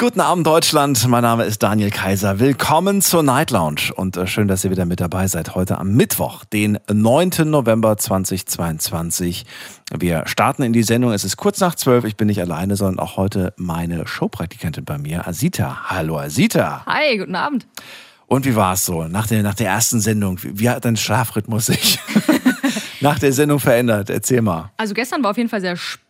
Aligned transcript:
Guten 0.00 0.20
Abend 0.22 0.46
Deutschland, 0.46 1.06
mein 1.08 1.20
Name 1.20 1.44
ist 1.44 1.62
Daniel 1.62 1.90
Kaiser. 1.90 2.40
Willkommen 2.40 3.02
zur 3.02 3.22
Night 3.22 3.50
Lounge 3.50 3.92
und 3.94 4.16
äh, 4.16 4.26
schön, 4.26 4.48
dass 4.48 4.64
ihr 4.64 4.70
wieder 4.70 4.86
mit 4.86 4.98
dabei 4.98 5.28
seid 5.28 5.54
heute 5.54 5.76
am 5.76 5.92
Mittwoch, 5.92 6.46
den 6.46 6.78
9. 6.90 7.32
November 7.44 7.98
2022. 7.98 9.44
Wir 9.98 10.22
starten 10.24 10.62
in 10.62 10.72
die 10.72 10.84
Sendung, 10.84 11.12
es 11.12 11.24
ist 11.24 11.36
kurz 11.36 11.60
nach 11.60 11.74
zwölf, 11.74 12.06
ich 12.06 12.16
bin 12.16 12.28
nicht 12.28 12.40
alleine, 12.40 12.76
sondern 12.76 12.98
auch 12.98 13.18
heute 13.18 13.52
meine 13.58 14.06
Showpraktikantin 14.06 14.86
bei 14.86 14.96
mir, 14.96 15.28
Asita. 15.28 15.90
Hallo 15.90 16.18
Asita. 16.18 16.82
Hi, 16.86 17.18
guten 17.18 17.34
Abend. 17.34 17.66
Und 18.26 18.46
wie 18.46 18.56
war 18.56 18.72
es 18.72 18.86
so 18.86 19.04
nach 19.04 19.26
der, 19.26 19.42
nach 19.42 19.54
der 19.54 19.66
ersten 19.66 20.00
Sendung? 20.00 20.42
Wie, 20.42 20.60
wie 20.60 20.70
hat 20.70 20.82
dein 20.82 20.96
Schlafrhythmus 20.96 21.66
sich 21.66 21.98
nach 23.02 23.18
der 23.18 23.34
Sendung 23.34 23.60
verändert? 23.60 24.08
Erzähl 24.08 24.40
mal. 24.40 24.70
Also 24.78 24.94
gestern 24.94 25.22
war 25.22 25.32
auf 25.32 25.36
jeden 25.36 25.50
Fall 25.50 25.60
sehr 25.60 25.76
spannend. 25.76 26.09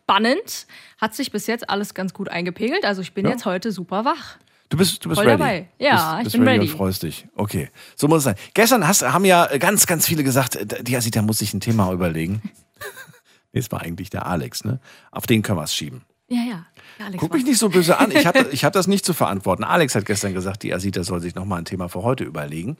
Hat 1.00 1.14
sich 1.14 1.30
bis 1.32 1.46
jetzt 1.46 1.68
alles 1.70 1.94
ganz 1.94 2.12
gut 2.14 2.28
eingepegelt. 2.28 2.84
Also 2.84 3.02
ich 3.02 3.14
bin 3.14 3.24
Ja. 3.26 3.32
jetzt 3.32 3.44
heute 3.46 3.72
super 3.72 4.04
wach. 4.04 4.36
Du 4.68 4.76
bist, 4.76 5.04
du 5.04 5.08
bist 5.08 5.20
Voll 5.20 5.28
ready. 5.28 5.38
dabei. 5.38 5.68
Ja, 5.78 5.94
bist, 5.94 6.18
ich 6.18 6.24
bist 6.24 6.32
bin 6.36 6.42
ready. 6.48 6.58
ready. 6.60 6.70
Und 6.72 6.76
freust 6.78 7.02
dich. 7.02 7.26
Okay, 7.34 7.70
so 7.96 8.06
muss 8.06 8.18
es 8.18 8.24
sein. 8.24 8.36
Gestern 8.54 8.86
hast, 8.86 9.02
haben 9.02 9.24
ja 9.24 9.46
ganz, 9.58 9.86
ganz 9.86 10.06
viele 10.06 10.22
gesagt, 10.22 10.54
äh, 10.56 10.84
die 10.84 10.96
Asita 10.96 11.22
muss 11.22 11.38
sich 11.38 11.52
ein 11.54 11.60
Thema 11.60 11.92
überlegen. 11.92 12.40
nee, 13.52 13.58
es 13.60 13.72
war 13.72 13.80
eigentlich 13.82 14.10
der 14.10 14.26
Alex, 14.26 14.64
ne? 14.64 14.78
Auf 15.10 15.26
den 15.26 15.42
können 15.42 15.58
wir 15.58 15.64
es 15.64 15.74
schieben. 15.74 16.02
Ja, 16.28 16.42
ja. 16.48 16.66
Alex, 17.04 17.18
Guck 17.18 17.32
mich 17.34 17.44
nicht 17.44 17.58
so 17.58 17.68
böse 17.68 17.98
an. 17.98 18.12
Ich 18.12 18.26
habe 18.26 18.46
ich 18.52 18.64
hab 18.64 18.72
das 18.72 18.86
nicht 18.86 19.04
zu 19.04 19.12
verantworten. 19.12 19.64
Alex 19.64 19.96
hat 19.96 20.04
gestern 20.06 20.34
gesagt, 20.34 20.62
die 20.62 20.72
Asita 20.72 21.02
soll 21.02 21.20
sich 21.20 21.34
nochmal 21.34 21.58
ein 21.58 21.64
Thema 21.64 21.88
für 21.88 22.02
heute 22.04 22.22
überlegen. 22.22 22.76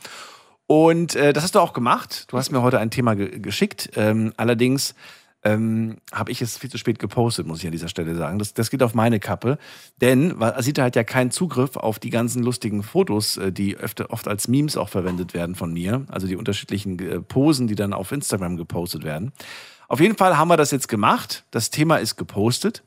Und 0.69 1.17
äh, 1.17 1.33
das 1.33 1.43
hast 1.43 1.57
du 1.57 1.59
auch 1.59 1.73
gemacht. 1.73 2.27
Du 2.29 2.39
hast 2.39 2.53
mir 2.53 2.63
heute 2.63 2.79
ein 2.79 2.93
Thema 2.93 3.17
ge 3.17 3.41
geschickt. 3.41 3.91
Ähm, 3.97 4.33
allerdings 4.37 4.95
ähm, 5.43 5.97
habe 6.13 6.31
ich 6.31 6.43
es 6.43 6.59
viel 6.59 6.71
zu 6.71 6.79
spät 6.79 6.99
gepostet, 6.99 7.47
muss 7.47 7.61
ich 7.61 7.67
an 7.67 7.73
dieser 7.73 7.89
Stelle 7.89 8.15
sagen. 8.15 8.39
Das, 8.39 8.55
das 8.55 8.71
geht 8.71 8.83
auf 8.83 8.95
meine 8.95 9.21
Kappe. 9.21 9.59
Denn 10.01 10.41
Asita 10.43 10.83
hat 10.83 10.97
ja 10.97 11.05
keinen 11.05 11.31
Zugriff 11.31 11.77
auf 11.77 11.99
die 11.99 12.11
ganzen 12.11 12.43
lustigen 12.43 12.83
Fotos, 12.83 13.37
äh, 13.37 13.53
die 13.53 13.77
öfter, 13.77 14.11
oft 14.11 14.29
als 14.29 14.49
Memes 14.49 14.77
auch 14.77 14.89
verwendet 14.89 15.35
werden 15.35 15.55
von 15.55 15.73
mir. 15.73 16.05
Also 16.09 16.27
die 16.27 16.37
unterschiedlichen 16.37 16.99
äh, 16.99 17.21
Posen, 17.21 17.69
die 17.69 17.75
dann 17.75 17.93
auf 17.93 18.13
Instagram 18.13 18.57
gepostet 18.57 19.05
werden. 19.05 19.33
Auf 19.89 20.01
jeden 20.01 20.17
Fall 20.17 20.37
haben 20.37 20.49
wir 20.49 20.57
das 20.57 20.71
jetzt 20.71 20.89
gemacht. 20.89 21.45
Das 21.51 21.71
Thema 21.71 21.97
ist 21.97 22.17
gepostet. 22.17 22.83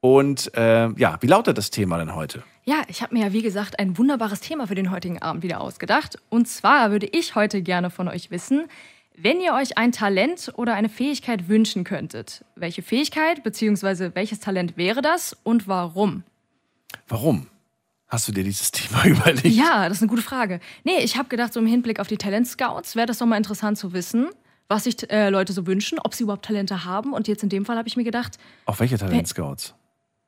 Und 0.00 0.54
äh, 0.54 0.90
ja, 0.90 1.18
wie 1.20 1.26
lautet 1.26 1.58
das 1.58 1.70
Thema 1.70 1.98
denn 1.98 2.14
heute? 2.14 2.44
Ja, 2.64 2.82
ich 2.86 3.02
habe 3.02 3.14
mir 3.14 3.26
ja 3.26 3.32
wie 3.32 3.42
gesagt 3.42 3.80
ein 3.80 3.98
wunderbares 3.98 4.40
Thema 4.40 4.68
für 4.68 4.76
den 4.76 4.90
heutigen 4.90 5.20
Abend 5.20 5.42
wieder 5.42 5.60
ausgedacht. 5.60 6.18
Und 6.28 6.46
zwar 6.46 6.90
würde 6.90 7.06
ich 7.06 7.34
heute 7.34 7.62
gerne 7.62 7.90
von 7.90 8.08
euch 8.08 8.30
wissen, 8.30 8.68
wenn 9.20 9.40
ihr 9.40 9.54
euch 9.54 9.76
ein 9.78 9.92
Talent 9.92 10.52
oder 10.56 10.74
eine 10.74 10.88
Fähigkeit 10.88 11.48
wünschen 11.48 11.84
könntet, 11.84 12.44
welche 12.56 12.82
Fähigkeit 12.82 13.42
bzw. 13.42 14.10
welches 14.14 14.40
Talent 14.40 14.76
wäre 14.76 15.02
das 15.02 15.36
und 15.42 15.68
warum? 15.68 16.22
Warum 17.08 17.46
hast 18.08 18.28
du 18.28 18.32
dir 18.32 18.44
dieses 18.44 18.70
Thema 18.72 19.04
überlegt? 19.04 19.46
Ja, 19.46 19.88
das 19.88 19.98
ist 19.98 20.02
eine 20.02 20.10
gute 20.10 20.22
Frage. 20.22 20.60
Nee, 20.84 20.98
ich 20.98 21.16
habe 21.16 21.28
gedacht, 21.28 21.52
so 21.52 21.60
im 21.60 21.66
Hinblick 21.66 22.00
auf 22.00 22.08
die 22.08 22.16
Talentscouts 22.18 22.96
wäre 22.96 23.06
das 23.06 23.18
doch 23.18 23.26
mal 23.26 23.36
interessant 23.36 23.78
zu 23.78 23.92
wissen, 23.92 24.28
was 24.68 24.84
sich 24.84 25.10
äh, 25.10 25.30
Leute 25.30 25.52
so 25.52 25.66
wünschen, 25.66 25.98
ob 25.98 26.14
sie 26.14 26.24
überhaupt 26.24 26.44
Talente 26.44 26.84
haben. 26.84 27.12
Und 27.12 27.26
jetzt 27.26 27.42
in 27.42 27.48
dem 27.48 27.64
Fall 27.64 27.76
habe 27.76 27.88
ich 27.88 27.96
mir 27.96 28.04
gedacht, 28.04 28.38
Auf 28.66 28.80
welche 28.80 28.98
Talentscouts? 28.98 29.74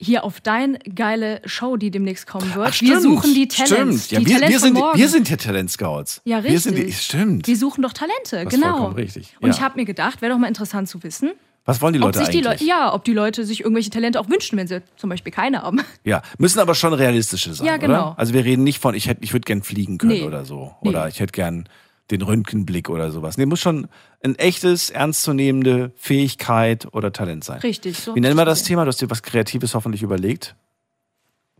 Hier 0.02 0.24
auf 0.24 0.40
deine 0.40 0.78
geile 0.78 1.42
Show, 1.44 1.76
die 1.76 1.90
demnächst 1.90 2.26
kommen 2.26 2.54
wird. 2.54 2.68
Ach, 2.72 2.80
wir 2.80 3.00
suchen 3.00 3.34
die 3.34 3.46
Talents. 3.48 4.06
Stimmt. 4.06 4.10
Ja, 4.12 4.18
die 4.20 4.26
wir, 4.26 4.34
Talents 4.34 4.52
wir, 4.52 4.60
sind, 4.60 4.76
wir 4.98 5.08
sind 5.08 5.28
hier 5.28 5.36
Talentscouts. 5.38 6.22
ja, 6.24 6.42
Wir 6.42 6.58
sind 6.58 6.76
die, 6.78 6.82
richtig. 6.82 7.04
stimmt. 7.04 7.46
Wir 7.46 7.56
suchen 7.56 7.82
doch 7.82 7.92
Talente, 7.92 8.44
Das 8.44 8.48
genau. 8.54 8.70
vollkommen 8.70 8.94
richtig, 8.94 9.36
Und 9.40 9.48
ja. 9.50 9.54
ich 9.56 9.60
habe 9.60 9.78
mir 9.78 9.84
gedacht, 9.84 10.22
wäre 10.22 10.32
doch 10.32 10.38
mal 10.38 10.48
interessant 10.48 10.88
zu 10.88 11.02
wissen, 11.02 11.32
Was 11.66 11.82
wollen 11.82 11.92
die 11.92 11.98
ob 12.00 12.06
Leute 12.06 12.20
sich 12.20 12.30
die 12.30 12.38
eigentlich? 12.38 12.60
Leute, 12.60 12.64
ja, 12.64 12.94
ob 12.94 13.04
die 13.04 13.12
Leute 13.12 13.44
sich 13.44 13.60
irgendwelche 13.60 13.90
Talente 13.90 14.18
auch 14.18 14.28
wünschen, 14.30 14.56
wenn 14.58 14.66
sie 14.66 14.82
zum 14.96 15.10
Beispiel 15.10 15.32
keine 15.32 15.62
haben. 15.62 15.80
Ja, 16.04 16.22
müssen 16.38 16.58
aber 16.60 16.74
schon 16.74 16.94
realistische 16.94 17.52
sein, 17.52 17.66
Ja, 17.66 17.76
genau. 17.76 17.92
oder? 18.12 18.18
Also 18.18 18.32
wir 18.32 18.44
reden 18.44 18.64
nicht 18.64 18.78
von, 18.80 18.94
ich 18.94 19.06
hätte, 19.06 19.22
ich 19.22 19.34
würde 19.34 19.44
gern 19.44 19.62
fliegen 19.62 19.98
können 19.98 20.12
Nee. 20.12 20.22
oder 20.22 20.46
so. 20.46 20.74
Nee. 20.82 20.88
Oder 20.88 21.08
ich 21.08 21.20
hätte 21.20 21.32
gern 21.32 21.68
den 22.10 22.22
Röntgenblick 22.22 22.88
oder 22.90 23.10
sowas. 23.10 23.36
Nee, 23.38 23.46
muss 23.46 23.60
schon 23.60 23.88
ein 24.22 24.34
echtes, 24.36 24.90
ernstzunehmende 24.90 25.92
Fähigkeit 25.96 26.86
oder 26.92 27.12
Talent 27.12 27.44
sein. 27.44 27.60
Richtig. 27.60 27.98
So 27.98 28.14
Wie 28.14 28.20
nennen 28.20 28.36
wir 28.36 28.44
das 28.44 28.62
Thema? 28.64 28.84
Du 28.84 28.88
hast 28.88 29.00
dir 29.00 29.10
was 29.10 29.22
Kreatives 29.22 29.74
hoffentlich 29.74 30.02
überlegt. 30.02 30.54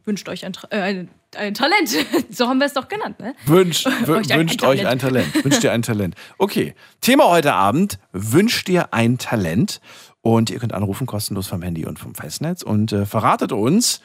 Wünscht 0.04 0.28
euch 0.28 0.44
ein, 0.46 0.52
äh, 0.70 0.78
ein, 0.80 1.08
ein 1.36 1.54
Talent. 1.54 1.90
so 2.30 2.48
haben 2.48 2.58
wir 2.58 2.66
es 2.66 2.72
doch 2.72 2.88
genannt, 2.88 3.20
ne? 3.20 3.34
Wünscht, 3.46 3.86
wü- 3.86 4.16
Euch 4.18 4.32
ein- 4.32 4.38
wünscht 4.40 4.62
ein 4.62 4.68
euch 4.70 4.86
ein 4.86 4.98
Talent. 4.98 5.44
Wünscht 5.44 5.62
dir 5.62 5.72
ein 5.72 5.82
Talent. 5.90 6.14
Okay. 6.38 6.74
Thema 7.00 7.28
heute 7.28 7.52
Abend: 7.52 7.98
Wünscht 8.12 8.66
dir 8.68 8.92
ein 8.94 9.18
Talent. 9.18 9.80
Und 10.22 10.50
ihr 10.50 10.58
könnt 10.58 10.74
anrufen, 10.74 11.06
kostenlos 11.06 11.46
vom 11.46 11.62
Handy 11.62 11.86
und 11.86 11.98
vom 11.98 12.14
Festnetz. 12.14 12.62
Und 12.62 12.92
äh, 12.92 13.06
verratet 13.06 13.52
uns, 13.52 14.02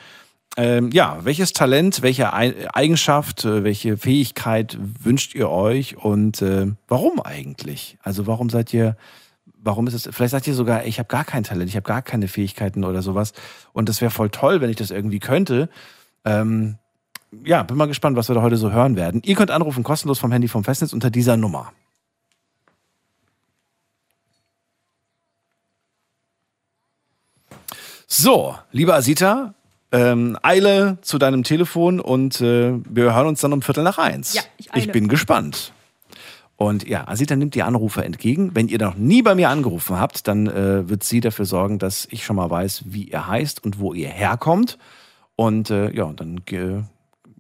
ähm, 0.58 0.90
ja, 0.92 1.20
welches 1.24 1.54
Talent, 1.54 2.02
welche 2.02 2.34
Ei- 2.34 2.68
Eigenschaft, 2.74 3.46
äh, 3.46 3.64
welche 3.64 3.98
Fähigkeit 3.98 4.78
wünscht 4.80 5.36
ihr 5.36 5.50
euch 5.50 5.98
und 5.98 6.42
äh, 6.42 6.68
warum 6.88 7.20
eigentlich? 7.22 7.98
Also 8.02 8.26
warum 8.28 8.50
seid 8.50 8.74
ihr, 8.74 8.96
warum 9.58 9.88
ist 9.88 9.94
es, 9.94 10.10
vielleicht 10.12 10.32
sagt 10.32 10.48
ihr 10.48 10.54
sogar, 10.54 10.86
ich 10.86 11.00
habe 11.00 11.08
gar 11.08 11.26
kein 11.26 11.44
Talent, 11.44 11.70
ich 11.70 11.76
habe 11.76 11.88
gar 11.88 12.02
keine 12.02 12.28
Fähigkeiten 12.28 12.84
oder 12.84 13.02
sowas. 13.02 13.34
Und 13.74 13.90
das 13.90 14.00
wäre 14.02 14.12
voll 14.12 14.30
toll, 14.30 14.62
wenn 14.62 14.70
ich 14.70 14.78
das 14.78 14.92
irgendwie 14.92 15.20
könnte. 15.20 15.70
Ähm, 16.24 16.78
ja, 17.44 17.64
bin 17.64 17.76
mal 17.76 17.88
gespannt, 17.88 18.16
was 18.16 18.30
wir 18.30 18.36
da 18.36 18.42
heute 18.42 18.58
so 18.58 18.72
hören 18.72 18.96
werden. 18.96 19.22
Ihr 19.26 19.36
könnt 19.36 19.52
anrufen, 19.52 19.84
kostenlos 19.84 20.20
vom 20.20 20.32
Handy 20.32 20.48
vom 20.48 20.64
Festnetz 20.64 20.94
unter 20.94 21.10
dieser 21.10 21.36
Nummer. 21.36 21.74
So, 28.08 28.56
liebe 28.72 28.94
Asita, 28.94 29.56
ähm, 29.91 30.38
eile 30.41 30.97
zu 31.01 31.18
deinem 31.18 31.44
Telefon 31.44 32.00
und 32.00 32.41
äh, 32.41 32.73
wir 32.90 33.16
hören 33.16 33.28
uns 33.28 33.41
dann 33.41 33.53
um 33.53 33.62
Viertel 33.62 33.84
nach 33.84 33.97
eins. 33.97 34.34
Ja, 34.34 34.41
ich 34.57 34.73
eile. 34.73 34.84
ich 34.84 34.91
bin 34.91 35.07
gespannt. 35.07 35.73
Und 36.57 36.88
ja, 36.88 37.07
Asita 37.07 37.35
nimmt 37.35 37.53
die 37.53 37.63
Anrufe 37.63 38.03
entgegen. 38.03 38.56
Wenn 38.56 38.69
ihr 38.69 38.79
noch 38.79 38.95
nie 38.95 39.22
bei 39.22 39.35
mir 39.35 39.50
angerufen 39.50 40.00
habt, 40.00 40.28
dann 40.28 40.47
äh, 40.47 40.88
wird 40.88 41.03
sie 41.03 41.19
dafür 41.19 41.45
sorgen, 41.45 41.79
dass 41.79 42.07
ich 42.12 42.24
schon 42.24 42.38
mal 42.38 42.50
weiß, 42.50 42.84
wie 42.88 43.09
ihr 43.09 43.28
heißt 43.28 43.63
und 43.63 43.79
wo 43.79 43.94
ihr 43.94 44.07
herkommt. 44.07 44.78
Und 45.35 45.69
äh, 45.69 45.91
ja, 45.91 46.12
dann 46.13 46.45
gehe 46.45 46.85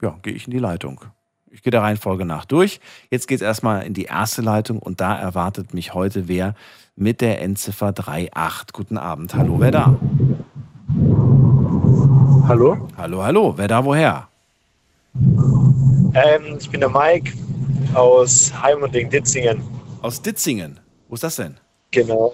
ja, 0.01 0.17
gehe 0.21 0.33
ich 0.33 0.45
in 0.45 0.51
die 0.51 0.59
Leitung. 0.59 1.01
Ich 1.49 1.63
gehe 1.63 1.71
der 1.71 1.81
Reihenfolge 1.81 2.25
nach 2.25 2.45
durch. 2.45 2.79
Jetzt 3.09 3.27
geht 3.27 3.37
es 3.37 3.41
erstmal 3.41 3.83
in 3.83 3.93
die 3.93 4.03
erste 4.03 4.41
Leitung 4.41 4.79
und 4.79 4.99
da 4.99 5.17
erwartet 5.17 5.73
mich 5.73 5.93
heute 5.93 6.27
wer 6.27 6.53
mit 6.95 7.21
der 7.21 7.41
Endziffer 7.41 7.93
38. 7.97 8.73
Guten 8.73 8.97
Abend. 8.97 9.35
Hallo, 9.35 9.59
wer 9.59 9.71
da? 9.71 9.97
Hallo, 12.47 12.77
Hallo, 12.97 13.23
hallo. 13.23 13.53
Wer 13.57 13.67
da 13.67 13.83
woher? 13.83 14.27
ähm, 15.15 16.57
ich 16.59 16.69
bin 16.69 16.79
der 16.79 16.89
Mike 16.89 17.33
aus 17.93 18.53
Heimunding-Ditzingen. 18.61 19.61
Aus 20.01 20.21
Ditzingen. 20.21 20.79
Wo 21.07 21.15
ist 21.15 21.23
das 21.23 21.37
denn? 21.37 21.55
Genau. 21.91 22.33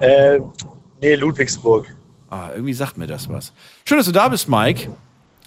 Äh, 0.00 0.40
nee, 1.00 1.14
Ludwigsburg. 1.16 1.94
Ah, 2.30 2.50
irgendwie 2.54 2.72
sagt 2.72 2.96
mir 2.96 3.06
das 3.06 3.28
was. 3.28 3.52
Schön, 3.84 3.98
dass 3.98 4.06
du 4.06 4.12
da 4.12 4.28
bist, 4.28 4.48
Mike. 4.48 4.90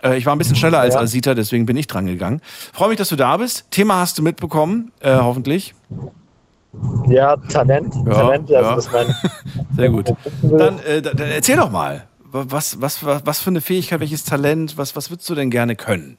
Äh, 0.04 0.18
ich 0.18 0.26
war 0.26 0.36
ein 0.36 0.38
bisschen 0.38 0.56
schneller 0.56 0.80
als 0.80 0.94
Ja. 0.94 1.00
Asita, 1.02 1.34
deswegen 1.34 1.66
bin 1.66 1.78
ich 1.78 1.88
dran 1.88 2.06
gegangen. 2.06 2.42
Freue 2.74 2.90
mich, 2.90 2.98
dass 2.98 3.10
du 3.10 3.16
da 3.16 3.38
bist. 3.38 3.72
Thema 3.72 3.96
hast 4.00 4.18
du 4.18 4.22
mitbekommen, 4.22 4.92
äh, 5.00 5.16
hoffentlich. 5.16 5.74
Ja, 7.08 7.38
Talent. 7.38 7.96
Ja, 8.06 8.14
Talent, 8.14 8.52
also 8.52 8.70
ja. 8.70 8.76
das 8.76 8.86
ist 8.86 8.92
mein. 8.94 9.16
Sehr 9.76 9.90
gut. 9.90 10.14
Dann, 10.44 10.80
äh, 10.80 11.02
dann 11.02 11.18
erzähl 11.20 11.56
doch 11.58 11.72
mal. 11.72 12.06
Was, 12.38 12.82
was, 12.82 13.06
was, 13.06 13.26
was 13.26 13.40
für 13.40 13.50
eine 13.50 13.62
Fähigkeit, 13.62 14.02
welches 14.02 14.26
Talent, 14.26 14.78
was, 14.78 14.94
was 14.98 15.10
würdest 15.10 15.30
du 15.30 15.36
denn 15.36 15.50
gerne 15.50 15.78
können? 15.78 16.18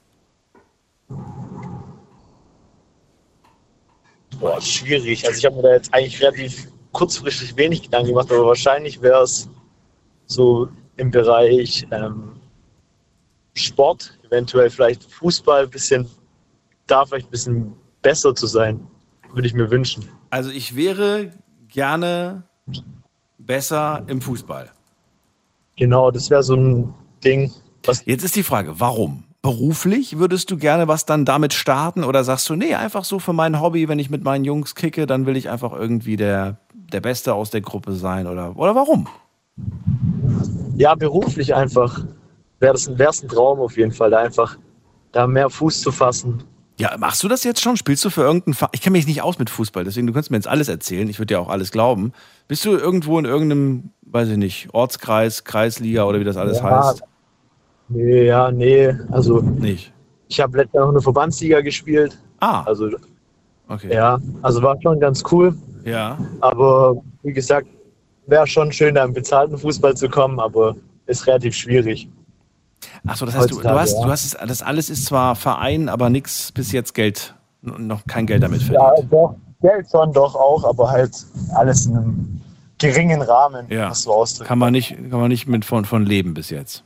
Boah, 4.41 4.59
schwierig. 4.63 5.27
Also 5.27 5.39
ich 5.39 5.45
habe 5.45 5.57
mir 5.57 5.63
da 5.63 5.75
jetzt 5.75 5.93
eigentlich 5.93 6.23
relativ 6.23 6.69
kurzfristig 6.93 7.55
wenig 7.59 7.83
Gedanken 7.83 8.09
gemacht, 8.09 8.33
aber 8.33 8.47
wahrscheinlich 8.47 9.03
wäre 9.03 9.25
es 9.25 9.51
so 10.25 10.69
im 10.97 11.11
Bereich 11.11 11.87
ähm, 11.91 12.41
Sport, 13.53 14.19
eventuell 14.27 14.71
vielleicht 14.71 15.05
Fußball, 15.05 15.65
ein 15.65 15.71
bisschen, 15.71 16.09
da 16.87 17.05
vielleicht 17.05 17.29
ein 17.29 17.31
bisschen 17.31 17.73
besser 18.01 18.35
zu 18.35 18.47
sein, 18.47 18.87
würde 19.35 19.49
ich 19.49 19.53
mir 19.53 19.71
wünschen. 19.71 20.09
Also 20.31 20.49
ich 20.49 20.75
wäre 20.77 21.33
gerne 21.69 22.45
besser 23.39 24.03
im 24.07 24.23
Fußball. 24.23 24.73
Genau, 25.77 26.11
das 26.11 26.31
wäre 26.31 26.43
so 26.43 26.55
ein 26.55 26.95
Ding, 27.25 27.51
Jetzt 28.05 28.25
ist 28.25 28.35
die 28.35 28.43
Frage, 28.43 28.81
warum? 28.81 29.23
Beruflich 29.43 30.19
würdest 30.19 30.51
du 30.51 30.57
gerne 30.57 30.89
was 30.89 31.07
dann 31.07 31.25
damit 31.25 31.53
starten 31.53 32.03
oder 32.03 32.25
sagst 32.25 32.49
du, 32.49 32.57
nee, 32.57 32.75
einfach 32.75 33.05
so 33.05 33.21
für 33.21 33.33
mein 33.33 33.61
Hobby, 33.61 33.89
wenn 33.89 34.01
ich 34.01 34.11
mit 34.11 34.25
meinen 34.25 34.45
Jungs 34.45 34.75
kicke, 34.75 35.07
dann 35.07 35.25
will 35.25 35.37
ich 35.37 35.49
einfach 35.51 35.73
irgendwie 35.73 36.17
der, 36.17 36.59
der 36.75 37.01
Beste 37.01 37.35
aus 37.35 37.51
der 37.51 37.61
Gruppe 37.61 37.93
sein 37.93 38.27
oder, 38.27 38.57
oder 38.57 38.75
warum? 38.75 39.07
ja 40.77 40.95
beruflich 40.95 41.55
einfach 41.55 42.05
wäre 42.61 42.75
wär's 42.99 43.23
ein 43.23 43.29
Traum 43.29 43.61
auf 43.61 43.77
jeden 43.77 43.93
Fall, 43.93 44.11
da 44.11 44.19
einfach 44.19 44.59
da 45.13 45.27
mehr 45.27 45.51
Fuß 45.51 45.81
zu 45.81 45.93
fassen. 45.93 46.43
Ja, 46.79 46.97
machst 46.99 47.23
du 47.23 47.29
das 47.29 47.43
jetzt 47.45 47.61
schon? 47.63 47.77
Spielst 47.77 48.05
du 48.05 48.11
für 48.11 48.23
irgendeinen 48.23 48.55
Verein? 48.55 48.71
Ich 48.75 48.83
kenne 48.83 48.93
mich 48.99 49.07
nicht 49.07 49.23
aus 49.23 49.39
mit 49.39 49.49
Fußball, 49.49 49.85
deswegen 49.85 50.07
du 50.07 50.13
kannst 50.13 50.31
mir 50.31 50.37
jetzt 50.37 50.49
alles 50.49 50.69
erzählen. 50.69 51.09
Ich 51.09 51.19
würde 51.19 51.35
dir 51.35 51.41
auch 51.41 51.49
alles 51.49 51.71
glauben. 51.73 52.13
Bist 52.49 52.65
du 52.67 52.73
irgendwo 52.73 53.19
in 53.19 53.25
irgendeinem, 53.25 53.91
weiß 54.03 54.29
ich 54.29 54.37
nicht, 54.37 54.69
Ortskreis, 54.73 55.45
Kreisliga 55.45 56.05
oder 56.05 56.21
wie 56.21 56.25
das 56.25 56.37
alles 56.37 56.59
Ja. 56.59 56.65
heißt? 56.89 57.03
Nee, 57.89 58.27
ja, 58.27 58.51
nee. 58.51 58.95
Also 59.11 59.41
Nicht. 59.41 59.93
ich 60.29 60.41
habe 60.41 60.59
letztes 60.59 60.75
Jahr 60.75 60.85
noch 60.87 60.93
eine 60.93 61.01
Verbandsliga 61.01 61.61
gespielt. 61.63 62.19
Ah, 62.41 62.63
Also 62.65 62.91
okay. 63.69 63.95
ja, 63.95 64.19
also 64.43 64.63
war 64.63 64.77
schon 64.83 65.01
ganz 65.01 65.23
cool. 65.31 65.57
Ja. 65.85 66.19
Aber 66.41 66.97
wie 67.23 67.33
gesagt, 67.33 67.69
wäre 68.27 68.47
schon 68.47 68.71
schön, 68.73 68.97
da 68.97 69.05
im 69.05 69.15
bezahlten 69.15 69.57
Fußball 69.57 69.97
zu 69.97 70.09
kommen, 70.09 70.41
aber 70.41 70.77
ist 71.07 71.27
relativ 71.27 71.55
schwierig. 71.55 72.09
Achso, 73.07 73.27
das 73.27 73.35
heißt, 73.35 73.51
du, 73.51 73.61
du 73.61 73.69
hast, 73.71 73.95
ja. 73.95 74.05
du 74.05 74.11
hast 74.11 74.25
es, 74.25 74.37
das 74.47 74.63
alles 74.63 74.91
ist 74.91 75.07
zwar 75.07 75.35
Verein, 75.37 75.89
aber 75.89 76.11
nichts 76.11 76.53
bis 76.53 76.73
jetzt 76.73 76.95
Geld, 76.95 77.35
noch 77.63 78.07
kein 78.07 78.27
Geld 78.27 78.43
damit 78.43 78.63
Ja, 78.63 78.89
verdient. 78.89 79.13
doch, 79.13 79.35
Geld 79.61 79.91
schon 79.91 80.13
doch 80.13 80.35
auch, 80.35 80.65
aber 80.65 80.91
halt 80.91 81.13
alles 81.55 81.87
in 81.87 81.97
einem 81.97 82.41
geringen 82.79 83.23
Rahmen, 83.23 83.67
Ja. 83.71 83.91
was 83.91 84.05
du 84.05 84.13
ausdrückst. 84.13 84.49
Kann 84.49 84.59
man 84.59 84.73
nicht, 84.73 84.91
kann 85.11 85.21
man 85.21 85.29
nicht 85.29 85.47
mit 85.47 85.65
von, 85.65 85.85
von 85.85 86.05
leben 86.05 86.35
bis 86.35 86.51
jetzt. 86.51 86.85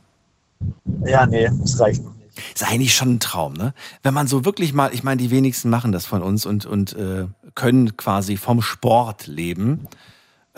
Ja, 1.05 1.25
nee, 1.25 1.49
das 1.61 1.79
reicht 1.79 2.03
noch 2.03 2.13
nicht. 2.15 2.21
Ist 2.55 2.63
eigentlich 2.67 2.95
schon 2.95 3.15
ein 3.15 3.19
Traum, 3.19 3.53
ne? 3.53 3.73
Wenn 4.03 4.13
man 4.13 4.25
so 4.27 4.45
wirklich 4.45 4.73
mal, 4.73 4.91
ich 4.93 5.03
meine, 5.03 5.17
die 5.21 5.31
wenigsten 5.31 5.69
machen 5.69 5.91
das 5.91 6.05
von 6.05 6.21
uns 6.23 6.45
und, 6.45 6.65
und 6.65 6.93
äh, 6.93 7.27
können 7.55 7.97
quasi 7.97 8.37
vom 8.37 8.61
Sport 8.61 9.27
leben. 9.27 9.87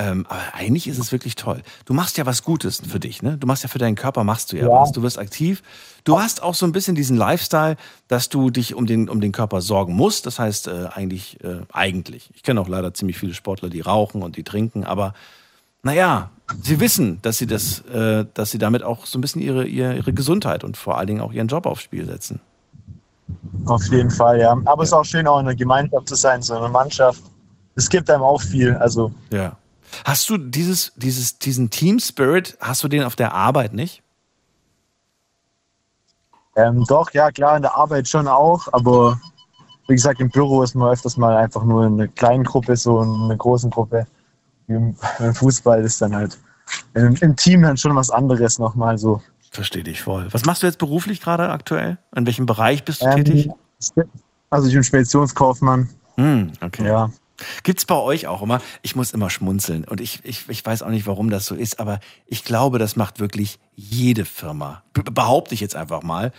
Ähm, 0.03 0.25
aber 0.27 0.41
eigentlich 0.53 0.87
ist 0.87 0.97
es 0.99 1.11
wirklich 1.11 1.35
toll. 1.35 1.61
Du 1.85 1.93
machst 1.93 2.17
ja 2.17 2.25
was 2.25 2.43
Gutes 2.43 2.81
für 2.87 2.99
dich, 2.99 3.21
ne? 3.21 3.37
Du 3.37 3.47
machst 3.47 3.63
ja 3.63 3.69
für 3.69 3.79
deinen 3.79 3.95
Körper, 3.95 4.23
machst 4.23 4.51
du 4.51 4.57
ja, 4.57 4.63
Ja. 4.67 4.81
was. 4.81 4.91
Du 4.91 5.01
wirst 5.01 5.17
aktiv. 5.17 5.63
Du 6.03 6.19
hast 6.19 6.43
auch 6.43 6.55
so 6.55 6.65
ein 6.65 6.71
bisschen 6.73 6.95
diesen 6.95 7.15
Lifestyle, 7.15 7.77
dass 8.07 8.27
du 8.27 8.49
dich 8.49 8.75
um 8.75 8.85
den, 8.85 9.07
um 9.07 9.21
den 9.21 9.31
Körper 9.31 9.61
sorgen 9.61 9.93
musst. 9.95 10.25
Das 10.25 10.39
heißt, 10.39 10.67
äh, 10.67 10.87
eigentlich, 10.93 11.41
äh, 11.43 11.61
eigentlich. 11.71 12.29
Ich 12.33 12.43
kenne 12.43 12.59
auch 12.59 12.67
leider 12.67 12.93
ziemlich 12.93 13.17
viele 13.17 13.33
Sportler, 13.33 13.69
die 13.69 13.81
rauchen 13.81 14.23
und 14.23 14.35
die 14.35 14.43
trinken, 14.43 14.83
aber 14.83 15.13
naja, 15.83 16.29
sie 16.61 16.79
wissen, 16.79 17.19
dass 17.21 17.37
sie 17.37 17.47
das, 17.47 17.81
äh, 17.81 18.25
dass 18.33 18.51
sie 18.51 18.57
damit 18.57 18.83
auch 18.83 19.05
so 19.05 19.17
ein 19.17 19.21
bisschen 19.21 19.41
ihre, 19.41 19.65
ihre, 19.65 19.95
ihre 19.95 20.13
Gesundheit 20.13 20.63
und 20.63 20.75
vor 20.77 20.97
allen 20.97 21.07
Dingen 21.07 21.21
auch 21.21 21.31
ihren 21.33 21.47
Job 21.47 21.65
aufs 21.65 21.83
Spiel 21.83 22.05
setzen. 22.05 22.39
Auf 23.65 23.83
jeden 23.91 24.11
Fall, 24.11 24.39
ja. 24.39 24.57
Aber 24.65 24.83
es 24.83 24.89
ist 24.89 24.93
auch 24.93 25.05
schön, 25.05 25.27
auch 25.27 25.39
in 25.39 25.45
einer 25.47 25.55
Gemeinschaft 25.55 26.07
zu 26.09 26.15
sein, 26.15 26.41
so 26.41 26.55
einer 26.55 26.69
Mannschaft. 26.69 27.21
Es 27.75 27.89
gibt 27.89 28.09
einem 28.09 28.23
auch 28.23 28.41
viel. 28.41 28.75
Also, 28.75 29.11
Ja. 29.31 29.57
Hast 30.05 30.29
du 30.29 30.37
dieses, 30.37 30.93
dieses, 30.95 31.39
diesen 31.39 31.69
Team 31.69 31.99
Spirit, 31.99 32.57
hast 32.59 32.83
du 32.83 32.87
den 32.87 33.03
auf 33.03 33.15
der 33.15 33.33
Arbeit 33.33 33.73
nicht? 33.73 34.01
ähm, 36.55 36.83
doch, 36.87 37.11
ja, 37.13 37.31
klar, 37.31 37.55
in 37.55 37.63
der 37.63 37.75
Arbeit 37.75 38.07
schon 38.07 38.27
auch, 38.27 38.67
aber 38.73 39.19
wie 39.87 39.95
gesagt, 39.95 40.21
im 40.21 40.29
Büro 40.29 40.61
ist 40.63 40.75
man 40.75 40.91
öfters 40.91 41.17
mal 41.17 41.35
einfach 41.35 41.63
nur 41.63 41.85
in 41.85 41.93
einer 41.93 42.07
kleinen 42.07 42.43
Gruppe, 42.43 42.75
so 42.77 43.01
in 43.01 43.09
einer 43.09 43.35
großen 43.35 43.69
Gruppe. 43.69 44.05
Im, 44.67 44.95
im 45.19 45.33
Fußball 45.35 45.83
ist 45.83 46.01
dann 46.01 46.15
halt 46.15 46.37
im, 46.93 47.15
im 47.15 47.35
Team 47.35 47.63
dann 47.63 47.75
schon 47.77 47.95
was 47.95 48.09
anderes 48.09 48.59
nochmal 48.59 48.97
so. 48.97 49.21
Verstehe 49.51 49.83
dich 49.83 50.01
voll. 50.01 50.27
Was 50.31 50.45
machst 50.45 50.63
du 50.63 50.67
jetzt 50.67 50.79
beruflich 50.79 51.21
gerade 51.21 51.49
aktuell? 51.49 51.97
In 52.15 52.25
welchem 52.25 52.45
Bereich 52.45 52.83
bist 52.85 53.01
du 53.01 53.07
Ähm, 53.07 53.25
tätig? 53.25 53.49
also 54.49 54.67
ich 54.67 54.73
bin 54.73 54.83
Speditionskaufmann, 54.83 55.89
Hm, 56.15 56.51
okay. 56.61 56.87
ja. 56.87 57.09
Gibt's 57.63 57.85
bei 57.85 57.95
euch 57.95 58.27
auch 58.27 58.41
immer? 58.41 58.61
Ich 58.81 58.95
muss 58.95 59.11
immer 59.11 59.29
schmunzeln 59.29 59.83
und 59.85 60.01
ich, 60.01 60.19
ich, 60.23 60.47
ich 60.49 60.65
weiß 60.65 60.81
auch 60.83 60.89
nicht, 60.89 61.07
warum 61.07 61.29
das 61.29 61.45
so 61.45 61.55
ist, 61.55 61.79
aber 61.79 61.99
ich 62.25 62.43
glaube, 62.43 62.79
das 62.79 62.95
macht 62.95 63.19
wirklich 63.19 63.59
jede 63.75 64.25
Firma. 64.25 64.83
Be 64.93 65.03
behaupte 65.03 65.53
ich 65.53 65.61
jetzt 65.61 65.75
einfach 65.75 66.03
mal, 66.03 66.31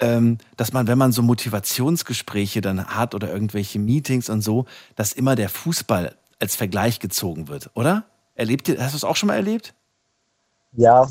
ähm, 0.00 0.38
dass 0.56 0.72
man, 0.72 0.86
wenn 0.86 0.98
man 0.98 1.12
so 1.12 1.22
Motivationsgespräche 1.22 2.60
dann 2.60 2.86
hat 2.86 3.14
oder 3.14 3.32
irgendwelche 3.32 3.78
Meetings 3.78 4.30
und 4.30 4.42
so, 4.42 4.66
dass 4.96 5.12
immer 5.12 5.36
der 5.36 5.48
Fußball 5.48 6.16
als 6.38 6.56
Vergleich 6.56 7.00
gezogen 7.00 7.48
wird, 7.48 7.70
oder? 7.74 8.04
Erlebt 8.34 8.68
ihr, 8.68 8.82
hast 8.82 8.92
du 8.92 8.96
es 8.96 9.04
auch 9.04 9.16
schon 9.16 9.26
mal 9.26 9.34
erlebt? 9.34 9.74
Ja, 10.72 11.06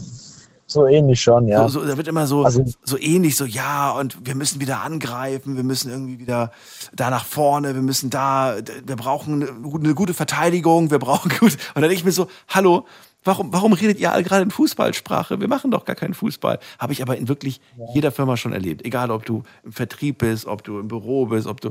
so 0.71 0.85
ähnlich 0.87 1.19
schon, 1.21 1.47
ja. 1.47 1.67
So, 1.67 1.81
so, 1.81 1.87
da 1.87 1.97
wird 1.97 2.07
immer 2.07 2.27
so, 2.27 2.43
Also- 2.43 2.63
so 2.83 2.97
ähnlich, 2.99 3.35
so 3.35 3.45
ja, 3.45 3.91
und 3.91 4.25
wir 4.25 4.35
müssen 4.35 4.61
wieder 4.61 4.81
angreifen, 4.81 5.55
wir 5.55 5.63
müssen 5.63 5.89
irgendwie 5.91 6.19
wieder 6.19 6.51
da 6.93 7.09
nach 7.09 7.25
vorne, 7.25 7.73
wir 7.73 7.81
müssen 7.81 8.09
da, 8.09 8.55
wir 8.85 8.95
brauchen 8.95 9.41
eine, 9.41 9.51
gute- 9.61 9.83
eine 9.85 9.95
gute 9.95 10.13
Verteidigung, 10.13 10.91
wir 10.91 10.99
brauchen 10.99 11.29
gut. 11.39 11.53
Und 11.53 11.59
dann 11.75 11.81
denke 11.83 11.95
ich 11.95 12.05
mir 12.05 12.11
so, 12.11 12.27
hallo, 12.49 12.85
warum, 13.23 13.51
warum 13.51 13.73
redet 13.73 13.99
ihr 13.99 14.11
alle 14.11 14.23
gerade 14.23 14.43
in 14.43 14.51
Fußballsprache? 14.51 15.39
Wir 15.41 15.47
machen 15.47 15.71
doch 15.71 15.85
gar 15.85 15.95
keinen 15.95 16.13
Fußball. 16.13 16.59
Habe 16.77 16.93
ich 16.93 17.01
aber 17.01 17.17
in 17.17 17.27
wirklich 17.27 17.61
jeder 17.93 18.11
Firma 18.11 18.37
schon 18.37 18.53
erlebt. 18.53 18.85
Egal, 18.85 19.09
ob 19.09 19.25
du 19.25 19.41
im 19.63 19.71
Vertrieb 19.73 20.19
bist, 20.19 20.45
ob 20.45 20.63
du 20.63 20.79
im 20.79 20.87
Büro 20.87 21.25
bist, 21.25 21.47
ob 21.47 21.61
du 21.61 21.69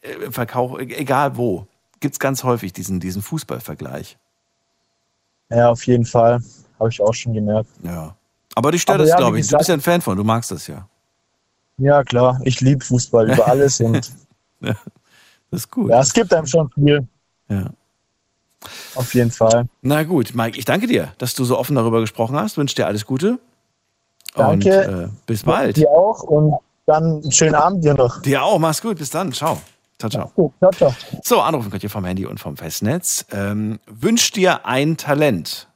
äh, 0.00 0.12
im 0.24 0.32
Verkauf, 0.32 0.78
egal 0.80 1.36
wo. 1.36 1.66
Gibt's 2.00 2.18
ganz 2.18 2.42
häufig 2.42 2.72
diesen, 2.72 2.98
diesen 2.98 3.22
Fußballvergleich. 3.22 4.18
Ja, 5.50 5.70
auf 5.70 5.86
jeden 5.86 6.04
Fall. 6.04 6.42
Habe 6.80 6.90
ich 6.90 7.00
auch 7.00 7.14
schon 7.14 7.32
gemerkt. 7.34 7.68
Ja. 7.84 8.16
Aber 8.54 8.70
dich 8.72 8.82
stört 8.82 8.96
Aber 8.96 9.04
das, 9.04 9.10
ja, 9.10 9.16
glaube 9.16 9.38
ich. 9.38 9.42
Du 9.46 9.48
gesagt- 9.48 9.60
bist 9.60 9.68
ja 9.68 9.74
ein 9.74 9.80
Fan 9.80 10.00
von, 10.00 10.16
du 10.16 10.24
magst 10.24 10.50
das 10.50 10.66
ja. 10.66 10.86
Ja, 11.78 12.04
klar. 12.04 12.40
Ich 12.44 12.60
liebe 12.60 12.84
Fußball 12.84 13.32
über 13.32 13.46
alles 13.48 13.80
und 13.80 14.12
Das 14.60 14.76
ist 15.50 15.70
gut. 15.70 15.90
ja, 15.90 16.00
es 16.00 16.12
gibt 16.12 16.32
einem 16.32 16.46
schon 16.46 16.70
viel. 16.70 17.06
Ja. 17.48 17.70
Auf 18.94 19.12
jeden 19.14 19.30
Fall. 19.30 19.66
Na 19.80 20.02
gut, 20.04 20.34
Mike, 20.34 20.58
ich 20.58 20.64
danke 20.64 20.86
dir, 20.86 21.12
dass 21.18 21.34
du 21.34 21.44
so 21.44 21.58
offen 21.58 21.74
darüber 21.76 22.00
gesprochen 22.00 22.36
hast. 22.36 22.56
Wünsche 22.56 22.76
dir 22.76 22.86
alles 22.86 23.04
Gute. 23.06 23.38
Danke. 24.34 24.88
Und 24.88 25.04
äh, 25.04 25.08
bis 25.26 25.42
bald. 25.42 25.76
Dir 25.76 25.90
auch 25.90 26.22
und 26.22 26.54
dann 26.86 27.04
einen 27.22 27.32
schönen 27.32 27.54
Abend 27.54 27.84
dir 27.84 27.94
noch. 27.94 28.22
Dir 28.22 28.42
auch. 28.44 28.58
Mach's 28.58 28.80
gut. 28.80 28.98
Bis 28.98 29.10
dann. 29.10 29.32
Ciao. 29.32 29.60
Ciao, 29.98 30.10
ciao. 30.10 30.30
Gut, 30.34 30.52
ciao, 30.58 30.70
ciao. 30.72 30.94
So, 31.22 31.40
anrufen 31.40 31.70
könnt 31.70 31.82
ihr 31.84 31.90
vom 31.90 32.04
Handy 32.04 32.24
und 32.26 32.38
vom 32.40 32.56
Festnetz. 32.56 33.26
Ähm, 33.32 33.78
wünsch 33.86 34.30
dir 34.32 34.64
ein 34.66 34.96
Talent. 34.96 35.68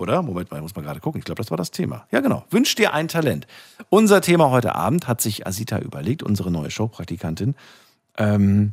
Oder? 0.00 0.22
Moment 0.22 0.50
mal, 0.50 0.56
ich 0.56 0.62
muss 0.62 0.74
mal 0.74 0.82
gerade 0.82 1.00
gucken. 1.00 1.18
Ich 1.18 1.26
glaube, 1.26 1.42
das 1.42 1.50
war 1.50 1.58
das 1.58 1.70
Thema. 1.70 2.06
Ja, 2.10 2.20
genau. 2.20 2.44
Wünsch 2.48 2.74
dir 2.74 2.94
ein 2.94 3.06
Talent. 3.06 3.46
Unser 3.90 4.22
Thema 4.22 4.50
heute 4.50 4.74
Abend 4.74 5.06
hat 5.06 5.20
sich 5.20 5.46
Asita 5.46 5.78
überlegt, 5.78 6.22
unsere 6.22 6.50
neue 6.50 6.70
Showpraktikantin. 6.70 7.54
Ähm, 8.16 8.72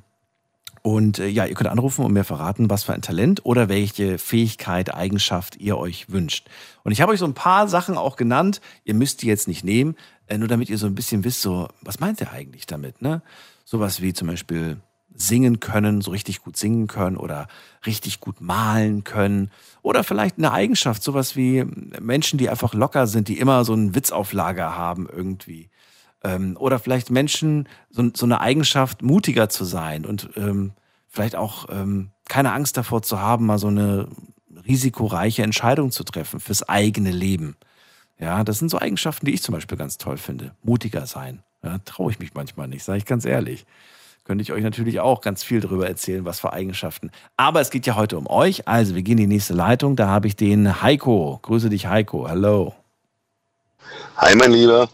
und 0.83 1.19
äh, 1.19 1.27
ja, 1.27 1.45
ihr 1.45 1.53
könnt 1.53 1.69
anrufen 1.69 2.05
und 2.05 2.13
mir 2.13 2.23
verraten, 2.23 2.69
was 2.69 2.85
für 2.85 2.93
ein 2.93 3.01
Talent 3.01 3.45
oder 3.45 3.67
welche 3.67 4.19
Fähigkeit, 4.19 4.93
Eigenschaft 4.95 5.57
ihr 5.57 5.77
euch 5.77 6.09
wünscht. 6.09 6.47
Und 6.83 6.93
ich 6.93 7.01
habe 7.01 7.11
euch 7.11 7.19
so 7.19 7.25
ein 7.25 7.33
paar 7.33 7.67
Sachen 7.67 7.97
auch 7.97 8.15
genannt. 8.15 8.61
Ihr 8.85 8.93
müsst 8.93 9.21
die 9.21 9.27
jetzt 9.27 9.49
nicht 9.49 9.65
nehmen, 9.65 9.97
äh, 10.27 10.37
nur 10.37 10.47
damit 10.47 10.69
ihr 10.69 10.77
so 10.77 10.87
ein 10.87 10.95
bisschen 10.95 11.25
wisst, 11.25 11.41
so, 11.41 11.67
was 11.81 11.99
meint 11.99 12.21
ihr 12.21 12.31
eigentlich 12.31 12.67
damit? 12.67 13.01
Ne? 13.01 13.21
Sowas 13.65 14.01
wie 14.01 14.13
zum 14.13 14.29
Beispiel 14.29 14.77
singen 15.17 15.59
können, 15.59 16.01
so 16.01 16.11
richtig 16.11 16.41
gut 16.41 16.57
singen 16.57 16.87
können 16.87 17.17
oder 17.17 17.47
richtig 17.85 18.19
gut 18.19 18.39
malen 18.39 19.03
können. 19.03 19.51
Oder 19.81 20.03
vielleicht 20.03 20.37
eine 20.37 20.51
Eigenschaft, 20.51 21.03
sowas 21.03 21.35
wie 21.35 21.65
Menschen, 21.99 22.37
die 22.37 22.49
einfach 22.49 22.73
locker 22.73 23.07
sind, 23.07 23.27
die 23.27 23.39
immer 23.39 23.65
so 23.65 23.73
einen 23.73 23.95
Witzauflager 23.95 24.77
haben 24.77 25.07
irgendwie. 25.11 25.69
Ähm, 26.23 26.55
oder 26.59 26.79
vielleicht 26.79 27.09
Menschen, 27.09 27.67
so, 27.89 28.09
so 28.13 28.25
eine 28.25 28.41
Eigenschaft, 28.41 29.01
mutiger 29.01 29.49
zu 29.49 29.65
sein 29.65 30.05
und 30.05 30.29
ähm, 30.35 30.73
vielleicht 31.07 31.35
auch 31.35 31.67
ähm, 31.69 32.11
keine 32.27 32.53
Angst 32.53 32.77
davor 32.77 33.01
zu 33.01 33.19
haben, 33.19 33.45
mal 33.45 33.59
so 33.59 33.67
eine 33.67 34.07
risikoreiche 34.67 35.43
Entscheidung 35.43 35.91
zu 35.91 36.03
treffen 36.03 36.39
fürs 36.39 36.67
eigene 36.67 37.11
Leben. 37.11 37.55
Ja, 38.19 38.43
das 38.43 38.59
sind 38.59 38.69
so 38.69 38.79
Eigenschaften, 38.79 39.25
die 39.25 39.33
ich 39.33 39.43
zum 39.43 39.53
Beispiel 39.53 39.77
ganz 39.77 39.97
toll 39.97 40.17
finde. 40.17 40.55
Mutiger 40.63 41.05
sein. 41.05 41.43
Ja, 41.63 41.77
traue 41.79 42.11
ich 42.11 42.19
mich 42.19 42.33
manchmal 42.33 42.67
nicht, 42.67 42.83
sage 42.83 42.97
ich 42.99 43.05
ganz 43.05 43.25
ehrlich. 43.25 43.65
Könnte 44.27 44.41
ich 44.41 44.51
euch 44.51 44.61
natürlich 44.61 44.99
auch 44.99 45.21
ganz 45.21 45.41
viel 45.41 45.61
darüber 45.61 45.87
erzählen, 45.87 46.25
was 46.25 46.41
für 46.41 46.51
Eigenschaften. 46.51 47.11
Aber 47.37 47.61
es 47.61 47.69
geht 47.69 47.85
ja 47.85 47.95
heute 47.95 48.17
um 48.17 48.27
euch. 48.27 48.67
Also, 48.67 48.93
wir 48.93 49.01
gehen 49.01 49.17
in 49.19 49.29
die 49.29 49.35
nächste 49.35 49.53
Leitung. 49.53 49.95
Da 49.95 50.09
habe 50.09 50.27
ich 50.27 50.35
den 50.35 50.81
Heiko. 50.81 51.39
Grüße 51.43 51.69
dich, 51.69 51.87
Heiko. 51.87 52.27
Hallo. 52.27 52.75
Hi, 54.17 54.35
mein 54.35 54.51
Lieber. 54.51 54.89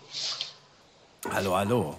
Hallo, 1.31 1.57
hallo. 1.57 1.95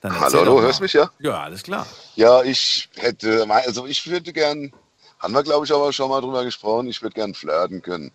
Dann 0.00 0.18
Hallo, 0.18 0.40
hallo, 0.40 0.62
hörst 0.62 0.80
mich 0.80 0.94
ja? 0.94 1.10
Ja, 1.18 1.42
alles 1.42 1.64
klar. 1.64 1.86
Ja, 2.14 2.42
ich 2.42 2.88
hätte, 2.96 3.46
also 3.50 3.84
ich 3.84 4.06
würde 4.06 4.32
gern, 4.32 4.72
haben 5.18 5.34
wir 5.34 5.42
glaube 5.42 5.66
ich 5.66 5.72
aber 5.72 5.92
schon 5.92 6.08
mal 6.08 6.22
drüber 6.22 6.44
gesprochen, 6.44 6.88
ich 6.88 7.02
würde 7.02 7.14
gern 7.14 7.34
flirten 7.34 7.82
können. 7.82 8.10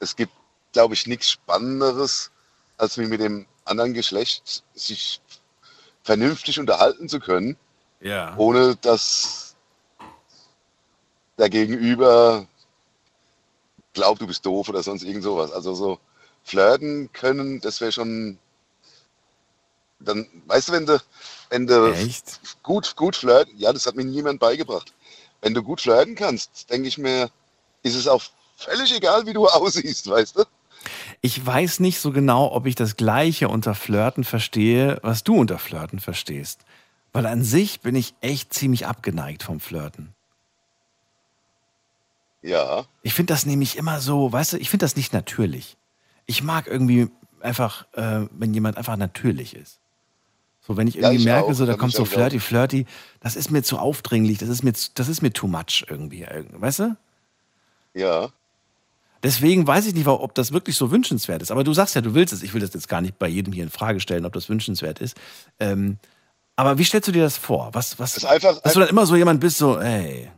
Es 0.00 0.16
gibt, 0.16 0.32
glaube 0.72 0.94
ich, 0.94 1.06
nichts 1.06 1.30
Spannenderes, 1.30 2.32
als 2.76 2.98
wie 2.98 3.06
mit 3.06 3.20
dem 3.20 3.46
anderen 3.64 3.94
Geschlecht 3.94 4.64
sich 4.74 5.20
vernünftig 6.02 6.58
unterhalten 6.58 7.08
zu 7.08 7.20
können, 7.20 7.56
Ja. 8.00 8.36
ohne 8.36 8.76
dass 8.76 9.54
der 11.38 11.48
Gegenüber 11.48 12.46
glaubt, 13.94 14.20
du 14.20 14.26
bist 14.26 14.44
doof 14.46 14.68
oder 14.68 14.82
sonst 14.82 15.02
irgend 15.02 15.22
sowas. 15.22 15.52
Also 15.52 15.74
so 15.74 15.98
flirten 16.44 17.10
können, 17.12 17.60
das 17.60 17.80
wäre 17.80 17.92
schon, 17.92 18.38
dann, 20.00 20.26
weißt 20.46 20.68
du, 20.68 20.72
wenn 20.72 20.86
du, 20.86 21.02
wenn 21.50 21.66
du 21.66 21.92
Echt? 21.92 22.40
gut, 22.62 22.96
gut 22.96 23.16
flirten, 23.16 23.56
ja, 23.58 23.72
das 23.72 23.86
hat 23.86 23.94
mir 23.94 24.04
niemand 24.04 24.40
beigebracht. 24.40 24.92
Wenn 25.40 25.54
du 25.54 25.62
gut 25.62 25.80
flirten 25.80 26.14
kannst, 26.14 26.70
denke 26.70 26.88
ich 26.88 26.98
mir, 26.98 27.30
ist 27.82 27.94
es 27.94 28.08
auch 28.08 28.22
völlig 28.56 28.94
egal, 28.94 29.26
wie 29.26 29.32
du 29.32 29.46
aussiehst, 29.48 30.08
weißt 30.08 30.36
du? 30.36 30.44
Ich 31.22 31.44
weiß 31.44 31.80
nicht 31.80 32.00
so 32.00 32.10
genau, 32.10 32.52
ob 32.52 32.66
ich 32.66 32.74
das 32.74 32.96
Gleiche 32.96 33.48
unter 33.48 33.74
Flirten 33.74 34.24
verstehe, 34.24 34.98
was 35.02 35.22
du 35.24 35.36
unter 35.36 35.58
Flirten 35.58 36.00
verstehst. 36.00 36.64
Weil 37.12 37.26
an 37.26 37.44
sich 37.44 37.80
bin 37.80 37.94
ich 37.94 38.14
echt 38.20 38.52
ziemlich 38.52 38.86
abgeneigt 38.86 39.42
vom 39.44 39.60
Flirten. 39.60 40.14
Ja. 42.42 42.86
Ich 43.02 43.14
finde 43.14 43.32
das 43.32 43.46
nämlich 43.46 43.76
immer 43.76 44.00
so, 44.00 44.32
weißt 44.32 44.54
du, 44.54 44.56
ich 44.58 44.68
finde 44.68 44.84
das 44.84 44.96
nicht 44.96 45.12
natürlich. 45.12 45.76
Ich 46.26 46.42
mag 46.42 46.66
irgendwie 46.66 47.08
einfach, 47.40 47.86
äh, 47.92 48.26
wenn 48.32 48.52
jemand 48.52 48.76
einfach 48.76 48.96
natürlich 48.96 49.54
ist. 49.54 49.78
So, 50.60 50.76
wenn 50.76 50.86
ich 50.86 50.96
irgendwie 50.96 51.16
ich 51.16 51.24
merke, 51.24 51.48
auch. 51.48 51.54
so 51.54 51.66
da 51.66 51.74
kommt 51.76 51.92
so 51.92 52.02
auch 52.02 52.06
flirty, 52.06 52.40
flirty, 52.40 52.86
das 53.20 53.36
ist 53.36 53.50
mir 53.50 53.62
zu 53.62 53.78
aufdringlich, 53.78 54.38
das 54.38 54.48
ist 54.48 54.62
mir, 54.62 54.72
zu- 54.72 54.90
das 54.94 55.08
ist 55.08 55.20
mir 55.22 55.32
too 55.32 55.48
much 55.48 55.84
irgendwie, 55.88 56.26
weißt 56.52 56.78
du? 56.80 56.96
Ja. 57.94 58.30
Deswegen 59.22 59.66
weiß 59.66 59.86
ich 59.86 59.94
nicht, 59.94 60.06
ob 60.08 60.34
das 60.34 60.52
wirklich 60.52 60.76
so 60.76 60.90
wünschenswert 60.90 61.42
ist. 61.42 61.50
Aber 61.50 61.62
du 61.64 61.72
sagst 61.72 61.94
ja, 61.94 62.00
du 62.00 62.14
willst 62.14 62.32
es. 62.32 62.42
Ich 62.42 62.54
will 62.54 62.60
das 62.60 62.74
jetzt 62.74 62.88
gar 62.88 63.00
nicht 63.00 63.18
bei 63.18 63.28
jedem 63.28 63.52
hier 63.52 63.62
in 63.64 63.70
Frage 63.70 64.00
stellen, 64.00 64.24
ob 64.26 64.32
das 64.32 64.48
wünschenswert 64.48 65.00
ist. 65.00 65.16
Ähm, 65.60 65.98
aber 66.56 66.78
wie 66.78 66.84
stellst 66.84 67.08
du 67.08 67.12
dir 67.12 67.22
das 67.22 67.36
vor? 67.36 67.70
Was, 67.72 67.98
was, 67.98 68.14
Das 68.14 68.24
ist 68.24 68.28
einfach- 68.28 68.60
dass 68.60 68.72
du 68.72 68.80
dann 68.80 68.88
immer 68.88 69.06
so 69.06 69.14
jemand 69.16 69.40
bist, 69.40 69.58
so, 69.58 69.78
ey, 69.78 70.30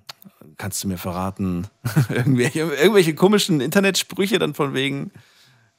kannst 0.58 0.84
du 0.84 0.88
mir 0.88 0.98
verraten? 0.98 1.66
irgendwelche, 2.10 2.60
irgendwelche 2.60 3.14
komischen 3.14 3.60
Internetsprüche 3.60 4.38
dann 4.38 4.54
von 4.54 4.74
wegen, 4.74 5.10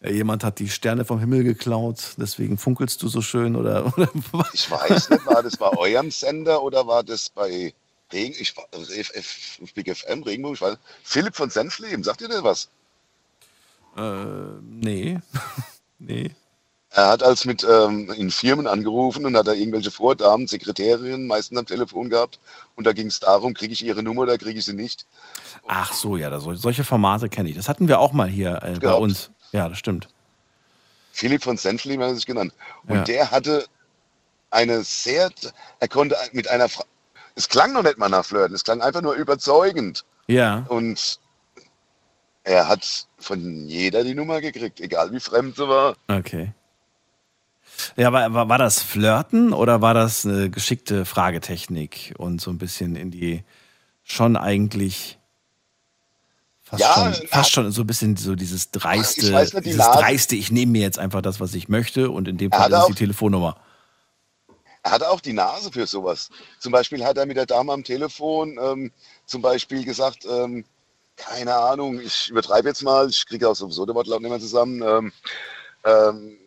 jemand 0.03 0.43
hat 0.43 0.59
die 0.59 0.69
Sterne 0.69 1.05
vom 1.05 1.19
Himmel 1.19 1.43
geklaut, 1.43 2.15
deswegen 2.17 2.57
funkelst 2.57 3.01
du 3.03 3.07
so 3.07 3.21
schön 3.21 3.55
oder, 3.55 3.85
oder 3.97 4.09
was? 4.31 4.49
Ich 4.53 4.69
weiß 4.69 5.09
nicht, 5.11 5.25
war 5.25 5.41
das 5.43 5.57
bei 5.57 5.69
eurem 5.69 6.11
Sender 6.11 6.61
oder 6.63 6.85
war 6.87 7.03
das 7.03 7.29
bei 7.29 7.73
Regen, 8.11 8.35
ich, 8.37 8.55
war- 8.57 8.67
also 8.73 8.91
F, 8.91 9.11
F, 9.13 9.59
Big 9.73 9.95
FM, 9.95 10.23
Regenbogen, 10.23 10.55
ich 10.55 10.61
weiß, 10.61 10.77
Philipp 11.03 11.35
von 11.35 11.49
Senfleben, 11.49 12.03
sagt 12.03 12.21
ihr 12.21 12.27
das 12.27 12.43
was? 12.43 12.69
Äh, 13.95 14.59
nee. 14.61 15.19
nee. 15.99 16.31
Er 16.91 17.09
hat 17.09 17.23
als 17.23 17.43
mit 17.43 17.65
ähm, 17.69 18.09
in 18.11 18.31
Firmen 18.31 18.67
angerufen 18.67 19.25
und 19.25 19.35
hat 19.35 19.47
da 19.47 19.51
irgendwelche 19.51 19.91
Vordamen, 19.91 20.47
Sekretärinnen 20.47 21.27
meistens 21.27 21.57
am 21.59 21.65
Telefon 21.65 22.09
gehabt. 22.09 22.39
Und 22.75 22.87
da 22.87 22.93
ging 22.93 23.07
es 23.07 23.19
darum, 23.19 23.53
kriege 23.53 23.73
ich 23.73 23.83
ihre 23.83 24.01
Nummer 24.01 24.21
oder 24.21 24.37
kriege 24.37 24.57
ich 24.59 24.65
sie 24.65 24.73
nicht. 24.73 25.05
Ach 25.67 25.91
so, 25.91 26.15
ja, 26.15 26.29
das, 26.29 26.43
solche 26.43 26.85
Formate 26.85 27.27
kenne 27.27 27.49
ich. 27.49 27.55
Das 27.57 27.67
hatten 27.67 27.89
wir 27.89 27.99
auch 27.99 28.13
mal 28.13 28.29
hier 28.29 28.63
äh, 28.63 28.79
bei 28.79 28.93
uns. 28.93 29.31
Ja, 29.51 29.67
das 29.67 29.77
stimmt. 29.77 30.07
Philipp 31.11 31.43
von 31.43 31.57
Senfleben 31.57 32.01
hat 32.03 32.11
er 32.11 32.15
sich 32.15 32.25
genannt. 32.25 32.53
Und 32.87 32.95
Ja. 32.97 33.03
der 33.03 33.31
hatte 33.31 33.65
eine 34.51 34.83
sehr, 34.83 35.31
er 35.79 35.87
konnte 35.89 36.15
mit 36.31 36.49
einer 36.49 36.69
Frau, 36.69 36.85
es 37.35 37.49
klang 37.49 37.73
noch 37.73 37.83
nicht 37.83 37.97
mal 37.97 38.07
nach 38.09 38.23
Flirten, 38.25 38.55
es 38.55 38.63
klang 38.63 38.81
einfach 38.81 39.01
nur 39.01 39.15
überzeugend. 39.15 40.05
Ja. 40.27 40.65
Und 40.69 41.19
er 42.45 42.67
hat 42.69 43.07
von 43.19 43.67
jeder 43.67 44.03
die 44.03 44.15
Nummer 44.15 44.39
gekriegt, 44.39 44.79
egal 44.79 45.11
wie 45.11 45.19
fremd 45.19 45.55
sie 45.57 45.67
war. 45.67 45.95
Okay. 46.07 46.53
Ja, 47.97 48.13
war, 48.13 48.33
war, 48.33 48.47
war 48.47 48.57
das 48.57 48.81
Flirten 48.81 49.51
oder 49.51 49.81
war 49.81 49.93
das 49.93 50.25
eine 50.25 50.49
geschickte 50.49 51.03
Fragetechnik 51.05 52.13
und 52.17 52.39
so 52.39 52.51
ein 52.51 52.57
bisschen 52.57 52.95
in 52.95 53.11
die 53.11 53.43
schon 54.03 54.37
eigentlich 54.37 55.17
fast, 56.63 56.81
Ja, 56.81 56.93
schon, 56.93 57.13
fast 57.27 57.33
hat- 57.33 57.47
schon 57.49 57.71
so 57.71 57.81
ein 57.81 57.87
bisschen 57.87 58.15
so 58.15 58.35
dieses 58.35 58.71
dreiste, 58.71 59.25
ich 59.25 59.31
nicht, 59.33 59.53
die 59.57 59.61
dieses 59.61 59.79
Nase- 59.87 59.99
dreiste, 59.99 60.35
ich 60.35 60.51
nehme 60.51 60.71
mir 60.73 60.81
jetzt 60.81 60.99
einfach 60.99 61.21
das, 61.21 61.39
was 61.39 61.53
ich 61.53 61.67
möchte 61.67 62.11
und 62.11 62.27
in 62.27 62.37
dem 62.37 62.51
Fall 62.51 62.61
hat 62.61 62.71
ist 62.71 62.77
es 62.79 62.85
die 62.87 62.93
Telefonnummer. 62.93 63.57
Er 64.83 64.91
hatte 64.91 65.09
auch 65.09 65.19
die 65.19 65.33
Nase 65.33 65.71
für 65.71 65.87
sowas. 65.87 66.29
Zum 66.59 66.71
Beispiel 66.71 67.03
hat 67.03 67.17
er 67.17 67.25
mit 67.25 67.37
der 67.37 67.47
Dame 67.47 67.73
am 67.73 67.83
Telefon 67.83 68.59
ähm, 68.61 68.91
zum 69.25 69.41
Beispiel 69.41 69.83
gesagt, 69.83 70.25
ähm, 70.29 70.63
keine 71.17 71.55
Ahnung, 71.55 71.99
ich 71.99 72.29
übertreibe 72.29 72.67
jetzt 72.69 72.83
mal, 72.83 73.09
ich 73.09 73.25
kriege 73.25 73.47
auch 73.49 73.55
sowieso 73.55 73.85
den 73.85 73.95
Wortlaut 73.95 74.21
nicht 74.21 74.29
mehr 74.29 74.39
zusammen. 74.39 74.81
Ähm, 74.81 75.11
ähm, 75.85 76.37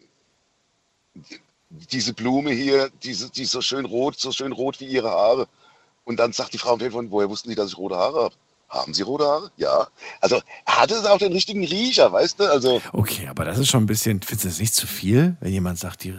die- 1.15 1.41
diese 1.71 2.13
Blume 2.15 2.51
hier, 2.53 2.91
diese, 3.03 3.31
die 3.31 3.43
ist 3.43 3.51
so 3.53 3.61
schön 3.61 3.85
rot, 3.85 4.19
so 4.19 4.33
schön 4.33 4.53
rot 4.53 4.81
wie 4.81 4.87
ihre 4.87 5.11
Haare. 5.11 5.49
Und 6.05 6.19
dann 6.19 6.33
sagt 6.33 6.55
die 6.55 6.59
Frau 6.59 6.73
am 6.73 6.79
Telefon, 6.79 7.11
woher 7.11 7.29
wussten 7.29 7.51
Sie, 7.51 7.55
dass 7.55 7.69
ich 7.71 7.77
rote 7.79 7.97
Haare 7.97 8.25
habe? 8.25 8.35
Haben 8.71 8.95
Sie 8.95 9.03
rote 9.03 9.25
Haare? 9.27 9.51
Ja. 9.57 9.89
Also 10.21 10.41
er 10.67 10.79
hatte 10.81 11.11
auch 11.11 11.19
den 11.19 11.33
richtigen 11.33 11.65
Riecher, 11.65 12.13
weißt 12.13 12.41
du? 12.41 12.45
Also 12.51 12.81
Okay, 12.93 13.27
aber 13.29 13.45
das 13.45 13.59
ist 13.59 13.69
schon 13.69 13.83
ein 13.83 13.87
bisschen, 13.87 14.23
findest 14.23 14.45
du 14.45 14.49
das 14.49 14.59
nicht 14.61 14.75
zu 14.75 14.87
viel, 14.87 15.37
wenn 15.41 15.53
jemand 15.53 15.79
sagt, 15.79 16.05
die, 16.05 16.15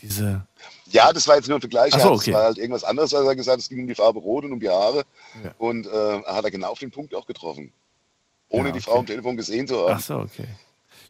diese. 0.00 0.44
Ja, 0.90 1.12
das 1.12 1.26
war 1.28 1.36
jetzt 1.36 1.48
nur 1.48 1.58
ein 1.58 1.60
Vergleich. 1.60 1.92
So, 1.94 2.12
okay. 2.12 2.30
Es 2.30 2.34
war 2.36 2.44
halt 2.44 2.58
irgendwas 2.58 2.84
anderes, 2.84 3.12
als 3.14 3.26
er 3.26 3.36
gesagt 3.36 3.52
hat. 3.54 3.60
Es 3.60 3.68
ging 3.68 3.80
um 3.80 3.86
die 3.88 3.94
Farbe 3.94 4.18
Rot 4.20 4.44
und 4.44 4.52
um 4.52 4.60
die 4.60 4.68
Haare. 4.68 5.04
Ja. 5.44 5.52
Und 5.58 5.86
äh, 5.86 6.22
hat 6.22 6.44
er 6.44 6.50
genau 6.50 6.70
auf 6.70 6.78
den 6.78 6.90
Punkt 6.90 7.14
auch 7.14 7.26
getroffen. 7.26 7.72
Ohne 8.48 8.68
Ja, 8.68 8.72
die 8.72 8.78
okay. 8.78 8.90
Frau 8.90 8.98
am 8.98 9.06
Telefon 9.06 9.36
gesehen 9.36 9.66
zu 9.66 9.78
haben. 9.78 9.94
Ach 9.94 10.00
so, 10.00 10.16
okay. 10.16 10.46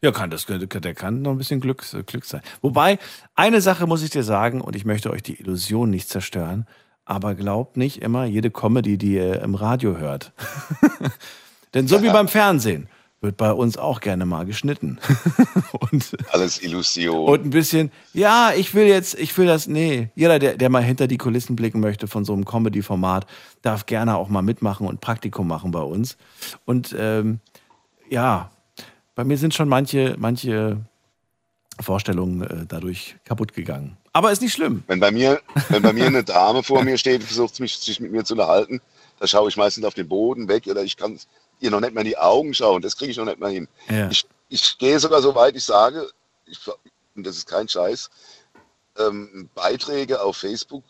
Ja, 0.01 0.11
kann 0.11 0.29
das, 0.29 0.45
der 0.45 0.93
kann 0.93 1.21
noch 1.21 1.31
ein 1.31 1.37
bisschen 1.37 1.59
Glück, 1.59 1.83
Glück 2.05 2.25
sein. 2.25 2.41
Wobei, 2.61 2.99
eine 3.35 3.59
Sache 3.59 3.85
muss 3.85 4.01
ich 4.01 4.09
dir 4.09 4.23
sagen, 4.23 4.61
und 4.61 4.75
ich 4.75 4.85
möchte 4.85 5.11
euch 5.11 5.23
die 5.23 5.39
Illusion 5.39 5.89
nicht 5.89 6.07
zerstören, 6.09 6.67
aber 7.03 7.35
glaubt 7.35 7.75
nicht 7.75 8.01
immer 8.01 8.25
jede 8.25 8.49
Comedy, 8.49 8.97
die 8.97 9.15
ihr 9.15 9.41
im 9.41 9.55
Radio 9.55 9.97
hört. 9.97 10.31
Denn 11.73 11.87
so 11.87 12.01
wie 12.01 12.09
beim 12.09 12.27
Fernsehen 12.27 12.87
wird 13.21 13.37
bei 13.37 13.51
uns 13.51 13.77
auch 13.77 13.99
gerne 13.99 14.25
mal 14.25 14.45
geschnitten. 14.45 14.97
und, 15.91 16.15
Alles 16.31 16.61
Illusion. 16.61 17.27
und 17.27 17.45
ein 17.45 17.49
bisschen, 17.49 17.91
ja, 18.13 18.53
ich 18.55 18.73
will 18.73 18.87
jetzt, 18.87 19.19
ich 19.19 19.37
will 19.37 19.45
das, 19.45 19.67
nee. 19.67 20.09
Jeder, 20.15 20.39
der, 20.39 20.55
der 20.55 20.69
mal 20.69 20.83
hinter 20.83 21.07
die 21.07 21.17
Kulissen 21.17 21.55
blicken 21.55 21.79
möchte 21.79 22.07
von 22.07 22.23
so 22.23 22.33
einem 22.33 22.45
Comedy-Format, 22.45 23.25
darf 23.61 23.85
gerne 23.85 24.15
auch 24.15 24.29
mal 24.29 24.41
mitmachen 24.41 24.87
und 24.87 25.01
Praktikum 25.01 25.47
machen 25.47 25.71
bei 25.71 25.81
uns. 25.81 26.17
Und 26.65 26.95
ähm, 26.97 27.39
ja, 28.09 28.51
bei 29.15 29.25
mir 29.25 29.37
sind 29.37 29.53
schon 29.53 29.67
manche, 29.67 30.15
manche 30.17 30.77
Vorstellungen 31.81 32.41
äh, 32.41 32.65
dadurch 32.67 33.17
kaputt 33.25 33.53
gegangen. 33.53 33.97
Aber 34.13 34.31
ist 34.31 34.41
nicht 34.41 34.53
schlimm. 34.53 34.83
wenn, 34.87 34.99
bei 34.99 35.11
mir, 35.11 35.41
wenn 35.69 35.81
bei 35.81 35.93
mir 35.93 36.07
eine 36.07 36.23
Dame 36.23 36.63
vor 36.63 36.83
mir 36.83 36.97
steht, 36.97 37.23
versucht 37.23 37.59
mich, 37.59 37.77
sich 37.77 37.99
mit 37.99 38.11
mir 38.11 38.23
zu 38.23 38.33
unterhalten, 38.33 38.81
da 39.19 39.27
schaue 39.27 39.49
ich 39.49 39.57
meistens 39.57 39.85
auf 39.85 39.93
den 39.93 40.07
Boden 40.07 40.47
weg 40.47 40.67
oder 40.67 40.83
ich 40.83 40.97
kann 40.97 41.19
ihr 41.59 41.71
noch 41.71 41.79
nicht 41.79 41.93
mal 41.93 42.01
in 42.01 42.07
die 42.07 42.17
Augen 42.17 42.53
schauen. 42.53 42.81
Das 42.81 42.97
kriege 42.97 43.11
ich 43.11 43.17
noch 43.17 43.25
nicht 43.25 43.39
mal 43.39 43.51
hin. 43.51 43.67
Ja. 43.89 44.09
Ich, 44.09 44.25
ich 44.49 44.77
gehe 44.77 44.99
sogar 44.99 45.21
so 45.21 45.35
weit, 45.35 45.55
ich 45.55 45.63
sage, 45.63 46.09
ich, 46.45 46.59
und 47.15 47.25
das 47.25 47.37
ist 47.37 47.47
kein 47.47 47.67
Scheiß, 47.67 48.09
ähm, 48.97 49.49
Beiträge 49.55 50.21
auf 50.21 50.37
Facebook 50.37 50.83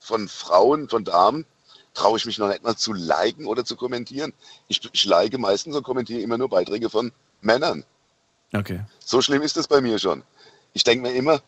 von 0.00 0.28
Frauen, 0.28 0.88
von 0.88 1.04
Damen, 1.04 1.46
traue 1.94 2.18
ich 2.18 2.26
mich 2.26 2.38
noch 2.38 2.48
nicht 2.48 2.62
mal 2.62 2.76
zu 2.76 2.92
liken 2.92 3.46
oder 3.46 3.64
zu 3.64 3.76
kommentieren. 3.76 4.32
Ich, 4.68 4.80
ich 4.92 5.04
like 5.04 5.36
meistens 5.38 5.74
und 5.74 5.82
kommentiere 5.82 6.20
immer 6.20 6.38
nur 6.38 6.48
Beiträge 6.48 6.90
von 6.90 7.12
Männern. 7.40 7.84
Okay. 8.52 8.80
So 9.00 9.22
schlimm 9.22 9.42
ist 9.42 9.56
das 9.56 9.66
bei 9.66 9.80
mir 9.80 9.98
schon. 9.98 10.22
Ich 10.72 10.84
denke 10.84 11.08
mir 11.08 11.14
immer, 11.14 11.40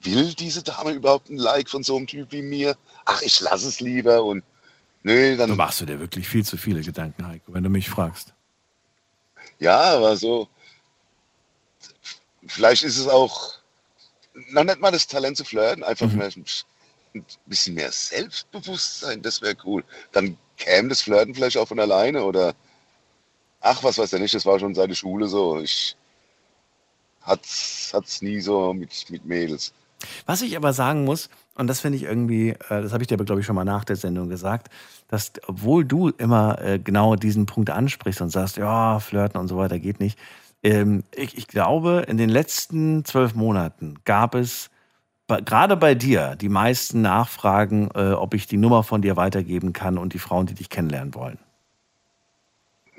will 0.00 0.32
diese 0.34 0.62
Dame 0.62 0.92
überhaupt 0.92 1.28
ein 1.28 1.38
Like 1.38 1.68
von 1.68 1.82
so 1.82 1.96
einem 1.96 2.06
Typ 2.06 2.32
wie 2.32 2.42
mir? 2.42 2.76
Ach, 3.04 3.20
ich 3.22 3.40
lasse 3.40 3.68
es 3.68 3.80
lieber 3.80 4.24
und 4.24 4.44
nö, 5.06 5.30
Du 5.32 5.36
dann 5.38 5.56
machst 5.56 5.80
du 5.80 5.86
dir 5.86 6.00
wirklich 6.00 6.28
viel 6.28 6.44
zu 6.44 6.56
viele 6.56 6.82
Gedanken, 6.82 7.26
Heiko, 7.26 7.54
wenn 7.54 7.62
du 7.64 7.70
mich 7.70 7.88
fragst. 7.88 8.34
ja, 9.58 9.78
aber 9.96 10.16
so. 10.16 10.48
Vielleicht 12.46 12.82
ist 12.84 12.96
es 12.98 13.08
auch 13.08 13.54
noch 14.50 14.64
nicht 14.64 14.80
mal 14.80 14.92
das 14.92 15.06
Talent 15.06 15.36
zu 15.36 15.44
flirten, 15.44 15.82
einfach 15.82 16.10
vielleicht 16.10 16.36
ein 17.14 17.24
bisschen 17.46 17.74
mehr 17.74 17.90
Selbstbewusstsein, 17.90 19.22
das 19.22 19.40
wäre 19.42 19.56
cool. 19.64 19.82
Dann 20.12 20.36
käme 20.56 20.88
das 20.90 21.02
Flirten 21.02 21.34
vielleicht 21.34 21.56
auch 21.56 21.66
von 21.68 21.80
alleine 21.80 22.22
oder 22.22 22.54
ach, 23.60 23.82
was 23.82 23.98
weiß 23.98 24.10
der 24.10 24.20
nicht, 24.20 24.34
das 24.34 24.46
war 24.46 24.58
schon 24.60 24.74
seit 24.74 24.90
der 24.90 24.94
Schule 24.94 25.26
so. 25.26 25.58
Ich 25.60 25.96
hat's, 27.22 27.90
hat's 27.92 28.22
nie 28.22 28.40
so 28.40 28.72
mit, 28.72 29.10
mit 29.10 29.24
Mädels. 29.24 29.72
Was 30.26 30.42
ich 30.42 30.56
aber 30.56 30.72
sagen 30.72 31.04
muss, 31.04 31.28
und 31.56 31.66
das 31.66 31.80
finde 31.80 31.96
ich 31.96 32.04
irgendwie, 32.04 32.50
äh, 32.50 32.56
das 32.68 32.92
habe 32.92 33.02
ich 33.02 33.08
dir 33.08 33.14
aber, 33.14 33.24
glaube 33.24 33.40
ich, 33.40 33.46
schon 33.46 33.56
mal 33.56 33.64
nach 33.64 33.84
der 33.84 33.96
Sendung 33.96 34.28
gesagt, 34.28 34.68
dass, 35.08 35.32
obwohl 35.46 35.84
du 35.84 36.10
immer 36.10 36.60
äh, 36.60 36.78
genau 36.78 37.16
diesen 37.16 37.46
Punkt 37.46 37.70
ansprichst 37.70 38.20
und 38.20 38.30
sagst, 38.30 38.56
ja, 38.56 38.98
flirten 39.00 39.40
und 39.40 39.48
so 39.48 39.56
weiter 39.56 39.78
geht 39.78 40.00
nicht, 40.00 40.18
ähm, 40.62 41.04
ich, 41.14 41.36
ich 41.38 41.48
glaube, 41.48 42.04
in 42.08 42.16
den 42.16 42.28
letzten 42.28 43.04
zwölf 43.04 43.34
Monaten 43.34 43.96
gab 44.04 44.34
es 44.34 44.70
gerade 45.28 45.76
bei 45.76 45.94
dir 45.94 46.36
die 46.36 46.48
meisten 46.48 47.02
Nachfragen, 47.02 47.90
äh, 47.94 48.12
ob 48.12 48.34
ich 48.34 48.46
die 48.46 48.56
Nummer 48.56 48.82
von 48.82 49.02
dir 49.02 49.16
weitergeben 49.16 49.72
kann 49.72 49.98
und 49.98 50.12
die 50.12 50.18
Frauen, 50.18 50.46
die 50.46 50.54
dich 50.54 50.68
kennenlernen 50.68 51.14
wollen. 51.14 51.38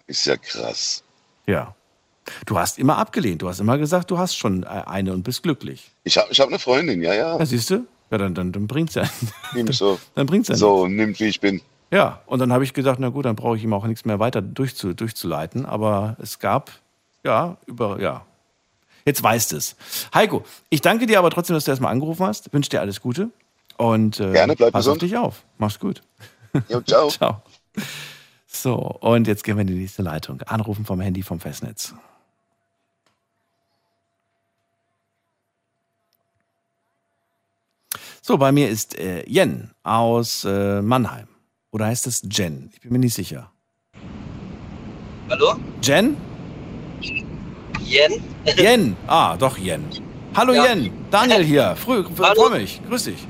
Ist 0.08 0.26
ja 0.26 0.38
krass. 0.38 1.04
Ja. 1.46 1.76
Du 2.46 2.58
hast 2.58 2.78
immer 2.78 2.98
abgelehnt. 2.98 3.42
Du 3.42 3.48
hast 3.48 3.60
immer 3.60 3.78
gesagt, 3.78 4.12
du 4.12 4.18
hast 4.18 4.36
schon 4.36 4.66
eine 4.66 5.14
und 5.14 5.24
bist 5.24 5.44
glücklich. 5.44 5.92
Ich 6.04 6.18
habe 6.18 6.28
ich 6.32 6.40
hab 6.40 6.48
eine 6.48 6.60
Freundin, 6.60 7.02
ja, 7.02 7.14
ja. 7.14 7.38
Ja, 7.38 7.46
siehst 7.46 7.70
du? 7.70 7.86
Ja, 8.10 8.18
dann, 8.18 8.34
dann, 8.34 8.52
dann 8.52 8.68
bringt's 8.68 8.96
ja. 8.96 9.04
Mich 9.54 9.78
so, 9.78 10.00
Dann 10.16 10.26
bringt's 10.26 10.48
ja 10.50 10.56
so 10.56 10.88
nimmt, 10.88 11.20
wie 11.20 11.26
ich 11.26 11.40
bin. 11.40 11.62
Ja, 11.92 12.22
und 12.26 12.40
dann 12.40 12.52
habe 12.52 12.64
ich 12.64 12.74
gedacht, 12.74 13.00
na 13.00 13.10
gut, 13.10 13.26
dann 13.26 13.36
brauche 13.36 13.56
ich 13.58 13.64
ihm 13.64 13.74
auch 13.74 13.86
nichts 13.86 14.06
mehr 14.06 14.20
weiter 14.20 14.42
durchzu, 14.42 14.94
durchzuleiten. 14.94 15.66
Aber 15.66 16.18
es 16.22 16.40
gab, 16.40 16.72
ja, 17.24 17.58
über, 17.66 18.02
ja. 18.02 18.26
Jetzt 19.06 19.24
weißt 19.24 19.54
es. 19.54 19.78
Heiko, 20.14 20.44
ich 20.70 20.82
danke 20.82 21.06
dir 21.06 21.20
aber 21.20 21.30
trotzdem, 21.30 21.54
dass 21.54 21.64
du 21.64 21.72
erstmal 21.72 21.92
angerufen 21.94 22.26
hast. 22.26 22.52
Wünsche 22.54 22.70
dir 22.70 22.82
alles 22.82 23.00
Gute. 23.00 23.30
Und 23.78 24.20
äh, 24.20 24.34
Gerne, 24.34 24.56
bleib 24.56 24.74
pass 24.74 24.82
gesund. 24.86 24.98
auf 24.98 25.00
dich 25.00 25.18
auf. 25.18 25.44
Mach's 25.58 25.80
gut. 25.80 26.02
Jo, 26.68 26.82
ciao. 26.82 27.10
Ciao. 27.10 27.42
So, 28.48 28.74
und 28.76 29.28
jetzt 29.28 29.44
gehen 29.44 29.56
wir 29.56 29.62
in 29.62 29.68
die 29.68 29.76
nächste 29.76 30.02
Leitung. 30.02 30.42
Anrufen 30.42 30.84
vom 30.84 31.00
Handy 31.00 31.22
vom 31.22 31.40
Festnetz. 31.40 31.94
So, 38.22 38.38
bei 38.38 38.52
mir 38.52 38.70
ist 38.70 38.98
äh, 39.00 39.24
Jen 39.28 39.72
aus 39.84 40.44
äh, 40.46 40.82
Mannheim. 40.82 41.28
Oder 41.72 41.86
heißt 41.88 42.08
es 42.08 42.22
Jen? 42.30 42.70
Ich 42.74 42.82
bin 42.82 42.92
mir 42.92 43.00
nicht 43.00 43.14
sicher. 43.14 43.52
Hallo? 45.30 45.56
Jen? 45.82 46.18
Jen? 47.84 48.14
Jen. 48.58 48.96
Ah, 49.08 49.36
doch 49.38 49.58
Jen. 49.58 49.86
Hallo 50.36 50.54
Ja. 50.54 50.66
Jen. 50.68 50.92
Daniel 51.12 51.44
hier. 51.44 51.76
Früh, 51.76 52.04
freu 52.16 52.50
mich. 52.50 52.82
Grüß 52.88 53.04
dich. 53.06 53.28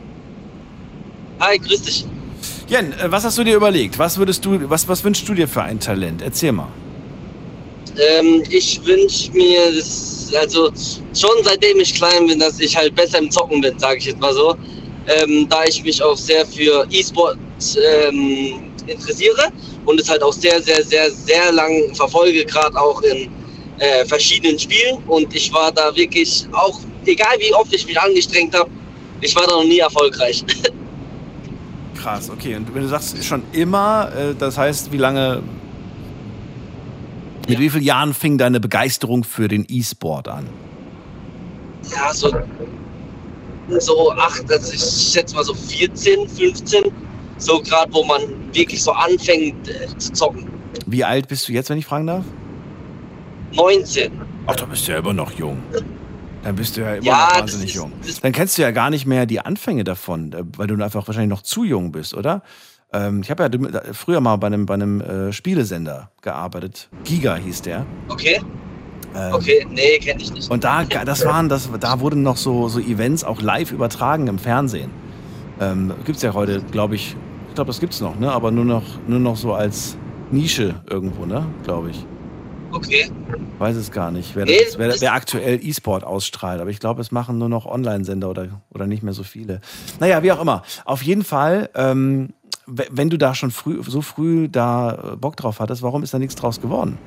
Hi, 1.40 1.58
grüß 1.58 1.82
dich. 1.84 2.06
Jen, 2.68 2.92
äh, 2.94 3.12
was 3.12 3.24
hast 3.24 3.38
du 3.38 3.44
dir 3.44 3.56
überlegt? 3.56 3.98
Was 4.00 4.18
würdest 4.18 4.44
du, 4.46 4.70
was, 4.70 4.88
was 4.88 5.04
wünschst 5.04 5.28
du 5.28 5.34
dir 5.34 5.48
für 5.48 5.64
ein 5.64 5.80
Talent? 5.80 6.22
Erzähl 6.22 6.52
mal. 6.52 6.70
Ähm, 7.98 8.44
ich 8.50 8.84
wünsche 8.86 9.32
mir, 9.32 9.74
das, 9.76 10.32
also 10.40 10.72
schon 11.14 11.44
seitdem 11.44 11.80
ich 11.80 11.96
klein 11.96 12.28
bin, 12.28 12.40
dass 12.40 12.60
ich 12.60 12.76
halt 12.76 12.94
besser 12.96 13.20
im 13.20 13.32
Zocken 13.32 13.62
bin, 13.62 13.78
sage 13.80 13.98
ich 13.98 14.06
jetzt 14.06 14.20
mal 14.20 14.34
so. 14.34 14.56
Ähm, 15.08 15.48
da 15.50 15.64
ich 15.66 15.84
mich 15.84 16.04
auch 16.04 16.18
sehr 16.18 16.46
für 16.46 16.86
E-Sport 16.92 17.38
ähm, 17.78 18.72
interessiere 18.88 19.50
und 19.86 20.00
es 20.02 20.10
halt 20.10 20.22
auch 20.22 20.34
sehr, 20.34 20.62
sehr, 20.62 20.84
sehr, 20.84 21.10
sehr 21.12 21.52
lang 21.54 21.96
verfolge, 21.96 22.44
gerade 22.46 22.80
auch 22.80 23.02
in 23.02 23.30
äh, 23.80 24.06
verschiedenen 24.06 24.60
Spielen. 24.60 24.98
Und 25.08 25.34
ich 25.34 25.52
war 25.54 25.72
da 25.72 25.96
wirklich 25.96 26.46
auch, 26.52 26.80
egal 27.06 27.38
wie 27.40 27.54
oft 27.54 27.74
ich 27.74 27.86
mich 27.86 28.00
angestrengt 28.00 28.54
habe, 28.54 28.70
ich 29.22 29.36
war 29.36 29.48
da 29.48 29.54
noch 29.56 29.64
nie 29.64 29.80
erfolgreich. 29.80 30.44
Krass, 32.02 32.30
okay. 32.30 32.56
Und 32.56 32.74
wenn 32.74 32.84
du 32.84 32.88
sagst 32.88 33.24
schon 33.24 33.44
immer, 33.54 34.12
äh, 34.16 34.36
das 34.38 34.58
heißt, 34.58 34.92
wie 34.92 34.98
lange, 34.98 35.42
mit 37.48 37.56
Ja. 37.56 37.60
wie 37.60 37.70
vielen 37.70 37.84
Jahren 37.84 38.14
fing 38.14 38.38
deine 38.38 38.60
Begeisterung 38.60 39.24
für 39.24 39.48
den 39.48 39.66
E-Sport 39.70 40.28
an? 40.28 40.48
ja, 41.90 42.14
so, 42.14 42.30
so 43.80 44.12
acht, 44.14 44.52
also 44.52 44.74
ich 44.74 44.82
schätze 45.14 45.36
mal 45.36 45.44
so 45.44 45.54
14, 45.54 46.28
15, 46.30 46.84
so 47.38 47.60
gerade 47.62 47.94
wo 47.94 48.04
man 48.06 48.22
wirklich 48.54 48.82
so 48.82 48.92
anfängt 48.92 49.68
äh, 49.68 49.88
zu 49.98 50.12
zocken. 50.14 50.48
Wie 50.86 51.04
alt 51.04 51.28
bist 51.28 51.48
du 51.48 51.54
jetzt, 51.54 51.70
wenn 51.70 51.78
ich 51.78 51.86
fragen 51.86 52.08
darf? 52.08 52.24
19. 53.54 54.12
Ach, 54.48 54.56
da 54.56 54.66
bist 54.66 54.88
du 54.88 54.92
ja 54.94 55.00
immer 55.00 55.14
noch 55.14 55.32
jung. 55.32 55.58
Dann 56.44 56.56
bist 56.56 56.78
du 56.78 56.82
ja 56.82 56.96
immer 56.96 57.06
Ja, 57.06 57.28
noch 57.34 57.42
wahnsinnig 57.42 57.70
ist- 57.70 57.76
jung. 57.76 57.92
Dann 58.22 58.32
kennst 58.32 58.58
du 58.58 58.62
ja 58.62 58.72
gar 58.72 58.90
nicht 58.90 59.06
mehr 59.06 59.26
die 59.26 59.40
Anfänge 59.42 59.84
davon, 59.84 60.32
äh, 60.34 60.44
weil 60.58 60.68
du 60.68 60.82
einfach 60.82 61.08
wahrscheinlich 61.08 61.30
noch 61.30 61.42
zu 61.42 61.64
jung 61.64 61.92
bist, 61.92 62.14
oder? 62.14 62.42
Ähm, 62.94 63.22
ich 63.22 63.30
habe 63.30 63.44
ja 63.44 63.94
früher 63.94 64.22
mal 64.22 64.38
bei 64.38 64.48
einem, 64.48 64.66
bei 64.66 64.76
einem 64.76 65.02
äh, 65.02 65.34
Spielesender 65.34 66.12
gearbeitet. 66.22 66.90
Giga 67.04 67.36
hieß 67.36 67.64
der. 67.64 67.86
Okay, 68.08 68.40
Ähm, 69.18 69.34
okay, 69.34 69.68
nee, 69.70 69.98
kenne 70.00 70.22
ich 70.22 70.32
nicht. 70.32 70.50
Und 70.52 70.64
da, 70.64 70.84
das 70.84 71.26
waren, 71.26 71.50
das, 71.50 71.70
da 71.80 72.00
wurden 72.00 72.22
noch 72.22 72.38
so, 72.38 72.68
so 72.68 72.80
Events 72.80 73.24
auch 73.24 73.42
live 73.42 73.72
übertragen 73.72 74.28
im 74.28 74.38
Fernsehen. 74.38 74.92
Ähm, 75.60 75.94
gibt's 76.06 76.22
ja 76.22 76.34
heute, 76.34 76.62
glaube 76.72 76.96
ich, 76.96 77.16
ich 77.50 77.56
glaube, 77.56 77.70
das 77.70 77.80
gibt's 77.80 78.00
noch, 78.00 78.20
ne? 78.20 78.32
Aber 78.32 78.52
nur 78.52 78.66
noch, 78.66 78.84
nur 79.08 79.20
noch 79.20 79.36
so 79.36 79.54
als 79.54 79.98
Nische 80.30 80.76
irgendwo, 80.88 81.26
ne? 81.26 81.46
Glaube 81.64 81.90
ich. 81.90 82.06
Okay, 82.72 83.10
Weiß 83.60 83.76
es 83.76 83.92
gar 83.92 84.12
nicht, 84.12 84.36
wer, 84.36 84.46
Nee, 84.46 84.60
das, 84.64 84.78
wer, 84.78 84.94
wer 85.00 85.14
aktuell 85.14 85.60
E-Sport 85.64 86.04
ausstrahlt. 86.04 86.62
Aber 86.62 86.70
ich 86.70 86.80
glaube, 86.80 87.02
es 87.02 87.12
machen 87.12 87.38
nur 87.40 87.50
noch 87.50 87.66
Online-Sender 87.66 88.30
oder, 88.30 88.62
oder 88.70 88.86
nicht 88.86 89.02
mehr 89.02 89.14
so 89.14 89.24
viele. 89.24 89.62
Naja, 90.00 90.22
wie 90.22 90.32
auch 90.32 90.42
immer. 90.42 90.62
Auf 90.86 91.02
jeden 91.02 91.24
Fall, 91.24 91.70
ähm, 91.74 92.34
wenn 92.68 93.10
du 93.10 93.18
da 93.18 93.34
schon 93.34 93.50
früh, 93.50 93.82
so 93.88 94.02
früh 94.02 94.48
da 94.50 95.14
äh, 95.14 95.16
Bock 95.16 95.38
drauf 95.38 95.60
hattest, 95.60 95.82
warum 95.82 96.04
ist 96.04 96.14
da 96.14 96.20
nichts 96.20 96.36
draus 96.36 96.62
geworden? 96.62 97.00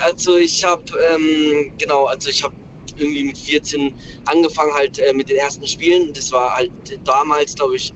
Also 0.00 0.36
ich 0.36 0.64
habe, 0.64 0.84
ähm, 1.10 1.72
genau, 1.78 2.06
also 2.06 2.28
ich 2.30 2.42
habe 2.42 2.54
irgendwie 2.96 3.24
mit 3.24 3.38
14 3.38 3.94
angefangen 4.26 4.72
halt 4.72 4.98
äh, 4.98 5.12
mit 5.12 5.28
den 5.28 5.36
ersten 5.36 5.66
Spielen. 5.66 6.12
Das 6.12 6.32
war 6.32 6.56
halt 6.56 6.70
damals, 7.04 7.54
glaube 7.54 7.76
ich, 7.76 7.92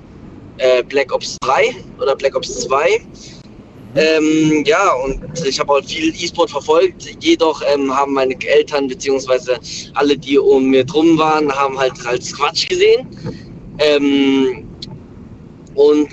äh, 0.59 0.83
Black 0.83 1.13
Ops 1.13 1.37
3 1.43 1.75
oder 2.01 2.15
Black 2.17 2.37
Ops 2.37 2.61
2. 2.61 3.01
Ähm, 3.97 4.63
ja, 4.67 4.93
und 5.05 5.21
ich 5.45 5.59
habe 5.59 5.73
auch 5.73 5.85
viel 5.85 6.15
E-Sport 6.15 6.51
verfolgt. 6.51 7.17
Jedoch 7.21 7.61
ähm, 7.67 7.95
haben 7.95 8.13
meine 8.13 8.37
Eltern 8.47 8.87
beziehungsweise 8.87 9.59
alle, 9.95 10.17
die 10.17 10.39
um 10.39 10.67
mir 10.67 10.85
drum 10.85 11.19
waren, 11.19 11.51
haben 11.51 11.77
halt 11.77 11.95
als 12.07 12.33
Quatsch 12.33 12.69
gesehen. 12.69 13.09
Ähm, 13.79 14.69
und 15.75 16.09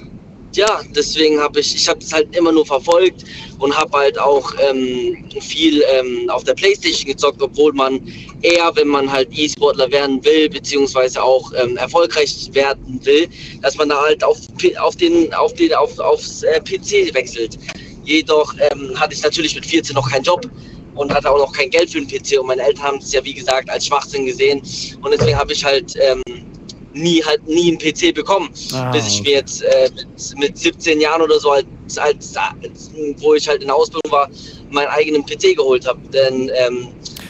ja, 0.53 0.81
deswegen 0.95 1.39
habe 1.39 1.59
ich, 1.59 1.75
ich 1.75 1.87
habe 1.87 1.99
es 1.99 2.11
halt 2.13 2.35
immer 2.35 2.51
nur 2.51 2.65
verfolgt 2.65 3.25
und 3.59 3.75
habe 3.77 3.97
halt 3.97 4.17
auch 4.17 4.53
ähm, 4.59 5.29
viel 5.39 5.83
ähm, 5.91 6.29
auf 6.29 6.43
der 6.43 6.53
Playstation 6.53 7.11
gezockt, 7.11 7.41
obwohl 7.41 7.73
man 7.73 8.01
eher, 8.41 8.71
wenn 8.75 8.87
man 8.87 9.11
halt 9.11 9.29
E-Sportler 9.31 9.91
werden 9.91 10.23
will, 10.23 10.49
beziehungsweise 10.49 11.21
auch 11.21 11.51
ähm, 11.53 11.77
erfolgreich 11.77 12.49
werden 12.53 12.99
will, 13.03 13.27
dass 13.61 13.75
man 13.77 13.89
da 13.89 14.01
halt 14.01 14.23
auf, 14.23 14.37
auf 14.79 14.95
den, 14.95 15.33
auf 15.33 15.53
den, 15.53 15.73
auf, 15.73 15.99
aufs 15.99 16.43
äh, 16.43 16.59
PC 16.59 17.13
wechselt. 17.13 17.57
Jedoch 18.05 18.53
ähm, 18.71 18.99
hatte 18.99 19.13
ich 19.13 19.21
natürlich 19.21 19.53
mit 19.55 19.65
14 19.65 19.93
noch 19.93 20.09
keinen 20.09 20.23
Job 20.23 20.49
und 20.95 21.13
hatte 21.13 21.29
auch 21.29 21.37
noch 21.37 21.51
kein 21.51 21.69
Geld 21.69 21.91
für 21.91 22.01
den 22.01 22.07
PC 22.07 22.39
und 22.39 22.47
meine 22.47 22.63
Eltern 22.63 22.83
haben 22.83 22.97
es 22.97 23.11
ja 23.11 23.23
wie 23.23 23.33
gesagt 23.33 23.69
als 23.69 23.85
Schwachsinn 23.85 24.25
gesehen 24.25 24.61
und 25.01 25.11
deswegen 25.11 25.37
habe 25.37 25.53
ich 25.53 25.63
halt 25.63 25.93
ähm, 25.99 26.21
nie 26.97 27.23
halt 27.23 27.47
nie 27.47 27.69
einen 27.69 27.77
PC 27.77 28.13
bekommen, 28.13 28.49
Ah, 28.73 28.91
bis 28.91 29.07
ich 29.07 29.23
mir 29.23 29.31
jetzt 29.31 29.61
äh, 29.63 29.89
mit, 29.95 30.39
mit 30.39 30.57
17 30.57 30.99
Jahren 30.99 31.21
oder 31.21 31.39
so 31.39 31.51
als, 31.51 31.65
als, 31.97 32.35
als 32.37 32.91
wo 33.19 33.33
ich 33.33 33.47
halt 33.47 33.61
in 33.61 33.67
der 33.67 33.75
Ausbildung 33.75 34.11
war, 34.11 34.29
meinen 34.71 34.87
eigenen 34.89 35.25
PC 35.25 35.55
geholt 35.55 35.87
habe. 35.87 35.99
Denn 36.13 36.49
ähm, 36.55 36.87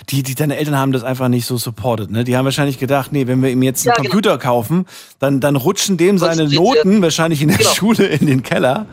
Die, 0.09 0.23
die, 0.23 0.35
deine 0.35 0.57
Eltern 0.57 0.77
haben 0.77 0.91
das 0.91 1.03
einfach 1.03 1.27
nicht 1.27 1.45
so 1.45 1.57
supported, 1.57 2.09
ne? 2.11 2.23
Die 2.23 2.35
haben 2.37 2.45
wahrscheinlich 2.45 2.79
gedacht, 2.79 3.11
nee, 3.11 3.27
wenn 3.27 3.41
wir 3.43 3.49
ihm 3.49 3.61
jetzt 3.63 3.81
einen 3.85 3.89
Ja, 3.89 3.95
genau. 3.95 4.09
Computer 4.09 4.37
kaufen, 4.37 4.85
dann, 5.19 5.39
dann 5.39 5.55
rutschen 5.55 5.97
dem 5.97 6.17
seine 6.17 6.47
Noten 6.47 7.01
wahrscheinlich 7.01 7.41
in 7.41 7.49
der 7.49 7.57
Genau. 7.57 7.69
Schule 7.73 8.05
in 8.07 8.25
den 8.27 8.41
Keller. 8.43 8.85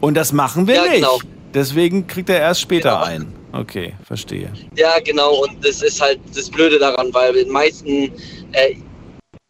Und 0.00 0.14
das 0.14 0.32
machen 0.32 0.66
wir 0.66 0.76
Ja, 0.76 0.82
nicht. 0.84 0.94
genau. 0.96 1.18
Deswegen 1.54 2.06
kriegt 2.06 2.28
er 2.30 2.38
erst 2.40 2.60
später 2.60 2.90
Genau. 2.90 3.02
ein. 3.04 3.32
Okay, 3.52 3.94
verstehe. 4.04 4.52
Ja, 4.76 4.98
genau, 5.04 5.44
und 5.44 5.64
das 5.64 5.80
ist 5.80 6.00
halt 6.00 6.18
das 6.34 6.50
Blöde 6.50 6.78
daran, 6.80 7.14
weil 7.14 7.36
in 7.36 7.44
den 7.44 7.52
meisten, 7.52 8.10
äh, 8.50 8.74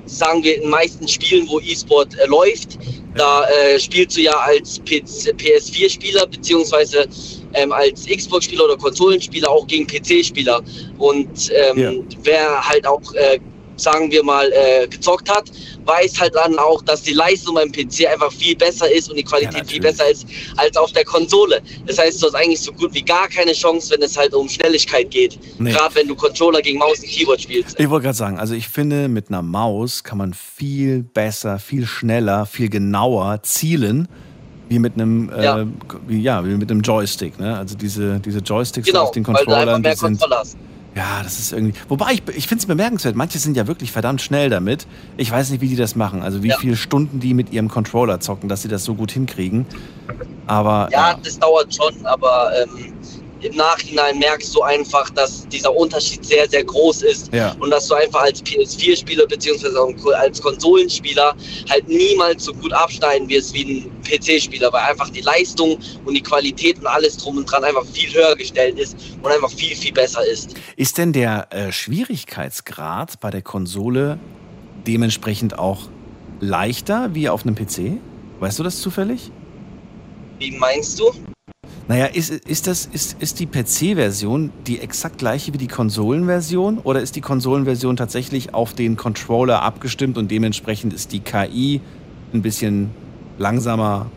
sagen 0.06 0.42
wir, 0.42 0.56
in 0.56 0.62
den 0.62 0.70
meisten 0.70 1.08
Spielen, 1.08 1.48
wo 1.48 1.60
E-Sport 1.60 2.18
äh, 2.18 2.26
läuft, 2.26 2.78
da 3.16 3.44
äh, 3.48 3.78
spielst 3.78 4.16
du 4.16 4.22
ja 4.22 4.32
als 4.32 4.80
PS4-Spieler 4.82 6.26
beziehungsweise 6.26 7.06
ähm, 7.54 7.72
als 7.72 8.06
Xbox-Spieler 8.06 8.64
oder 8.64 8.76
Konsolenspieler 8.76 9.50
auch 9.50 9.66
gegen 9.66 9.86
PC-Spieler. 9.86 10.62
Und 10.98 11.52
ähm, 11.54 11.78
Ja. 11.78 11.92
wer 12.22 12.68
halt 12.68 12.86
auch, 12.86 13.00
äh, 13.14 13.38
sagen 13.76 14.10
wir 14.10 14.22
mal, 14.22 14.50
äh, 14.52 14.87
gezockt 14.87 15.28
hat, 15.30 15.50
weiß 15.84 16.20
halt 16.20 16.34
dann 16.34 16.58
auch, 16.58 16.82
dass 16.82 17.02
die 17.02 17.12
Leistung 17.12 17.54
beim 17.56 17.70
PC 17.72 18.06
einfach 18.12 18.32
viel 18.32 18.56
besser 18.56 18.90
ist 18.90 19.10
und 19.10 19.16
die 19.16 19.22
Qualität 19.24 19.58
Ja, 19.58 19.64
viel 19.64 19.80
besser 19.80 20.08
ist 20.10 20.26
als 20.56 20.76
auf 20.76 20.92
der 20.92 21.04
Konsole. 21.04 21.60
Das 21.87 21.98
heißt, 21.98 22.22
du 22.22 22.26
hast 22.26 22.34
eigentlich 22.34 22.60
so 22.60 22.72
gut 22.72 22.94
wie 22.94 23.02
gar 23.02 23.28
keine 23.28 23.52
Chance, 23.52 23.90
wenn 23.92 24.02
es 24.02 24.16
halt 24.16 24.32
um 24.34 24.48
Schnelligkeit 24.48 25.10
geht. 25.10 25.38
Nee. 25.58 25.72
Gerade 25.72 25.94
wenn 25.96 26.08
du 26.08 26.14
Controller 26.14 26.62
gegen 26.62 26.78
Maus 26.78 27.00
und 27.00 27.08
Keyboard 27.08 27.40
spielst. 27.40 27.78
Ich 27.78 27.90
wollte 27.90 28.04
gerade 28.04 28.16
sagen, 28.16 28.38
also 28.38 28.54
ich 28.54 28.68
finde, 28.68 29.08
mit 29.08 29.28
einer 29.28 29.42
Maus 29.42 30.04
kann 30.04 30.18
man 30.18 30.34
viel 30.34 31.02
besser, 31.02 31.58
viel 31.58 31.87
schneller, 31.87 32.46
viel 32.46 32.68
genauer 32.68 33.42
zielen, 33.42 34.08
wie 34.68 34.78
mit 34.78 34.94
einem, 34.94 35.30
Ja. 35.40 35.60
äh, 35.60 35.66
wie, 36.06 36.22
ja, 36.22 36.44
wie 36.46 36.50
mit 36.54 36.70
einem 36.70 36.80
Joystick. 36.80 37.38
Ne? 37.38 37.56
Also 37.58 37.76
diese, 37.76 38.18
diese 38.20 38.38
Joysticks 38.38 38.87
Genau, 38.87 39.02
auf 39.02 39.10
den 39.10 39.22
Controllern, 39.24 39.82
die 39.82 39.90
sind. 39.90 40.00
Kontrolle 40.20 40.37
hast. 40.37 40.56
Ja, 40.96 41.22
das 41.24 41.38
ist 41.40 41.52
irgendwie. 41.52 41.74
Wobei 41.88 42.12
ich, 42.12 42.22
ich 42.37 42.46
finde 42.46 42.61
es 42.62 42.66
bemerkenswert. 42.66 43.16
Manche 43.16 43.38
sind 43.38 43.57
ja 43.57 43.66
wirklich 43.66 43.90
verdammt 43.90 44.22
schnell 44.22 44.48
damit. 44.48 44.87
Ich 45.16 45.30
weiß 45.30 45.50
nicht, 45.50 45.61
wie 45.61 45.68
die 45.68 45.74
das 45.76 45.96
machen. 45.96 46.22
Also 46.22 46.42
wie 46.44 46.48
Ja. 46.48 46.57
viele 46.59 46.76
Stunden 46.76 47.18
die 47.18 47.35
mit 47.35 47.52
ihrem 47.52 47.68
Controller 47.68 48.20
zocken, 48.20 48.48
dass 48.48 48.62
sie 48.62 48.68
das 48.68 48.85
so 48.85 48.94
gut 48.94 49.11
hinkriegen. 49.11 49.66
Aber 50.46 50.88
Ja, 50.92 51.16
das 51.22 51.38
dauert 51.38 51.74
schon, 51.74 52.07
aber 52.07 52.50
ähm, 52.62 52.92
im 53.44 53.57
Nachhinein 53.57 54.18
merkst 54.18 54.54
du 54.54 54.62
einfach, 54.62 55.11
dass 55.11 55.46
dieser 55.48 55.74
Unterschied 55.74 56.24
sehr, 56.24 56.48
sehr 56.48 56.64
groß 56.64 57.02
ist. 57.02 57.33
Ja. 57.33 57.54
Und 57.61 57.70
dass 57.70 57.88
du 57.88 57.94
einfach 57.94 58.22
als 58.22 58.42
PS4-Spieler 58.42 59.26
beziehungsweise 59.26 59.78
auch 59.80 59.92
als 60.18 60.40
Konsolenspieler 60.40 61.37
halt 61.68 61.87
niemals 61.87 62.44
so 62.44 62.54
gut 62.54 62.72
abschneiden 62.72 63.28
wirst 63.28 63.52
wie 63.52 63.64
ein 63.64 64.02
PC-Spieler, 64.02 64.72
weil 64.72 64.83
einfach 64.85 65.11
die 65.11 65.20
Leistung 65.20 65.78
und 66.07 66.14
die 66.14 66.22
Qualität 66.22 66.78
und 66.78 66.87
alles 66.87 67.18
drum 67.18 67.37
und 67.37 67.44
dran 67.44 67.64
einfach 67.64 67.85
viel 67.85 68.12
höher 68.14 68.35
gestellt 68.35 68.78
ist 68.78 68.96
und 69.22 69.30
einfach 69.30 69.50
viel, 69.50 69.76
viel 69.76 69.92
besser 69.92 70.26
ist. 70.26 70.54
Ist 70.76 70.96
denn 70.96 71.12
der 71.12 71.52
äh, 71.52 71.70
Schwierigkeitsgrad 71.70 73.20
bei 73.20 73.30
der 73.30 73.42
Konsole 73.42 74.18
dementsprechend 74.87 75.59
auch 75.59 75.88
leichter 76.40 77.14
wie 77.14 77.28
auf 77.28 77.42
einem 77.42 77.54
PC? 77.54 78.00
Weißt 78.40 78.59
du 78.59 78.62
das 78.62 78.80
zufällig? 78.80 79.30
Wie 80.38 80.50
meinst 80.52 80.98
du? 80.98 81.12
Naja, 81.87 82.07
ist, 82.07 82.31
ist, 82.31 82.66
das, 82.66 82.88
ist, 82.90 83.16
ist 83.20 83.40
die 83.40 83.47
PC-Version 83.47 84.53
die 84.66 84.81
exakt 84.81 85.18
gleiche 85.18 85.53
wie 85.53 85.59
die 85.59 85.68
Konsolenversion 85.68 86.79
oder 86.79 87.01
ist 87.01 87.14
die 87.14 87.20
Konsolenversion 87.20 87.97
tatsächlich 87.97 88.55
auf 88.55 88.73
den 88.73 88.97
Controller 88.97 89.61
abgestimmt 89.61 90.16
und 90.16 90.31
dementsprechend 90.31 90.94
ist 90.94 91.12
die 91.12 91.20
KI 91.20 91.83
ein 92.33 92.40
bisschen 92.40 92.90
langsamer, 93.37 94.11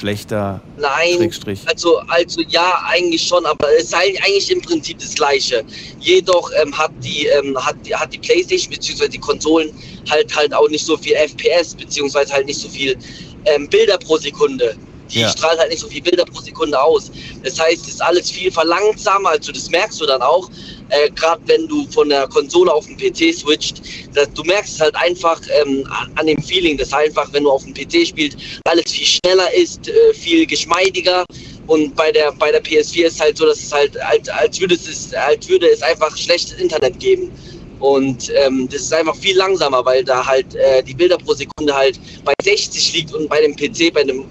schlechter, 0.00 0.62
Nein, 0.78 1.16
Schrägstrich. 1.16 1.60
also, 1.66 1.98
also 2.08 2.40
ja, 2.48 2.82
eigentlich 2.86 3.22
schon, 3.22 3.44
aber 3.44 3.68
es 3.76 3.84
ist 3.84 3.96
halt 3.96 4.16
eigentlich 4.24 4.50
im 4.50 4.62
Prinzip 4.62 4.98
das 4.98 5.14
Gleiche. 5.14 5.62
Jedoch 6.00 6.50
ähm, 6.62 6.76
hat, 6.76 6.92
die, 7.02 7.26
ähm, 7.26 7.56
hat, 7.58 7.76
die, 7.84 7.94
hat 7.94 8.12
die 8.12 8.18
Playstation 8.18 8.70
bzw. 8.70 9.08
die 9.08 9.18
Konsolen 9.18 9.70
halt 10.10 10.34
halt 10.34 10.54
auch 10.54 10.68
nicht 10.70 10.84
so 10.84 10.96
viel 10.96 11.14
FPS 11.14 11.74
beziehungsweise 11.74 12.32
halt 12.32 12.46
nicht 12.46 12.60
so 12.60 12.68
viel 12.70 12.96
ähm, 13.44 13.68
Bilder 13.68 13.98
pro 13.98 14.16
Sekunde. 14.16 14.74
Die 15.10 15.20
Ja. 15.20 15.28
strahlt 15.28 15.58
halt 15.58 15.70
nicht 15.70 15.80
so 15.80 15.88
viel 15.88 16.02
Bilder 16.02 16.24
pro 16.24 16.40
Sekunde 16.40 16.80
aus. 16.80 17.10
Das 17.42 17.58
heißt, 17.60 17.82
es 17.86 17.94
ist 17.94 18.02
alles 18.02 18.30
viel 18.30 18.50
verlangsamer, 18.50 19.30
also 19.30 19.52
das 19.52 19.68
merkst 19.70 20.00
du 20.00 20.06
dann 20.06 20.22
auch, 20.22 20.50
äh, 20.88 21.10
gerade 21.10 21.42
wenn 21.46 21.66
du 21.68 21.86
von 21.90 22.08
der 22.08 22.26
Konsole 22.28 22.72
auf 22.72 22.86
den 22.86 22.96
PC 22.96 23.32
switcht, 23.34 23.82
dass, 24.14 24.32
du 24.32 24.42
merkst 24.44 24.74
es 24.74 24.80
halt 24.80 24.94
einfach 24.96 25.40
ähm, 25.62 25.86
an- 25.90 26.12
an 26.16 26.26
dem 26.26 26.42
Feeling, 26.42 26.76
dass 26.76 26.92
einfach, 26.92 27.32
wenn 27.32 27.44
du 27.44 27.50
auf 27.50 27.64
dem 27.64 27.74
PC 27.74 28.06
spielst, 28.06 28.38
alles 28.64 28.90
viel 28.90 29.06
schneller 29.06 29.52
ist, 29.54 29.88
äh, 29.88 30.14
viel 30.14 30.46
geschmeidiger. 30.46 31.24
Und 31.66 31.94
bei 31.94 32.10
der, 32.12 32.32
bei 32.32 32.50
der 32.50 32.62
PS4 32.62 33.06
ist 33.06 33.20
halt 33.20 33.36
so, 33.38 33.46
dass 33.46 33.58
es 33.58 33.72
halt, 33.72 33.96
als, 34.02 34.28
als, 34.28 34.60
würde 34.60 34.74
es, 34.74 35.12
als 35.14 35.48
würde 35.48 35.68
es 35.68 35.82
einfach 35.82 36.16
schlechtes 36.16 36.52
Internet 36.58 36.98
geben. 36.98 37.30
Und 37.78 38.30
ähm, 38.36 38.68
das 38.70 38.82
ist 38.82 38.92
einfach 38.94 39.16
viel 39.16 39.36
langsamer, 39.36 39.84
weil 39.84 40.04
da 40.04 40.24
halt 40.24 40.54
äh, 40.54 40.82
die 40.82 40.94
Bilder 40.94 41.18
pro 41.18 41.34
Sekunde 41.34 41.74
halt 41.74 41.98
bei 42.24 42.32
60 42.42 42.92
liegt 42.94 43.12
und 43.12 43.28
bei 43.28 43.40
dem 43.40 43.56
PC, 43.56 43.92
bei 43.92 44.02
einem 44.02 44.24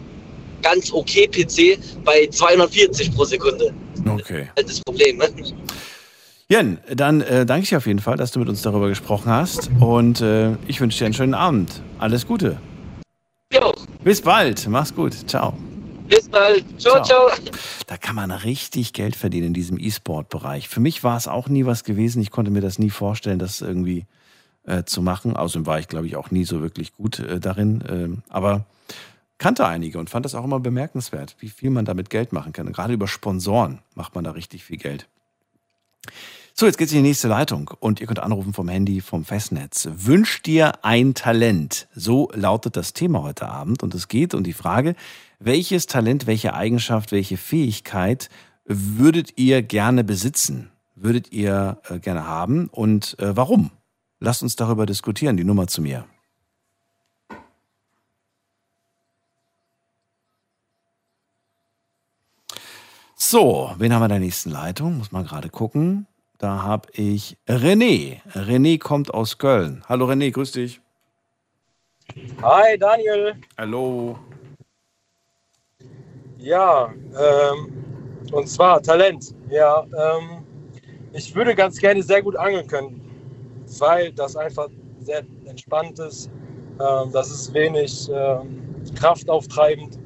ganz 0.61 0.91
okay 0.91 1.27
PC, 1.27 1.77
bei 2.03 2.27
240 2.27 3.13
pro 3.15 3.25
Sekunde. 3.25 3.73
Okay. 4.07 4.49
Das 4.55 4.65
ist 4.65 4.71
das 4.77 4.81
Problem. 4.81 5.17
Ne? 5.17 5.27
Jen, 6.49 6.79
dann 6.93 7.21
äh, 7.21 7.45
danke 7.45 7.63
ich 7.63 7.69
dir 7.69 7.77
auf 7.77 7.87
jeden 7.87 7.99
Fall, 7.99 8.17
dass 8.17 8.31
du 8.31 8.39
mit 8.39 8.49
uns 8.49 8.61
darüber 8.61 8.89
gesprochen 8.89 9.31
hast. 9.31 9.69
Und 9.79 10.21
äh, 10.21 10.51
ich 10.67 10.81
wünsche 10.81 10.99
dir 10.99 11.05
einen 11.05 11.13
schönen 11.13 11.33
Abend. 11.33 11.81
Alles 11.97 12.27
Gute. 12.27 12.57
Jo, 13.53 13.73
Bis 14.03 14.21
bald. 14.21 14.67
Mach's 14.67 14.93
gut. 14.93 15.13
Ciao. 15.29 15.53
bis 16.07 16.27
bald. 16.27 16.65
Ciao, 16.79 17.01
Ciao. 17.03 17.29
ciao. 17.29 17.51
Da 17.87 17.97
kann 17.97 18.15
man 18.15 18.31
richtig 18.31 18.91
Geld 18.93 19.15
verdienen 19.15 19.47
in 19.47 19.53
diesem 19.53 19.77
E-Sport-Bereich. 19.79 20.67
Für 20.67 20.79
mich 20.81 21.03
war 21.03 21.15
es 21.17 21.27
auch 21.27 21.47
nie 21.47 21.65
was 21.65 21.83
gewesen. 21.83 22.21
Ich 22.21 22.31
konnte 22.31 22.51
mir 22.51 22.61
das 22.61 22.79
nie 22.79 22.89
vorstellen, 22.89 23.39
das 23.39 23.61
irgendwie 23.61 24.05
äh, 24.65 24.83
zu 24.83 25.01
machen. 25.01 25.35
Außerdem 25.37 25.65
war 25.65 25.79
ich, 25.79 25.87
glaube 25.87 26.07
ich, 26.07 26.15
auch 26.15 26.31
nie 26.31 26.43
so 26.43 26.61
wirklich 26.61 26.93
gut 26.93 27.19
äh, 27.19 27.39
darin. 27.39 27.83
Ähm, 27.89 28.23
aber 28.29 28.65
kannte 29.41 29.65
einige 29.65 29.97
und 29.97 30.09
fand 30.09 30.23
das 30.23 30.35
auch 30.35 30.43
immer 30.43 30.59
bemerkenswert, 30.59 31.35
wie 31.39 31.49
viel 31.49 31.71
man 31.71 31.83
damit 31.83 32.11
Geld 32.11 32.31
machen 32.31 32.53
kann. 32.53 32.71
Gerade 32.71 32.93
über 32.93 33.07
Sponsoren 33.07 33.79
macht 33.95 34.13
man 34.13 34.23
da 34.23 34.31
richtig 34.31 34.63
viel 34.63 34.77
Geld. 34.77 35.07
So, 36.53 36.67
jetzt 36.67 36.77
geht's 36.77 36.91
in 36.91 36.99
die 36.99 37.09
nächste 37.09 37.27
Leitung 37.27 37.71
und 37.79 37.99
ihr 37.99 38.05
könnt 38.05 38.19
anrufen 38.19 38.53
vom 38.53 38.67
Handy, 38.67 39.01
vom 39.01 39.25
Festnetz. 39.25 39.89
Wünscht 39.91 40.45
dir 40.45 40.85
ein 40.85 41.15
Talent? 41.15 41.87
So 41.95 42.29
lautet 42.35 42.75
das 42.77 42.93
Thema 42.93 43.23
heute 43.23 43.47
Abend 43.47 43.81
und 43.81 43.95
es 43.95 44.07
geht 44.07 44.35
um 44.35 44.43
die 44.43 44.53
Frage, 44.53 44.95
welches 45.39 45.87
Talent, 45.87 46.27
welche 46.27 46.53
Eigenschaft, 46.53 47.11
welche 47.11 47.37
Fähigkeit 47.37 48.29
würdet 48.65 49.39
ihr 49.39 49.63
gerne 49.63 50.03
besitzen? 50.03 50.69
Würdet 50.95 51.31
ihr 51.31 51.81
äh, 51.89 51.97
gerne 51.97 52.27
haben 52.27 52.67
und 52.67 53.17
äh, 53.17 53.35
warum? 53.35 53.71
Lasst 54.19 54.43
uns 54.43 54.55
darüber 54.55 54.85
diskutieren, 54.85 55.35
die 55.35 55.43
Nummer 55.43 55.65
zu 55.65 55.81
mir. 55.81 56.05
So, 63.23 63.69
wen 63.77 63.93
haben 63.93 64.01
wir 64.01 64.05
in 64.05 64.09
der 64.09 64.19
nächsten 64.19 64.49
Leitung? 64.49 64.97
Muss 64.97 65.11
mal 65.11 65.23
gerade 65.23 65.49
gucken. 65.49 66.07
Da 66.39 66.63
habe 66.63 66.89
ich 66.93 67.37
René. 67.47 68.19
René 68.33 68.79
kommt 68.79 69.13
aus 69.13 69.37
Köln. 69.37 69.83
Hallo 69.87 70.09
René, 70.09 70.31
grüß 70.31 70.53
dich. 70.53 70.81
Hi 72.41 72.79
Daniel. 72.79 73.35
Hallo. 73.59 74.17
Ja, 76.39 76.91
ähm, 77.11 77.85
und 78.31 78.49
zwar 78.49 78.81
Talent. 78.81 79.35
Ja, 79.51 79.83
ähm, 79.83 80.43
ich 81.13 81.35
würde 81.35 81.53
ganz 81.53 81.77
gerne 81.77 82.01
sehr 82.01 82.23
gut 82.23 82.35
angeln 82.35 82.65
können, 82.65 83.01
weil 83.77 84.11
das 84.13 84.35
einfach 84.35 84.67
sehr 84.99 85.21
entspannt 85.45 85.99
ist. 85.99 86.31
Ähm, 86.79 87.11
das 87.11 87.29
ist 87.29 87.53
wenig 87.53 88.09
ähm, 88.11 88.63
kraftauftreibend 88.95 89.99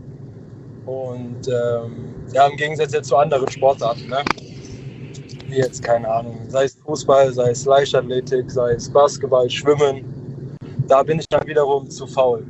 und 0.85 1.47
ähm, 1.47 2.14
ja, 2.33 2.47
im 2.47 2.57
Gegensatz 2.57 2.93
jetzt 2.93 3.07
zu 3.07 3.17
anderen 3.17 3.49
Sportarten. 3.49 4.07
Ne? 4.07 4.23
Wie 5.47 5.57
jetzt, 5.57 5.83
keine 5.83 6.07
Ahnung, 6.07 6.39
sei 6.49 6.65
es 6.65 6.75
Fußball, 6.75 7.33
sei 7.33 7.51
es 7.51 7.65
Leichtathletik, 7.65 8.49
sei 8.49 8.71
es 8.71 8.89
Basketball, 8.91 9.49
Schwimmen. 9.49 10.57
Da 10.87 11.03
bin 11.03 11.19
ich 11.19 11.27
dann 11.29 11.45
wiederum 11.47 11.89
zu 11.89 12.07
faul. 12.07 12.45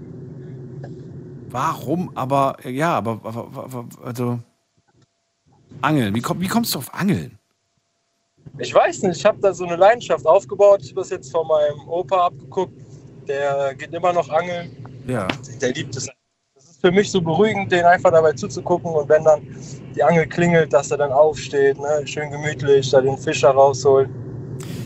Warum 1.49 2.11
aber, 2.15 2.57
ja, 2.65 2.97
aber, 2.97 3.19
aber, 3.23 3.49
aber 3.55 3.85
also, 4.03 4.39
Angeln. 5.81 6.15
Wie, 6.15 6.21
komm, 6.21 6.41
wie 6.41 6.47
kommst 6.47 6.73
du 6.73 6.79
auf 6.79 6.93
Angeln? 6.93 7.37
Ich 8.57 8.73
weiß 8.73 9.03
nicht, 9.03 9.17
ich 9.17 9.25
habe 9.25 9.39
da 9.39 9.53
so 9.53 9.65
eine 9.65 9.75
Leidenschaft 9.75 10.25
aufgebaut. 10.25 10.81
Ich 10.81 10.89
habe 10.91 11.01
das 11.01 11.09
jetzt 11.09 11.31
von 11.31 11.47
meinem 11.47 11.87
Opa 11.87 12.27
abgeguckt. 12.27 12.73
Der 13.27 13.73
geht 13.75 13.93
immer 13.93 14.13
noch 14.13 14.29
angeln. 14.29 14.71
Ja. 15.07 15.27
Der 15.61 15.73
liebt 15.73 15.95
es. 15.95 16.09
Für 16.85 16.91
mich 16.91 17.09
so 17.09 17.19
beruhigend, 17.19 17.71
den 17.71 17.83
einfach 17.83 18.11
dabei 18.11 18.33
zuzugucken. 18.33 18.93
Und 18.93 19.09
wenn 19.09 19.23
dann 19.23 19.41
die 19.95 20.03
Angel 20.03 20.27
klingelt, 20.27 20.71
dass 20.71 20.91
er 20.91 20.97
dann 20.97 21.11
aufsteht, 21.11 21.79
ne? 21.79 22.05
schön 22.05 22.29
gemütlich, 22.29 22.91
da 22.91 23.01
den 23.01 23.17
Fischer 23.17 23.49
rausholt. 23.49 24.07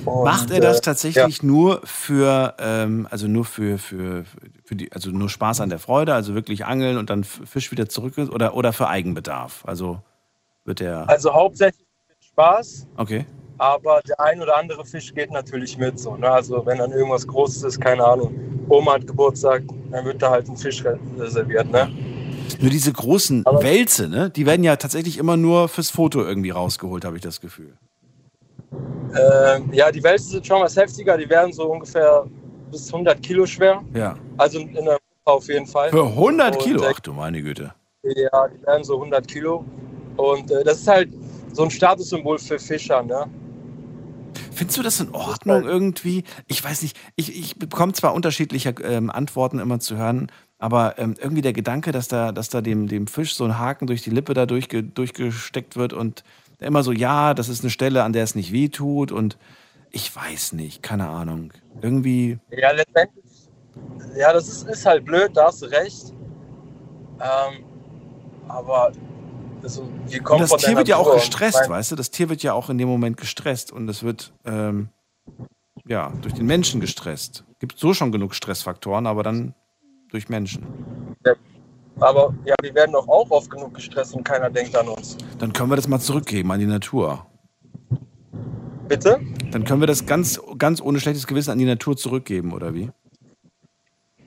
Und, 0.06 0.24
Macht 0.24 0.50
er 0.50 0.62
das 0.62 0.78
äh, 0.78 0.82
tatsächlich 0.82 1.44
nur 1.44 1.82
für, 1.84 2.56
ähm, 2.58 3.06
also 3.12 3.28
nur 3.28 3.44
für, 3.44 3.78
für, 3.78 4.24
für 4.64 4.76
die, 4.78 4.90
also 4.94 5.10
nur 5.10 5.28
Spaß 5.28 5.60
an 5.60 5.68
der 5.68 5.80
Freude, 5.80 6.14
also 6.14 6.36
wirklich 6.36 6.66
angeln 6.66 6.98
und 6.98 7.10
dann 7.10 7.26
Fisch 7.26 7.70
wieder 7.70 7.90
zurück 7.90 8.14
oder, 8.18 8.56
oder 8.56 8.72
für 8.72 8.88
Eigenbedarf? 8.88 9.66
Also 9.66 10.02
wird 10.64 10.80
der. 10.80 11.10
Also 11.10 11.34
hauptsächlich 11.34 11.86
mit 12.08 12.24
Spaß, 12.24 12.88
Okay. 12.96 13.26
Aber 13.60 14.02
der 14.08 14.20
ein 14.20 14.42
oder 14.42 14.58
andere 14.58 14.84
Fisch 14.86 15.14
geht 15.14 15.32
natürlich 15.32 15.78
mit. 15.78 16.00
So, 16.00 16.16
ne? 16.16 16.30
Also 16.30 16.66
wenn 16.66 16.80
dann 16.80 16.92
irgendwas 16.92 17.28
Großes 17.28 17.64
ist, 17.64 17.80
keine 17.80 18.04
Ahnung, 18.04 18.34
Oma 18.70 18.94
hat 18.94 19.06
Geburtstag, 19.08 19.64
dann 19.92 20.06
wird 20.06 20.22
da 20.22 20.32
halt 20.32 20.50
ein 20.50 20.58
Fisch 20.58 20.84
reserviert. 21.18 21.70
Ne? 21.72 21.90
Nur 22.60 22.70
diese 22.72 22.92
großen 22.92 23.46
Aber- 23.46 23.62
Wälze, 23.64 24.10
ne? 24.10 24.30
Die 24.30 24.46
werden 24.46 24.64
ja 24.64 24.76
tatsächlich 24.76 25.18
immer 25.18 25.38
nur 25.38 25.68
fürs 25.70 25.92
Foto 25.92 26.22
irgendwie 26.24 26.50
rausgeholt, 26.50 27.06
habe 27.06 27.16
ich 27.18 27.22
das 27.22 27.40
Gefühl. 27.42 27.78
Ähm, 28.72 29.70
ja, 29.74 29.92
die 29.92 30.04
Wälze 30.04 30.30
sind 30.30 30.46
schon 30.46 30.62
was 30.62 30.76
heftiger. 30.76 31.18
Die 31.18 31.30
werden 31.30 31.52
so 31.52 31.72
ungefähr 31.72 32.26
bis 32.72 32.92
100 32.94 33.22
Kilo 33.24 33.46
schwer. 33.46 33.82
Ja. 33.94 34.16
Also 34.38 34.60
in 34.60 34.78
Europa 34.78 35.00
auf 35.26 35.48
jeden 35.48 35.66
Fall. 35.66 35.90
Für 35.90 36.06
100 36.06 36.56
Und, 36.56 36.62
Kilo? 36.64 36.84
äh, 36.84 36.92
Ach 36.94 37.00
du 37.00 37.14
meine 37.14 37.42
Güte. 37.42 37.74
Ja, 38.04 38.48
die 38.48 38.66
werden 38.66 38.84
so 38.84 38.96
100 38.96 39.28
Kilo. 39.28 39.66
Und 40.18 40.52
äh, 40.52 40.64
das 40.64 40.80
ist 40.80 40.88
halt 40.88 41.10
so 41.54 41.64
ein 41.64 41.72
Statussymbol 41.72 42.38
für 42.38 42.60
Fischer. 42.60 43.02
Ne? 43.02 43.26
Findest 44.60 44.78
du 44.78 44.84
das 44.84 45.00
in 45.00 45.16
Ordnung 45.16 45.64
irgendwie? 45.64 46.26
Ich 46.48 46.62
weiß 46.62 46.82
nicht, 46.82 47.00
ich, 47.16 47.34
ich 47.34 47.58
bekomme 47.58 47.94
zwar 47.94 48.14
unterschiedliche 48.14 48.76
ähm, 48.84 49.10
Antworten 49.10 49.58
immer 49.58 49.80
zu 49.80 49.96
hören, 49.96 50.30
aber 50.58 51.00
ähm, 51.00 51.16
irgendwie 51.18 51.42
der 51.42 51.54
Gedanke, 51.54 51.94
dass 51.94 52.10
da, 52.10 52.34
dass 52.34 52.50
da 52.50 52.60
dem, 52.60 52.90
dem 52.90 53.08
Fisch 53.08 53.36
so 53.36 53.46
ein 53.46 53.58
Haken 53.58 53.88
durch 53.88 54.02
die 54.02 54.10
Lippe 54.10 54.34
da 54.34 54.46
durchge, 54.46 54.84
durchgesteckt 54.84 55.78
wird 55.78 55.94
und 55.94 56.26
immer 56.60 56.84
so, 56.84 56.92
ja, 56.92 57.34
das 57.34 57.48
ist 57.48 57.62
eine 57.62 57.70
Stelle, 57.70 58.04
an 58.04 58.12
der 58.12 58.26
es 58.26 58.36
nicht 58.36 58.52
weh 58.52 58.68
tut 58.68 59.14
und 59.14 59.38
ich 59.92 60.14
weiß 60.14 60.52
nicht, 60.52 60.84
keine 60.84 61.08
Ahnung. 61.08 61.54
Irgendwie, 61.82 62.38
Ja, 62.52 62.74
letztendlich. 62.74 63.24
Ja, 64.18 64.34
das 64.34 64.50
ist, 64.50 64.68
ist 64.68 64.86
halt 64.86 65.06
blöd, 65.06 65.32
da 65.36 65.46
hast 65.46 65.62
du 65.62 65.68
recht. 65.68 66.14
Ähm, 67.22 67.64
aber 68.50 68.92
also, 69.62 69.90
wir 70.08 70.20
kommen 70.22 70.36
und 70.36 70.42
das 70.42 70.50
von 70.50 70.60
Tier 70.60 70.78
wird 70.78 70.88
ja 70.88 70.98
auch 70.98 71.14
gestresst, 71.14 71.60
mein- 71.62 71.70
weißt 71.72 71.92
du? 71.92 71.96
Das 71.96 72.12
Tier 72.12 72.30
wird 72.30 72.44
ja 72.44 72.54
auch 72.54 72.70
in 72.70 72.78
dem 72.78 72.88
Moment 72.88 73.18
gestresst 73.18 73.72
und 73.72 73.88
es 73.90 74.04
wird, 74.04 74.34
ähm, 74.46 74.90
ja, 75.88 76.12
durch 76.22 76.34
den 76.34 76.46
Menschen 76.46 76.82
gestresst. 76.82 77.46
Gibt 77.60 77.78
so 77.78 77.94
schon 77.94 78.12
genug 78.12 78.36
Stressfaktoren, 78.36 79.08
aber 79.08 79.24
dann 79.24 79.54
durch 80.10 80.30
Menschen. 80.30 80.66
Aber 82.00 82.34
ja, 82.46 82.56
wir 82.62 82.74
werden 82.76 82.94
doch 82.94 83.08
auch 83.10 83.30
oft 83.30 83.50
genug 83.50 83.74
gestresst 83.74 84.16
und 84.16 84.24
keiner 84.24 84.50
denkt 84.50 84.74
an 84.76 84.88
uns. 84.88 85.18
Dann 85.38 85.52
können 85.52 85.70
wir 85.70 85.76
das 85.76 85.88
mal 85.88 86.00
zurückgeben 86.00 86.50
an 86.52 86.60
die 86.60 86.66
Natur. 86.66 87.26
Bitte? 88.88 89.20
Dann 89.52 89.66
können 89.66 89.82
wir 89.82 89.88
das 89.88 90.06
ganz, 90.06 90.40
ganz 90.58 90.82
ohne 90.82 91.00
schlechtes 91.00 91.28
Gewissen 91.28 91.52
an 91.52 91.58
die 91.58 91.66
Natur 91.66 91.98
zurückgeben, 91.98 92.54
oder 92.54 92.74
wie? 92.74 92.90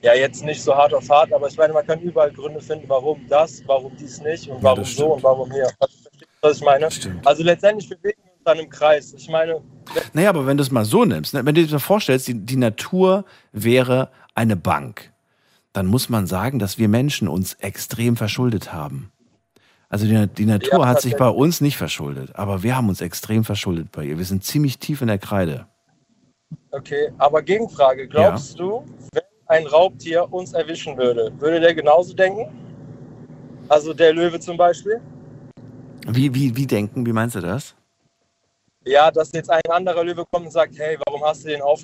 Ja, 0.03 0.13
jetzt 0.13 0.43
nicht 0.43 0.61
so 0.61 0.75
hart 0.75 0.93
auf 0.93 1.09
hart, 1.09 1.31
aber 1.31 1.47
ich 1.47 1.55
meine, 1.55 1.71
man 1.71 1.85
kann 1.87 2.01
überall 2.01 2.29
Gründe 2.31 2.59
finden, 2.59 2.89
warum 2.89 3.25
das, 3.29 3.63
warum 3.65 3.95
dies 3.95 4.21
nicht 4.21 4.49
und 4.49 4.61
warum 4.61 4.79
das 4.79 4.95
so 4.95 5.13
und 5.13 5.23
warum 5.23 5.49
hier. 5.49 5.69
Du, 5.79 5.87
was 6.41 6.57
ich 6.57 6.63
meine? 6.63 6.91
Stimmt. 6.91 7.25
Also 7.25 7.41
letztendlich 7.43 7.87
bewegen 7.89 8.19
wir 8.21 8.33
uns 8.33 8.43
dann 8.43 8.59
im 8.59 8.69
Kreis. 8.69 9.13
Ich 9.13 9.29
meine, 9.29 9.61
Naja, 10.11 10.27
aber 10.29 10.45
wenn 10.45 10.57
du 10.57 10.63
es 10.63 10.71
mal 10.71 10.83
so 10.83 11.05
nimmst, 11.05 11.33
ne, 11.33 11.45
wenn 11.45 11.55
du 11.55 11.65
dir 11.65 11.71
mal 11.71 11.79
vorstellst, 11.79 12.27
die, 12.27 12.33
die 12.33 12.57
Natur 12.57 13.23
wäre 13.53 14.09
eine 14.35 14.57
Bank, 14.57 15.13
dann 15.71 15.85
muss 15.85 16.09
man 16.09 16.27
sagen, 16.27 16.59
dass 16.59 16.77
wir 16.77 16.89
Menschen 16.89 17.29
uns 17.29 17.53
extrem 17.53 18.17
verschuldet 18.17 18.73
haben. 18.73 19.09
Also 19.87 20.05
die, 20.05 20.27
die 20.27 20.45
Natur 20.45 20.81
Ja, 20.81 20.87
hat 20.87 21.01
sich 21.01 21.15
bei 21.15 21.29
uns 21.29 21.61
nicht 21.61 21.77
verschuldet, 21.77 22.35
aber 22.35 22.61
wir 22.61 22.75
haben 22.75 22.89
uns 22.89 22.99
extrem 22.99 23.45
verschuldet 23.45 23.91
bei 23.93 24.03
ihr. 24.03 24.17
Wir 24.17 24.25
sind 24.25 24.43
ziemlich 24.43 24.79
tief 24.79 25.01
in 25.01 25.07
der 25.07 25.17
Kreide. 25.19 25.67
okay, 26.71 27.13
aber 27.19 27.41
Gegenfrage, 27.41 28.07
glaubst 28.07 28.59
du, 28.59 28.83
wenn 29.13 29.23
ein 29.53 29.67
Raubtier 29.67 30.27
uns 30.31 30.53
erwischen 30.53 30.97
würde, 30.97 31.31
würde 31.39 31.59
der 31.59 31.73
genauso 31.75 32.13
denken? 32.13 32.47
Also 33.69 33.93
der 33.93 34.13
Löwe 34.13 34.39
zum 34.39 34.57
Beispiel. 34.57 34.99
Wie, 36.07 36.33
wie, 36.33 36.55
wie 36.55 36.67
denken? 36.67 37.05
Wie 37.05 37.13
meinst 37.13 37.35
du 37.35 37.39
das? 37.39 37.75
Ja, 38.85 39.09
dass 39.11 39.31
jetzt 39.31 39.49
ein 39.49 39.61
anderer 39.69 40.03
Löwe 40.03 40.25
kommt 40.29 40.47
und 40.47 40.51
sagt, 40.51 40.77
hey, 40.77 40.97
warum 41.05 41.23
hast 41.23 41.43
du 41.45 41.49
den 41.49 41.61
auf? 41.61 41.81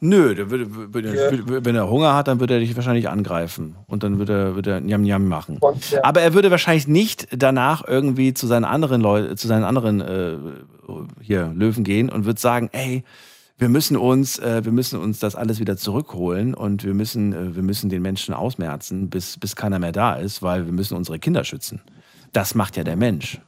Nö, 0.00 0.34
der 0.34 0.50
würde, 0.50 0.94
würde, 0.94 1.08
Ja. 1.14 1.30
würde, 1.30 1.64
wenn 1.64 1.76
er 1.76 1.88
Hunger 1.88 2.14
hat, 2.14 2.26
dann 2.26 2.40
würde 2.40 2.54
er 2.54 2.60
dich 2.60 2.74
wahrscheinlich 2.74 3.08
angreifen 3.08 3.76
und 3.86 4.02
dann 4.02 4.18
würde 4.18 4.32
er, 4.32 4.54
würde 4.54 4.70
er 4.72 4.80
Njam 4.80 5.02
Njam 5.02 5.28
machen. 5.28 5.58
Und, 5.58 5.90
ja. 5.90 6.02
Aber 6.02 6.22
er 6.22 6.34
würde 6.34 6.50
wahrscheinlich 6.50 6.88
nicht 6.88 7.28
danach 7.30 7.86
irgendwie 7.86 8.34
zu 8.34 8.46
seinen 8.46 8.64
anderen 8.64 9.00
Leuten, 9.02 9.36
zu 9.36 9.46
seinen 9.46 9.64
anderen 9.64 10.00
äh, 10.00 10.36
hier 11.20 11.52
Löwen 11.54 11.84
gehen 11.84 12.10
und 12.10 12.24
würde 12.24 12.40
sagen, 12.40 12.70
ey, 12.72 13.04
wir 13.58 13.68
müssen 13.68 13.96
uns, 13.96 14.38
äh, 14.38 14.64
wir 14.64 14.72
müssen 14.72 15.00
uns 15.00 15.18
das 15.18 15.34
alles 15.34 15.58
wieder 15.58 15.76
zurückholen 15.76 16.54
und 16.54 16.84
wir 16.84 16.94
müssen, 16.94 17.32
äh, 17.32 17.56
wir 17.56 17.62
müssen 17.62 17.90
den 17.90 18.02
Menschen 18.02 18.32
ausmerzen, 18.32 19.10
bis, 19.10 19.38
bis 19.38 19.56
keiner 19.56 19.80
mehr 19.80 19.92
da 19.92 20.14
ist, 20.14 20.42
weil 20.42 20.64
wir 20.64 20.72
müssen 20.72 20.96
unsere 20.96 21.18
Kinder 21.18 21.44
schützen. 21.44 21.82
Das 22.32 22.54
macht 22.54 22.76
ja 22.76 22.84
der 22.84 22.96
Mensch. 22.96 23.40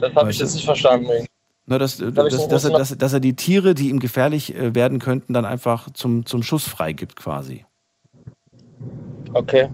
Das 0.00 0.14
habe 0.14 0.30
ich 0.30 0.38
jetzt 0.38 0.54
nicht 0.54 0.66
verstanden. 0.66 1.26
Ne, 1.66 1.78
dass, 1.78 1.98
ich 1.98 2.12
dass, 2.12 2.64
er, 2.64 2.70
dass, 2.72 2.98
dass 2.98 3.12
er 3.14 3.20
die 3.20 3.34
Tiere, 3.34 3.72
die 3.74 3.88
ihm 3.88 4.00
gefährlich 4.00 4.54
äh, 4.54 4.74
werden 4.74 4.98
könnten, 4.98 5.32
dann 5.32 5.46
einfach 5.46 5.90
zum, 5.94 6.26
zum 6.26 6.42
Schuss 6.42 6.64
freigibt 6.64 7.16
quasi. 7.16 7.64
Okay. 9.32 9.70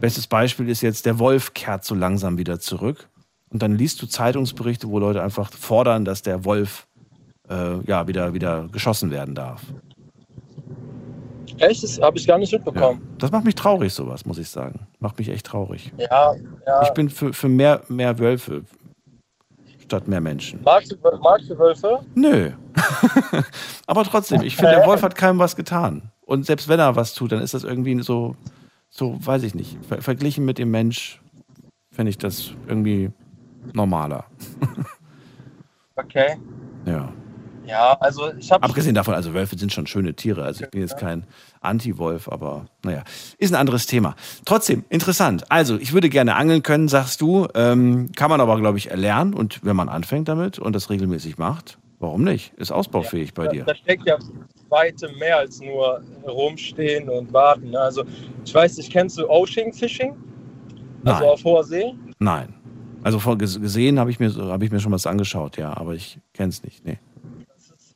Bestes 0.00 0.28
Beispiel 0.28 0.68
ist 0.68 0.82
jetzt, 0.82 1.04
der 1.04 1.18
Wolf 1.18 1.52
kehrt 1.52 1.84
so 1.84 1.96
langsam 1.96 2.38
wieder 2.38 2.60
zurück. 2.60 3.08
Und 3.54 3.62
dann 3.62 3.76
liest 3.76 4.02
du 4.02 4.06
Zeitungsberichte, 4.06 4.88
wo 4.88 4.98
Leute 4.98 5.22
einfach 5.22 5.52
fordern, 5.52 6.04
dass 6.04 6.22
der 6.22 6.44
Wolf 6.44 6.88
äh, 7.48 7.78
ja, 7.86 8.08
wieder, 8.08 8.34
wieder 8.34 8.66
geschossen 8.72 9.12
werden 9.12 9.36
darf. 9.36 9.62
Echt? 11.58 11.84
Das 11.84 12.00
habe 12.00 12.18
ich 12.18 12.26
gar 12.26 12.36
nicht 12.36 12.50
Ja. 12.50 12.58
mitbekommen. 12.58 13.00
Das 13.18 13.30
macht 13.30 13.44
mich 13.44 13.54
traurig, 13.54 13.92
sowas, 13.92 14.26
muss 14.26 14.38
ich 14.38 14.48
sagen. 14.48 14.88
Macht 14.98 15.18
mich 15.20 15.28
echt 15.28 15.46
traurig. 15.46 15.92
Ja, 15.98 16.34
ja. 16.66 16.82
Ich 16.82 16.90
bin 16.94 17.08
für, 17.08 17.32
für 17.32 17.48
mehr, 17.48 17.82
mehr 17.86 18.18
Wölfe 18.18 18.64
statt 19.84 20.08
mehr 20.08 20.20
Menschen. 20.20 20.60
magst, 20.64 20.90
du, 20.90 20.96
magst 21.22 21.48
du 21.48 21.56
Wölfe? 21.56 22.00
Nö. 22.16 22.50
Aber 23.86 24.02
trotzdem, 24.02 24.42
ich 24.42 24.56
finde, 24.56 24.72
der 24.72 24.86
Wolf 24.86 25.02
hat 25.02 25.14
keinem 25.14 25.38
was 25.38 25.54
getan. 25.54 26.10
Und 26.22 26.44
selbst 26.44 26.68
wenn 26.68 26.80
er 26.80 26.96
was 26.96 27.14
tut, 27.14 27.30
dann 27.30 27.40
ist 27.40 27.54
das 27.54 27.62
irgendwie 27.62 28.02
so, 28.02 28.34
so 28.88 29.16
weiß 29.24 29.44
ich 29.44 29.54
nicht, 29.54 29.78
ver 29.86 30.02
verglichen 30.02 30.44
mit 30.44 30.58
dem 30.58 30.72
Mensch, 30.72 31.20
finde 31.92 32.10
ich 32.10 32.18
das 32.18 32.50
irgendwie 32.66 33.12
normaler. 33.72 34.24
Okay. 35.96 36.36
Ja. 36.86 37.12
Ja, 37.66 37.96
also 38.00 38.32
ich 38.34 38.50
habe 38.52 38.62
Abgesehen 38.62 38.94
davon, 38.94 39.14
also 39.14 39.32
Wölfe 39.32 39.56
sind 39.56 39.72
schon 39.72 39.86
schöne 39.86 40.14
Tiere. 40.14 40.44
Also 40.44 40.64
ich 40.64 40.70
bin 40.70 40.82
jetzt 40.82 40.98
kein 40.98 41.24
Anti-Wolf, 41.60 42.28
aber 42.28 42.66
naja, 42.82 43.04
ist 43.38 43.52
ein 43.52 43.58
anderes 43.58 43.86
Thema. 43.86 44.16
Trotzdem, 44.44 44.84
interessant. 44.90 45.50
Also, 45.50 45.78
ich 45.78 45.92
würde 45.92 46.10
gerne 46.10 46.36
angeln 46.36 46.62
können, 46.62 46.88
sagst 46.88 47.20
du. 47.20 47.48
Ähm, 47.54 48.12
kann 48.14 48.28
man 48.28 48.40
aber, 48.40 48.58
glaube 48.60 48.76
ich, 48.78 48.90
erlernen. 48.90 49.32
Und 49.32 49.64
wenn 49.64 49.76
man 49.76 49.88
anfängt 49.88 50.28
damit 50.28 50.58
und 50.58 50.74
das 50.74 50.90
regelmäßig 50.90 51.38
macht, 51.38 51.78
warum 52.00 52.22
nicht? 52.22 52.52
Ist 52.54 52.70
ausbaufähig 52.70 53.32
bei 53.32 53.48
dir. 53.48 53.64
Da 53.64 53.74
steckt 53.74 54.06
ja 54.06 54.18
weitem 54.68 55.16
mehr 55.18 55.38
als 55.38 55.60
nur 55.60 56.02
rumstehen 56.26 57.08
und 57.08 57.32
warten. 57.32 57.74
Also 57.76 58.04
ich 58.44 58.54
weiß 58.54 58.76
nicht, 58.76 58.92
kennst 58.92 59.16
du 59.18 59.28
Ocean 59.28 59.72
Fishing? 59.72 60.14
Also 61.04 61.20
Nein. 61.20 61.30
auf 61.30 61.44
hoher 61.44 61.64
See? 61.64 61.94
Nein. 62.18 62.53
Also 63.04 63.20
vor, 63.20 63.34
ges- 63.34 63.60
gesehen 63.60 63.98
habe 64.00 64.10
ich, 64.10 64.18
mir 64.18 64.30
so- 64.30 64.50
hab 64.50 64.62
ich 64.62 64.70
mir 64.72 64.80
schon 64.80 64.90
was 64.92 65.06
angeschaut, 65.06 65.56
ja, 65.58 65.76
aber 65.76 65.94
ich 65.94 66.18
kenne 66.32 66.48
es 66.48 66.62
nicht. 66.64 66.84
Nee. 66.84 66.98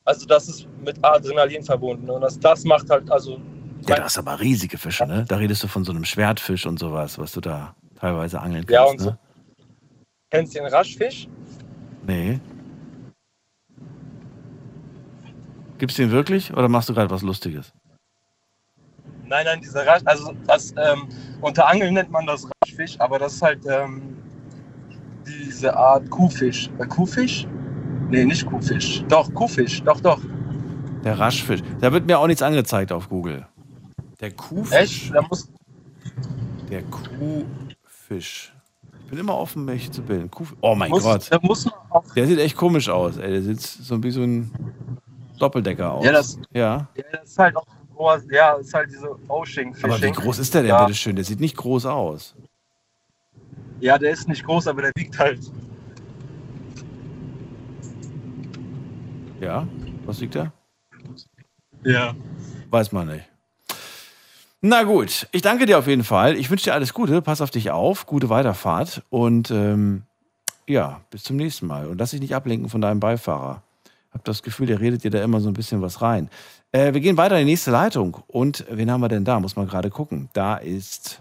Also 0.04 0.26
das 0.26 0.48
ist 0.48 0.68
mit 0.84 1.02
Adrenalin 1.04 1.62
verbunden. 1.64 2.08
Und 2.10 2.20
das, 2.20 2.38
das 2.38 2.64
macht 2.64 2.88
halt, 2.90 3.10
also 3.10 3.40
Ja, 3.86 4.02
hast 4.02 4.16
du 4.16 4.20
aber 4.20 4.38
riesige 4.38 4.76
Fische, 4.78 5.06
ne? 5.06 5.24
Da 5.26 5.36
redest 5.36 5.62
du 5.62 5.66
von 5.68 5.84
so 5.84 5.92
einem 5.92 6.04
Schwertfisch 6.04 6.66
und 6.66 6.78
sowas, 6.78 7.18
was 7.18 7.32
du 7.32 7.40
da 7.40 7.74
teilweise 7.98 8.40
angeln 8.40 8.64
kannst. 8.66 8.70
Ja, 8.72 8.84
und 8.84 9.00
so. 9.00 9.10
ne? 9.10 9.18
kennst 10.30 10.54
du 10.54 10.58
den 10.60 10.68
Raschfisch? 10.68 11.26
Nee. 12.06 12.38
Gibt's 15.78 15.96
den 15.96 16.10
wirklich 16.10 16.52
oder 16.52 16.68
machst 16.68 16.88
du 16.90 16.94
gerade 16.94 17.10
was 17.10 17.22
Lustiges? 17.22 17.72
Nein, 19.26 19.44
nein, 19.46 19.60
dieser 19.60 19.86
Rasch, 19.86 20.02
also 20.04 20.34
das 20.46 20.72
ähm, 20.76 21.08
unter 21.40 21.66
Angeln 21.66 21.94
nennt 21.94 22.10
man 22.10 22.26
das 22.26 22.46
Raschfisch, 22.62 22.98
aber 22.98 23.18
das 23.18 23.34
ist 23.34 23.42
halt 23.42 23.60
ähm, 23.66 24.16
diese 25.58 25.76
Art 25.76 26.08
Kuhfisch. 26.08 26.70
Äh, 26.78 26.86
Kuhfisch? 26.86 27.46
Nee, 28.10 28.24
nicht 28.24 28.46
Kuhfisch. 28.46 29.02
Doch, 29.08 29.32
Kuhfisch, 29.34 29.82
doch, 29.82 30.00
doch. 30.00 30.20
Der 31.02 31.18
Raschfisch. 31.18 31.62
Da 31.80 31.92
wird 31.92 32.06
mir 32.06 32.18
auch 32.18 32.28
nichts 32.28 32.42
angezeigt 32.42 32.92
auf 32.92 33.08
Google. 33.08 33.44
Der 34.20 34.30
Kuhfisch. 34.30 34.78
Echt? 34.78 35.14
Da 35.14 35.22
muss, 35.22 35.50
Der 36.70 36.82
Kuhfisch. 36.84 38.54
Ich 39.02 39.10
bin 39.10 39.18
immer 39.18 39.36
offen, 39.36 39.64
mich 39.64 39.90
zu 39.90 40.02
bilden. 40.02 40.30
Kuh 40.30 40.44
oh 40.60 40.74
mein 40.76 40.90
muss, 40.90 41.02
Gott. 41.02 41.28
auch 41.90 42.04
Der 42.14 42.26
sieht 42.26 42.38
echt 42.38 42.56
komisch 42.56 42.88
aus, 42.88 43.16
ey. 43.16 43.30
Der 43.30 43.42
sieht 43.42 43.60
so 43.60 44.00
wie 44.02 44.10
so 44.10 44.22
ein 44.22 44.50
Doppeldecker 45.40 45.92
aus. 45.94 46.04
Ja, 46.04 46.12
das- 46.12 46.38
ja. 46.52 46.88
Ja, 46.94 47.04
das 47.12 47.30
ist 47.30 47.38
halt 47.38 47.56
auch 47.56 47.66
ja, 48.30 48.52
ist 48.52 48.72
halt 48.72 48.90
diese 48.90 49.10
Ocean 49.26 49.74
Fishing. 49.74 49.90
Aber 49.90 50.00
wie 50.00 50.12
groß 50.12 50.38
ist 50.38 50.54
der 50.54 50.62
denn, 50.62 50.68
ja. 50.68 50.84
bitteschön? 50.84 51.16
Der 51.16 51.24
sieht 51.24 51.40
nicht 51.40 51.56
groß 51.56 51.86
aus. 51.86 52.36
Ja, 53.80 53.98
der 53.98 54.10
ist 54.10 54.28
nicht 54.28 54.44
groß, 54.44 54.66
aber 54.66 54.82
der 54.82 54.92
wiegt 54.96 55.18
halt. 55.18 55.40
Ja? 59.40 59.66
Was 60.04 60.20
liegt 60.20 60.34
da? 60.34 60.52
Ja. 61.84 62.14
Weiß 62.70 62.92
man 62.92 63.08
nicht. 63.08 63.24
Na 64.60 64.82
gut, 64.82 65.28
ich 65.30 65.42
danke 65.42 65.66
dir 65.66 65.78
auf 65.78 65.86
jeden 65.86 66.02
Fall. 66.02 66.36
Ich 66.36 66.50
wünsche 66.50 66.64
dir 66.64 66.74
alles 66.74 66.92
Gute, 66.92 67.22
pass 67.22 67.40
auf 67.40 67.50
dich 67.50 67.70
auf, 67.70 68.06
gute 68.06 68.28
Weiterfahrt 68.28 69.02
und 69.08 69.52
ähm, 69.52 70.02
ja, 70.66 71.00
bis 71.10 71.22
zum 71.22 71.36
nächsten 71.36 71.66
Mal. 71.68 71.86
Und 71.86 71.98
lass 71.98 72.10
dich 72.10 72.20
nicht 72.20 72.34
ablenken 72.34 72.68
von 72.68 72.80
deinem 72.80 72.98
Beifahrer. 72.98 73.62
Hab 74.12 74.24
das 74.24 74.42
Gefühl, 74.42 74.66
der 74.66 74.80
redet 74.80 75.04
dir 75.04 75.10
da 75.10 75.22
immer 75.22 75.40
so 75.40 75.48
ein 75.48 75.54
bisschen 75.54 75.80
was 75.80 76.02
rein. 76.02 76.28
Äh, 76.72 76.92
wir 76.92 77.00
gehen 77.00 77.16
weiter 77.16 77.38
in 77.38 77.46
die 77.46 77.52
nächste 77.52 77.70
Leitung. 77.70 78.18
Und 78.26 78.64
wen 78.68 78.90
haben 78.90 79.00
wir 79.00 79.08
denn 79.08 79.24
da? 79.24 79.38
Muss 79.38 79.54
man 79.54 79.68
gerade 79.68 79.90
gucken. 79.90 80.28
Da 80.32 80.56
ist. 80.56 81.20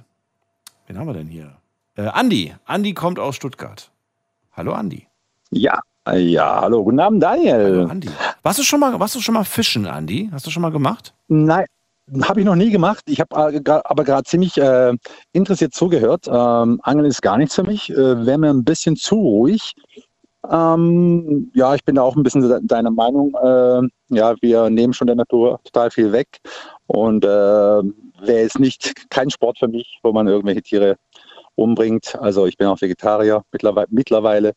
Wen 0.87 0.97
haben 0.97 1.07
wir 1.07 1.13
denn 1.13 1.27
hier? 1.27 1.55
Äh, 1.97 2.07
Andi. 2.07 2.53
Andi 2.65 2.93
kommt 2.93 3.19
aus 3.19 3.35
Stuttgart. 3.35 3.91
Hallo 4.55 4.73
Andi. 4.73 5.07
Ja, 5.51 5.79
äh, 6.07 6.19
ja, 6.19 6.61
hallo, 6.61 6.83
guten 6.83 6.99
Abend, 6.99 7.23
Hallo 7.23 7.35
Daniel. 7.43 7.87
Andi. 7.89 8.09
Warst 8.43 8.59
du 8.59 8.63
schon 8.63 8.79
mal, 8.79 8.99
warst 8.99 9.15
du 9.15 9.19
schon 9.19 9.33
mal 9.33 9.43
fischen, 9.43 9.85
Andi? 9.85 10.29
Hast 10.31 10.45
du 10.45 10.51
schon 10.51 10.61
mal 10.61 10.71
gemacht? 10.71 11.13
Nein, 11.27 11.65
habe 12.23 12.39
ich 12.41 12.45
noch 12.45 12.55
nie 12.55 12.69
gemacht. 12.69 13.03
Ich 13.07 13.19
habe 13.19 13.35
aber 13.35 14.03
gerade 14.03 14.23
ziemlich 14.23 14.57
äh, 14.57 14.93
interessiert 15.33 15.73
zugehört. 15.73 16.27
Ähm, 16.27 16.79
Angeln 16.83 17.05
ist 17.05 17.21
gar 17.21 17.37
nichts 17.37 17.55
für 17.55 17.63
mich, 17.63 17.89
äh, 17.89 18.25
wäre 18.25 18.37
mir 18.37 18.49
ein 18.49 18.63
bisschen 18.63 18.95
zu 18.95 19.15
ruhig. 19.15 19.73
Ähm, 20.49 21.51
ja, 21.53 21.75
ich 21.75 21.83
bin 21.83 21.95
da 21.95 22.03
auch 22.03 22.15
ein 22.15 22.23
bisschen 22.23 22.47
de- 22.47 22.59
deiner 22.63 22.91
Meinung. 22.91 23.33
Äh, 23.41 23.81
ja, 24.15 24.35
wir 24.41 24.69
nehmen 24.69 24.93
schon 24.93 25.07
der 25.07 25.15
Natur 25.17 25.59
total 25.65 25.91
viel 25.91 26.11
weg 26.13 26.27
und 26.85 27.25
äh, 27.25 27.27
wäre 27.27 28.45
es 28.45 28.57
nicht 28.57 28.93
kein 29.09 29.29
Sport 29.29 29.59
für 29.59 29.67
mich, 29.67 29.99
wo 30.03 30.13
man 30.13 30.27
irgendwelche 30.27 30.61
Tiere 30.61 30.95
umbringt. 31.57 32.15
Also 32.19 32.45
ich 32.45 32.57
bin 32.57 32.67
auch 32.67 32.79
Vegetarier 32.79 33.43
mittlerweile. 33.51 33.87
mittlerweile. 33.89 34.53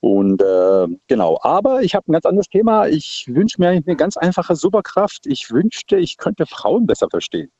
Und 0.00 0.40
äh, 0.40 0.86
genau, 1.08 1.38
aber 1.42 1.82
ich 1.82 1.94
habe 1.94 2.10
ein 2.10 2.12
ganz 2.12 2.24
anderes 2.24 2.48
Thema. 2.48 2.88
Ich 2.88 3.26
wünsche 3.28 3.60
mir 3.60 3.68
eine 3.68 3.96
ganz 3.96 4.16
einfache 4.16 4.56
Superkraft. 4.56 5.26
Ich 5.26 5.50
wünschte, 5.50 5.98
ich 5.98 6.16
könnte 6.16 6.46
Frauen 6.46 6.86
besser 6.86 7.08
verstehen. 7.10 7.50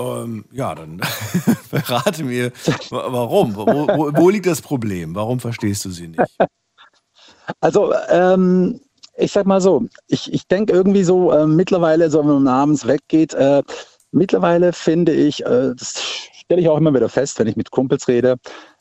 Ähm, 0.00 0.44
ja, 0.50 0.74
dann 0.74 0.98
verrate 1.70 2.24
mir, 2.24 2.50
wa- 2.90 3.12
warum? 3.12 3.54
Wo, 3.54 3.66
wo, 3.66 4.12
wo 4.16 4.28
liegt 4.28 4.46
das 4.46 4.60
Problem? 4.60 5.14
Warum 5.14 5.38
verstehst 5.38 5.84
du 5.84 5.90
sie 5.90 6.08
nicht? 6.08 6.36
Also, 7.60 7.92
ähm, 8.08 8.80
ich 9.18 9.32
sag 9.32 9.46
mal 9.46 9.60
so, 9.60 9.86
ich, 10.08 10.32
ich 10.32 10.46
denke 10.46 10.72
irgendwie 10.72 11.04
so 11.04 11.30
äh, 11.30 11.46
mittlerweile, 11.46 12.10
so 12.10 12.20
wenn 12.20 12.42
man 12.42 12.48
abends 12.48 12.86
weggeht, 12.86 13.34
äh, 13.34 13.62
mittlerweile 14.12 14.72
finde 14.72 15.12
ich, 15.12 15.44
äh, 15.44 15.74
das 15.74 16.02
stelle 16.44 16.60
ich 16.60 16.68
auch 16.68 16.76
immer 16.76 16.94
wieder 16.94 17.08
fest, 17.08 17.38
wenn 17.38 17.46
ich 17.46 17.56
mit 17.56 17.70
Kumpels 17.70 18.08
rede, 18.08 18.36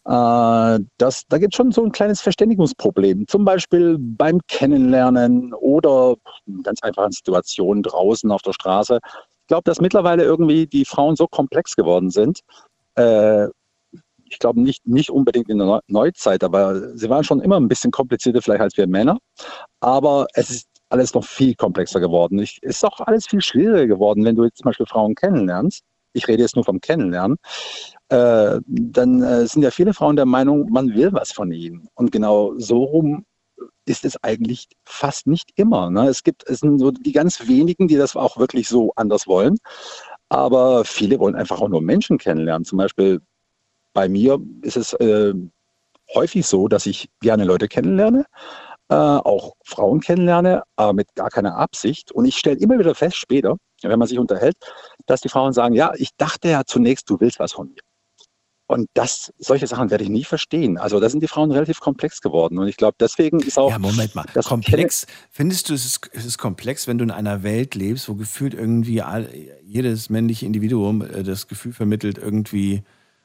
äh, 0.06 0.80
dass 0.98 1.24
da 1.28 1.38
gibt 1.38 1.54
es 1.54 1.58
schon 1.58 1.72
so 1.72 1.84
ein 1.84 1.92
kleines 1.92 2.22
Verständigungsproblem. 2.22 3.28
Zum 3.28 3.46
Beispiel 3.46 3.98
beim 4.00 4.40
Kennenlernen 4.48 5.54
oder 5.54 6.16
in 6.46 6.64
ganz 6.64 6.82
einfachen 6.84 7.12
Situationen 7.12 7.84
draußen 7.84 8.32
auf 8.32 8.42
der 8.42 8.54
Straße. 8.54 9.00
Ich 9.42 9.48
glaube, 9.48 9.64
dass 9.66 9.82
mittlerweile 9.82 10.24
irgendwie 10.24 10.68
die 10.68 10.86
Frauen 10.86 11.16
so 11.16 11.28
komplex 11.28 11.76
geworden 11.76 12.10
sind. 12.10 12.42
Äh, 12.96 13.48
ich 14.26 14.40
glaube 14.40 14.62
nicht, 14.62 14.86
nicht 14.88 15.12
unbedingt 15.12 15.50
in 15.50 15.60
der 15.60 15.68
Neu- 15.68 15.80
Neuzeit, 15.88 16.44
aber 16.44 16.98
sie 16.98 17.10
waren 17.10 17.24
schon 17.24 17.42
immer 17.42 17.60
ein 17.60 17.68
bisschen 17.68 17.92
komplizierter 17.92 18.42
vielleicht 18.42 18.62
als 18.62 18.78
wir 18.78 18.88
Männer. 18.88 19.20
Aber 19.80 20.28
es 20.34 20.50
ist 20.50 20.68
alles 20.90 21.14
noch 21.14 21.24
viel 21.24 21.56
komplexer 21.56 22.00
geworden. 22.00 22.40
Es 22.40 22.58
ist 22.62 22.84
auch 22.86 23.00
alles 23.02 23.28
viel 23.28 23.42
schwieriger 23.42 23.88
geworden, 23.88 24.26
wenn 24.26 24.36
du 24.36 24.44
jetzt 24.46 24.58
zum 24.58 24.66
Beispiel 24.66 24.86
Frauen 24.86 25.16
kennenlernst. 25.16 25.84
Ich 26.14 26.28
rede 26.28 26.44
jetzt 26.44 26.56
nur 26.56 26.66
vom 26.66 26.80
Kennenlernen. 26.80 27.38
Äh, 28.10 28.60
dann 28.66 29.22
äh, 29.22 29.48
sind 29.48 29.64
ja 29.64 29.72
viele 29.72 29.94
Frauen 29.94 30.16
der 30.16 30.26
Meinung, 30.26 30.70
man 30.72 30.94
will 30.94 31.12
was 31.14 31.32
von 31.32 31.52
ihnen. 31.52 31.88
Und 31.96 32.12
genau 32.12 32.54
so 32.58 32.84
rum 32.84 33.26
ist 33.86 34.06
es 34.06 34.22
eigentlich 34.24 34.68
fast 34.86 35.28
nicht 35.28 35.52
immer. 35.56 35.90
Ne? 35.90 36.08
Es 36.08 36.24
gibt, 36.24 36.48
es 36.48 36.60
sind 36.60 36.80
so 36.80 36.92
die 36.92 37.12
ganz 37.12 37.48
wenigen, 37.48 37.88
die 37.88 37.96
das 37.96 38.16
auch 38.16 38.38
wirklich 38.38 38.68
so 38.70 38.94
anders 38.96 39.28
wollen. 39.28 39.58
Aber 40.30 40.86
viele 40.86 41.20
wollen 41.20 41.36
einfach 41.36 41.62
auch 41.62 41.70
nur 41.70 41.82
Menschen 41.82 42.18
kennenlernen. 42.18 42.66
Zum 42.66 42.78
Beispiel 42.78 43.22
bei 43.94 44.10
mir 44.10 44.40
ist 44.62 44.78
es 44.78 44.94
äh, 44.94 45.34
häufig 46.14 46.46
so, 46.46 46.68
dass 46.68 46.86
ich 46.86 47.10
gerne 47.22 47.46
Leute 47.46 47.68
kennenlerne, 47.68 48.26
äh, 48.90 48.96
auch 48.96 49.54
Frauen 49.64 50.02
kennenlerne, 50.02 50.64
aber 50.76 50.94
mit 50.94 51.14
gar 51.16 51.30
keiner 51.30 51.58
Absicht. 51.58 52.12
Und 52.12 52.26
ich 52.26 52.38
stelle 52.38 52.58
immer 52.58 52.78
wieder 52.80 52.96
fest, 52.96 53.18
später, 53.18 53.58
wenn 53.82 54.00
man 54.00 54.08
sich 54.08 54.20
unterhält, 54.20 54.56
dass 55.06 55.22
die 55.22 55.30
Frauen 55.30 55.54
sagen, 55.54 55.76
ja, 55.76 55.94
ich 55.96 56.10
dachte 56.18 56.50
ja 56.50 56.64
zunächst, 56.66 57.10
du 57.10 57.20
willst 57.20 57.40
was 57.40 57.54
von 57.54 57.70
mir. 57.70 57.82
Und 58.66 58.88
das, 58.94 59.32
solche 59.38 59.68
Sachen 59.68 59.92
werde 59.92 60.04
ich 60.04 60.10
nie 60.10 60.24
verstehen. 60.24 60.78
Also 60.78 61.00
da 61.00 61.10
sind 61.10 61.22
die 61.22 61.28
Frauen 61.28 61.52
relativ 61.52 61.80
komplex 61.80 62.22
geworden. 62.22 62.58
Und 62.58 62.68
ich 62.68 62.78
glaube, 62.78 62.96
deswegen 63.00 63.40
ist 63.42 63.60
auch. 63.60 63.70
Ja, 63.70 63.78
Moment 63.78 64.16
mal. 64.16 64.26
das 64.34 64.48
komplex. 64.48 65.06
Findest 65.32 65.70
du, 65.70 65.74
es 65.74 65.86
ist, 65.86 66.10
es 66.14 66.26
ist 66.26 66.38
komplex, 66.38 66.88
wenn 66.88 66.98
du 66.98 67.04
in 67.04 67.12
einer 67.12 67.44
Welt 67.44 67.76
lebst, 67.76 68.08
wo 68.08 68.16
gefühlt 68.16 68.54
irgendwie 68.54 69.02
all, 69.02 69.30
jedes 69.64 70.10
männliche 70.10 70.46
Individuum 70.46 71.02
äh, 71.02 71.24
das 71.24 71.48
Gefühl 71.48 71.74
vermittelt, 71.74 72.18
irgendwie, 72.18 72.84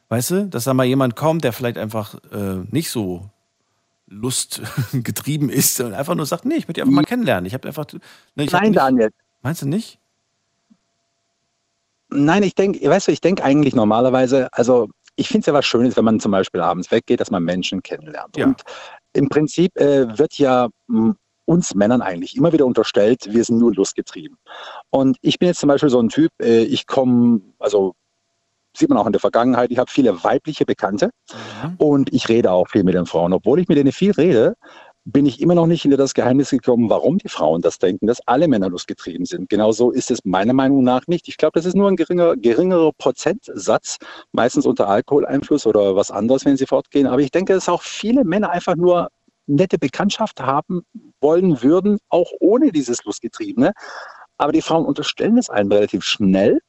weißt 0.08 0.30
du, 0.32 0.48
dass 0.48 0.64
da 0.64 0.74
mal 0.74 0.84
jemand 0.84 1.14
kommt, 1.14 1.44
der 1.44 1.52
vielleicht 1.52 1.78
einfach 1.78 2.16
äh, 2.32 2.64
nicht 2.70 2.90
so 2.90 3.30
lustgetrieben 4.08 5.48
ist 5.50 5.80
und 5.80 5.94
einfach 5.94 6.14
nur 6.14 6.26
sagt, 6.26 6.44
nee, 6.44 6.54
ich 6.54 6.68
möchte 6.68 6.74
dich 6.74 6.82
einfach 6.82 6.94
mal 6.94 7.04
kennenlernen. 7.04 7.46
Ich 7.46 7.54
habe 7.54 7.68
einfach. 7.68 7.86
Ne, 8.34 8.44
ich 8.44 8.52
hab 8.52 8.62
Nein, 8.62 8.70
nicht, 8.70 8.78
Daniel. 8.78 9.10
Meinst 9.42 9.62
du 9.62 9.68
nicht? 9.68 9.98
Nein, 12.10 12.42
ich 12.42 12.54
denke, 12.54 12.88
weißt 12.88 13.08
du, 13.08 13.12
ich 13.12 13.20
denke 13.20 13.44
eigentlich 13.44 13.74
normalerweise, 13.74 14.48
also 14.52 14.88
ich 15.16 15.28
finde 15.28 15.40
es 15.40 15.46
ja 15.46 15.52
was 15.52 15.66
Schönes, 15.66 15.96
wenn 15.96 16.04
man 16.04 16.20
zum 16.20 16.32
Beispiel 16.32 16.60
abends 16.60 16.90
weggeht, 16.90 17.20
dass 17.20 17.30
man 17.30 17.44
Menschen 17.44 17.82
kennenlernt. 17.82 18.36
Ja. 18.36 18.46
Und 18.46 18.62
im 19.12 19.28
Prinzip 19.28 19.76
äh, 19.76 20.18
wird 20.18 20.38
ja 20.38 20.68
mh, 20.86 21.16
uns 21.44 21.74
Männern 21.74 22.02
eigentlich 22.02 22.36
immer 22.36 22.52
wieder 22.52 22.66
unterstellt, 22.66 23.26
wir 23.30 23.44
sind 23.44 23.58
nur 23.58 23.74
lustgetrieben. 23.74 24.38
Und 24.90 25.18
ich 25.22 25.38
bin 25.38 25.48
jetzt 25.48 25.60
zum 25.60 25.68
Beispiel 25.68 25.90
so 25.90 26.00
ein 26.00 26.08
Typ, 26.08 26.30
äh, 26.40 26.62
ich 26.62 26.86
komme, 26.86 27.40
also 27.58 27.94
sieht 28.78 28.88
man 28.88 28.98
auch 28.98 29.06
in 29.06 29.12
der 29.12 29.20
Vergangenheit, 29.20 29.70
ich 29.70 29.78
habe 29.78 29.90
viele 29.90 30.22
weibliche 30.24 30.64
Bekannte 30.64 31.10
und 31.78 32.12
ich 32.12 32.28
rede 32.28 32.50
auch 32.52 32.68
viel 32.68 32.84
mit 32.84 32.94
den 32.94 33.06
Frauen. 33.06 33.32
Obwohl 33.32 33.60
ich 33.60 33.68
mit 33.68 33.76
denen 33.76 33.92
viel 33.92 34.12
rede, 34.12 34.54
bin 35.04 35.24
ich 35.24 35.40
immer 35.40 35.54
noch 35.54 35.66
nicht 35.66 35.82
hinter 35.82 35.96
das 35.96 36.12
Geheimnis 36.12 36.50
gekommen, 36.50 36.90
warum 36.90 37.16
die 37.16 37.28
Frauen 37.28 37.62
das 37.62 37.78
denken, 37.78 38.06
dass 38.06 38.20
alle 38.26 38.46
Männer 38.46 38.68
lustgetrieben 38.68 39.24
sind. 39.24 39.48
Genauso 39.48 39.90
ist 39.90 40.10
es 40.10 40.24
meiner 40.24 40.52
Meinung 40.52 40.84
nach 40.84 41.06
nicht. 41.06 41.28
Ich 41.28 41.38
glaube, 41.38 41.58
das 41.58 41.64
ist 41.64 41.74
nur 41.74 41.88
ein 41.88 41.96
geringer, 41.96 42.36
geringerer 42.36 42.92
Prozentsatz, 42.98 43.96
meistens 44.32 44.66
unter 44.66 44.88
Alkoholeinfluss 44.88 45.66
oder 45.66 45.96
was 45.96 46.10
anderes, 46.10 46.44
wenn 46.44 46.58
sie 46.58 46.66
fortgehen. 46.66 47.06
Aber 47.06 47.22
ich 47.22 47.30
denke, 47.30 47.54
dass 47.54 47.70
auch 47.70 47.82
viele 47.82 48.24
Männer 48.24 48.50
einfach 48.50 48.76
nur 48.76 49.08
nette 49.46 49.78
Bekanntschaft 49.78 50.40
haben 50.40 50.82
wollen 51.22 51.62
würden, 51.62 51.98
auch 52.10 52.30
ohne 52.40 52.70
dieses 52.70 53.02
Lustgetriebene. 53.04 53.72
Aber 54.38 54.52
die 54.52 54.62
Frauen 54.62 54.86
unterstellen 54.86 55.36
es 55.36 55.50
einem 55.50 55.70
relativ 55.70 56.04
schnell. 56.04 56.60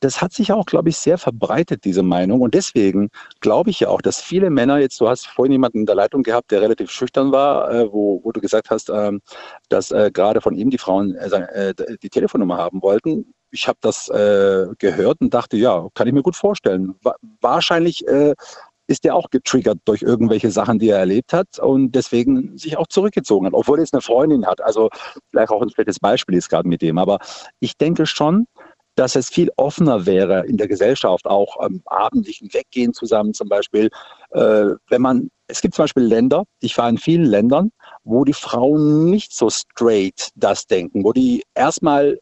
Das 0.00 0.22
hat 0.22 0.32
sich 0.32 0.52
auch, 0.52 0.66
glaube 0.66 0.88
ich, 0.88 0.96
sehr 0.96 1.18
verbreitet, 1.18 1.84
diese 1.84 2.02
Meinung. 2.02 2.40
Und 2.40 2.54
deswegen 2.54 3.10
glaube 3.40 3.70
ich 3.70 3.80
ja 3.80 3.88
auch, 3.88 4.00
dass 4.00 4.22
viele 4.22 4.50
Männer, 4.50 4.78
jetzt, 4.78 5.00
du 5.00 5.08
hast 5.08 5.26
vorhin 5.26 5.52
jemanden 5.52 5.80
in 5.80 5.86
der 5.86 5.96
Leitung 5.96 6.22
gehabt, 6.22 6.50
der 6.52 6.62
relativ 6.62 6.90
schüchtern 6.90 7.32
war, 7.32 7.70
äh, 7.70 7.92
wo, 7.92 8.20
wo 8.22 8.32
du 8.32 8.40
gesagt 8.40 8.70
hast, 8.70 8.88
ähm, 8.88 9.20
dass 9.68 9.90
äh, 9.90 10.10
gerade 10.12 10.40
von 10.40 10.54
ihm 10.54 10.70
die 10.70 10.78
Frauen 10.78 11.16
äh, 11.16 11.70
äh, 11.70 11.74
die 12.02 12.08
Telefonnummer 12.08 12.56
haben 12.56 12.82
wollten. 12.82 13.34
Ich 13.50 13.66
habe 13.66 13.78
das 13.80 14.08
äh, 14.10 14.66
gehört 14.78 15.20
und 15.20 15.32
dachte, 15.32 15.56
ja, 15.56 15.88
kann 15.94 16.06
ich 16.06 16.12
mir 16.12 16.22
gut 16.22 16.36
vorstellen. 16.36 16.94
Wa 17.02 17.14
wahrscheinlich 17.40 18.06
äh, 18.06 18.34
ist 18.88 19.04
der 19.04 19.14
auch 19.14 19.30
getriggert 19.30 19.78
durch 19.84 20.02
irgendwelche 20.02 20.50
Sachen, 20.50 20.78
die 20.78 20.88
er 20.88 20.98
erlebt 20.98 21.32
hat 21.32 21.58
und 21.60 21.92
deswegen 21.92 22.56
sich 22.58 22.76
auch 22.76 22.86
zurückgezogen 22.88 23.46
hat, 23.46 23.52
obwohl 23.52 23.78
er 23.78 23.82
jetzt 23.82 23.94
eine 23.94 24.00
Freundin 24.00 24.46
hat. 24.46 24.60
Also 24.62 24.88
vielleicht 25.30 25.50
auch 25.50 25.62
ein 25.62 25.70
schlechtes 25.70 26.00
Beispiel 26.00 26.36
ist 26.36 26.48
gerade 26.48 26.68
mit 26.68 26.82
dem. 26.82 26.98
Aber 26.98 27.18
ich 27.60 27.76
denke 27.76 28.06
schon, 28.06 28.46
dass 28.96 29.14
es 29.14 29.28
viel 29.28 29.50
offener 29.56 30.06
wäre 30.06 30.44
in 30.46 30.56
der 30.56 30.66
Gesellschaft, 30.66 31.26
auch 31.26 31.58
am 31.60 31.82
abendlichen 31.84 32.52
Weggehen 32.52 32.92
zusammen 32.92 33.32
zum 33.32 33.48
Beispiel. 33.48 33.90
Äh, 34.30 34.70
wenn 34.88 35.02
man, 35.02 35.30
es 35.46 35.60
gibt 35.60 35.74
zum 35.74 35.84
Beispiel 35.84 36.02
Länder, 36.02 36.44
ich 36.60 36.76
war 36.78 36.88
in 36.88 36.98
vielen 36.98 37.26
Ländern, 37.26 37.70
wo 38.02 38.24
die 38.24 38.32
Frauen 38.32 39.08
nicht 39.08 39.32
so 39.32 39.50
straight 39.50 40.30
das 40.34 40.66
denken, 40.66 41.04
wo 41.04 41.12
die 41.12 41.44
erstmal 41.54 42.18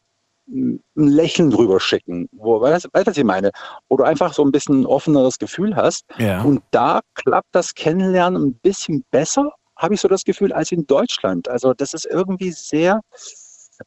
ein 0.48 0.82
Lächeln 0.94 1.50
drüber 1.50 1.80
schicken, 1.80 2.28
wo, 2.32 2.60
weißt 2.60 2.86
du, 2.86 2.88
was 2.92 3.16
ich 3.16 3.24
meine? 3.24 3.50
Wo 3.88 3.96
du 3.96 4.04
einfach 4.04 4.32
so 4.32 4.44
ein 4.44 4.52
bisschen 4.52 4.82
ein 4.82 4.86
offeneres 4.86 5.38
Gefühl 5.38 5.74
hast. 5.76 6.04
Ja. 6.18 6.42
Und 6.42 6.62
da 6.70 7.00
klappt 7.14 7.48
das 7.52 7.74
Kennenlernen 7.74 8.42
ein 8.42 8.54
bisschen 8.54 9.04
besser, 9.10 9.52
habe 9.76 9.94
ich 9.94 10.00
so 10.00 10.08
das 10.08 10.24
Gefühl, 10.24 10.52
als 10.52 10.72
in 10.72 10.86
Deutschland. 10.86 11.48
Also 11.48 11.74
das 11.74 11.94
ist 11.94 12.06
irgendwie 12.06 12.52
sehr 12.52 13.00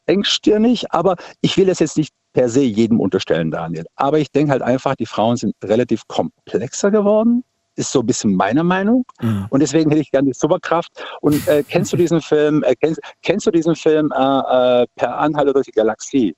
engstirnig, 0.05 0.91
aber 0.91 1.15
ich 1.41 1.57
will 1.57 1.65
das 1.65 1.79
jetzt 1.79 1.97
nicht 1.97 2.13
per 2.33 2.49
se 2.49 2.61
jedem 2.61 2.99
unterstellen, 2.99 3.51
Daniel. 3.51 3.85
Aber 3.95 4.19
ich 4.19 4.31
denke 4.31 4.51
halt 4.51 4.61
einfach, 4.61 4.95
die 4.95 5.05
Frauen 5.05 5.37
sind 5.37 5.55
relativ 5.63 6.07
komplexer 6.07 6.91
geworden. 6.91 7.43
Ist 7.75 7.91
so 7.91 8.01
ein 8.01 8.05
bisschen 8.05 8.35
meine 8.35 8.63
Meinung. 8.63 9.05
Mhm. 9.21 9.47
Und 9.49 9.61
deswegen 9.61 9.89
hätte 9.89 10.01
ich 10.01 10.11
gerne 10.11 10.27
die 10.27 10.37
Superkraft. 10.37 10.91
Und 11.21 11.47
äh, 11.47 11.63
kennst 11.63 11.93
du 11.93 11.97
diesen 11.97 12.21
Film, 12.21 12.61
äh, 12.63 12.75
kennst, 12.75 12.99
kennst 13.23 13.47
du 13.47 13.51
diesen 13.51 13.75
Film 13.75 14.11
äh, 14.11 14.81
äh, 14.81 14.85
Per 14.95 15.17
Anhalter 15.17 15.53
durch 15.53 15.65
die 15.65 15.71
Galaxie? 15.71 16.35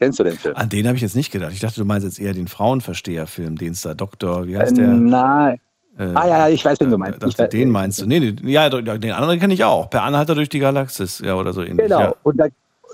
Kennst 0.00 0.18
du 0.20 0.24
den 0.24 0.36
Film? 0.38 0.54
An 0.56 0.68
den 0.68 0.86
habe 0.86 0.96
ich 0.96 1.02
jetzt 1.02 1.16
nicht 1.16 1.30
gedacht. 1.32 1.52
Ich 1.52 1.60
dachte, 1.60 1.80
du 1.80 1.84
meinst 1.84 2.04
jetzt 2.06 2.20
eher 2.20 2.32
den 2.32 2.46
Frauenversteher-Film, 2.48 3.56
den 3.58 3.72
es 3.72 3.82
da 3.82 3.94
Doktor, 3.94 4.46
wie 4.46 4.56
heißt 4.56 4.72
Äh, 4.72 4.82
der? 4.82 4.88
Nein. 4.88 5.60
Äh, 5.98 6.04
Ah 6.14 6.28
ja, 6.28 6.48
ich 6.48 6.64
weiß, 6.64 6.78
wen 6.80 6.90
du 6.90 6.98
meinst. 6.98 7.20
dachte, 7.22 7.48
den 7.48 7.70
meinst 7.70 8.00
du? 8.00 8.06
Nee, 8.06 8.20
nee, 8.20 8.52
ja, 8.52 8.68
den 8.70 9.10
anderen 9.12 9.40
kenne 9.40 9.54
ich 9.54 9.64
auch. 9.64 9.90
Per 9.90 10.02
Anhalter 10.04 10.36
durch 10.36 10.48
die 10.48 10.60
Galaxis, 10.60 11.18
ja, 11.18 11.34
oder 11.34 11.52
so 11.52 11.62
ähnlich. 11.62 11.86
Genau. 11.88 12.00
Ja. 12.00 12.14
Und 12.22 12.36
da, 12.36 12.46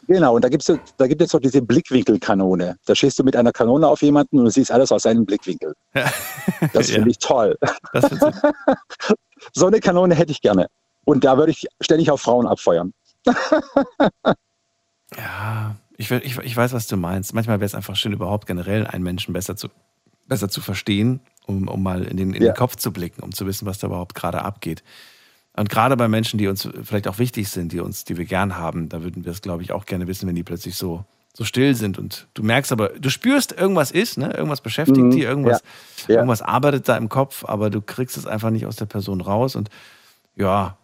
genau. 0.09 0.35
Und 0.37 0.43
da 0.43 0.49
gibt's, 0.49 0.73
da 0.97 1.07
gibt 1.07 1.21
es 1.21 1.31
so 1.31 1.39
diese 1.39 1.61
Blickwinkelkanone. 1.61 2.77
Da 2.87 2.95
schießt 2.95 3.19
du 3.19 3.25
mit 3.25 3.37
einer 3.37 3.53
Kanone 3.53 3.87
auf 3.87 4.01
jemanden 4.01 4.39
und 4.39 4.47
du 4.47 4.51
siehst 4.51 4.73
alles 4.73 4.91
aus 4.91 5.03
seinem 5.03 5.27
Blickwinkel. 5.27 5.75
Das 6.73 6.89
Ja. 6.89 6.95
finde 6.95 7.11
ich 7.11 7.19
toll. 7.19 7.59
Das 7.93 8.05
So 9.53 9.67
eine 9.67 9.81
Kanone 9.81 10.15
hätte 10.15 10.33
ich 10.33 10.41
gerne. 10.41 10.69
Und 11.05 11.25
da 11.25 11.37
würde 11.37 11.53
ich 11.53 11.67
ständig 11.83 12.11
auf 12.11 12.23
Frauen 12.23 12.47
abfeuern. 12.47 12.95
ja, 15.17 15.77
ich, 15.97 16.11
ich, 16.11 16.39
ich 16.39 16.57
weiß, 16.57 16.73
was 16.73 16.87
du 16.87 16.97
meinst. 16.97 17.35
Manchmal 17.35 17.61
wäre 17.61 17.67
es 17.67 17.75
einfach 17.75 17.97
schön, 17.97 18.13
überhaupt 18.13 18.47
generell 18.47 18.87
einen 18.87 19.05
Menschen 19.05 19.33
besser 19.33 19.57
zu, 19.57 19.69
besser 20.29 20.49
zu 20.49 20.61
verstehen, 20.61 21.21
um, 21.47 21.69
um 21.69 21.83
mal 21.83 22.03
in, 22.05 22.17
den, 22.17 22.35
in 22.35 22.43
Ja. 22.43 22.53
den 22.53 22.57
Kopf 22.57 22.77
zu 22.77 22.93
blicken, 22.93 23.23
um 23.23 23.33
zu 23.33 23.47
wissen, 23.47 23.67
was 23.67 23.79
da 23.79 23.87
überhaupt 23.89 24.15
gerade 24.15 24.43
abgeht. 24.43 24.83
Und 25.57 25.69
gerade 25.69 25.97
bei 25.97 26.09
Menschen, 26.09 26.39
die 26.39 26.49
uns 26.49 26.69
vielleicht 26.83 27.07
auch 27.07 27.19
wichtig 27.19 27.49
sind, 27.49 27.73
die 27.73 27.79
uns, 27.81 28.05
die 28.05 28.17
wir 28.17 28.25
gern 28.25 28.57
haben, 28.57 28.89
da 28.89 29.03
würden 29.05 29.25
wir 29.25 29.31
es, 29.33 29.41
glaube 29.41 29.63
ich, 29.63 29.71
auch 29.73 29.87
gerne 29.87 30.09
wissen, 30.09 30.27
wenn 30.27 30.35
die 30.35 30.43
plötzlich 30.43 30.75
so, 30.75 31.05
so 31.33 31.45
still 31.45 31.77
sind. 31.77 31.97
Und 31.97 32.27
du 32.35 32.43
merkst 32.43 32.73
aber, 32.73 32.89
du 32.89 33.09
spürst, 33.09 33.53
irgendwas 33.53 33.93
ist, 33.93 34.19
ne? 34.19 34.33
Irgendwas 34.35 34.63
beschäftigt 34.63 34.99
Mhm. 34.99 35.11
die, 35.13 35.23
irgendwas, 35.23 35.63
Ja. 36.09 36.15
Ja. 36.15 36.15
irgendwas 36.17 36.43
arbeitet 36.43 36.89
da 36.89 36.97
im 36.97 37.09
Kopf, 37.09 37.45
aber 37.45 37.71
du 37.71 37.81
kriegst 37.81 38.17
es 38.17 38.27
einfach 38.27 38.51
nicht 38.51 38.67
aus 38.67 38.75
der 38.77 38.87
Person 38.87 39.21
raus. 39.21 39.55
Und 39.55 39.69
ja, 40.35 40.77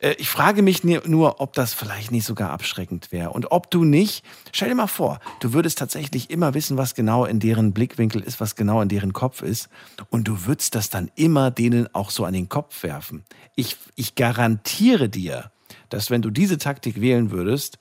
ich 0.00 0.30
frage 0.30 0.62
mich 0.62 0.84
nur, 0.84 1.40
ob 1.40 1.54
das 1.54 1.74
vielleicht 1.74 2.12
nicht 2.12 2.24
sogar 2.24 2.50
abschreckend 2.50 3.10
wäre. 3.10 3.30
Und 3.30 3.50
ob 3.50 3.70
du 3.70 3.84
nicht, 3.84 4.24
stell 4.52 4.68
dir 4.68 4.76
mal 4.76 4.86
vor, 4.86 5.18
du 5.40 5.52
würdest 5.52 5.78
tatsächlich 5.78 6.30
immer 6.30 6.54
wissen, 6.54 6.76
was 6.76 6.94
genau 6.94 7.24
in 7.24 7.40
deren 7.40 7.72
Blickwinkel 7.72 8.22
ist, 8.22 8.40
was 8.40 8.54
genau 8.54 8.80
in 8.80 8.88
deren 8.88 9.12
Kopf 9.12 9.42
ist. 9.42 9.68
Und 10.08 10.28
du 10.28 10.46
würdest 10.46 10.76
das 10.76 10.88
dann 10.90 11.10
immer 11.16 11.50
denen 11.50 11.92
auch 11.94 12.10
so 12.10 12.24
an 12.24 12.32
den 12.32 12.48
Kopf 12.48 12.84
werfen. 12.84 13.24
Ich, 13.56 13.76
ich 13.96 14.14
garantiere 14.14 15.08
dir, 15.08 15.50
dass 15.88 16.10
wenn 16.10 16.22
du 16.22 16.30
diese 16.30 16.58
Taktik 16.58 17.00
wählen 17.00 17.32
würdest, 17.32 17.78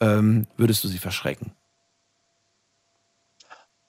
ähm, 0.00 0.46
würdest 0.56 0.82
du 0.84 0.88
sie 0.88 0.98
verschrecken. 0.98 1.52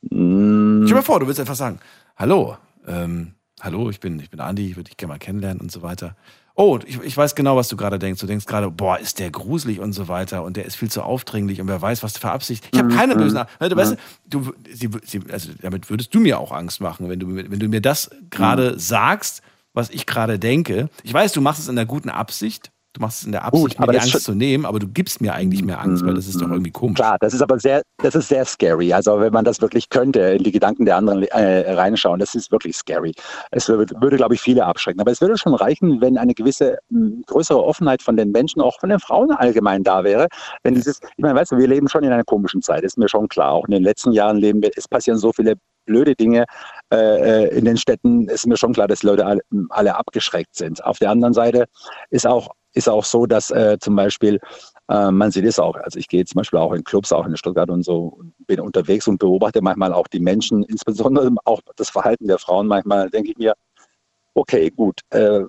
Mm, 0.02 0.84
Stell 0.84 0.88
dir 0.88 0.96
mal 0.96 1.02
vor, 1.02 1.20
du 1.20 1.28
willst 1.28 1.40
einfach 1.40 1.56
sagen, 1.56 1.80
hallo, 2.18 2.58
ähm, 2.88 3.36
hallo, 3.62 3.90
ich 3.90 4.00
bin, 4.00 4.20
ich 4.20 4.30
bin 4.30 4.40
Andi, 4.40 4.70
ich 4.70 4.76
würde 4.76 4.90
dich 4.90 4.98
gerne 4.98 5.14
mal 5.14 5.20
kennenlernen 5.20 5.62
und 5.62 5.72
so 5.72 5.82
weiter. 5.82 6.16
Oh, 6.62 6.78
ich, 6.86 7.02
ich 7.02 7.16
weiß 7.16 7.36
genau, 7.36 7.56
was 7.56 7.70
du 7.70 7.78
gerade 7.78 7.98
denkst. 8.00 8.20
Du 8.20 8.28
denkst 8.28 8.46
gerade, 8.46 8.70
boah, 8.70 9.00
ist 9.00 9.20
der 9.20 9.32
gruselig 9.32 9.80
und 9.80 9.94
so 9.94 10.10
weiter 10.10 10.44
und 10.44 10.58
der 10.58 10.66
ist 10.66 10.76
viel 10.76 10.92
zu 10.92 11.02
aufdringlich 11.04 11.62
und 11.62 11.70
wer 11.70 11.82
weiß, 11.82 12.04
was 12.04 12.18
für 12.18 12.30
Absicht. 12.32 12.68
Ich 12.74 12.78
habe 12.80 12.90
keine 12.94 13.16
bösen 13.16 13.38
Ab- 13.38 13.50
du, 13.60 13.78
weißt, 13.78 13.96
du, 14.30 14.52
sie, 14.70 14.90
sie, 15.06 15.22
also 15.32 15.52
damit 15.62 15.90
würdest 15.90 16.14
du 16.14 16.20
mir 16.20 16.38
auch 16.38 16.52
Angst 16.52 16.82
machen, 16.82 17.08
wenn 17.08 17.18
du, 17.18 17.34
wenn 17.34 17.60
du 17.60 17.70
mir 17.70 17.80
das 17.80 18.10
gerade 18.30 18.78
sagst, 18.78 19.42
was 19.74 19.90
ich 19.90 20.06
gerade 20.06 20.38
denke. 20.38 20.90
Ich 21.04 21.14
weiß, 21.14 21.32
du 21.32 21.40
machst 21.40 21.62
es 21.62 21.70
in 21.70 21.78
der 21.78 21.86
guten 21.86 22.10
Absicht. 22.10 22.72
Du 22.94 23.02
machst 23.02 23.20
es 23.20 23.26
in 23.28 23.34
der 23.34 23.46
Absicht, 23.46 23.78
aber 23.78 23.92
mir 23.92 24.00
die 24.00 24.04
Angst 24.04 24.24
zu 24.24 24.34
nehmen, 24.34 24.66
aber 24.66 24.80
du 24.80 24.88
gibst 24.88 25.22
mir 25.22 25.34
eigentlich 25.34 25.64
mehr 25.64 25.80
Angst, 25.80 26.04
weil 26.04 26.16
das 26.16 26.28
ist 26.28 26.42
doch 26.42 26.50
irgendwie 26.50 26.72
komisch. 26.72 26.96
Klar, 26.96 27.18
das 27.20 27.36
ist 27.36 27.42
aber 27.42 27.60
sehr, 27.60 27.84
das 27.98 28.16
ist 28.16 28.30
sehr 28.30 28.44
scary. 28.46 28.92
Also 28.92 29.20
wenn 29.20 29.32
man 29.32 29.46
das 29.46 29.62
wirklich 29.62 29.90
könnte, 29.90 30.20
in 30.20 30.44
die 30.44 30.52
Gedanken 30.52 30.86
der 30.86 30.98
anderen 30.98 31.22
äh, 31.24 31.72
reinschauen, 31.72 32.20
das 32.20 32.34
ist 32.34 32.52
wirklich 32.52 32.76
scary. 32.76 33.14
Es 33.52 33.70
würde, 33.70 33.94
würde, 34.02 34.18
glaube 34.18 34.34
ich, 34.34 34.42
viele 34.42 34.66
abschrecken. 34.66 35.00
Aber 35.00 35.12
es 35.12 35.22
würde 35.22 35.38
schon 35.38 35.54
reichen, 35.54 36.02
wenn 36.02 36.18
eine 36.18 36.34
gewisse 36.34 36.80
mh, 36.90 37.26
größere 37.28 37.64
Offenheit 37.64 38.02
von 38.02 38.18
den 38.18 38.32
Menschen, 38.32 38.60
auch 38.60 38.80
von 38.80 38.90
den 38.90 39.00
Frauen 39.00 39.32
allgemein 39.32 39.84
da 39.84 40.04
wäre. 40.04 40.28
Wenn 40.64 40.74
dieses, 40.74 41.00
ich 41.16 41.22
meine, 41.22 41.36
weißt 41.36 41.52
du, 41.52 41.58
wir 41.58 41.68
leben 41.68 41.90
schon 41.90 42.04
in 42.04 42.12
einer 42.12 42.24
komischen 42.24 42.64
Zeit, 42.64 42.84
ist 42.84 42.98
mir 42.98 43.08
schon 43.08 43.28
klar. 43.28 43.52
Auch 43.52 43.66
in 43.66 43.72
den 43.72 43.84
letzten 43.84 44.14
Jahren 44.14 44.38
leben 44.38 44.64
wir, 44.64 44.72
es 44.76 44.88
passieren 44.88 45.20
so 45.20 45.32
viele 45.32 45.58
blöde 45.86 46.16
Dinge 46.16 46.46
äh, 46.92 47.46
äh, 47.46 47.58
in 47.58 47.66
den 47.66 47.78
Städten. 47.78 48.28
Es 48.30 48.36
ist 48.36 48.48
mir 48.48 48.58
schon 48.58 48.74
klar, 48.74 48.88
dass 48.88 49.04
Leute 49.04 49.26
alle, 49.26 49.42
alle 49.70 49.96
abgeschreckt 49.96 50.56
sind. 50.56 50.84
Auf 50.84 51.00
der 51.00 51.10
anderen 51.10 51.34
Seite 51.34 51.66
ist 52.12 52.28
auch 52.28 52.50
ist 52.80 52.90
auch 52.90 53.06
so, 53.06 53.26
dass 53.28 53.52
äh, 53.52 53.78
zum 53.80 53.96
Beispiel 53.96 54.40
Äh, 54.90 55.12
man 55.12 55.30
sieht 55.32 55.46
es 55.46 55.60
auch. 55.60 55.76
Also 55.76 56.00
ich 56.00 56.08
gehe 56.08 56.26
zum 56.26 56.40
Beispiel 56.40 56.60
auch 56.60 56.74
in 56.74 56.84
Clubs, 56.84 57.12
auch 57.12 57.28
in 57.28 57.38
Stuttgart 57.38 57.70
und 57.70 57.84
so, 57.84 58.20
bin 58.48 58.60
unterwegs 58.60 59.08
und 59.08 59.20
beobachte 59.20 59.62
manchmal 59.62 59.94
auch 59.94 60.08
die 60.08 60.20
Menschen, 60.20 60.64
insbesondere 60.64 61.30
auch 61.46 61.62
das 61.76 61.92
Verhalten 61.92 62.28
der 62.28 62.40
Frauen. 62.40 62.66
Manchmal 62.68 63.10
denke 63.12 63.30
ich 63.32 63.38
mir, 63.38 63.54
okay, 64.34 64.72
gut, 64.72 65.02
äh, 65.12 65.44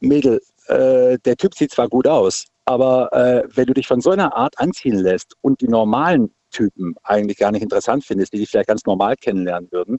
Mädel, 0.00 0.40
äh, 0.68 1.18
der 1.24 1.36
Typ 1.36 1.54
sieht 1.56 1.72
zwar 1.72 1.88
gut 1.88 2.06
aus, 2.06 2.44
aber 2.64 3.12
äh, 3.12 3.42
wenn 3.56 3.66
du 3.66 3.74
dich 3.74 3.88
von 3.88 4.00
so 4.00 4.10
einer 4.10 4.36
Art 4.36 4.54
anziehen 4.58 4.98
lässt 4.98 5.34
und 5.42 5.60
die 5.60 5.68
normalen 5.68 6.30
Typen 6.52 6.94
eigentlich 7.02 7.38
gar 7.38 7.50
nicht 7.50 7.62
interessant 7.62 8.04
findest, 8.04 8.32
die 8.32 8.38
dich 8.38 8.50
vielleicht 8.50 8.68
ganz 8.68 8.84
normal 8.86 9.16
kennenlernen 9.16 9.68
würden, 9.72 9.96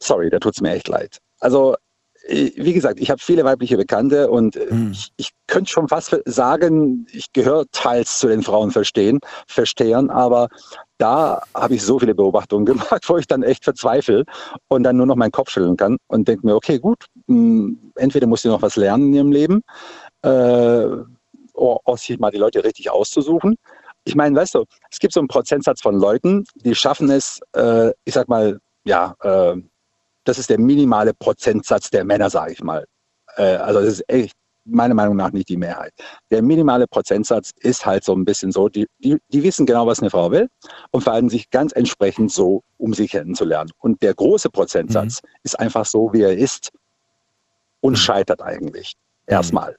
sorry, 0.00 0.30
da 0.30 0.38
tut 0.40 0.54
es 0.56 0.60
mir 0.60 0.72
echt 0.72 0.88
leid. 0.88 1.18
Also 1.38 1.76
wie 2.26 2.72
gesagt, 2.72 3.00
ich 3.00 3.10
habe 3.10 3.20
viele 3.20 3.44
weibliche 3.44 3.76
Bekannte 3.76 4.30
und 4.30 4.56
hm. 4.56 4.92
ich, 4.92 5.10
ich 5.16 5.30
könnte 5.46 5.70
schon 5.70 5.88
fast 5.88 6.16
sagen, 6.24 7.06
ich 7.12 7.32
gehöre 7.32 7.64
teils 7.70 8.18
zu 8.18 8.28
den 8.28 8.42
Frauen 8.42 8.70
verstehen, 8.70 9.20
verstehen, 9.46 10.10
aber 10.10 10.48
da 10.98 11.42
habe 11.54 11.74
ich 11.74 11.82
so 11.82 11.98
viele 11.98 12.14
Beobachtungen 12.14 12.64
gemacht, 12.66 13.08
wo 13.08 13.18
ich 13.18 13.26
dann 13.26 13.42
echt 13.42 13.64
verzweifle 13.64 14.24
und 14.68 14.84
dann 14.84 14.96
nur 14.96 15.06
noch 15.06 15.16
meinen 15.16 15.32
Kopf 15.32 15.50
schütteln 15.50 15.76
kann 15.76 15.98
und 16.06 16.26
denke 16.28 16.46
mir, 16.46 16.54
okay, 16.54 16.78
gut, 16.78 17.04
mh, 17.26 17.36
hm, 17.36 17.92
entweder 17.96 18.26
muss 18.26 18.42
sie 18.42 18.48
noch 18.48 18.62
was 18.62 18.76
lernen 18.76 19.08
in 19.08 19.14
ihrem 19.14 19.32
Leben, 19.32 19.62
äh, 20.22 20.86
oder 21.52 21.96
sich 21.96 22.18
mal 22.18 22.30
die 22.30 22.38
Leute 22.38 22.64
richtig 22.64 22.90
auszusuchen. 22.90 23.56
Ich 24.04 24.14
meine, 24.14 24.36
weißt 24.36 24.54
du, 24.54 24.64
es 24.90 24.98
gibt 24.98 25.12
so 25.12 25.20
einen 25.20 25.28
Prozentsatz 25.28 25.80
von 25.80 25.98
Leuten, 25.98 26.44
die 26.56 26.74
schaffen 26.74 27.10
es, 27.10 27.40
äh, 27.54 27.90
ich 28.04 28.14
sag 28.14 28.28
mal, 28.28 28.58
ja, 28.84 29.14
äh, 29.22 29.56
das 30.24 30.38
ist 30.38 30.50
der 30.50 30.58
minimale 30.58 31.14
Prozentsatz 31.14 31.90
der 31.90 32.04
Männer, 32.04 32.30
sage 32.30 32.52
ich 32.52 32.62
mal. 32.62 32.84
Äh, 33.36 33.56
also 33.56 33.80
das 33.80 33.94
ist 33.94 34.04
echt 34.08 34.34
meiner 34.64 34.94
Meinung 34.94 35.16
nach 35.16 35.32
nicht 35.32 35.48
die 35.48 35.56
Mehrheit. 35.56 35.92
Der 36.30 36.42
minimale 36.42 36.86
Prozentsatz 36.86 37.52
ist 37.60 37.84
halt 37.84 38.04
so 38.04 38.14
ein 38.14 38.24
bisschen 38.24 38.50
so, 38.50 38.68
die, 38.68 38.86
die, 38.98 39.18
die 39.28 39.42
wissen 39.42 39.66
genau, 39.66 39.86
was 39.86 40.00
eine 40.00 40.10
Frau 40.10 40.30
will 40.30 40.48
und 40.90 41.02
verhalten 41.02 41.28
sich 41.28 41.50
ganz 41.50 41.72
entsprechend 41.72 42.32
so, 42.32 42.62
um 42.78 42.94
sie 42.94 43.06
kennenzulernen. 43.06 43.70
Und 43.78 44.02
der 44.02 44.14
große 44.14 44.50
Prozentsatz 44.50 45.22
mhm. 45.22 45.28
ist 45.42 45.58
einfach 45.58 45.84
so, 45.84 46.12
wie 46.12 46.22
er 46.22 46.36
ist 46.36 46.72
und 47.80 47.92
mhm. 47.92 47.96
scheitert 47.96 48.42
eigentlich 48.42 48.94
erstmal. 49.26 49.76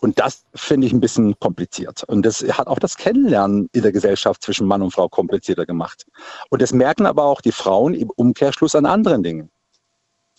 Und 0.00 0.18
das 0.18 0.44
finde 0.54 0.86
ich 0.86 0.92
ein 0.92 1.00
bisschen 1.00 1.38
kompliziert. 1.38 2.04
Und 2.04 2.24
das 2.24 2.42
hat 2.42 2.68
auch 2.68 2.78
das 2.78 2.96
Kennenlernen 2.96 3.68
in 3.72 3.82
der 3.82 3.92
Gesellschaft 3.92 4.42
zwischen 4.42 4.66
Mann 4.66 4.82
und 4.82 4.92
Frau 4.92 5.08
komplizierter 5.08 5.66
gemacht. 5.66 6.06
Und 6.50 6.62
das 6.62 6.72
merken 6.72 7.06
aber 7.06 7.24
auch 7.24 7.40
die 7.40 7.52
Frauen 7.52 7.94
im 7.94 8.10
Umkehrschluss 8.10 8.74
an 8.74 8.86
anderen 8.86 9.22
Dingen. 9.22 9.50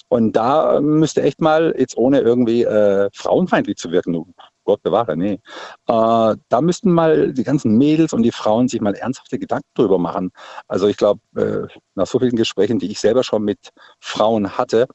Und 0.08 0.34
da 0.34 0.82
müsste 0.82 1.22
echt 1.22 1.40
mal, 1.40 1.76
jetzt 1.78 1.96
ohne 1.96 2.20
irgendwie 2.22 2.64
äh, 2.64 3.10
frauenfeindlich 3.14 3.78
zu 3.78 3.92
wirken, 3.92 4.34
Gott 4.64 4.82
bewahre, 4.82 5.16
nee, 5.16 5.40
äh, 5.88 6.36
da 6.50 6.62
müssten 6.62 6.92
mal 6.92 7.32
die 7.34 7.44
ganzen 7.44 7.78
Mädels 7.78 8.14
und 8.14 8.24
die 8.24 8.32
Frauen 8.32 8.68
sich 8.68 8.82
mal 8.82 8.96
ernsthafte 8.96 9.38
Gedanken 9.38 9.70
drüber 9.76 10.00
machen. 10.00 10.32
Also 10.68 10.88
ich 10.88 10.98
glaube, 10.98 11.22
äh, 11.36 11.68
nach 11.96 12.08
so 12.08 12.20
vielen 12.20 12.36
Gesprächen, 12.36 12.80
die 12.80 12.92
ich 12.92 13.00
selber 13.00 13.24
schon 13.24 13.44
mit 13.44 13.70
Frauen 14.00 14.58
hatte, 14.58 14.88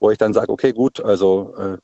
wo 0.00 0.10
ich 0.10 0.18
dann 0.18 0.34
sage, 0.34 0.50
okay, 0.52 0.72
gut, 0.72 1.00
also 1.00 1.54
äh, 1.56 1.78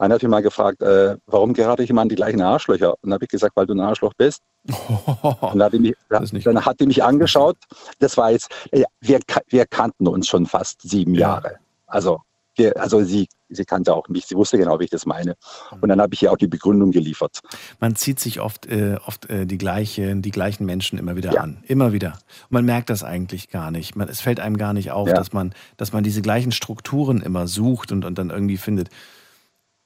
einer 0.00 0.14
hat 0.14 0.22
mich 0.22 0.30
mal 0.30 0.42
gefragt, 0.42 0.80
äh, 0.82 1.16
warum 1.26 1.52
gerate 1.52 1.82
ich 1.82 1.90
immer 1.90 2.00
an 2.00 2.08
die 2.08 2.14
gleichen 2.14 2.40
Arschlöcher? 2.40 2.92
Und 2.92 2.98
dann 3.02 3.14
habe 3.14 3.24
ich 3.24 3.30
gesagt, 3.30 3.54
weil 3.54 3.66
du 3.66 3.74
ein 3.74 3.80
Arschloch 3.80 4.14
bist. 4.14 4.40
Oh, 4.70 5.34
und 5.40 5.58
dann 5.58 5.72
hat, 5.72 5.72
mich, 5.74 6.44
dann 6.44 6.64
hat 6.64 6.80
die 6.80 6.86
mich 6.86 7.04
angeschaut. 7.04 7.56
Das 7.98 8.16
war 8.16 8.30
jetzt, 8.30 8.50
ja, 8.72 8.86
wir, 9.00 9.20
wir 9.48 9.66
kannten 9.66 10.08
uns 10.08 10.26
schon 10.26 10.46
fast 10.46 10.80
sieben 10.82 11.14
ja. 11.14 11.20
Jahre. 11.20 11.56
Also, 11.86 12.22
wir, 12.56 12.80
also 12.80 13.02
sie, 13.02 13.28
sie 13.48 13.64
kannte 13.64 13.94
auch 13.94 14.08
mich, 14.08 14.26
sie 14.26 14.36
wusste 14.36 14.56
genau, 14.56 14.80
wie 14.80 14.84
ich 14.84 14.90
das 14.90 15.06
meine. 15.06 15.36
Und 15.80 15.88
dann 15.88 16.00
habe 16.00 16.14
ich 16.14 16.22
ihr 16.22 16.32
auch 16.32 16.36
die 16.36 16.46
Begründung 16.46 16.92
geliefert. 16.92 17.40
Man 17.78 17.94
zieht 17.94 18.20
sich 18.20 18.40
oft, 18.40 18.66
äh, 18.66 18.96
oft 19.06 19.28
äh, 19.28 19.46
die, 19.46 19.58
gleiche, 19.58 20.16
die 20.16 20.30
gleichen 20.30 20.64
Menschen 20.64 20.98
immer 20.98 21.16
wieder 21.16 21.32
ja. 21.32 21.42
an. 21.42 21.62
Immer 21.66 21.92
wieder. 21.92 22.12
Und 22.44 22.52
man 22.52 22.64
merkt 22.64 22.90
das 22.90 23.04
eigentlich 23.04 23.50
gar 23.50 23.70
nicht. 23.70 23.96
Man, 23.96 24.08
es 24.08 24.20
fällt 24.20 24.40
einem 24.40 24.56
gar 24.56 24.72
nicht 24.72 24.92
auf, 24.92 25.12
dass, 25.12 25.32
man, 25.32 25.54
dass 25.76 25.92
man 25.92 26.04
diese 26.04 26.22
gleichen 26.22 26.52
Strukturen 26.52 27.20
immer 27.20 27.46
sucht 27.46 27.92
und, 27.92 28.04
und 28.04 28.18
dann 28.18 28.30
irgendwie 28.30 28.56
findet. 28.56 28.88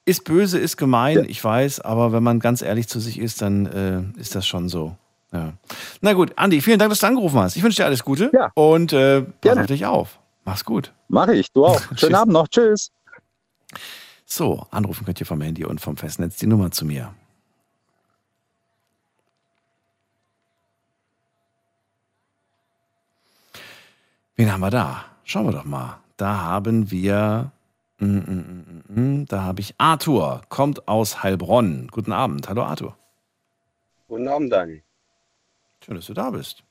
Ist 0.05 0.23
böse, 0.23 0.59
ist 0.59 0.77
gemein, 0.77 1.17
ja. 1.17 1.23
ich 1.23 1.43
weiß, 1.43 1.81
aber 1.81 2.11
wenn 2.11 2.21
man 2.21 2.39
ganz 2.39 2.61
ehrlich 2.61 2.87
zu 2.87 2.99
sich 2.99 3.19
ist, 3.19 3.41
dann 3.41 3.65
äh, 3.65 4.19
ist 4.19 4.35
das 4.35 4.45
schon 4.45 4.69
so. 4.69 4.95
Ja. 5.33 5.53
Na 6.01 6.13
gut, 6.13 6.33
Andi, 6.35 6.61
vielen 6.61 6.77
Dank, 6.77 6.91
dass 6.91 6.99
du 6.99 7.07
angerufen 7.07 7.39
hast. 7.39 7.55
Ich 7.55 7.63
wünsche 7.63 7.77
dir 7.77 7.85
alles 7.85 8.03
Gute 8.03 8.29
ja. 8.31 8.51
und 8.53 8.93
äh, 8.93 9.21
pass 9.23 9.33
Gerne. 9.41 9.61
auf 9.61 9.67
dich 9.67 9.85
auf. 9.85 10.19
Mach's 10.45 10.63
gut. 10.63 10.93
Mache 11.07 11.33
ich, 11.33 11.51
du 11.51 11.65
auch. 11.65 11.81
Schönen 11.97 12.15
Abend 12.15 12.33
noch. 12.33 12.47
Tschüss. 12.47 12.91
So, 14.25 14.67
anrufen 14.69 15.05
könnt 15.05 15.19
ihr 15.19 15.25
vom 15.25 15.41
Handy 15.41 15.65
und 15.65 15.81
vom 15.81 15.97
Festnetz 15.97 16.37
die 16.37 16.47
Nummer 16.47 16.71
zu 16.71 16.85
mir. 16.85 17.13
Wen 24.35 24.51
haben 24.51 24.61
wir 24.61 24.69
da? 24.69 25.05
Schauen 25.23 25.47
wir 25.47 25.53
doch 25.53 25.65
mal. 25.65 25.99
Da 26.17 26.37
haben 26.37 26.91
wir 26.91 27.51
da 27.99 29.41
habe 29.41 29.61
ich 29.61 29.75
Arthur, 29.77 30.41
kommt 30.49 30.87
aus 30.87 31.23
Heilbronn. 31.23 31.87
Guten 31.91 32.11
Abend. 32.11 32.49
Hallo 32.49 32.63
Arthur. 32.63 32.97
Guten 34.07 34.27
Abend, 34.27 34.51
Dani. 34.51 34.83
Schön, 35.83 35.95
dass 35.95 36.05
du 36.05 36.13
da 36.13 36.29
bist. 36.31 36.63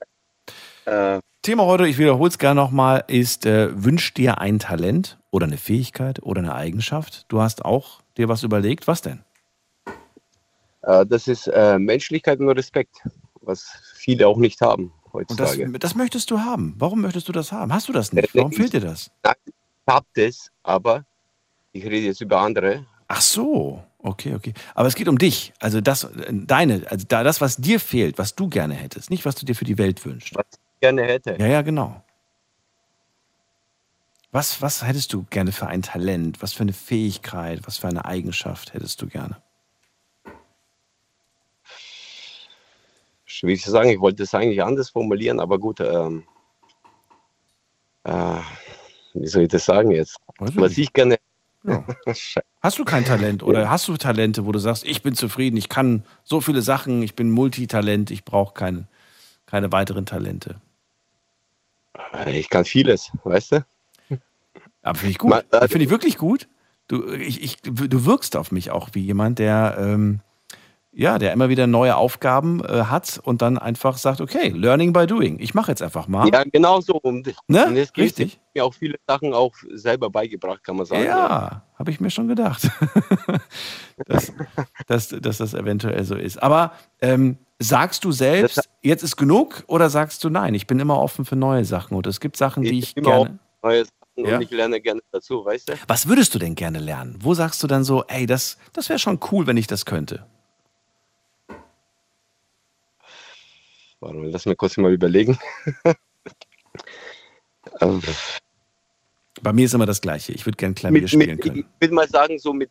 Äh, 0.85 1.21
Thema 1.43 1.65
heute, 1.65 1.87
ich 1.87 1.99
wiederhole 1.99 2.29
es 2.29 2.39
gerne 2.39 2.61
nochmal, 2.61 3.05
ist, 3.07 3.47
äh, 3.47 3.69
wünsch 3.73 4.13
dir 4.15 4.39
ein 4.39 4.59
Talent 4.59 5.19
oder 5.31 5.47
eine 5.47 5.57
Fähigkeit 5.57 6.23
oder 6.23 6.41
eine 6.41 6.55
Eigenschaft. 6.55 7.27
Du 7.29 7.41
hast 7.41 7.65
auch 7.65 8.03
dir 8.17 8.29
was 8.29 8.43
überlegt. 8.43 8.87
Was 8.87 9.03
denn? 9.03 9.25
Äh, 10.83 11.07
das 11.07 11.29
ist 11.29 11.47
äh, 11.49 11.79
Menschlichkeit 11.79 12.41
und 12.41 12.49
Respekt, 12.51 12.97
was 13.41 13.67
viele 13.95 14.29
auch 14.29 14.37
nicht 14.37 14.61
haben 14.61 14.93
heutzutage. 15.13 15.71
Das, 15.71 15.81
das, 15.81 15.95
möchtest 15.95 16.31
du 16.31 16.41
haben. 16.41 16.75
Warum 16.79 17.01
möchtest 17.01 17.29
du 17.29 17.33
das 17.33 17.53
haben? 17.53 17.73
Hast 17.73 17.89
du 17.89 17.93
das 17.93 18.13
nicht? 18.13 18.35
Warum 18.35 18.53
fehlt 18.53 18.73
dir 18.73 18.81
das? 18.81 19.11
Nein, 19.23 19.35
ich 19.47 19.55
habe 19.87 20.07
das, 20.15 20.51
aber 20.63 21.05
ich 21.75 21.85
rede 21.85 22.07
jetzt 22.07 22.21
über 22.21 22.41
andere. 22.41 22.87
Ach 23.09 23.21
so, 23.21 23.83
okay, 23.99 24.35
okay. 24.35 24.55
Aber 24.75 24.89
es 24.89 24.95
geht 24.95 25.09
um 25.09 25.19
dich. 25.19 25.53
Also 25.59 25.81
das, 25.81 26.09
deine, 26.31 26.87
also 26.89 27.05
das, 27.07 27.41
was 27.41 27.57
dir 27.57 27.81
fehlt, 27.81 28.17
was 28.17 28.37
du 28.37 28.49
gerne 28.49 28.75
hättest, 28.75 29.11
nicht 29.11 29.25
was 29.27 29.35
du 29.35 29.45
dir 29.45 29.55
für 29.55 29.65
die 29.65 29.77
Welt 29.77 30.05
wünschst. 30.07 30.35
Was 30.37 30.47
ich 30.53 30.81
gerne 30.81 31.03
hätte. 31.03 31.37
Ja, 31.39 31.47
ja, 31.47 31.63
genau. 31.63 32.03
Was, 34.31 34.63
was 34.63 34.85
hättest 34.85 35.13
du 35.13 35.25
gerne 35.31 35.53
für 35.53 35.67
ein 35.67 35.83
Talent? 35.83 36.43
Was 36.43 36.53
für 36.53 36.63
eine 36.63 36.73
Fähigkeit? 36.73 37.61
Was 37.67 37.79
für 37.79 37.89
eine 37.89 38.05
Eigenschaft 38.05 38.73
hättest 38.73 39.03
du 39.03 39.09
gerne? 39.09 39.43
Schwierig 43.25 43.63
zu 43.63 43.71
sagen. 43.73 43.91
Ich 43.91 44.01
wollte 44.01 44.23
es 44.23 44.35
eigentlich 44.35 44.63
anders 44.63 44.91
formulieren, 44.91 45.41
aber 45.41 45.59
gut. 45.59 45.81
Ähm, 45.81 46.25
äh, 48.05 48.39
wie 49.15 49.27
soll 49.27 49.43
ich 49.43 49.49
das 49.49 49.65
sagen 49.65 49.91
jetzt? 49.91 50.17
Was 50.39 50.79
ich 50.79 50.93
gerne 50.93 51.19
ja. 51.65 51.85
Hast 52.61 52.79
du 52.79 52.85
kein 52.85 53.05
Talent 53.05 53.43
oder 53.43 53.69
hast 53.69 53.89
du 53.89 53.97
Talente, 53.99 54.47
wo 54.47 54.53
du 54.53 54.59
sagst, 54.59 54.85
ich 54.85 55.03
bin 55.03 55.15
zufrieden, 55.15 55.59
ich 55.59 55.69
kann 55.69 56.03
so 56.23 56.41
viele 56.41 56.63
Sachen, 56.63 57.03
ich 57.03 57.15
bin 57.15 57.31
Multitalent, 57.31 58.11
ich 58.11 58.25
brauche 58.25 58.55
keine, 58.55 58.89
keine 59.45 59.71
weiteren 59.71 60.07
Talente? 60.07 60.63
Ich 62.27 62.49
kann 62.49 62.65
vieles, 62.65 63.13
weißt 63.23 63.53
du? 63.53 63.65
Aber 64.83 64.99
finde 64.99 65.11
ich 65.11 65.19
gut. 65.19 65.33
Äh, 65.51 65.69
finde 65.69 65.85
ich 65.85 65.91
wirklich 65.91 66.17
gut. 66.17 66.49
Du, 66.89 67.13
ich, 67.13 67.43
ich, 67.43 67.61
du 67.63 68.05
wirkst 68.05 68.37
auf 68.37 68.51
mich 68.51 68.71
auch 68.71 68.91
wie 68.93 69.01
jemand, 69.01 69.39
der 69.39 69.77
ähm, 69.79 70.21
ja, 70.97 71.19
der 71.19 71.33
immer 71.33 71.49
wieder 71.49 71.67
neue 71.67 71.97
Aufgaben 71.97 72.65
äh, 72.65 72.85
hat 72.85 73.21
und 73.23 73.43
dann 73.43 73.59
einfach 73.59 73.97
sagt, 73.97 74.21
okay, 74.21 74.49
learning 74.49 74.93
by 74.93 75.07
doing. 75.07 75.39
Ich 75.41 75.55
mache 75.55 75.71
jetzt 75.73 75.83
einfach 75.83 76.07
mal. 76.09 76.29
Ja, 76.33 76.45
genau 76.45 76.81
so. 76.81 76.95
Und, 76.95 77.35
ne? 77.49 77.67
und 77.67 77.77
jetzt 77.77 77.97
Richtig. 77.97 78.39
mir 78.55 78.65
auch 78.65 78.75
viele 78.75 78.97
Sachen 79.07 79.35
auch 79.35 79.53
selber 79.73 80.11
beigebracht, 80.11 80.63
kann 80.63 80.77
man 80.77 80.87
sagen. 80.87 81.05
Ja, 81.05 81.29
ja. 81.29 81.63
habe 81.79 81.91
ich 81.91 82.01
mir 82.01 82.11
schon 82.11 82.29
gedacht, 82.29 82.69
dass, 84.07 84.33
dass, 84.87 85.09
dass, 85.09 85.39
das 85.39 85.55
eventuell 85.55 86.05
so 86.05 86.15
ist. 86.15 86.43
Aber 86.43 86.73
ähm, 87.01 87.39
sagst 87.59 88.05
du 88.05 88.13
selbst, 88.13 88.59
das, 88.59 88.69
jetzt 88.83 89.03
ist 89.03 89.17
genug 89.17 89.65
oder 89.67 89.91
sagst 89.91 90.23
du 90.23 90.31
nein? 90.31 90.55
Ich 90.55 90.67
bin 90.67 90.79
immer 90.79 90.99
offen 90.99 91.25
für 91.25 91.37
neue 91.37 91.65
Sachen 91.65 91.97
und 91.97 92.07
es 92.07 92.21
gibt 92.21 92.37
Sachen, 92.37 92.63
die 92.63 92.79
ich, 92.79 92.97
ich 92.97 93.03
gerne. 93.03 93.39
Neue 93.63 93.85
Sachen 93.85 94.29
ja. 94.29 94.37
und 94.37 94.43
ich 94.43 94.51
lerne 94.51 94.81
gerne 94.81 95.01
dazu, 95.11 95.45
weißt 95.45 95.71
du? 95.71 95.73
Was 95.89 96.07
würdest 96.07 96.35
du 96.35 96.39
denn 96.39 96.55
gerne 96.55 96.79
lernen? 96.79 97.19
Wo 97.21 97.35
sagst 97.35 97.63
du 97.63 97.67
dann 97.67 97.83
so, 97.83 98.05
ey, 98.07 98.27
das, 98.27 98.59
das 98.73 98.89
wäre 98.89 99.01
schon 99.01 99.19
cool, 99.33 99.49
wenn 99.49 99.57
ich 99.57 99.67
das 99.67 99.87
könnte? 99.87 100.27
Warte 104.05 104.19
mal, 104.19 104.29
lass 104.29 104.45
mir 104.45 104.55
kurz 104.55 104.77
mal 104.77 104.93
überlegen. 104.93 105.39
Ähm, 107.81 108.03
Bei 109.41 109.53
mir 109.55 109.65
ist 109.65 109.73
immer 109.73 109.87
das 109.87 110.03
Gleiche. 110.03 110.33
Ich 110.33 110.45
würde 110.45 110.57
gerne 110.57 110.75
Klavier 110.75 111.01
mit, 111.01 111.09
spielen 111.09 111.29
mit, 111.31 111.41
können. 111.41 111.57
Ich 111.57 111.67
würde 111.81 111.95
mal 111.95 112.09
sagen, 112.09 112.39
so 112.39 112.53
mit 112.53 112.71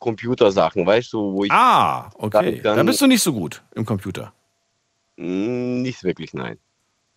Computersachen, 0.00 0.84
weißt 0.84 1.12
du, 1.12 1.32
wo 1.32 1.44
ich. 1.44 1.52
Ah, 1.52 2.10
okay. 2.16 2.60
Dann, 2.60 2.76
da 2.76 2.82
bist 2.82 3.00
du 3.00 3.06
nicht 3.06 3.22
so 3.22 3.32
gut 3.32 3.62
im 3.76 3.86
Computer. 3.86 4.34
Hm, 5.16 5.82
nicht 5.82 6.02
wirklich, 6.02 6.34
nein. 6.34 6.58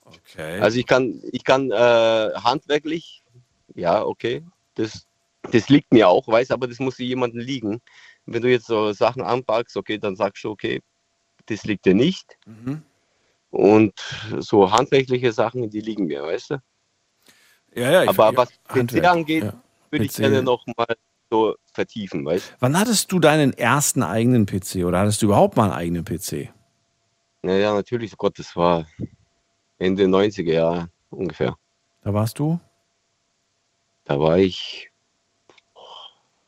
Okay. 0.05 0.59
Also 0.59 0.77
ich 0.77 0.85
kann, 0.85 1.19
ich 1.31 1.43
kann 1.43 1.71
äh, 1.71 1.75
handwerklich, 2.35 3.23
ja, 3.73 4.03
okay. 4.05 4.43
Das, 4.75 5.07
das 5.51 5.67
liegt 5.67 5.91
mir 5.91 6.07
auch, 6.07 6.27
weiß, 6.27 6.51
aber 6.51 6.67
das 6.67 6.79
muss 6.79 6.99
jemandem 6.99 7.41
liegen, 7.41 7.81
wenn 8.27 8.43
du 8.43 8.49
jetzt 8.51 8.67
so 8.67 8.93
Sachen 8.93 9.23
anpackst, 9.23 9.75
okay, 9.75 9.97
dann 9.97 10.15
sagst 10.15 10.43
du, 10.43 10.51
okay, 10.51 10.81
das 11.47 11.65
liegt 11.65 11.85
dir 11.85 11.95
nicht. 11.95 12.37
Mhm. 12.45 12.83
Und 13.51 13.93
so 14.39 14.71
handwerkliche 14.71 15.31
Sachen, 15.31 15.69
die 15.69 15.81
liegen 15.81 16.05
mir, 16.05 16.23
weißt 16.23 16.51
du? 16.51 16.57
Ja, 17.75 17.91
ja, 17.91 18.03
ich- 18.03 18.09
Aber 18.09 18.31
ja, 18.31 18.37
was 18.37 18.49
PC 18.51 18.69
Handwerk, 18.73 19.05
angeht, 19.07 19.43
ja. 19.43 19.53
würde 19.89 20.05
ich 20.05 20.11
PC. 20.13 20.17
gerne 20.21 20.43
noch 20.43 20.65
mal 20.77 20.87
so 21.31 21.55
vertiefen, 21.73 22.25
weißt 22.25 22.55
Wann 22.59 22.77
hattest 22.77 23.11
du 23.11 23.19
deinen 23.19 23.53
ersten 23.53 24.03
eigenen 24.03 24.45
PC 24.45 24.83
oder 24.85 24.99
hattest 24.99 25.21
du 25.21 25.27
überhaupt 25.27 25.57
mal 25.57 25.65
einen 25.65 25.73
eigenen 25.73 26.03
PC? 26.05 26.51
du? 27.43 27.49
Ja, 27.51 27.73
natürlich, 27.73 28.13
oh 28.13 28.17
Gott, 28.17 28.37
das 28.39 28.55
war 28.55 28.85
Ende 29.77 30.07
90er 30.07 30.53
Jahre 30.53 30.89
ungefähr. 31.09 31.55
Da 32.01 32.13
warst 32.13 32.37
du? 32.39 32.59
Da 34.05 34.19
war 34.19 34.37
ich, 34.37 34.89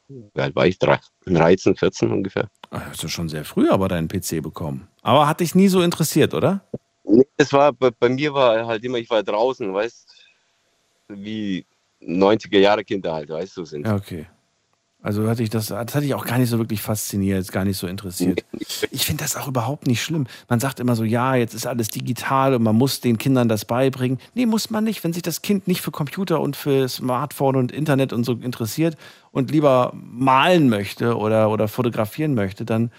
wie 0.07 0.41
alt 0.41 0.55
war 0.55 0.65
ich? 0.65 0.79
Drei- 0.79 0.99
13, 1.25 1.75
14 1.75 2.11
ungefähr. 2.11 2.49
Ah, 2.71 2.81
Hast 2.87 3.03
du 3.03 3.07
schon 3.07 3.29
sehr 3.29 3.45
früh 3.45 3.69
aber 3.69 3.87
deinen 3.87 4.07
PC 4.07 4.41
bekommen. 4.41 4.87
Aber 5.03 5.27
hat 5.27 5.39
dich 5.41 5.55
nie 5.55 5.67
so 5.67 5.81
interessiert, 5.81 6.33
oder? 6.33 6.65
Nee, 7.03 7.25
Das 7.37 7.51
war, 7.53 7.73
bei, 7.73 7.91
bei 7.91 8.09
mir 8.09 8.33
war 8.33 8.65
halt 8.65 8.83
immer, 8.83 8.97
ich 8.97 9.09
war 9.09 9.23
draußen, 9.23 9.73
weißt 9.73 10.07
wie 11.09 11.65
90er 12.01 12.59
Jahre 12.59 12.83
Kinder 12.83 13.13
halt, 13.13 13.29
weißt 13.29 13.57
du, 13.57 13.65
sind. 13.65 13.87
Okay. 13.87 14.25
Also 15.03 15.27
hatte 15.27 15.41
ich 15.41 15.49
das, 15.49 15.67
das 15.67 15.95
hatte 15.95 16.05
ich 16.05 16.13
auch 16.13 16.25
gar 16.25 16.37
nicht 16.37 16.49
so 16.49 16.59
wirklich 16.59 16.81
fasziniert, 16.81 17.51
gar 17.51 17.65
nicht 17.65 17.77
so 17.77 17.87
interessiert. 17.87 18.45
Ich 18.91 19.05
finde 19.05 19.23
das 19.23 19.35
auch 19.35 19.47
überhaupt 19.47 19.87
nicht 19.87 20.03
schlimm. 20.03 20.27
Man 20.47 20.59
sagt 20.59 20.79
immer 20.79 20.95
so, 20.95 21.03
ja, 21.03 21.33
jetzt 21.33 21.55
ist 21.55 21.65
alles 21.65 21.87
digital 21.87 22.53
und 22.53 22.61
man 22.61 22.75
muss 22.75 23.01
den 23.01 23.17
Kindern 23.17 23.49
das 23.49 23.65
beibringen. 23.65 24.19
Nee, 24.35 24.45
muss 24.45 24.69
man 24.69 24.83
nicht. 24.83 25.03
Wenn 25.03 25.11
sich 25.11 25.23
das 25.23 25.41
Kind 25.41 25.67
nicht 25.67 25.81
für 25.81 25.89
Computer 25.89 26.39
und 26.39 26.55
für 26.55 26.87
Smartphone 26.87 27.55
und 27.55 27.71
Internet 27.71 28.13
und 28.13 28.25
so 28.25 28.33
interessiert 28.33 28.95
und 29.31 29.49
lieber 29.49 29.91
malen 29.95 30.69
möchte 30.69 31.17
oder, 31.17 31.49
oder 31.49 31.67
fotografieren 31.67 32.35
möchte, 32.35 32.63
dann 32.63 32.91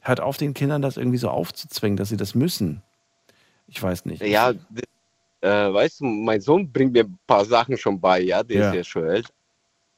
hört 0.00 0.20
auf, 0.20 0.36
den 0.36 0.54
Kindern 0.54 0.82
das 0.82 0.96
irgendwie 0.96 1.18
so 1.18 1.28
aufzuzwingen, 1.28 1.96
dass 1.96 2.08
sie 2.08 2.16
das 2.16 2.34
müssen. 2.34 2.82
Ich 3.66 3.82
weiß 3.82 4.04
nicht. 4.04 4.22
Ja, 4.22 4.52
das, 4.52 4.62
äh, 5.40 5.72
weißt 5.72 6.00
du, 6.00 6.04
mein 6.04 6.40
Sohn 6.40 6.70
bringt 6.70 6.92
mir 6.92 7.04
ein 7.04 7.18
paar 7.26 7.44
Sachen 7.44 7.76
schon 7.76 8.00
bei, 8.00 8.20
ja, 8.20 8.42
der 8.42 8.60
Ja. 8.60 8.68
ist 8.70 8.76
ja 8.76 8.84
schon 8.84 9.04
älter. 9.08 9.32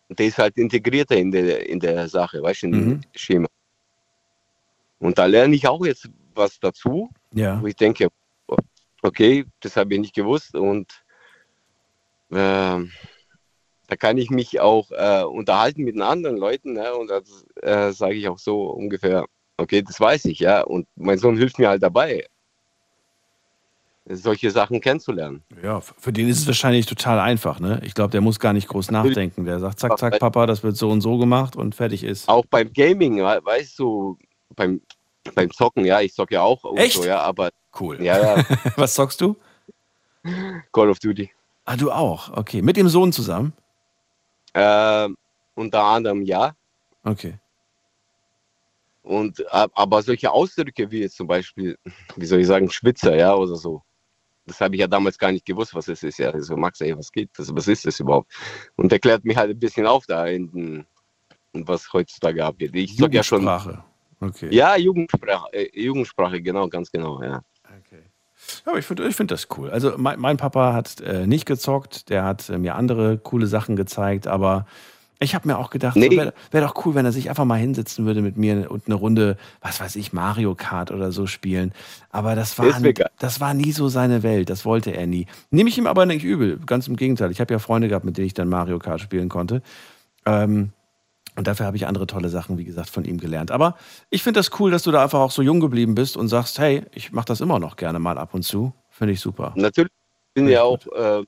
Und 0.08 0.18
der 0.18 0.26
ist 0.26 0.38
halt 0.38 0.56
integrierter 0.56 1.16
in 1.16 1.30
der, 1.32 1.68
in 1.68 1.80
der 1.80 2.08
Sache, 2.08 2.42
weißt 2.42 2.62
du, 2.62 2.66
in 2.68 2.72
Mhm. 2.72 3.00
dem 3.00 3.02
Schema. 3.14 3.48
Und 4.98 5.18
da 5.18 5.26
lerne 5.26 5.54
ich 5.54 5.66
auch 5.66 5.84
jetzt 5.84 6.08
was 6.34 6.58
dazu, 6.60 7.10
Ja. 7.32 7.60
wo 7.60 7.66
ich 7.66 7.76
denke, 7.76 8.08
okay, 9.02 9.44
das 9.60 9.76
habe 9.76 9.94
ich 9.94 10.00
nicht 10.00 10.14
gewusst 10.14 10.54
und 10.54 11.02
ähm, 12.30 12.92
da 13.88 13.96
kann 13.96 14.18
ich 14.18 14.30
mich 14.30 14.58
auch 14.60 14.90
äh, 14.90 15.22
unterhalten 15.22 15.84
mit 15.84 15.94
den 15.94 16.02
anderen 16.02 16.36
Leuten 16.36 16.72
ne? 16.72 16.94
und 16.94 17.08
da 17.08 17.20
äh, 17.62 17.92
sage 17.92 18.14
ich 18.14 18.28
auch 18.28 18.38
so 18.38 18.70
ungefähr, 18.70 19.26
okay, 19.58 19.82
das 19.82 20.00
weiß 20.00 20.24
ich, 20.26 20.40
ja, 20.40 20.62
und 20.62 20.88
mein 20.96 21.18
Sohn 21.18 21.36
hilft 21.36 21.58
mir 21.58 21.68
halt 21.68 21.82
dabei, 21.82 22.26
solche 24.08 24.50
Sachen 24.50 24.80
kennenzulernen. 24.80 25.42
Ja, 25.62 25.80
für 25.80 26.12
den 26.12 26.28
ist 26.28 26.38
es 26.40 26.46
wahrscheinlich 26.46 26.86
total 26.86 27.18
einfach, 27.18 27.58
ne? 27.60 27.80
Ich 27.84 27.94
glaube, 27.94 28.10
der 28.12 28.20
muss 28.20 28.38
gar 28.38 28.52
nicht 28.52 28.68
groß 28.68 28.90
nachdenken. 28.92 29.44
Der 29.44 29.58
sagt, 29.58 29.80
zack, 29.80 29.98
zack, 29.98 30.18
Papa, 30.20 30.46
das 30.46 30.62
wird 30.62 30.76
so 30.76 30.90
und 30.90 31.00
so 31.00 31.18
gemacht 31.18 31.56
und 31.56 31.74
fertig 31.74 32.04
ist. 32.04 32.28
Auch 32.28 32.44
beim 32.46 32.72
Gaming, 32.72 33.16
we- 33.18 33.40
weißt 33.44 33.78
du, 33.78 34.16
beim, 34.54 34.80
beim 35.34 35.50
Zocken, 35.50 35.84
ja, 35.84 36.00
ich 36.00 36.14
zocke 36.14 36.34
ja 36.34 36.42
auch 36.42 36.62
Echt? 36.76 36.94
so, 36.96 37.04
ja, 37.04 37.20
aber 37.20 37.50
Cool. 37.78 38.00
ja, 38.02 38.36
ja, 38.36 38.44
Was 38.76 38.94
zockst 38.94 39.20
du? 39.20 39.36
Call 40.72 40.88
of 40.88 40.98
Duty. 41.00 41.30
Ah, 41.64 41.76
du 41.76 41.90
auch. 41.90 42.30
Okay. 42.36 42.62
Mit 42.62 42.76
dem 42.76 42.88
Sohn 42.88 43.12
zusammen? 43.12 43.52
Äh, 44.52 45.08
unter 45.56 45.82
anderem 45.82 46.22
ja. 46.22 46.54
Okay. 47.02 47.34
Und 49.02 49.44
ab- 49.52 49.70
aber 49.74 50.02
solche 50.02 50.30
Ausdrücke 50.30 50.90
wie 50.90 51.00
jetzt 51.00 51.16
zum 51.16 51.26
Beispiel, 51.26 51.76
wie 52.16 52.26
soll 52.26 52.40
ich 52.40 52.46
sagen, 52.46 52.70
Schwitzer, 52.70 53.14
ja, 53.16 53.34
oder 53.34 53.56
so. 53.56 53.82
Das 54.46 54.60
habe 54.60 54.74
ich 54.76 54.80
ja 54.80 54.86
damals 54.86 55.18
gar 55.18 55.32
nicht 55.32 55.44
gewusst, 55.44 55.74
was 55.74 55.88
es 55.88 56.02
ist. 56.02 56.18
Ja, 56.18 56.38
so 56.40 56.56
Max, 56.56 56.80
ey, 56.80 56.96
was 56.96 57.10
geht 57.10 57.30
das? 57.36 57.54
Was 57.54 57.68
ist 57.68 57.84
das 57.84 58.00
überhaupt? 58.00 58.32
Und 58.76 58.92
er 58.92 58.98
klärt 58.98 59.24
mich 59.24 59.36
halt 59.36 59.50
ein 59.50 59.58
bisschen 59.58 59.86
auf 59.86 60.06
da 60.06 60.26
in 60.26 60.50
den, 60.52 60.86
was 61.52 61.92
heutzutage 61.92 62.44
abgeht. 62.44 62.74
Ich 62.74 62.96
sag 62.96 63.12
ja 63.12 63.22
schon. 63.22 63.42
Jugendsprache. 63.42 63.84
Okay. 64.20 64.48
Ja, 64.54 64.76
Jugendsprache, 64.76 65.52
äh, 65.52 65.80
Jugendsprache, 65.80 66.40
genau, 66.40 66.68
ganz 66.68 66.90
genau, 66.90 67.22
ja. 67.22 67.42
Ja, 68.64 68.72
aber 68.72 68.78
ich 68.78 68.84
finde 68.84 69.06
ich 69.08 69.16
find 69.16 69.30
das 69.30 69.48
cool. 69.56 69.70
Also 69.70 69.94
mein, 69.96 70.20
mein 70.20 70.36
Papa 70.36 70.72
hat 70.72 71.00
äh, 71.00 71.26
nicht 71.26 71.46
gezockt, 71.46 72.10
der 72.10 72.24
hat 72.24 72.48
äh, 72.48 72.58
mir 72.58 72.74
andere 72.74 73.18
coole 73.18 73.46
Sachen 73.46 73.76
gezeigt, 73.76 74.26
aber 74.26 74.66
ich 75.18 75.34
habe 75.34 75.48
mir 75.48 75.58
auch 75.58 75.70
gedacht, 75.70 75.96
Nee. 75.96 76.08
so, 76.10 76.16
wäre 76.16 76.34
wär 76.50 76.60
doch 76.60 76.84
cool, 76.84 76.94
wenn 76.94 77.04
er 77.06 77.12
sich 77.12 77.28
einfach 77.28 77.44
mal 77.44 77.58
hinsetzen 77.58 78.04
würde 78.06 78.20
mit 78.22 78.36
mir 78.36 78.70
und 78.70 78.86
eine 78.86 78.94
Runde, 78.94 79.36
was 79.60 79.80
weiß 79.80 79.96
ich, 79.96 80.12
Mario 80.12 80.54
Kart 80.54 80.90
oder 80.90 81.12
so 81.12 81.26
spielen. 81.26 81.72
Aber 82.10 82.34
das 82.34 82.58
war, 82.58 82.66
das 83.18 83.40
war 83.40 83.54
nie 83.54 83.72
so 83.72 83.88
seine 83.88 84.22
Welt, 84.22 84.50
das 84.50 84.64
wollte 84.64 84.90
er 84.90 85.06
nie. 85.06 85.26
Nehme 85.50 85.68
ich 85.70 85.78
ihm 85.78 85.86
aber 85.86 86.04
nicht 86.06 86.24
übel, 86.24 86.58
ganz 86.66 86.88
im 86.88 86.96
Gegenteil. 86.96 87.30
Ich 87.30 87.40
habe 87.40 87.52
ja 87.54 87.58
Freunde 87.58 87.88
gehabt, 87.88 88.04
mit 88.04 88.16
denen 88.18 88.26
ich 88.26 88.34
dann 88.34 88.48
Mario 88.48 88.78
Kart 88.78 89.00
spielen 89.00 89.28
konnte. 89.28 89.62
Ähm, 90.26 90.72
und 91.36 91.46
dafür 91.46 91.66
habe 91.66 91.76
ich 91.76 91.86
andere 91.86 92.06
tolle 92.06 92.30
Sachen, 92.30 92.56
wie 92.56 92.64
gesagt, 92.64 92.88
von 92.88 93.04
ihm 93.04 93.18
gelernt. 93.18 93.50
Aber 93.50 93.76
ich 94.10 94.22
finde 94.22 94.40
das 94.40 94.50
cool, 94.58 94.70
dass 94.70 94.82
du 94.82 94.90
da 94.90 95.02
einfach 95.02 95.20
auch 95.20 95.30
so 95.30 95.42
jung 95.42 95.60
geblieben 95.60 95.94
bist 95.94 96.16
und 96.16 96.28
sagst, 96.28 96.58
hey, 96.58 96.82
ich 96.94 97.12
mache 97.12 97.26
das 97.26 97.40
immer 97.42 97.58
noch 97.58 97.76
gerne 97.76 97.98
mal 97.98 98.16
ab 98.16 98.32
und 98.32 98.42
zu. 98.42 98.72
Finde 98.88 99.12
ich 99.12 99.20
super. 99.20 99.52
Natürlich 99.54 99.92
sind 100.34 100.48
ja 100.48 100.62
auch, 100.62 100.78
äh, 100.96 101.24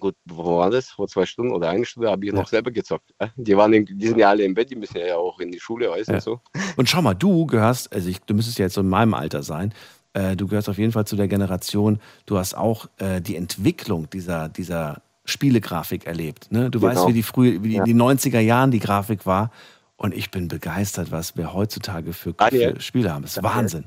gut, 0.00 0.16
wo 0.24 0.58
war 0.58 0.70
das? 0.70 0.88
Vor 0.90 1.06
zwei 1.06 1.24
Stunden 1.26 1.52
oder 1.52 1.68
eine 1.68 1.84
Stunde 1.84 2.10
habe 2.10 2.24
ich 2.26 2.32
noch 2.32 2.48
selber 2.48 2.70
gezockt. 2.70 3.14
ja. 3.20 3.28
Die, 3.36 3.56
waren 3.56 3.72
in, 3.72 3.84
die 3.86 4.06
sind 4.08 4.18
ja 4.18 4.30
alle 4.30 4.42
im 4.44 4.54
Bett, 4.54 4.70
die 4.70 4.76
müssen 4.76 4.96
ja 4.98 5.16
auch 5.16 5.38
in 5.38 5.52
die 5.52 5.60
Schule, 5.60 5.90
weißt 5.90 6.08
du, 6.08 6.12
Ja. 6.14 6.20
so. 6.20 6.40
Und 6.76 6.88
schau 6.88 7.02
mal, 7.02 7.14
du 7.14 7.46
gehörst, 7.46 7.92
also 7.92 8.08
ich, 8.08 8.20
du 8.22 8.34
müsstest 8.34 8.58
ja 8.58 8.64
jetzt 8.64 8.74
so 8.74 8.80
in 8.80 8.88
meinem 8.88 9.14
Alter 9.14 9.42
sein, 9.44 9.72
äh, 10.14 10.34
du 10.34 10.48
gehörst 10.48 10.68
auf 10.68 10.78
jeden 10.78 10.90
Fall 10.92 11.06
zu 11.06 11.14
der 11.14 11.28
Generation, 11.28 12.00
du 12.26 12.38
hast 12.38 12.54
auch 12.54 12.86
äh, 12.98 13.20
die 13.20 13.36
Entwicklung 13.36 14.10
dieser, 14.10 14.48
dieser 14.48 15.02
Spielegrafik 15.24 16.06
erlebt. 16.06 16.50
Ne? 16.50 16.70
Du 16.70 16.80
Genau. 16.80 16.92
weißt, 16.92 17.06
wie 17.08 17.12
die 17.12 17.22
frühe, 17.22 17.62
wie 17.62 17.68
die, 17.68 17.74
Ja. 17.76 17.84
die 17.84 17.94
90er 17.94 18.40
Jahren 18.40 18.70
die 18.72 18.80
Grafik 18.80 19.26
war. 19.26 19.52
Und 19.96 20.14
ich 20.14 20.30
bin 20.30 20.48
begeistert, 20.48 21.12
was 21.12 21.36
wir 21.36 21.52
heutzutage 21.52 22.14
für, 22.14 22.32
Daniel. 22.32 22.74
für 22.76 22.80
Spiele 22.80 23.12
haben. 23.12 23.22
Das 23.22 23.32
ist 23.36 23.36
Daniel. 23.44 23.54
Wahnsinn. 23.56 23.84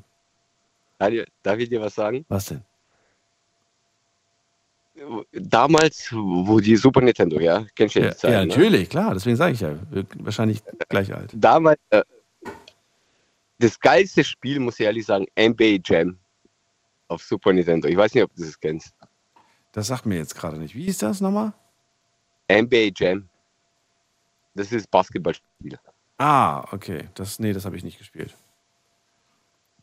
Daniel, 1.00 1.26
Darf 1.42 1.58
ich 1.60 1.70
dir 1.70 1.82
was 1.82 1.96
sagen? 1.96 2.24
Was 2.30 2.46
denn? 2.46 2.62
Damals, 5.32 6.10
wo 6.12 6.60
die 6.60 6.76
Super 6.76 7.02
Nintendo, 7.02 7.40
ja, 7.40 7.66
kennst 7.76 7.96
du 7.96 8.00
ja 8.00 8.06
Ja, 8.06 8.12
die 8.12 8.18
Zeit, 8.18 8.32
ja 8.32 8.40
ne? 8.42 8.48
natürlich, 8.48 8.90
klar. 8.90 9.14
Deswegen 9.14 9.36
sage 9.36 9.54
ich 9.54 9.62
ja, 9.62 9.76
wahrscheinlich 10.20 10.62
gleich 10.90 11.14
alt. 11.14 11.32
Damals, 11.34 11.80
äh, 11.90 12.04
das 13.60 13.80
geilste 13.80 14.24
Spiel, 14.24 14.60
muss 14.60 14.80
ich 14.80 14.86
ehrlich 14.86 15.06
sagen, 15.06 15.26
NBA 15.38 15.80
Jam 15.84 16.18
auf 17.08 17.24
Super 17.24 17.54
Nintendo. 17.54 17.88
Ich 17.88 17.98
weiß 17.98 18.14
nicht, 18.14 18.24
ob 18.24 18.36
du 18.36 18.44
das 18.44 18.60
kennst. 18.60 18.94
Das 19.72 19.88
sagt 19.88 20.06
mir 20.06 20.18
jetzt 20.18 20.36
gerade 20.36 20.58
nicht. 20.58 20.76
Wie 20.76 20.84
hieß 20.86 21.00
das 21.00 21.22
nochmal? 21.22 21.54
NBA 22.52 22.92
Jam. 22.96 23.30
Das 24.54 24.72
ist 24.72 24.90
Basketballspiel. 24.92 25.80
Ah, 26.18 26.64
okay. 26.72 27.10
Das, 27.16 27.40
nee, 27.40 27.54
das 27.54 27.66
habe 27.66 27.76
ich 27.76 27.84
nicht 27.84 27.98
gespielt. 27.98 28.36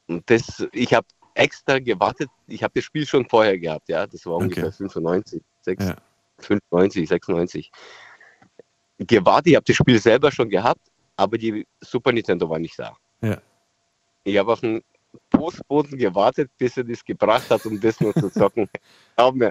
Und 0.06 0.28
das, 0.30 0.66
ich 0.72 0.94
habe 0.94 1.06
extra 1.40 1.78
gewartet. 1.78 2.28
Ich 2.46 2.62
habe 2.62 2.72
das 2.74 2.84
Spiel 2.84 3.06
schon 3.06 3.26
vorher 3.28 3.58
gehabt, 3.58 3.88
ja. 3.88 4.06
Das 4.06 4.24
war 4.26 4.36
ungefähr 4.36 4.66
Okay. 4.66 4.76
95, 4.76 5.42
6, 5.62 5.84
Ja. 5.84 5.96
95, 6.38 7.08
96. 7.08 7.70
Gewartet, 8.98 9.46
ich 9.48 9.56
habe 9.56 9.64
das 9.64 9.76
Spiel 9.76 9.98
selber 9.98 10.30
schon 10.30 10.48
gehabt, 10.48 10.80
aber 11.16 11.38
die 11.38 11.66
Super 11.80 12.12
Nintendo 12.12 12.48
war 12.48 12.58
nicht 12.58 12.78
da. 12.78 12.94
Ja. 13.22 13.40
Ich 14.24 14.36
habe 14.36 14.52
auf 14.52 14.60
den 14.60 14.82
Postboten 15.30 15.98
gewartet, 15.98 16.50
bis 16.58 16.76
er 16.76 16.84
das 16.84 17.04
gebracht 17.04 17.50
hat, 17.50 17.64
um 17.66 17.80
das 17.80 18.00
nur 18.00 18.14
zu 18.14 18.30
zocken. 18.30 18.68
Glaub 19.16 19.34
mir, 19.34 19.50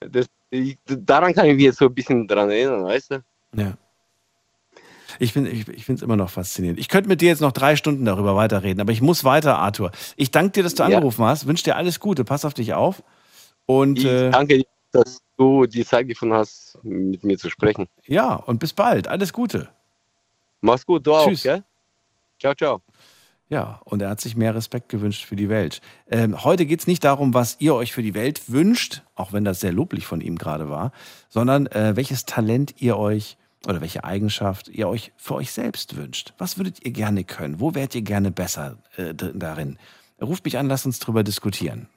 das, 0.00 0.26
ich, 0.50 0.78
daran 0.84 1.34
kann 1.34 1.46
ich 1.46 1.54
mich 1.54 1.64
jetzt 1.64 1.78
so 1.78 1.86
ein 1.86 1.94
bisschen 1.94 2.26
dran 2.26 2.50
erinnern, 2.50 2.84
weißt 2.84 3.12
du? 3.12 3.24
Ja. 3.54 3.76
Ich 5.18 5.32
finde 5.32 5.50
es 5.50 5.60
ich, 5.60 5.68
ich 5.68 5.84
find's 5.84 6.02
immer 6.02 6.16
noch 6.16 6.30
faszinierend. 6.30 6.78
Ich 6.78 6.88
könnte 6.88 7.08
mit 7.08 7.20
dir 7.20 7.28
jetzt 7.28 7.40
noch 7.40 7.52
drei 7.52 7.76
Stunden 7.76 8.04
darüber 8.04 8.36
weiterreden, 8.36 8.80
aber 8.80 8.92
ich 8.92 9.00
muss 9.02 9.24
weiter, 9.24 9.58
Arthur. 9.58 9.90
Ich 10.16 10.30
danke 10.30 10.52
dir, 10.52 10.62
dass 10.62 10.74
du 10.74 10.82
Ja. 10.82 10.86
angerufen 10.96 11.24
hast. 11.24 11.46
Wünsche 11.46 11.64
dir 11.64 11.76
alles 11.76 12.00
Gute. 12.00 12.24
Pass 12.24 12.44
auf 12.44 12.54
dich 12.54 12.74
auf. 12.74 13.02
Und 13.66 13.98
Ich 13.98 14.04
äh, 14.04 14.30
danke 14.30 14.58
dir, 14.58 14.64
dass 14.92 15.20
du 15.36 15.66
die 15.66 15.84
Zeit 15.84 16.08
gefunden 16.08 16.34
hast, 16.34 16.78
mit 16.82 17.24
mir 17.24 17.36
zu 17.38 17.50
sprechen. 17.50 17.86
ja, 18.06 18.34
und 18.34 18.58
bis 18.58 18.72
bald. 18.72 19.08
Alles 19.08 19.32
Gute. 19.32 19.68
Mach's 20.60 20.86
gut, 20.86 21.06
du 21.06 21.12
Tschüss. 21.12 21.40
auch, 21.40 21.42
gell? 21.44 21.64
Ciao, 22.40 22.54
ciao. 22.54 22.80
Ja, 23.48 23.80
und 23.84 24.02
er 24.02 24.10
hat 24.10 24.20
sich 24.20 24.34
mehr 24.36 24.54
Respekt 24.56 24.88
gewünscht 24.88 25.24
für 25.24 25.36
die 25.36 25.48
Welt. 25.48 25.80
Ähm, 26.10 26.42
heute 26.42 26.66
geht 26.66 26.80
es 26.80 26.86
nicht 26.88 27.04
darum, 27.04 27.32
was 27.32 27.56
ihr 27.60 27.74
euch 27.76 27.92
für 27.92 28.02
die 28.02 28.14
Welt 28.14 28.50
wünscht, 28.50 29.02
auch 29.14 29.32
wenn 29.32 29.44
das 29.44 29.60
sehr 29.60 29.72
loblich 29.72 30.04
von 30.06 30.20
ihm 30.20 30.36
gerade 30.36 30.68
war, 30.68 30.90
sondern 31.28 31.66
äh, 31.68 31.94
welches 31.94 32.24
Talent 32.24 32.74
ihr 32.80 32.96
euch 32.98 33.36
oder 33.66 33.80
welche 33.80 34.04
Eigenschaft 34.04 34.68
ihr 34.68 34.88
euch 34.88 35.12
für 35.16 35.34
euch 35.34 35.52
selbst 35.52 35.96
wünscht. 35.96 36.34
Was 36.38 36.58
würdet 36.58 36.84
ihr 36.84 36.92
gerne 36.92 37.24
können? 37.24 37.60
Wo 37.60 37.74
wärt 37.74 37.94
ihr 37.94 38.02
gerne 38.02 38.30
besser 38.30 38.78
äh, 38.96 39.14
darin? 39.14 39.78
Ruft 40.20 40.44
mich 40.44 40.58
an, 40.58 40.68
lasst 40.68 40.86
uns 40.86 40.98
drüber 40.98 41.22
diskutieren. 41.22 41.88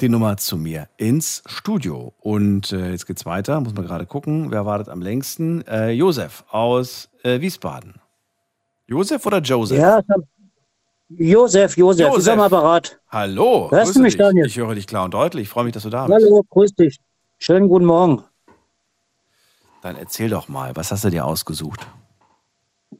die 0.00 0.08
Nummer 0.08 0.36
zu 0.36 0.56
mir 0.56 0.88
ins 0.96 1.42
Studio. 1.46 2.14
Und 2.20 2.72
äh, 2.72 2.90
jetzt 2.90 3.06
geht's 3.06 3.26
weiter, 3.26 3.60
muss 3.60 3.74
man 3.74 3.86
gerade 3.86 4.06
gucken, 4.06 4.50
wer 4.50 4.66
wartet 4.66 4.88
am 4.88 5.00
längsten? 5.00 5.62
Äh, 5.66 5.90
Josef 5.90 6.44
aus 6.50 7.10
äh, 7.22 7.40
Wiesbaden. 7.40 7.94
Josef 8.86 9.24
oder 9.24 9.40
Joseph? 9.40 9.78
Ja, 9.78 10.00
Josef, 11.08 11.76
Josef, 11.76 12.12
Josef. 12.12 12.32
am 12.32 12.40
Apparat. 12.40 12.98
Hallo. 13.10 13.70
Hörst 13.70 13.96
du 13.96 14.00
mich, 14.00 14.14
dich. 14.14 14.18
Daniel? 14.18 14.46
Ich 14.46 14.56
höre 14.56 14.74
dich 14.74 14.86
klar 14.86 15.04
und 15.04 15.14
deutlich. 15.14 15.44
Ich 15.44 15.48
freue 15.48 15.64
mich, 15.64 15.74
dass 15.74 15.82
du 15.82 15.90
da 15.90 16.06
bist. 16.06 16.24
Hallo, 16.24 16.42
grüß 16.48 16.74
dich. 16.74 16.98
Schönen 17.38 17.68
guten 17.68 17.84
Morgen. 17.84 18.24
Dann 19.82 19.96
erzähl 19.96 20.30
doch 20.30 20.48
mal, 20.48 20.74
was 20.74 20.90
hast 20.90 21.04
du 21.04 21.10
dir 21.10 21.26
ausgesucht? 21.26 21.86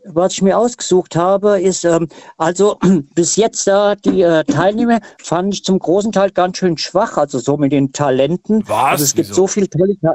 Was 0.07 0.35
ich 0.35 0.43
mir 0.43 0.59
ausgesucht 0.59 1.17
habe, 1.17 1.61
ist, 1.61 1.85
ähm, 1.85 2.09
also 2.37 2.79
bis 3.15 3.37
jetzt 3.37 3.67
da 3.67 3.95
die 3.95 4.21
äh, 4.23 4.45
Teilnehmer 4.45 5.01
fand 5.23 5.55
ich 5.55 5.65
zum 5.65 5.79
großen 5.79 6.13
Teil 6.13 6.31
ganz 6.31 6.59
schön 6.59 6.77
schwach, 6.77 7.17
also 7.17 7.39
so 7.39 7.57
mit 7.57 7.73
den 7.73 7.93
Talenten. 7.93 8.69
Was? 8.69 8.85
Also 8.93 9.05
es 9.05 9.15
gibt 9.15 9.29
Wieso? 9.31 9.43
so 9.43 9.47
viele 9.47 9.71
tolle 9.71 9.99
Ta 10.01 10.15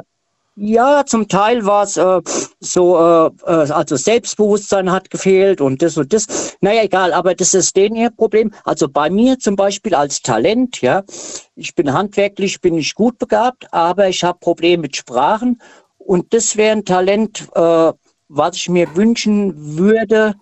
Ja, 0.56 1.04
zum 1.06 1.28
Teil 1.28 1.64
war 1.64 1.84
es 1.84 1.96
äh, 1.96 2.20
so, 2.58 2.98
äh, 2.98 3.26
äh, 3.46 3.70
also 3.72 3.96
Selbstbewusstsein 3.96 4.90
hat 4.90 5.08
gefehlt 5.08 5.60
und 5.60 5.80
das 5.80 5.96
und 5.96 6.12
das. 6.12 6.56
Naja, 6.60 6.82
egal, 6.82 7.12
aber 7.12 7.34
das 7.34 7.54
ist 7.54 7.76
denen 7.76 7.96
ihr 7.96 8.10
Problem. 8.10 8.52
Also 8.64 8.88
bei 8.88 9.08
mir 9.10 9.38
zum 9.38 9.56
Beispiel 9.56 9.94
als 9.94 10.20
Talent, 10.22 10.80
ja, 10.82 11.02
ich 11.54 11.74
bin 11.74 11.92
handwerklich, 11.92 12.60
bin 12.60 12.76
ich 12.76 12.94
gut 12.94 13.18
begabt, 13.18 13.72
aber 13.72 14.08
ich 14.08 14.24
habe 14.24 14.38
Probleme 14.38 14.82
mit 14.82 14.96
Sprachen 14.96 15.62
und 15.98 16.34
das 16.34 16.56
wäre 16.56 16.72
ein 16.72 16.84
Talent, 16.84 17.48
äh, 17.54 17.92
was 18.28 18.56
ich 18.56 18.68
mir 18.68 18.94
wünschen 18.96 19.78
würde, 19.78 20.34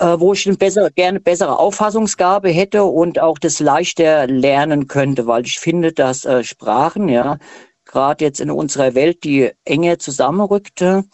äh, 0.00 0.16
wo 0.18 0.32
ich 0.32 0.46
eine 0.46 0.56
bessere, 0.56 0.90
gerne 0.90 1.20
bessere 1.20 1.58
Auffassungsgabe 1.58 2.50
hätte 2.50 2.84
und 2.84 3.20
auch 3.20 3.38
das 3.38 3.60
leichter 3.60 4.26
lernen 4.26 4.86
könnte, 4.86 5.26
weil 5.26 5.46
ich 5.46 5.58
finde, 5.58 5.92
dass 5.92 6.24
äh, 6.24 6.44
Sprachen, 6.44 7.08
ja, 7.08 7.38
gerade 7.92 8.24
jetzt 8.24 8.40
in 8.40 8.50
unserer 8.50 8.94
Welt, 8.94 9.22
die 9.22 9.50
enger 9.64 9.98
zusammenrückte, 9.98 11.04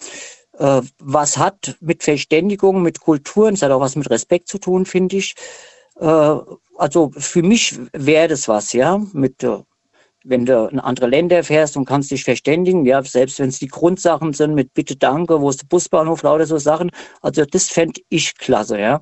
äh, 0.59 0.83
was 0.99 1.37
hat 1.37 1.77
mit 1.81 2.03
Verständigung, 2.03 2.83
mit 2.83 3.01
Kulturen, 3.01 3.55
es 3.55 3.63
hat 3.63 3.71
auch 3.71 3.81
was 3.81 3.97
mit 3.97 4.09
Respekt 4.11 4.49
zu 4.49 4.59
tun, 4.59 4.87
finde 4.87 5.17
ich. 5.17 5.35
Äh, 6.01 6.37
also 6.77 7.11
für 7.17 7.43
mich 7.43 7.79
wäre 7.93 8.29
das 8.29 8.49
was, 8.49 8.73
ja, 8.73 8.99
mit 9.13 9.43
äh, 9.43 9.59
wenn 10.25 10.45
du 10.45 10.67
in 10.67 10.81
andere 10.81 11.07
Länder 11.07 11.43
fährst 11.45 11.77
und 11.77 11.85
kannst 11.85 12.11
dich 12.11 12.25
verständigen, 12.25 12.85
ja, 12.85 13.03
selbst 13.03 13.39
wenn 13.39 13.49
es 13.49 13.59
die 13.59 13.69
Grundsachen 13.69 14.33
sind 14.33 14.55
mit 14.55 14.75
Bitte, 14.75 14.97
Danke, 14.97 15.41
wo 15.41 15.49
ist 15.49 15.63
der 15.63 15.67
Busbahnhof, 15.69 16.23
lauter 16.23 16.47
so 16.47 16.59
Sachen. 16.59 16.91
Also 17.23 17.45
das 17.45 17.69
fände 17.69 18.01
ich 18.09 18.37
klasse, 18.37 18.79
ja. 18.79 19.01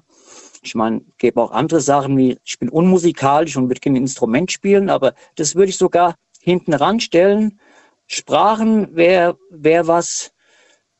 Ich 0.62 0.74
meine, 0.74 1.02
gäbe 1.18 1.40
auch 1.40 1.52
andere 1.52 1.80
Sachen 1.80 2.16
wie, 2.16 2.38
ich 2.44 2.58
bin 2.58 2.68
unmusikalisch 2.68 3.56
und 3.56 3.68
würde 3.68 3.80
kein 3.80 3.96
Instrument 3.96 4.52
spielen, 4.52 4.90
aber 4.90 5.14
das 5.36 5.54
würde 5.54 5.70
ich 5.70 5.76
sogar 5.76 6.16
hinten 6.40 6.74
ranstellen. 6.74 7.58
Sprachen 8.06 8.94
wäre 8.94 9.38
wär 9.50 9.86
was, 9.86 10.32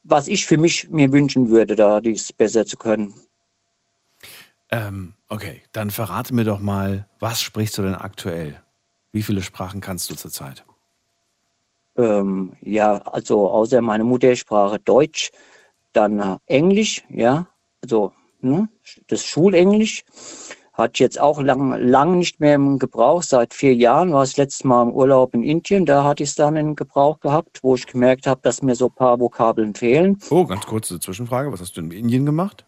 was 0.03 0.29
ich 0.29 0.47
für 0.47 0.59
mich 0.59 0.89
mir 0.91 1.13
wünschen 1.13 1.49
würde, 1.51 1.77
da 1.77 2.01
dies 2.01 2.33
besser 2.33 2.67
zu 2.67 2.77
können. 2.77 3.15
Ähm, 4.71 5.15
okay, 5.29 5.63
dann 5.73 5.91
verrate 5.91 6.35
mir 6.35 6.45
doch 6.45 6.61
mal, 6.61 7.09
was 7.21 7.41
sprichst 7.41 7.79
du 7.79 7.83
denn 7.83 7.95
aktuell? 7.95 8.61
Wie 9.13 9.23
viele 9.23 9.43
Sprachen 9.43 9.81
kannst 9.81 10.11
du 10.11 10.15
zurzeit? 10.15 10.65
Ähm, 11.97 12.57
ja, 12.61 12.99
also 12.99 13.49
außer 13.49 13.81
meine 13.81 14.05
Muttersprache 14.05 14.79
Deutsch, 14.81 15.31
dann 15.93 16.39
Englisch, 16.47 17.05
ja, 17.09 17.47
also 17.83 18.13
ne, 18.41 18.69
das 19.07 19.25
Schulenglisch 19.25 20.05
ich 20.95 21.01
jetzt 21.01 21.21
auch 21.21 21.41
lang, 21.41 21.73
lang 21.81 22.19
nicht 22.19 22.41
mehr 22.41 22.55
im 22.55 22.79
Gebrauch. 22.79 23.23
Seit 23.23 23.55
vier 23.55 23.75
Jahren 23.75 24.13
war 24.13 24.23
es 24.23 24.37
letztes 24.37 24.65
Mal 24.65 24.83
im 24.83 24.93
Urlaub 24.93 25.35
in 25.35 25.43
Indien, 25.43 25.87
da 25.87 26.05
hatte 26.05 26.23
ich 26.23 26.31
es 26.31 26.35
dann 26.35 26.57
in 26.57 26.77
Gebrauch 26.77 27.21
gehabt, 27.21 27.61
wo 27.63 27.75
ich 27.75 27.87
gemerkt 27.87 28.27
habe, 28.27 28.41
dass 28.43 28.63
mir 28.63 28.75
so 28.75 28.87
ein 28.87 28.95
paar 28.95 29.19
Vokabeln 29.19 29.75
fehlen. 29.75 30.19
Oh, 30.31 30.45
ganz 30.45 30.67
kurze 30.67 31.01
Zwischenfrage. 31.01 31.51
Was 31.53 31.61
hast 31.61 31.77
du 31.77 31.81
in 31.81 31.91
Indien 31.91 32.27
gemacht? 32.27 32.67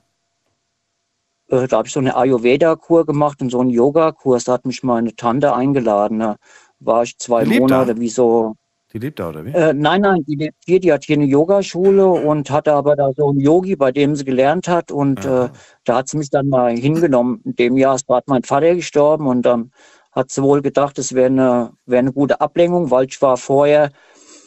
Äh, 1.49 1.67
da 1.67 1.79
habe 1.79 1.89
ich 1.89 1.93
so 1.93 2.01
eine 2.01 2.17
Ayurveda-Kur 2.17 3.07
gemacht 3.07 3.41
und 3.41 3.51
so 3.51 3.61
einen 3.61 3.71
Yoga-Kurs. 3.71 4.45
Da 4.45 4.55
hat 4.55 4.67
mich 4.67 4.83
meine 4.83 5.15
Tante 5.15 5.55
eingeladen. 5.55 6.21
Da 6.21 6.37
war 6.81 7.03
ich 7.03 7.19
zwei 7.19 7.45
lebt 7.45 7.71
da? 7.71 7.79
Monate 7.79 8.01
wie 8.01 8.09
so 8.09 8.55
Die 8.93 8.99
lebt 8.99 9.19
da, 9.19 9.29
oder 9.29 9.45
wie? 9.45 9.51
Äh, 9.51 9.75
nein, 9.75 10.01
nein, 10.01 10.25
die 10.27 10.37
lebt 10.37 10.57
hier, 10.65 10.81
die 10.81 10.93
hat 10.93 11.05
hier 11.05 11.17
eine 11.17 11.27
Yogaschule 11.27 12.07
und 12.07 12.51
hatte 12.51 12.73
aber 12.73 12.97
da 12.97 13.11
so 13.15 13.29
einen 13.29 13.41
Yogi, 13.41 13.77
bei 13.77 13.93
dem 13.93 14.17
sie 14.17 14.25
gelernt 14.25 14.67
hat. 14.67 14.91
Und 14.91 15.25
äh, 15.27 15.51
da 15.85 15.97
hat 15.97 16.09
sie 16.09 16.17
mich 16.17 16.31
dann 16.31 16.49
mal 16.49 16.75
hingenommen. 16.75 17.43
In 17.45 17.55
dem 17.57 17.77
Jahr 17.77 17.97
ist 17.97 18.07
gerade 18.07 18.25
mein 18.29 18.45
Vater 18.45 18.75
gestorben 18.75 19.27
und 19.27 19.43
dann 19.43 19.73
hat 20.13 20.31
sie 20.31 20.43
wohl 20.43 20.63
gedacht, 20.63 20.97
das 20.97 21.15
wäre 21.15 21.27
eine, 21.27 21.73
wär 21.85 21.99
eine 21.99 22.13
gute 22.13 22.41
Ablenkung, 22.41 22.91
weil 22.91 23.07
ich 23.07 23.21
war 23.21 23.37
vorher, 23.37 23.91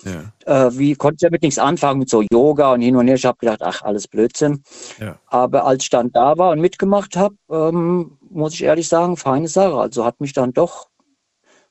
Ja. 0.03 0.65
äh, 0.67 0.75
wie 0.75 0.95
konnte 0.95 1.17
ich 1.17 1.29
damit 1.29 1.43
nichts 1.43 1.59
anfangen 1.59 1.99
mit 1.99 2.09
so 2.09 2.23
Yoga 2.33 2.73
und 2.73 2.81
hin 2.81 2.95
und 2.95 3.05
her. 3.07 3.15
Ich 3.15 3.25
habe 3.25 3.37
gedacht, 3.37 3.61
ach, 3.61 3.83
alles 3.83 4.07
Blödsinn. 4.07 4.63
Ja. 4.99 5.19
Aber 5.27 5.65
als 5.65 5.83
ich 5.83 5.91
dann 5.91 6.11
da 6.11 6.35
war 6.39 6.49
und 6.49 6.61
mitgemacht 6.61 7.15
habe, 7.15 7.35
ähm, 7.51 8.17
muss 8.27 8.55
ich 8.55 8.63
ehrlich 8.63 8.87
sagen, 8.87 9.17
feine 9.17 9.47
Sache. 9.47 9.75
Also 9.75 10.03
hat 10.03 10.19
mich 10.19 10.33
dann 10.33 10.51
doch 10.51 10.87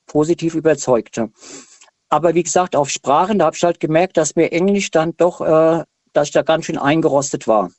positiv 0.07 0.55
überzeugt. 0.55 1.21
Aber 2.11 2.35
wie 2.35 2.43
gesagt, 2.43 2.77
auf 2.77 2.91
Sprachen, 2.91 3.39
da 3.39 3.47
habe 3.47 3.57
ich 3.57 3.63
halt 3.63 3.81
gemerkt, 3.81 4.17
dass 4.17 4.37
mir 4.37 4.53
Englisch 4.53 4.91
dann 4.91 5.17
doch, 5.17 5.41
äh, 5.41 5.85
dass 6.13 6.29
ich 6.29 6.33
da 6.33 6.43
ganz 6.43 6.67
schön 6.67 6.77
eingerostet 6.77 7.47
war. 7.47 7.71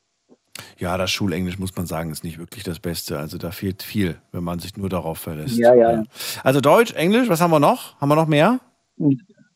Ja, 0.78 0.98
das 0.98 1.12
Schulenglisch, 1.12 1.60
muss 1.60 1.76
man 1.76 1.86
sagen, 1.86 2.12
ist 2.12 2.24
nicht 2.24 2.40
wirklich 2.40 2.64
das 2.64 2.80
Beste. 2.80 3.20
Also 3.20 3.38
da 3.38 3.52
fehlt 3.52 3.84
viel, 3.84 4.22
wenn 4.32 4.44
man 4.44 4.60
sich 4.60 4.76
nur 4.78 4.90
darauf 4.90 5.20
verlässt. 5.20 5.58
Ja, 5.58 5.74
ja. 5.76 6.04
Also 6.44 6.62
Deutsch, 6.62 6.94
Englisch, 6.94 7.30
was 7.30 7.42
haben 7.42 7.52
wir 7.52 7.60
noch? 7.60 8.00
Haben 8.00 8.10
wir 8.10 8.16
noch 8.16 8.28
mehr? 8.28 8.60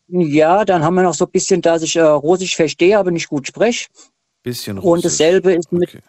Ja, 0.08 0.66
dann 0.66 0.84
haben 0.84 0.96
wir 0.96 1.04
noch 1.04 1.14
so 1.14 1.26
ein 1.26 1.32
bisschen, 1.32 1.62
dass 1.62 1.82
ich 1.82 1.96
äh, 1.96 2.02
Russisch 2.02 2.56
verstehe, 2.56 2.98
aber 2.98 3.12
nicht 3.12 3.30
gut 3.30 3.48
spreche. 3.48 3.88
Bisschen 4.44 4.78
Russisch. 4.78 4.92
Und 4.92 5.06
dasselbe 5.06 5.54
ist 5.54 5.72
mit 5.72 6.02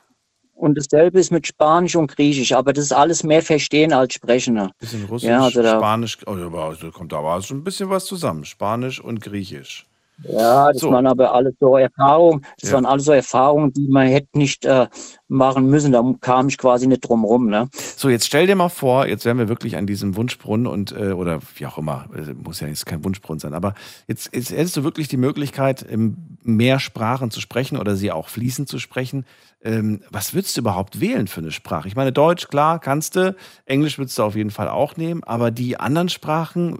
und 0.56 0.76
dasselbe 0.76 1.20
ist 1.20 1.30
mit 1.30 1.46
Spanisch 1.46 1.94
und 1.96 2.08
Griechisch, 2.14 2.52
aber 2.52 2.72
das 2.72 2.86
ist 2.86 2.92
alles 2.92 3.22
mehr 3.22 3.42
Verstehen 3.42 3.92
als 3.92 4.14
Sprechen. 4.14 4.54
ne? 4.54 4.70
Bisschen 4.80 5.04
Russisch, 5.04 5.28
Ja, 5.28 5.42
also 5.42 5.62
da, 5.62 5.76
Spanisch, 5.78 6.18
oh, 6.26 6.32
aber 6.32 6.76
da 6.80 6.90
kommt 6.90 7.12
da 7.12 7.18
aber 7.18 7.40
schon 7.42 7.58
ein 7.58 7.64
bisschen 7.64 7.90
was 7.90 8.06
zusammen. 8.06 8.44
Spanisch 8.44 9.00
und 9.00 9.20
Griechisch. 9.20 9.85
Ja, 10.22 10.72
das 10.72 10.80
So. 10.80 10.90
waren 10.90 11.06
aber 11.06 11.32
alles 11.34 11.54
so 11.60 11.76
Erfahrungen, 11.76 12.44
das 12.60 12.70
Ja. 12.70 12.76
waren 12.76 12.86
alles 12.86 13.04
so 13.04 13.12
Erfahrungen, 13.12 13.72
die 13.72 13.86
man 13.88 14.06
hätte 14.06 14.38
nicht 14.38 14.64
äh, 14.64 14.88
machen 15.28 15.66
müssen. 15.66 15.92
Da 15.92 16.02
kam 16.20 16.48
ich 16.48 16.58
quasi 16.58 16.86
nicht 16.86 17.06
drum 17.06 17.24
rum. 17.24 17.48
Ne? 17.48 17.68
So, 17.96 18.08
jetzt 18.08 18.26
stell 18.26 18.46
dir 18.46 18.56
mal 18.56 18.68
vor, 18.68 19.06
jetzt 19.06 19.24
wären 19.24 19.38
wir 19.38 19.48
wirklich 19.48 19.76
an 19.76 19.86
diesem 19.86 20.16
Wunschbrunnen 20.16 20.66
und 20.66 20.92
äh, 20.92 21.12
oder 21.12 21.40
wie 21.56 21.66
auch 21.66 21.78
immer, 21.78 22.06
äh, 22.14 22.32
muss 22.34 22.60
ja 22.60 22.68
jetzt 22.68 22.86
kein 22.86 23.04
Wunschbrunnen 23.04 23.40
sein, 23.40 23.54
aber 23.54 23.74
jetzt, 24.06 24.34
jetzt 24.34 24.50
hättest 24.50 24.76
du 24.76 24.84
wirklich 24.84 25.08
die 25.08 25.16
Möglichkeit, 25.16 25.84
ähm, 25.90 26.38
mehr 26.42 26.78
Sprachen 26.78 27.30
zu 27.30 27.40
sprechen 27.40 27.76
oder 27.76 27.96
sie 27.96 28.10
auch 28.12 28.28
fließend 28.28 28.68
zu 28.68 28.78
sprechen. 28.78 29.26
Ähm, 29.62 30.00
was 30.10 30.32
würdest 30.34 30.56
du 30.56 30.60
überhaupt 30.60 31.00
wählen 31.00 31.26
für 31.26 31.40
eine 31.40 31.52
Sprache? 31.52 31.88
Ich 31.88 31.96
meine, 31.96 32.12
Deutsch, 32.12 32.48
klar, 32.48 32.78
kannst 32.78 33.16
du, 33.16 33.34
Englisch 33.64 33.98
würdest 33.98 34.18
du 34.18 34.22
auf 34.22 34.36
jeden 34.36 34.50
Fall 34.50 34.68
auch 34.68 34.96
nehmen, 34.96 35.24
aber 35.24 35.50
die 35.50 35.78
anderen 35.78 36.08
Sprachen, 36.08 36.76
äh, 36.76 36.78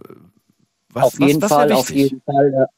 was, 0.92 1.04
auf 1.04 1.20
jeden 1.20 1.42
was, 1.42 1.50
was 1.50 1.58
Fall, 1.58 1.72
auf 1.72 1.90
jeden 1.90 2.22
Fall. 2.22 2.68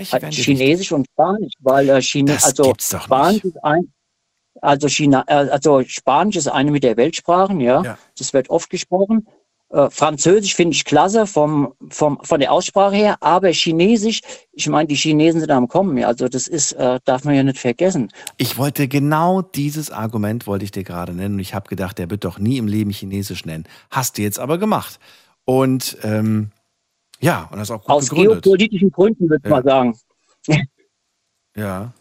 Welche 0.00 0.18
dir 0.18 0.30
Chinesisch 0.30 0.92
und 0.92 1.06
Spanisch, 1.12 1.52
weil 1.60 1.88
äh, 1.88 2.00
Chine 2.00 2.32
Das 2.32 2.44
also 2.44 2.74
Spanisch 2.78 3.44
ist 3.44 3.62
ein, 3.62 3.92
also 4.60 4.88
China, 4.88 5.24
äh, 5.26 5.48
also 5.50 5.82
Spanisch 5.86 6.36
ist 6.36 6.48
eine 6.48 6.70
mit 6.70 6.82
der 6.82 6.96
Weltsprachen, 6.96 7.60
ja. 7.60 7.82
Ja. 7.82 7.98
Das 8.18 8.32
wird 8.32 8.50
oft 8.50 8.70
gesprochen. 8.70 9.26
Äh, 9.68 9.88
Französisch 9.90 10.54
finde 10.54 10.74
ich 10.74 10.84
klasse 10.84 11.26
vom, 11.26 11.74
vom, 11.90 12.18
von 12.22 12.40
der 12.40 12.50
Aussprache 12.50 12.96
her, 12.96 13.16
aber 13.20 13.52
Chinesisch, 13.52 14.20
ich 14.52 14.68
meine, 14.68 14.88
die 14.88 14.96
Chinesen 14.96 15.40
sind 15.40 15.50
am 15.50 15.68
Kommen, 15.68 15.96
ja. 15.98 16.08
Also 16.08 16.28
das 16.28 16.46
ist, 16.46 16.72
äh, 16.72 16.98
darf 17.04 17.24
man 17.24 17.34
ja 17.34 17.42
nicht 17.42 17.58
vergessen. 17.58 18.10
Ich 18.36 18.58
wollte 18.58 18.88
genau 18.88 19.42
dieses 19.42 19.90
Argument 19.90 20.46
wollte 20.46 20.64
ich 20.64 20.70
dir 20.70 20.82
gerade 20.82 21.12
nennen 21.12 21.34
und 21.34 21.40
ich 21.40 21.54
habe 21.54 21.68
gedacht, 21.68 21.98
der 21.98 22.10
wird 22.10 22.24
doch 22.24 22.38
nie 22.38 22.58
im 22.58 22.66
Leben 22.66 22.90
Chinesisch 22.90 23.44
nennen. 23.44 23.64
Hast 23.90 24.18
du 24.18 24.22
jetzt 24.22 24.38
aber 24.38 24.58
gemacht. 24.58 24.98
Und 25.44 25.98
ähm, 26.02 26.50
ja, 27.20 27.48
und 27.52 27.58
das 27.58 27.70
auch 27.70 27.80
gut 27.82 27.90
Aus 27.90 28.08
begründet. 28.08 28.42
geopolitischen 28.44 28.90
Gründen 28.90 29.28
würde 29.28 29.42
ich 29.44 29.50
Ja. 29.50 29.56
mal 29.56 29.62
sagen. 29.64 29.98
Ja. 31.56 31.92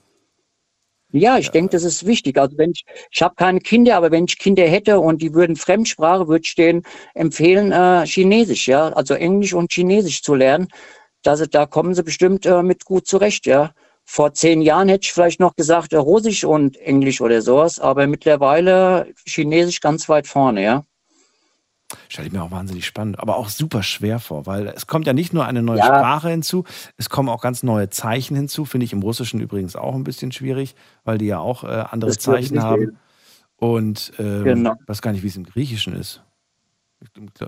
Ja, 1.12 1.40
ich 1.40 1.50
denke, 1.50 1.72
das 1.72 1.84
ist 1.84 2.06
wichtig. 2.06 2.38
Also 2.38 2.56
wenn 2.60 2.70
ich, 2.72 2.86
ich 3.12 3.22
habe 3.24 3.34
keine 3.34 3.60
Kinder, 3.62 3.98
aber 3.98 4.12
wenn 4.12 4.26
ich 4.26 4.38
Kinder 4.38 4.64
hätte 4.68 5.00
und 5.00 5.24
die 5.24 5.34
würden 5.34 5.56
Fremdsprache, 5.56 6.28
würde 6.28 6.44
ich 6.46 6.54
denen 6.54 6.84
empfehlen, 7.16 7.72
äh, 7.72 8.06
Chinesisch, 8.06 8.68
ja, 8.68 8.90
also 8.90 9.16
Englisch 9.16 9.54
und 9.54 9.72
Chinesisch 9.74 10.22
zu 10.22 10.36
lernen. 10.36 10.68
dass 11.24 11.40
sie, 11.40 11.48
da 11.50 11.66
kommen 11.66 11.94
sie 11.96 12.04
bestimmt 12.04 12.46
äh, 12.46 12.64
mit 12.64 12.86
gut 12.86 13.08
zurecht, 13.08 13.46
ja. 13.46 13.74
Vor 14.06 14.34
zehn 14.34 14.62
Jahren 14.62 14.88
hätte 14.90 15.06
ich 15.06 15.14
vielleicht 15.14 15.40
noch 15.40 15.56
gesagt, 15.56 15.94
äh, 15.94 15.98
Russisch 15.98 16.44
und 16.46 16.78
Englisch 16.78 17.22
oder 17.22 17.42
sowas, 17.42 17.80
aber 17.80 18.08
mittlerweile 18.08 19.12
Chinesisch 19.28 19.82
ganz 19.82 20.08
weit 20.10 20.28
vorne, 20.28 20.64
ja. 20.64 20.86
Stelle 22.08 22.28
ich 22.28 22.34
mir 22.34 22.44
auch 22.44 22.52
wahnsinnig 22.52 22.86
spannend, 22.86 23.20
aber 23.20 23.38
auch 23.38 23.50
super 23.50 23.82
schwer 23.84 24.20
vor, 24.20 24.46
weil 24.46 24.68
es 24.68 24.86
kommt 24.88 25.08
ja 25.08 25.14
nicht 25.14 25.34
nur 25.34 25.46
eine 25.46 25.62
neue 25.64 25.80
Ja. 25.80 25.86
Sprache 25.86 26.30
hinzu, 26.30 26.64
es 26.98 27.10
kommen 27.10 27.30
auch 27.30 27.42
ganz 27.42 27.64
neue 27.64 27.90
Zeichen 27.90 28.36
hinzu, 28.36 28.66
finde 28.66 28.86
ich 28.86 28.94
im 28.94 29.02
Russischen 29.02 29.40
übrigens 29.40 29.76
auch 29.76 29.96
ein 29.96 30.04
bisschen 30.04 30.32
schwierig, 30.32 30.76
weil 31.04 31.18
die 31.18 31.26
ja 31.26 31.40
auch 31.40 31.64
äh, 31.64 31.68
andere 31.90 32.16
Zeichen 32.18 32.62
haben. 32.62 32.82
ja. 32.84 32.90
Und 33.58 34.14
ähm, 34.20 34.44
Genau. 34.44 34.76
weiß 34.88 35.02
gar 35.02 35.12
nicht, 35.12 35.24
wie 35.24 35.28
es 35.28 35.36
im 35.36 35.44
Griechischen 35.46 35.94
ist. 35.94 36.22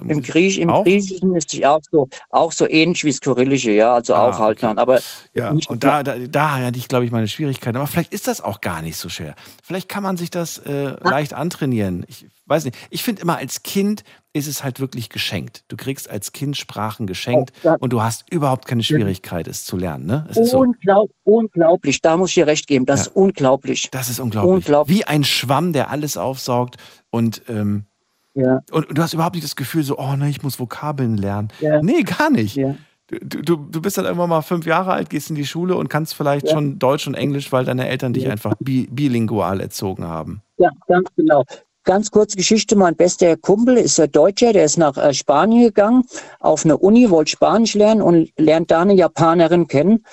Im, 0.08 0.22
Griech, 0.22 0.60
im? 0.60 0.70
Griechischen 0.70 1.36
ist 1.36 1.54
es 1.54 1.64
auch 1.64 1.82
so, 1.92 2.08
auch 2.30 2.52
so 2.52 2.68
ähnlich 2.70 3.04
wie 3.04 3.10
das 3.12 3.20
Kyrillische, 3.20 3.72
ja, 3.72 3.94
also 3.96 4.14
Ah, 4.16 4.30
auch 4.30 4.40
halt 4.40 4.64
dann. 4.64 4.78
Aber 4.80 5.00
Ja, 5.34 5.50
und 5.68 5.84
da, 5.84 6.04
da, 6.04 6.16
da 6.18 6.52
hatte 6.60 6.78
ich, 6.78 6.88
glaube 6.88 7.06
ich, 7.06 7.12
meine 7.12 7.28
Schwierigkeiten. 7.28 7.76
Aber 7.78 7.88
vielleicht 7.88 8.14
ist 8.14 8.28
das 8.28 8.40
auch 8.42 8.62
gar 8.62 8.82
nicht 8.82 8.96
so 8.98 9.10
schwer. 9.10 9.36
Vielleicht 9.64 9.90
kann 9.90 10.04
man 10.04 10.16
sich 10.18 10.30
das 10.30 10.58
äh, 10.60 10.96
leicht 11.04 11.34
antrainieren. 11.34 12.06
Ich 12.08 12.26
weiß 12.46 12.64
nicht. 12.66 12.78
Ich 12.90 13.04
finde 13.04 13.22
immer, 13.24 13.38
als 13.38 13.64
Kind 13.64 14.04
ist 14.34 14.48
es 14.48 14.64
halt 14.64 14.80
wirklich 14.80 15.10
geschenkt. 15.10 15.66
Du 15.68 15.76
kriegst 15.76 16.10
als 16.10 16.32
Kind 16.32 16.56
Sprachen 16.56 17.06
geschenkt 17.06 17.52
Ja. 17.64 17.76
und 17.80 17.92
du 17.92 18.02
hast 18.02 18.32
überhaupt 18.32 18.66
keine 18.68 18.84
Schwierigkeit, 18.84 19.48
es 19.50 19.66
zu 19.66 19.76
lernen. 19.76 20.06
Ne? 20.06 20.28
Ist 20.30 20.52
so. 20.52 20.60
Unglaub, 20.60 21.12
unglaublich, 21.24 22.02
da 22.02 22.16
muss 22.16 22.30
ich 22.30 22.36
dir 22.36 22.48
recht 22.48 22.68
geben, 22.68 22.86
das 22.86 23.02
ist 23.02 23.16
unglaublich. 23.16 23.90
Das 23.92 24.10
ist 24.10 24.20
unglaublich. 24.22 24.54
Unglaublich. 24.54 24.98
Wie 24.98 25.04
ein 25.06 25.26
Schwamm, 25.26 25.74
der 25.74 25.90
alles 25.90 26.16
aufsaugt 26.16 26.78
und, 27.10 27.42
ähm, 27.50 27.86
Ja. 28.34 28.62
und, 28.72 28.88
und 28.90 28.98
du 28.98 29.02
hast 29.02 29.14
überhaupt 29.14 29.36
nicht 29.36 29.44
das 29.44 29.56
Gefühl, 29.56 29.84
so, 29.84 29.98
oh 29.98 30.16
ne, 30.16 30.30
ich 30.30 30.42
muss 30.44 30.60
Vokabeln 30.60 31.18
lernen. 31.18 31.50
Ja. 31.60 31.82
Nee, 31.82 32.04
gar 32.04 32.30
nicht. 32.30 32.56
Ja. 32.56 32.76
Du, 33.08 33.42
du, 33.42 33.56
du 33.58 33.82
bist 33.82 33.98
dann 33.98 34.06
irgendwann 34.06 34.30
mal 34.30 34.42
fünf 34.42 34.66
Jahre 34.66 34.94
alt, 34.94 35.10
gehst 35.10 35.30
in 35.30 35.36
die 35.36 35.46
Schule 35.46 35.76
und 35.76 35.90
kannst 35.90 36.16
vielleicht 36.16 36.48
Ja. 36.48 36.54
schon 36.54 36.80
Deutsch 36.80 37.08
und 37.08 37.14
Englisch, 37.16 37.52
weil 37.52 37.66
deine 37.66 37.90
Eltern 37.90 38.14
dich 38.14 38.24
Ja. 38.24 38.32
einfach 38.32 38.54
bi 38.62 38.88
bilingual 38.90 39.60
erzogen 39.60 40.06
haben. 40.06 40.42
Ja, 40.58 40.70
ganz 40.88 41.10
genau. 41.18 41.44
Ganz 41.84 42.12
kurze 42.12 42.38
Geschichte, 42.38 42.76
mein 42.78 42.96
bester 42.96 43.36
Kumpel 43.36 43.76
ist 43.78 44.00
ein 44.00 44.12
Deutscher, 44.12 44.54
der 44.54 44.66
ist 44.66 44.78
nach 44.78 44.96
äh, 44.98 45.14
Spanien 45.14 45.64
gegangen, 45.64 46.04
auf 46.40 46.64
eine 46.64 46.78
Uni, 46.78 47.10
wollte 47.10 47.32
Spanisch 47.32 47.74
lernen 47.74 48.02
und 48.04 48.30
lernt 48.38 48.70
da 48.72 48.82
eine 48.82 48.94
Japanerin 48.94 49.68
kennen, 49.68 50.06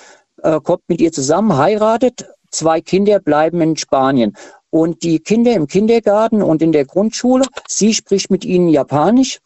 äh, 0.43 0.59
kommt 0.59 0.81
mit 0.87 0.99
ihr 0.99 1.11
zusammen, 1.11 1.55
heiratet, 1.55 2.25
zwei 2.49 2.81
Kinder 2.81 3.19
bleiben 3.19 3.61
in 3.61 3.77
Spanien. 3.77 4.35
Und 4.71 5.03
die 5.03 5.19
Kinder 5.19 5.53
im 5.53 5.67
Kindergarten 5.67 6.41
und 6.41 6.61
in 6.61 6.71
der 6.71 6.85
Grundschule, 6.85 7.45
sie 7.67 7.93
spricht 7.93 8.29
mit 8.29 8.45
ihnen 8.45 8.69
Japanisch, 8.69 9.39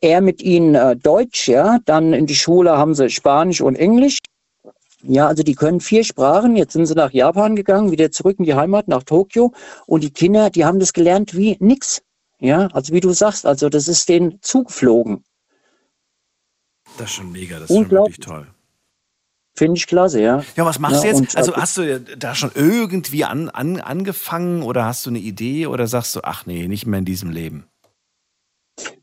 er 0.00 0.20
mit 0.20 0.42
ihnen 0.42 0.74
äh, 0.74 0.96
Deutsch, 0.96 1.48
ja, 1.48 1.78
dann 1.84 2.12
in 2.12 2.26
die 2.26 2.34
Schule 2.34 2.76
haben 2.76 2.94
sie 2.94 3.08
Spanisch 3.10 3.60
und 3.60 3.76
Englisch. 3.76 4.18
Ja, 5.04 5.26
also 5.26 5.42
die 5.42 5.54
können 5.54 5.80
vier 5.80 6.04
Sprachen. 6.04 6.56
Jetzt 6.56 6.74
sind 6.74 6.86
sie 6.86 6.94
nach 6.94 7.10
Japan 7.10 7.56
gegangen, 7.56 7.90
wieder 7.90 8.10
zurück 8.12 8.38
in 8.38 8.44
die 8.44 8.54
Heimat, 8.54 8.88
nach 8.88 9.02
Tokio. 9.02 9.52
Und 9.86 10.04
die 10.04 10.12
Kinder, 10.12 10.50
die 10.50 10.64
haben 10.64 10.78
das 10.78 10.92
gelernt 10.92 11.36
wie 11.36 11.56
nix. 11.60 12.02
Ja, 12.38 12.68
also 12.72 12.92
wie 12.92 13.00
du 13.00 13.12
sagst, 13.12 13.46
also 13.46 13.68
das 13.68 13.88
ist 13.88 14.08
denen 14.08 14.40
zugeflogen. 14.42 15.24
Das 16.98 17.10
ist 17.10 17.16
schon 17.16 17.32
mega, 17.32 17.58
das 17.58 17.64
ist 17.64 17.68
schon 17.68 17.84
Unglaublich. 17.84 18.18
wirklich 18.18 18.26
toll. 18.26 18.51
Finde 19.54 19.76
ich 19.76 19.86
klasse, 19.86 20.20
ja. 20.20 20.42
Ja, 20.56 20.64
was 20.64 20.78
machst 20.78 21.02
du 21.02 21.06
Ja, 21.06 21.12
jetzt? 21.12 21.20
und- 21.20 21.36
Also 21.36 21.54
hast 21.54 21.76
du 21.76 22.00
da 22.00 22.34
schon 22.34 22.50
irgendwie 22.54 23.24
an, 23.24 23.50
an, 23.50 23.80
angefangen 23.80 24.62
oder 24.62 24.86
hast 24.86 25.04
du 25.04 25.10
eine 25.10 25.18
Idee 25.18 25.66
oder 25.66 25.86
sagst 25.86 26.16
du, 26.16 26.20
ach 26.22 26.46
nee, 26.46 26.68
nicht 26.68 26.86
mehr 26.86 26.98
in 27.00 27.04
diesem 27.04 27.30
Leben? 27.30 27.66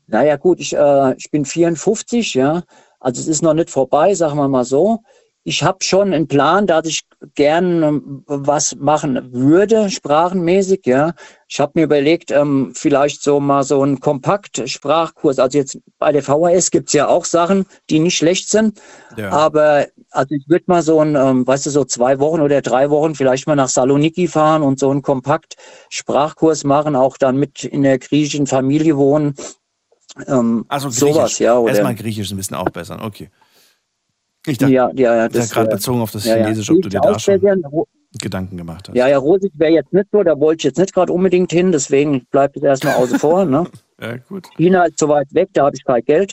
Naja, 0.08 0.36
gut, 0.36 0.58
ich, 0.58 0.74
äh, 0.74 1.14
ich 1.16 1.30
bin 1.30 1.44
54, 1.44 2.34
ja. 2.34 2.64
Also 2.98 3.20
es 3.20 3.28
ist 3.28 3.42
noch 3.42 3.54
nicht 3.54 3.70
vorbei, 3.70 4.12
sagen 4.14 4.36
wir 4.36 4.48
mal 4.48 4.64
so. 4.64 4.98
Ich 5.42 5.62
habe 5.62 5.78
schon 5.82 6.12
einen 6.12 6.28
Plan, 6.28 6.66
dass 6.66 6.86
ich 6.86 7.00
gern 7.34 7.82
ähm, 7.82 8.22
was 8.26 8.76
machen 8.76 9.32
würde, 9.32 9.88
sprachenmäßig, 9.88 10.82
ja. 10.84 11.14
Ich 11.48 11.58
habe 11.58 11.72
mir 11.74 11.84
überlegt, 11.84 12.30
ähm, 12.30 12.72
vielleicht 12.74 13.22
so 13.22 13.40
mal 13.40 13.62
so 13.62 13.82
einen 13.82 14.00
Kompakt-Sprachkurs. 14.00 15.38
Also 15.38 15.58
jetzt 15.58 15.78
bei 15.98 16.12
der 16.12 16.22
VHS 16.22 16.70
gibt's 16.70 16.92
ja 16.92 17.08
auch 17.08 17.24
Sachen, 17.24 17.64
die 17.88 18.00
nicht 18.00 18.16
schlecht 18.16 18.50
sind. 18.50 18.80
Ja. 19.16 19.30
Aber 19.30 19.86
also 20.10 20.34
ich 20.34 20.48
würde 20.48 20.64
mal 20.66 20.82
so 20.82 21.00
ein, 21.00 21.16
ähm, 21.16 21.46
weißt 21.46 21.66
du, 21.66 21.70
so 21.70 21.84
zwei 21.84 22.18
Wochen 22.18 22.40
oder 22.40 22.60
drei 22.60 22.90
Wochen 22.90 23.14
vielleicht 23.14 23.46
mal 23.46 23.56
nach 23.56 23.68
Saloniki 23.68 24.28
fahren 24.28 24.62
und 24.62 24.78
so 24.78 24.90
einen 24.90 25.02
Kompakt-Sprachkurs 25.02 26.64
machen, 26.64 26.96
auch 26.96 27.16
dann 27.16 27.36
mit 27.36 27.64
in 27.64 27.82
der 27.82 27.98
griechischen 27.98 28.46
Familie 28.46 28.96
wohnen. 28.96 29.34
Ähm, 30.26 30.64
Also 30.68 30.88
Griechisch. 30.88 31.14
sowas, 31.14 31.38
ja. 31.38 31.58
Oder, 31.58 31.72
Erstmal 31.72 31.94
Griechisch 31.94 32.30
ein 32.30 32.36
bisschen 32.36 32.56
aufbessern, 32.56 33.00
okay. 33.00 33.30
Ich 34.46 34.58
dachte, 34.58 34.72
ja, 34.72 34.90
ja, 34.94 35.16
ja. 35.16 35.26
ich 35.26 35.32
dachte 35.32 35.48
gerade 35.48 35.70
äh, 35.70 35.74
bezogen 35.74 36.00
auf 36.00 36.12
das 36.12 36.24
ja, 36.24 36.36
ja. 36.36 36.44
Chinesisch, 36.44 36.70
ob 36.70 36.82
du 36.82 36.88
dir 36.88 37.00
da 37.00 37.18
schon 37.18 37.40
Gedanken 38.20 38.56
gemacht 38.56 38.88
hast. 38.88 38.96
Ja, 38.96 39.06
ja, 39.06 39.18
Rosig 39.18 39.52
wäre 39.54 39.72
jetzt 39.72 39.92
nicht 39.92 40.08
so, 40.10 40.22
da 40.22 40.38
wollte 40.38 40.60
ich 40.60 40.64
jetzt 40.64 40.78
nicht 40.78 40.92
gerade 40.92 41.12
unbedingt 41.12 41.52
hin, 41.52 41.70
deswegen 41.70 42.26
bleibt 42.30 42.56
es 42.56 42.62
erstmal 42.62 42.94
außen 42.96 43.18
vor. 43.18 43.44
Ne? 43.44 43.66
Ja, 44.02 44.16
gut. 44.16 44.48
China 44.56 44.84
ist 44.84 44.98
zu 44.98 45.10
weit 45.10 45.26
weg, 45.34 45.50
da 45.52 45.66
habe 45.66 45.76
ich 45.76 45.84
kein 45.84 46.02
Geld. 46.02 46.32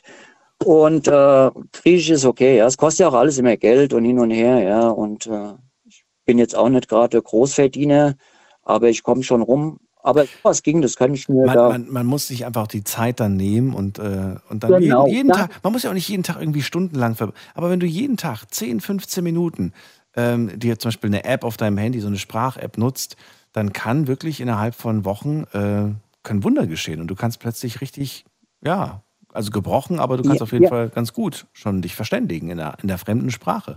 Und 0.63 1.05
äh, 1.09 1.51
Griechisch 1.73 2.11
ist 2.11 2.23
okay, 2.23 2.59
ja. 2.59 2.65
Es 2.65 2.77
kostet 2.77 3.01
ja 3.01 3.09
auch 3.09 3.13
alles 3.13 3.37
immer 3.37 3.57
Geld 3.57 3.93
und 3.93 4.05
hin 4.05 4.19
und 4.19 4.31
her, 4.31 4.63
ja. 4.63 4.87
Und 4.87 5.27
äh, 5.27 5.53
ich 5.83 6.05
bin 6.25 6.37
jetzt 6.37 6.55
auch 6.55 6.69
nicht 6.69 6.87
gerade 6.87 7.21
Großverdiener, 7.21 8.15
aber 8.63 8.87
ich 8.87 9.03
komme 9.03 9.21
schon 9.21 9.41
rum. 9.41 9.81
Aber 10.07 10.25
was 10.43 10.63
ging, 10.63 10.81
das 10.81 10.95
kann 10.95 11.13
ich 11.13 11.27
mir 11.27 11.45
Man, 11.45 11.55
da. 11.55 11.69
man, 11.69 11.89
man 11.91 12.05
muss 12.05 12.27
sich 12.27 12.45
einfach 12.45 12.67
die 12.67 12.83
Zeit 12.85 13.19
dann 13.19 13.35
nehmen 13.35 13.73
und, 13.73 13.99
äh, 13.99 14.35
und 14.49 14.63
dann 14.63 14.79
Genau, 14.81 15.05
jeden, 15.05 15.15
jeden 15.17 15.31
Tag, 15.33 15.51
man 15.63 15.73
muss 15.73 15.83
ja 15.83 15.89
auch 15.89 15.93
nicht 15.93 16.07
jeden 16.07 16.23
Tag 16.23 16.37
irgendwie 16.39 16.61
stundenlang 16.61 17.15
ver 17.15 17.33
aber 17.55 17.69
wenn 17.69 17.81
du 17.81 17.85
jeden 17.85 18.15
Tag 18.15 18.45
10, 18.49 18.79
15 18.79 19.21
Minuten 19.23 19.73
ähm, 20.15 20.57
dir 20.57 20.79
zum 20.79 20.89
Beispiel 20.89 21.09
eine 21.09 21.25
App 21.25 21.43
auf 21.43 21.57
deinem 21.57 21.77
Handy, 21.77 21.99
so 21.99 22.07
eine 22.07 22.17
Sprach-App 22.17 22.77
nutzt, 22.77 23.17
dann 23.51 23.73
kann 23.73 24.07
wirklich 24.07 24.39
innerhalb 24.39 24.75
von 24.75 25.03
Wochen 25.03 25.43
äh, 25.51 25.93
können 26.23 26.43
Wunder 26.43 26.67
geschehen 26.67 27.01
und 27.01 27.07
du 27.07 27.15
kannst 27.15 27.39
plötzlich 27.39 27.81
richtig, 27.81 28.23
ja, 28.63 29.01
also 29.33 29.51
gebrochen, 29.51 29.99
aber 29.99 30.15
du 30.17 30.23
kannst 30.23 30.39
Ja, 30.39 30.43
auf 30.43 30.51
jeden 30.53 30.63
ja. 30.63 30.69
Fall 30.69 30.89
ganz 30.89 31.11
gut 31.13 31.47
schon 31.53 31.81
dich 31.81 31.95
verständigen 31.95 32.49
in 32.49 32.57
der, 32.57 32.77
in 32.81 32.87
der 32.87 32.97
fremden 32.97 33.29
Sprache. 33.29 33.75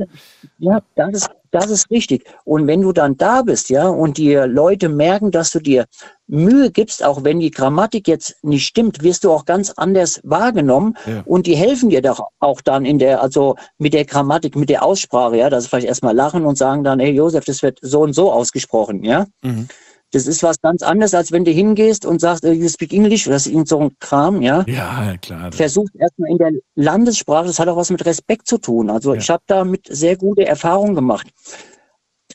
Ja, 0.59 0.81
das 0.95 1.13
ist, 1.13 1.31
das 1.51 1.71
ist 1.71 1.91
richtig. 1.91 2.25
Und 2.45 2.67
wenn 2.67 2.83
du 2.83 2.93
dann 2.93 3.17
da 3.17 3.43
bist, 3.43 3.71
ja, 3.71 3.89
und 3.89 4.19
die 4.19 4.35
Leute 4.35 4.89
merken, 4.89 5.31
dass 5.31 5.51
du 5.51 5.61
dir 5.61 5.87
Mühe 6.27 6.71
gibst, 6.71 7.05
auch 7.05 7.25
wenn 7.25 7.41
die 7.41 7.51
Grammatik 7.51 8.07
jetzt 8.07 8.37
nicht 8.43 8.65
stimmt, 8.65 9.03
wirst 9.03 9.25
du 9.25 9.33
auch 9.33 9.45
ganz 9.45 9.71
anders 9.71 10.21
wahrgenommen. 10.23 10.97
Ja. 11.07 11.23
Und 11.25 11.47
die 11.47 11.57
helfen 11.57 11.91
dir 11.91 12.03
doch 12.03 12.29
auch 12.39 12.61
dann 12.61 12.85
in 12.85 12.99
der, 12.99 13.21
also 13.21 13.57
mit 13.79 13.95
der 13.95 14.05
Grammatik, 14.05 14.55
mit 14.55 14.69
der 14.69 14.85
Aussprache, 14.85 15.37
ja, 15.37 15.51
dass 15.51 15.65
sie 15.65 15.71
vielleicht 15.71 15.89
erstmal 15.89 16.15
lachen 16.15 16.47
und 16.47 16.57
sagen 16.57 16.85
dann, 16.85 17.01
hey 17.01 17.11
Josef, 17.11 17.45
das 17.45 17.63
wird 17.63 17.79
so 17.83 18.03
und 18.03 18.13
so 18.13 18.33
ausgesprochen, 18.33 19.03
ja. 19.03 19.27
Mhm. 19.43 19.69
Das 20.13 20.27
ist 20.27 20.43
was 20.43 20.61
ganz 20.61 20.83
anderes, 20.83 21.15
als 21.15 21.31
wenn 21.31 21.45
du 21.45 21.53
hingehst 21.53 22.05
und 22.05 22.21
sagst, 22.21 22.45
äh, 22.45 22.53
you 22.53 22.69
speak 22.69 22.93
English, 22.93 23.27
ist 23.27 23.47
irgend 23.47 23.69
so 23.69 23.79
ein 23.79 23.97
Kram, 24.01 24.43
ja. 24.43 24.65
Ja, 24.67 25.17
klar. 25.19 25.53
Versucht 25.53 25.95
erstmal 25.95 26.31
in 26.31 26.39
der 26.39 26.51
Landessprache, 26.75 27.47
das 27.47 27.59
hat 27.59 27.69
auch 27.69 27.77
was 27.77 27.91
mit 27.91 28.05
Respekt 28.05 28.47
zu 28.47 28.59
tun. 28.59 28.91
Also 28.91 29.15
ich 29.15 29.31
habe 29.31 29.43
damit 29.47 29.87
sehr 29.89 30.17
gute 30.17 30.45
Erfahrungen 30.47 30.95
gemacht. 30.95 31.29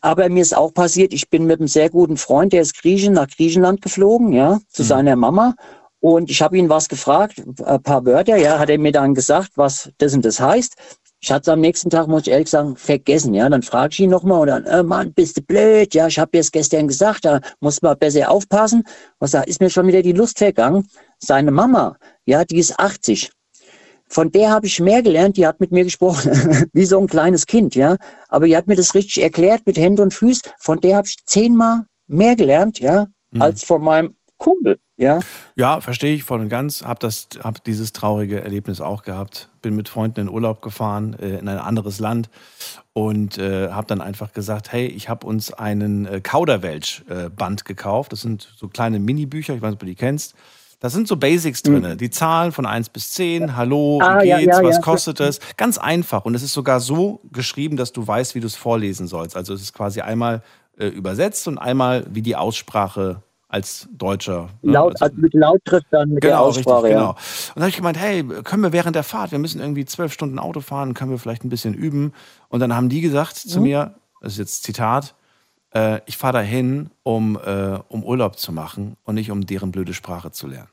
Aber 0.02 0.30
mir 0.30 0.42
ist 0.42 0.56
auch 0.56 0.74
passiert, 0.74 1.14
ich 1.14 1.30
bin 1.30 1.46
mit 1.46 1.60
einem 1.60 1.68
sehr 1.68 1.90
guten 1.90 2.18
Freund, 2.18 2.54
der 2.54 2.62
ist 2.62 2.80
Griechen, 2.80 3.14
nach 3.14 3.28
Griechenland 3.28 3.82
geflogen, 3.82 4.34
ja, 4.34 4.60
zu 4.70 4.84
seiner 4.84 5.16
Mama. 5.16 5.56
Und 6.00 6.30
ich 6.30 6.42
habe 6.42 6.58
ihn 6.58 6.70
was 6.70 6.88
gefragt, 6.88 7.42
ein 7.66 7.82
paar 7.82 8.06
Wörter, 8.06 8.38
ja, 8.38 8.60
hat 8.60 8.70
er 8.70 8.78
mir 8.78 8.92
dann 8.92 9.16
gesagt, 9.16 9.54
was 9.56 9.90
das 9.98 10.14
und 10.14 10.24
das 10.24 10.40
heißt. 10.40 10.76
Ich 11.26 11.32
hatte 11.32 11.50
es 11.50 11.54
am 11.54 11.60
nächsten 11.60 11.90
Tag, 11.90 12.08
muss 12.08 12.28
ich 12.28 12.28
ehrlich 12.28 12.52
sagen, 12.52 12.76
vergessen, 12.76 13.34
ja. 13.34 13.50
Dann 13.50 13.64
frage 13.64 13.94
ich 13.94 14.00
ihn 14.00 14.12
nochmal 14.12 14.42
und 14.42 14.48
dann, 14.48 14.66
äh, 14.66 14.84
Mann, 14.84 15.12
bist 15.12 15.38
du 15.38 15.42
blöd, 15.42 15.96
ja, 15.96 16.06
ich 16.06 16.20
habe 16.20 16.38
jetzt 16.38 16.54
gestern 16.54 16.88
gesagt, 16.88 17.26
da 17.26 17.40
muss 17.62 17.82
man 17.82 17.98
besser 17.98 18.30
aufpassen. 18.30 18.84
Was 19.18 19.32
da 19.32 19.42
ist 19.42 19.60
mir 19.60 19.72
schon 19.72 19.88
wieder 19.88 20.04
die 20.04 20.12
Lust 20.12 20.38
vergangen. 20.38 20.88
Seine 21.18 21.50
Mama, 21.50 21.98
ja, 22.28 22.46
die 22.46 22.60
ist 22.60 22.80
80. 22.80 23.32
Von 24.08 24.32
der 24.32 24.52
habe 24.52 24.68
ich 24.68 24.80
mehr 24.80 25.02
gelernt, 25.02 25.38
die 25.38 25.48
hat 25.48 25.60
mit 25.60 25.72
mir 25.72 25.84
gesprochen, 25.84 26.70
wie 26.74 26.86
so 26.86 27.00
ein 27.00 27.08
kleines 27.08 27.48
Kind, 27.48 27.74
ja. 27.74 27.98
Aber 28.30 28.46
die 28.46 28.56
hat 28.56 28.68
mir 28.68 28.76
das 28.76 28.94
richtig 28.94 29.24
erklärt 29.24 29.66
mit 29.66 29.78
Händen 29.80 30.04
und 30.04 30.14
Füßen. 30.14 30.52
Von 30.60 30.80
der 30.80 30.98
habe 30.98 31.08
ich 31.08 31.26
zehnmal 31.26 31.86
mehr 32.06 32.36
gelernt, 32.36 32.80
ja, 32.80 33.08
als 33.40 33.64
von 33.64 33.82
meinem 33.82 34.16
Kumpel, 34.38 34.78
ja. 34.96 35.22
Ja, 35.56 35.82
verstehe 35.82 36.14
ich 36.14 36.24
voll 36.24 36.42
und 36.42 36.50
ganz. 36.50 36.84
Hab, 36.84 37.00
das, 37.00 37.30
hab 37.44 37.64
dieses 37.64 37.94
traurige 37.94 38.42
Erlebnis 38.42 38.80
auch 38.80 39.02
gehabt. 39.02 39.50
Bin 39.66 39.76
mit 39.76 39.90
Freunden 39.90 40.22
in 40.22 40.30
Urlaub 40.30 40.62
gefahren, 40.62 41.16
äh, 41.20 41.40
in 41.40 41.48
ein 41.48 41.58
anderes 41.58 41.98
Land 41.98 42.30
und 42.94 43.40
äh, 43.40 43.72
habe 43.72 43.88
dann 43.88 44.00
einfach 44.00 44.32
gesagt, 44.32 44.72
hey, 44.72 44.86
ich 44.86 45.10
habe 45.10 45.26
uns 45.26 45.52
einen 45.52 46.06
äh, 46.06 46.22
Kauderwelsch-Band 46.22 47.66
gekauft. 47.66 48.12
Das 48.12 48.22
sind 48.22 48.48
so 48.56 48.68
kleine 48.68 49.00
Mini-Bücher, 49.00 49.56
ich 49.56 49.62
weiß 49.64 49.72
nicht, 49.72 49.78
ob 49.78 49.80
du 49.80 49.86
die 49.88 49.96
kennst. 49.96 50.36
Da 50.80 50.92
sind 50.92 51.08
so 51.08 51.18
Basics 51.18 51.64
drin. 51.64 51.98
Die 51.98 52.12
Zahlen 52.12 52.52
von 52.52 52.68
1 52.68 52.90
bis 52.90 53.14
10, 53.14 53.56
hallo, 53.56 54.00
Ah, 54.04 54.22
wie 54.22 54.28
ja, 54.28 54.38
geht's, 54.38 54.58
ja, 54.60 54.64
was 54.64 54.76
ja. 54.76 54.82
kostet 54.84 55.20
es? 55.20 55.40
Ganz 55.58 55.80
einfach. 55.80 56.26
Und 56.26 56.36
es 56.36 56.44
ist 56.44 56.54
sogar 56.54 56.80
so 56.80 57.22
geschrieben, 57.32 57.76
dass 57.76 57.92
du 57.92 58.06
weißt, 58.06 58.36
wie 58.36 58.40
du 58.40 58.46
es 58.46 58.56
vorlesen 58.56 59.08
sollst. 59.08 59.36
Also 59.36 59.56
es 59.56 59.64
ist 59.64 59.74
quasi 59.74 60.02
einmal 60.02 60.44
äh, 60.78 60.86
übersetzt 60.86 61.48
und 61.48 61.58
einmal 61.58 62.06
wie 62.12 62.22
die 62.22 62.36
Aussprache 62.36 63.24
als 63.56 63.88
Deutscher. 63.94 64.50
ne? 64.62 64.74
Laut, 64.74 65.02
also 65.02 65.16
mit 65.18 65.34
Lautschrift 65.34 65.86
dann 65.90 66.10
mit 66.10 66.24
der 66.24 66.32
Genau, 66.32 66.44
Aussprache, 66.48 66.84
richtig, 66.84 66.92
ja. 66.92 66.98
genau. 67.00 67.10
Und 67.12 67.18
dann 67.56 67.64
habe 67.64 67.70
ich 67.70 67.78
gemeint, 67.78 67.98
hey, 67.98 68.24
können 68.44 68.62
wir 68.64 68.74
während 68.74 68.96
der 68.98 69.04
Fahrt, 69.04 69.32
wir 69.32 69.40
müssen 69.40 69.62
irgendwie 69.62 69.86
zwölf 69.86 70.12
Stunden 70.12 70.40
Auto 70.40 70.60
fahren, 70.60 70.94
können 70.94 71.10
wir 71.12 71.20
vielleicht 71.20 71.46
ein 71.46 71.50
bisschen 71.50 71.74
üben. 71.74 72.12
Und 72.50 72.60
dann 72.60 72.76
haben 72.76 72.90
die 72.90 73.00
gesagt 73.00 73.38
zu 73.38 73.60
Mhm. 73.60 73.64
mir, 73.64 73.96
das 74.22 74.34
ist 74.34 74.40
jetzt 74.40 74.64
Zitat, 74.64 75.16
äh, 75.74 76.02
ich 76.06 76.18
fahre 76.18 76.34
dahin, 76.34 76.90
um, 77.04 77.38
äh, 77.38 77.80
um 77.88 78.04
Urlaub 78.04 78.38
zu 78.38 78.52
machen 78.52 78.98
und 79.06 79.16
nicht 79.16 79.32
um 79.32 79.46
deren 79.46 79.72
blöde 79.72 79.94
Sprache 79.94 80.32
zu 80.32 80.48
lernen. 80.48 80.70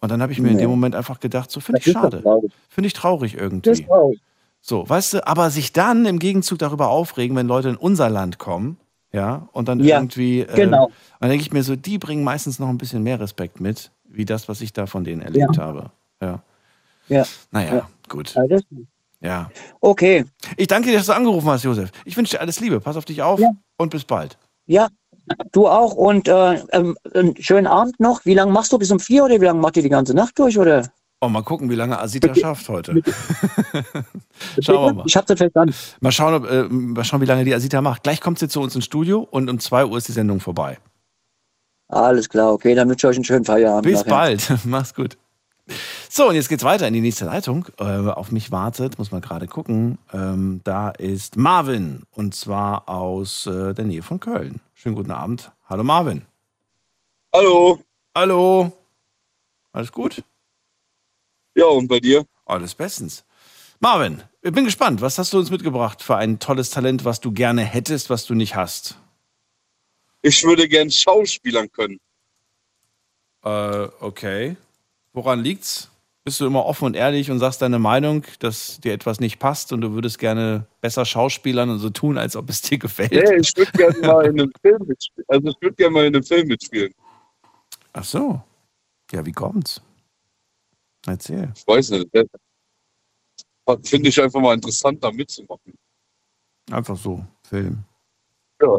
Und 0.00 0.10
dann 0.10 0.20
habe 0.20 0.32
ich 0.32 0.40
mir 0.40 0.48
in 0.50 0.56
Nee. 0.56 0.62
dem 0.64 0.70
Moment 0.70 0.94
einfach 0.94 1.18
gedacht, 1.18 1.50
so 1.50 1.60
finde 1.60 1.80
Das 1.80 1.86
ich 1.86 1.92
schade. 1.94 2.22
Finde 2.68 2.86
ich 2.88 2.92
traurig 2.92 3.32
Das 3.32 3.40
irgendwie. 3.40 3.70
ist 3.70 3.86
traurig. 3.86 4.20
So, 4.60 4.86
weißt 4.86 5.14
du, 5.14 5.26
aber 5.26 5.48
sich 5.50 5.72
dann 5.72 6.04
im 6.04 6.18
Gegenzug 6.18 6.58
darüber 6.58 6.88
aufregen, 6.88 7.34
wenn 7.36 7.46
Leute 7.46 7.70
in 7.70 7.76
unser 7.76 8.10
Land 8.10 8.38
kommen, 8.38 8.76
ja, 9.14 9.48
und 9.52 9.68
dann 9.68 9.78
Ja, 9.80 9.98
irgendwie, 9.98 10.40
äh, 10.40 10.54
genau. 10.54 10.90
dann 11.20 11.30
denke 11.30 11.42
ich 11.42 11.52
mir 11.52 11.62
so, 11.62 11.76
die 11.76 11.98
bringen 11.98 12.24
meistens 12.24 12.58
noch 12.58 12.68
ein 12.68 12.78
bisschen 12.78 13.02
mehr 13.02 13.20
Respekt 13.20 13.60
mit, 13.60 13.92
wie 14.04 14.24
das, 14.24 14.48
was 14.48 14.60
ich 14.60 14.72
da 14.72 14.86
von 14.86 15.04
denen 15.04 15.22
erlebt 15.22 15.56
habe. 15.58 15.90
Ja. 16.20 16.42
Ja. 17.08 17.24
Naja, 17.52 17.74
Ja. 17.74 17.88
gut. 18.08 18.34
Ja, 18.34 18.44
Ja. 19.20 19.50
Okay. 19.80 20.24
Ich 20.56 20.66
danke 20.66 20.90
dir, 20.90 20.98
dass 20.98 21.06
du 21.06 21.12
angerufen 21.12 21.48
hast, 21.48 21.62
Josef. 21.62 21.90
Ich 22.04 22.16
wünsche 22.16 22.36
dir 22.36 22.40
alles 22.40 22.60
Liebe. 22.60 22.80
Pass 22.80 22.96
auf 22.96 23.04
dich 23.04 23.22
auf 23.22 23.40
und 23.78 23.90
bis 23.90 24.04
bald. 24.04 24.36
Ja, 24.66 24.88
du 25.52 25.68
auch 25.68 25.94
und 25.94 26.26
äh, 26.28 26.54
ähm, 26.72 26.96
einen 27.14 27.36
schönen 27.40 27.66
Abend 27.66 28.00
noch. 28.00 28.24
Wie 28.24 28.34
lange 28.34 28.52
machst 28.52 28.72
du 28.72 28.78
bis 28.78 28.90
um 28.90 28.98
vier 29.00 29.24
oder 29.24 29.40
wie 29.40 29.44
lange 29.44 29.60
macht 29.60 29.76
ihr 29.76 29.82
die 29.82 29.88
ganze 29.88 30.14
Nacht 30.14 30.38
durch? 30.38 30.58
Oder? 30.58 30.90
Oh, 31.24 31.28
mal 31.30 31.42
gucken, 31.42 31.70
wie 31.70 31.74
lange 31.74 31.98
Asita 31.98 32.34
schafft 32.34 32.68
heute. 32.68 32.92
Schauen 34.60 34.88
wir 34.88 34.92
mal. 34.92 35.04
Ich 35.06 35.16
hab's 35.16 35.28
nicht 35.30 35.38
verstanden. 35.38 35.74
Mal 36.00 36.12
schauen, 36.12 36.34
ob, 36.34 36.50
äh, 36.50 36.64
mal 36.64 37.02
schauen, 37.02 37.22
wie 37.22 37.26
lange 37.26 37.46
die 37.46 37.54
Asita 37.54 37.80
macht. 37.80 38.02
Gleich 38.02 38.20
kommt 38.20 38.38
sie 38.38 38.46
zu 38.46 38.60
uns 38.60 38.74
ins 38.74 38.84
Studio 38.84 39.26
und 39.30 39.48
um 39.48 39.58
2 39.58 39.86
Uhr 39.86 39.96
ist 39.96 40.06
die 40.06 40.12
Sendung 40.12 40.40
vorbei. 40.40 40.78
Alles 41.88 42.28
klar, 42.28 42.52
okay, 42.52 42.74
dann 42.74 42.90
wünsche 42.90 43.06
ich 43.06 43.10
euch 43.10 43.16
einen 43.16 43.24
schönen 43.24 43.46
Feierabend. 43.46 43.84
Bis 43.84 44.00
nachher. 44.00 44.10
bald. 44.10 44.50
Mach's 44.64 44.94
gut. 44.94 45.16
So, 46.10 46.28
und 46.28 46.34
jetzt 46.34 46.50
geht's 46.50 46.62
weiter 46.62 46.86
in 46.86 46.92
die 46.92 47.00
nächste 47.00 47.24
Leitung. 47.24 47.68
Äh, 47.78 47.84
auf 47.84 48.30
mich 48.30 48.52
wartet, 48.52 48.98
muss 48.98 49.10
man 49.10 49.22
gerade 49.22 49.46
gucken. 49.46 49.96
Ähm, 50.12 50.60
da 50.64 50.90
ist 50.90 51.38
Marvin 51.38 52.02
und 52.10 52.34
zwar 52.34 52.86
aus 52.86 53.46
äh, 53.46 53.72
der 53.72 53.86
Nähe 53.86 54.02
von 54.02 54.20
Köln. 54.20 54.60
Schönen 54.74 54.94
guten 54.94 55.10
Abend. 55.10 55.52
Hallo 55.70 55.84
Marvin. 55.84 56.26
Hallo. 57.32 57.78
Hallo. 58.14 58.72
Alles 59.72 59.90
gut? 59.90 60.22
Ja, 61.54 61.66
und 61.66 61.88
bei 61.88 62.00
dir? 62.00 62.26
Alles 62.46 62.74
bestens. 62.74 63.24
Marvin, 63.80 64.22
ich 64.42 64.52
bin 64.52 64.64
gespannt. 64.64 65.00
Was 65.00 65.18
hast 65.18 65.32
du 65.32 65.38
uns 65.38 65.50
mitgebracht 65.50 66.02
für 66.02 66.16
ein 66.16 66.38
tolles 66.38 66.70
Talent, 66.70 67.04
was 67.04 67.20
du 67.20 67.32
gerne 67.32 67.62
hättest, 67.62 68.10
was 68.10 68.26
du 68.26 68.34
nicht 68.34 68.56
hast? 68.56 68.96
Ich 70.22 70.42
würde 70.42 70.68
gern 70.68 70.90
Schauspielern 70.90 71.70
können. 71.70 72.00
Äh, 73.44 73.88
okay. 74.00 74.56
Woran 75.12 75.40
liegt's? 75.40 75.90
Bist 76.24 76.40
du 76.40 76.46
immer 76.46 76.64
offen 76.64 76.86
und 76.86 76.96
ehrlich 76.96 77.30
und 77.30 77.38
sagst 77.38 77.60
deine 77.60 77.78
Meinung, 77.78 78.24
dass 78.38 78.80
dir 78.80 78.94
etwas 78.94 79.20
nicht 79.20 79.38
passt 79.38 79.74
und 79.74 79.82
du 79.82 79.92
würdest 79.92 80.18
gerne 80.18 80.66
besser 80.80 81.04
schauspielern 81.04 81.68
und 81.68 81.78
so 81.80 81.90
tun, 81.90 82.16
als 82.16 82.34
ob 82.34 82.48
es 82.48 82.62
dir 82.62 82.78
gefällt? 82.78 83.12
Nee, 83.12 83.36
ich 83.36 83.54
würde 83.54 83.72
gerne 83.72 83.98
mal 83.98 84.24
in 84.24 84.40
einem 84.40 84.52
Film 84.62 84.86
mitspielen. 84.86 85.26
Also 85.28 85.48
ich 85.48 85.56
würde 85.60 85.76
gerne 85.76 85.92
mal 85.92 86.06
in 86.06 86.14
einem 86.14 86.24
Film 86.24 86.48
mitspielen. 86.48 86.94
Ach 87.92 88.04
so. 88.04 88.42
Ja, 89.12 89.26
wie 89.26 89.32
kommt's? 89.32 89.82
Erzähl. 91.06 91.52
Ich 91.54 91.66
weiß 91.66 91.90
nicht. 91.90 92.08
Finde 93.84 94.08
ich 94.08 94.20
einfach 94.20 94.40
mal 94.40 94.54
interessant, 94.54 95.02
da 95.02 95.10
mitzumachen. 95.10 95.74
Einfach 96.70 96.96
so, 96.96 97.24
Film. 97.42 97.84
Ja. 98.60 98.78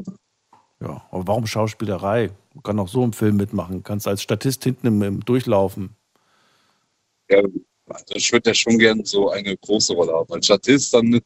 Ja, 0.81 1.07
aber 1.09 1.27
warum 1.27 1.47
Schauspielerei? 1.47 2.31
Man 2.53 2.63
kann 2.63 2.79
auch 2.79 2.87
so 2.87 3.03
im 3.03 3.13
Film 3.13 3.37
mitmachen. 3.37 3.83
Kannst 3.83 4.07
als 4.07 4.21
Statist 4.21 4.63
hinten 4.63 4.87
im, 4.87 5.01
im 5.01 5.19
Durchlaufen. 5.25 5.95
ja 7.29 7.41
also 7.87 8.15
ich 8.15 8.31
würde 8.31 8.49
ja 8.49 8.53
schon 8.53 8.77
gern 8.77 9.05
so 9.05 9.29
eine 9.29 9.55
große 9.57 9.93
Rolle 9.93 10.13
haben. 10.13 10.31
Als 10.33 10.45
Statist, 10.45 10.93
dann 10.93 11.21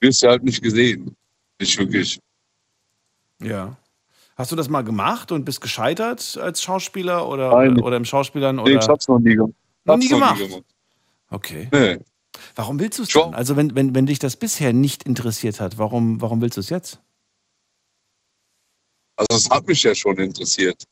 wirst 0.00 0.22
du 0.22 0.28
halt 0.28 0.44
nicht 0.44 0.62
gesehen. 0.62 1.16
Nicht 1.60 1.78
wirklich. 1.78 2.20
Ja. 3.42 3.76
Hast 4.36 4.52
du 4.52 4.56
das 4.56 4.68
mal 4.68 4.82
gemacht 4.82 5.32
und 5.32 5.44
bist 5.44 5.62
gescheitert 5.62 6.38
als 6.40 6.62
Schauspieler 6.62 7.26
oder, 7.26 7.50
Nein. 7.52 7.80
oder 7.80 7.96
im 7.96 8.04
Schauspielern? 8.04 8.56
Nee, 8.56 8.62
Oder? 8.62 8.80
ich 8.80 8.88
hab's 8.88 9.08
noch 9.08 9.18
nie 9.18 9.34
gemacht. 9.34 9.54
Noch 9.86 9.96
nie 9.96 10.10
Hab's 10.10 10.38
noch 10.40 10.48
gemacht? 10.48 10.64
Okay. 11.30 11.68
Nee. 11.72 11.98
Warum 12.54 12.78
willst 12.78 12.98
du 12.98 13.04
es 13.04 13.08
denn? 13.08 13.34
Also 13.34 13.56
wenn, 13.56 13.74
wenn, 13.74 13.94
wenn 13.94 14.06
dich 14.06 14.18
das 14.18 14.36
bisher 14.36 14.72
nicht 14.72 15.04
interessiert 15.04 15.60
hat, 15.60 15.78
warum, 15.78 16.20
warum 16.20 16.40
willst 16.42 16.56
du 16.56 16.60
es 16.60 16.70
jetzt? 16.70 17.00
Also 19.16 19.36
es 19.36 19.50
hat 19.50 19.66
mich 19.66 19.82
ja 19.82 19.94
schon 19.94 20.18
interessiert. 20.18 20.84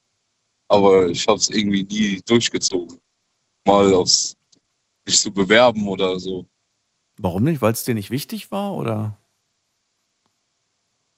Aber 0.69 1.09
ich 1.09 1.27
habe 1.29 1.39
es 1.39 1.51
irgendwie 1.51 1.85
nie 1.85 2.23
durchgezogen. 2.25 2.99
Mal 3.67 3.93
aufs 3.93 4.37
mich 5.05 5.21
zu 5.21 5.31
bewerben 5.31 5.87
oder 5.87 6.19
so. 6.19 6.47
Warum 7.19 7.45
nicht? 7.45 7.61
Weil 7.61 7.73
es 7.73 7.85
dir 7.85 7.95
nicht 7.95 8.11
wichtig 8.11 8.51
war 8.51 8.75
oder? 8.75 9.19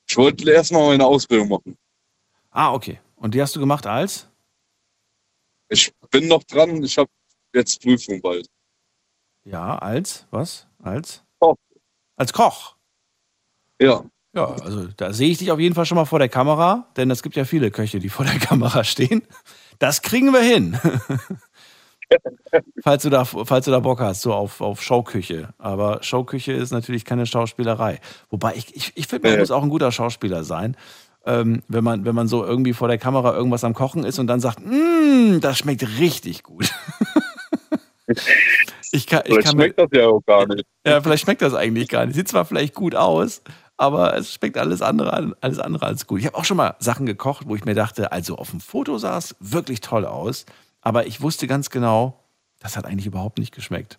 Ich 0.09 0.17
wollte 0.17 0.51
erstmal 0.51 0.89
meine 0.89 1.07
Ausbildung 1.07 1.49
machen. 1.49 1.77
Ah, 2.51 2.73
okay. 2.73 3.01
Und 3.17 3.35
die 3.35 3.43
hast 3.43 3.55
du 3.55 3.61
gemacht 3.61 3.87
als? 3.87 4.29
Ich 5.69 5.93
bin 6.11 6.29
noch 6.29 6.45
dran, 6.45 6.83
ich 6.83 6.97
habe 6.99 7.11
jetzt 7.57 7.83
Prüfung 7.83 8.21
bald. 8.21 8.47
Ja, 9.45 9.79
als? 9.79 10.27
Was? 10.31 10.67
Als? 10.83 11.23
Koch. 11.39 11.57
Als 12.17 12.33
Koch. 12.33 12.77
Ja. 13.81 14.05
Ja, 14.35 14.49
also 14.49 14.89
da 14.97 15.15
sehe 15.15 15.31
ich 15.31 15.39
dich 15.39 15.51
auf 15.51 15.59
jeden 15.59 15.75
Fall 15.75 15.87
schon 15.87 15.97
mal 15.97 16.05
vor 16.05 16.19
der 16.19 16.29
Kamera, 16.29 16.89
denn 16.97 17.11
es 17.11 17.23
gibt 17.23 17.37
ja 17.37 17.47
viele 17.47 17.71
Köche, 17.71 18.01
die 18.01 18.11
vor 18.11 18.27
der 18.27 18.39
Kamera 18.39 18.85
stehen. 18.85 19.23
Das 19.79 20.03
kriegen 20.03 20.33
wir 20.33 20.41
hin. 20.41 20.79
falls, 22.83 23.03
du 23.03 23.11
da, 23.11 23.25
falls 23.25 23.65
du 23.65 23.71
da 23.71 23.81
Bock 23.81 24.01
hast, 24.01 24.23
so 24.23 24.35
auf, 24.35 24.61
auf 24.61 24.83
Showküche. 24.83 25.55
Aber 25.59 26.03
Showküche 26.03 26.53
ist 26.53 26.71
natürlich 26.71 27.05
keine 27.05 27.25
Schauspielerei. 27.27 28.01
Wobei 28.31 28.55
ich, 28.57 28.75
ich, 28.77 28.93
ich 28.95 29.07
finde, 29.07 29.31
man 29.31 29.39
muss 29.39 29.51
auch 29.51 29.63
ein 29.63 29.71
guter 29.71 29.91
Schauspieler 29.91 30.45
sein. 30.45 30.77
Ähm, 31.25 31.63
wenn, 31.69 31.83
man, 31.83 32.05
wenn 32.05 32.15
man 32.15 32.29
so 32.29 32.45
irgendwie 32.45 32.73
vor 32.73 32.89
der 32.89 32.99
Kamera 32.99 33.35
irgendwas 33.35 33.65
am 33.65 33.75
Kochen 33.75 34.05
ist 34.05 34.19
und 34.19 34.29
dann 34.29 34.39
sagt, 34.39 34.61
"Mm, 34.65 35.41
das 35.41 35.59
schmeckt 35.59 35.99
richtig 35.99 36.43
gut. 36.45 36.71
ich 38.93 39.07
kann, 39.07 39.23
ich 39.25 39.33
Vielleicht 39.33 39.47
kann 39.47 39.57
mir, 39.57 39.63
schmeckt 39.65 39.79
das 39.79 39.89
ja 39.93 40.07
auch 40.09 40.21
gar 40.25 40.47
nicht. 40.47 40.65
ja, 40.87 41.01
vielleicht 41.01 41.25
schmeckt 41.25 41.43
das 41.43 41.55
eigentlich 41.55 41.89
gar 41.89 42.07
nicht. 42.07 42.15
Sieht 42.15 42.29
zwar 42.29 42.45
vielleicht 42.45 42.75
gut 42.75 42.95
aus, 42.95 43.43
aber 43.77 44.17
es 44.17 44.33
schmeckt 44.33 44.59
alles 44.59 44.83
andere, 44.83 45.37
alles 45.41 45.59
andere 45.59 45.87
als 45.87 46.07
gut. 46.07 46.21
Ich 46.21 46.27
habe 46.27 46.37
auch 46.37 46.45
schon 46.45 46.57
mal 46.57 46.77
Sachen 46.79 47.07
gekocht, 47.07 47.49
wo 47.49 47.57
ich 47.57 47.65
mir 47.65 47.75
dachte, 47.75 48.13
also 48.13 48.37
auf 48.37 48.51
dem 48.51 48.61
Foto 48.61 48.99
sah 48.99 49.19
es 49.19 49.35
wirklich 49.41 49.81
toll 49.81 50.05
aus, 50.07 50.47
aber 50.81 51.07
ich 51.07 51.21
wusste 51.21 51.47
ganz 51.47 51.71
genau, 51.71 52.23
das 52.61 52.77
hat 52.77 52.87
eigentlich 52.87 53.07
überhaupt 53.07 53.39
nicht 53.39 53.55
geschmeckt. 53.55 53.99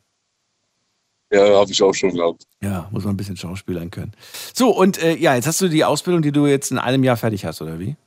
Ja, 1.31 1.59
habe 1.59 1.69
ich 1.69 1.83
auch 1.83 1.93
schon 1.93 2.13
gehabt. 2.13 2.43
Ja, 2.61 2.87
muss 2.91 3.03
man 3.03 3.13
ein 3.13 3.17
bisschen 3.17 3.35
schauspielern 3.35 3.91
können. 3.91 4.13
So, 4.53 4.69
und 4.69 4.97
äh, 5.03 5.15
ja, 5.17 5.35
jetzt 5.35 5.45
hast 5.45 5.59
du 5.59 5.67
die 5.67 5.83
Ausbildung, 5.83 6.21
die 6.21 6.31
du 6.31 6.47
jetzt 6.47 6.71
in 6.71 6.77
einem 6.77 7.03
Jahr 7.03 7.17
fertig 7.17 7.43
hast, 7.43 7.61
oder 7.61 7.79
wie? 7.79 7.97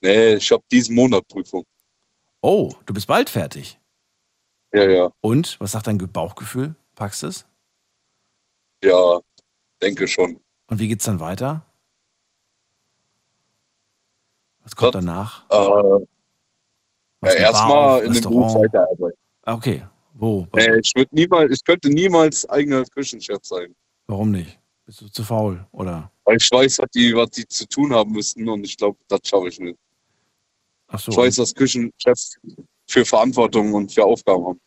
Nee, 0.00 0.34
ich 0.34 0.50
habe 0.50 0.62
diesen 0.72 0.96
Monat 0.96 1.26
Prüfung. 1.28 1.64
Oh, 2.42 2.72
du 2.84 2.92
bist 2.92 3.06
bald 3.06 3.30
fertig. 3.30 3.78
Ja, 4.74 4.90
ja. 4.90 5.12
Und, 5.20 5.58
was 5.60 5.72
sagt 5.72 5.86
dein 5.86 5.98
Bauchgefühl? 5.98 6.74
Packst 6.96 7.22
du 7.22 7.28
es? 7.28 7.46
Ja, 8.82 9.20
denke 9.80 10.08
schon. 10.08 10.40
Und 10.66 10.80
wie 10.80 10.88
geht's 10.88 11.04
dann 11.04 11.20
weiter? 11.20 11.64
Was 14.64 14.74
kommt 14.74 14.96
danach? 14.96 15.48
Äh, 15.48 16.06
ja, 17.22 17.32
erstmal 17.34 18.02
in 18.02 18.14
dem 18.14 18.22
Beruf 18.22 18.54
weiterarbeiten. 18.54 19.18
Okay, 19.42 19.86
wo? 20.14 20.48
Nee, 20.54 20.80
ich, 20.82 20.92
niemals, 21.12 21.52
ich 21.52 21.64
könnte 21.64 21.88
niemals 21.88 22.48
eigener 22.48 22.84
Küchenchef 22.84 23.44
sein. 23.44 23.76
Warum 24.08 24.32
nicht? 24.32 24.58
Bist 24.86 25.00
du 25.00 25.08
zu 25.08 25.22
faul, 25.22 25.64
oder? 25.70 26.10
Weil 26.24 26.38
ich 26.38 26.50
weiß, 26.50 26.80
was 26.80 26.90
die, 26.90 27.14
was 27.14 27.30
die 27.30 27.46
zu 27.46 27.68
tun 27.68 27.94
haben 27.94 28.10
müssen 28.10 28.48
und 28.48 28.64
ich 28.64 28.76
glaube, 28.76 28.98
das 29.06 29.20
schaffe 29.24 29.48
ich 29.48 29.60
nicht. 29.60 29.78
Ach 30.88 30.98
so. 30.98 31.12
Ich 31.12 31.16
weiß, 31.16 31.36
dass 31.36 31.54
Küchenchefs 31.54 32.38
für 32.86 33.04
Verantwortung 33.04 33.72
und 33.74 33.92
für 33.92 34.04
Aufgaben 34.04 34.46
haben. 34.46 34.60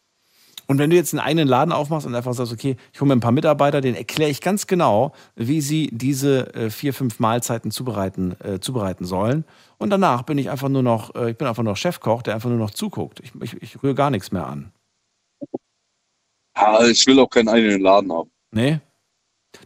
Und 0.67 0.79
wenn 0.79 0.89
du 0.89 0.97
jetzt 0.97 1.13
einen 1.13 1.21
eigenen 1.21 1.47
Laden 1.47 1.71
aufmachst 1.71 2.05
und 2.05 2.13
einfach 2.13 2.33
sagst, 2.33 2.51
okay, 2.51 2.75
ich 2.91 2.99
hole 2.99 3.07
mir 3.07 3.15
ein 3.15 3.21
paar 3.21 3.31
Mitarbeiter, 3.31 3.79
denen 3.79 3.95
erkläre 3.95 4.29
ich 4.29 4.41
ganz 4.41 4.67
genau, 4.67 5.13
wie 5.35 5.61
sie 5.61 5.89
diese 5.93 6.53
äh, 6.53 6.69
vier, 6.69 6.93
fünf 6.93 7.19
Mahlzeiten 7.19 7.71
zubereiten, 7.71 8.35
äh, 8.41 8.59
zubereiten 8.59 9.05
sollen. 9.05 9.45
Und 9.77 9.91
danach 9.91 10.23
bin 10.23 10.37
ich 10.37 10.49
einfach 10.49 10.67
nur 10.67 10.83
noch, 10.83 11.15
äh, 11.15 11.31
ich 11.31 11.37
bin 11.37 11.47
einfach 11.47 11.63
noch 11.63 11.77
Chefkoch, 11.77 12.21
der 12.21 12.35
einfach 12.35 12.49
nur 12.49 12.57
noch 12.57 12.71
zuguckt. 12.71 13.21
Ich, 13.21 13.31
ich, 13.41 13.61
ich 13.61 13.81
rühre 13.81 13.95
gar 13.95 14.09
nichts 14.09 14.33
mehr 14.33 14.45
an. 14.45 14.73
Ja, 16.57 16.85
ich 16.85 17.05
will 17.07 17.19
auch 17.19 17.29
keinen 17.29 17.47
eigenen 17.47 17.81
Laden 17.81 18.11
haben. 18.11 18.29
Nee? 18.51 18.79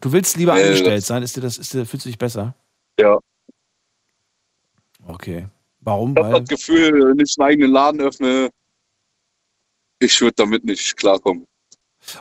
Du 0.02 0.12
willst 0.12 0.38
lieber 0.38 0.54
Nee, 0.54 0.64
angestellt 0.64 1.04
sein? 1.04 1.24
Ist 1.24 1.36
dir 1.36 1.41
das, 1.41 1.58
ist 1.58 1.74
dir, 1.74 1.86
fühlst 1.86 2.06
du 2.06 2.10
dich 2.10 2.20
besser? 2.20 2.54
Ja. 2.99 3.18
Okay. 5.08 5.47
Warum? 5.82 6.16
Ich 6.16 6.24
habe 6.24 6.40
das 6.42 6.50
Gefühl, 6.50 6.94
wenn 6.94 7.20
ich 7.20 7.36
einen 7.38 7.48
eigenen 7.48 7.72
Laden 7.72 8.02
öffne, 8.02 8.50
ich 10.00 10.20
würde 10.22 10.36
damit 10.38 10.64
nicht 10.64 10.98
klarkommen. 10.98 11.48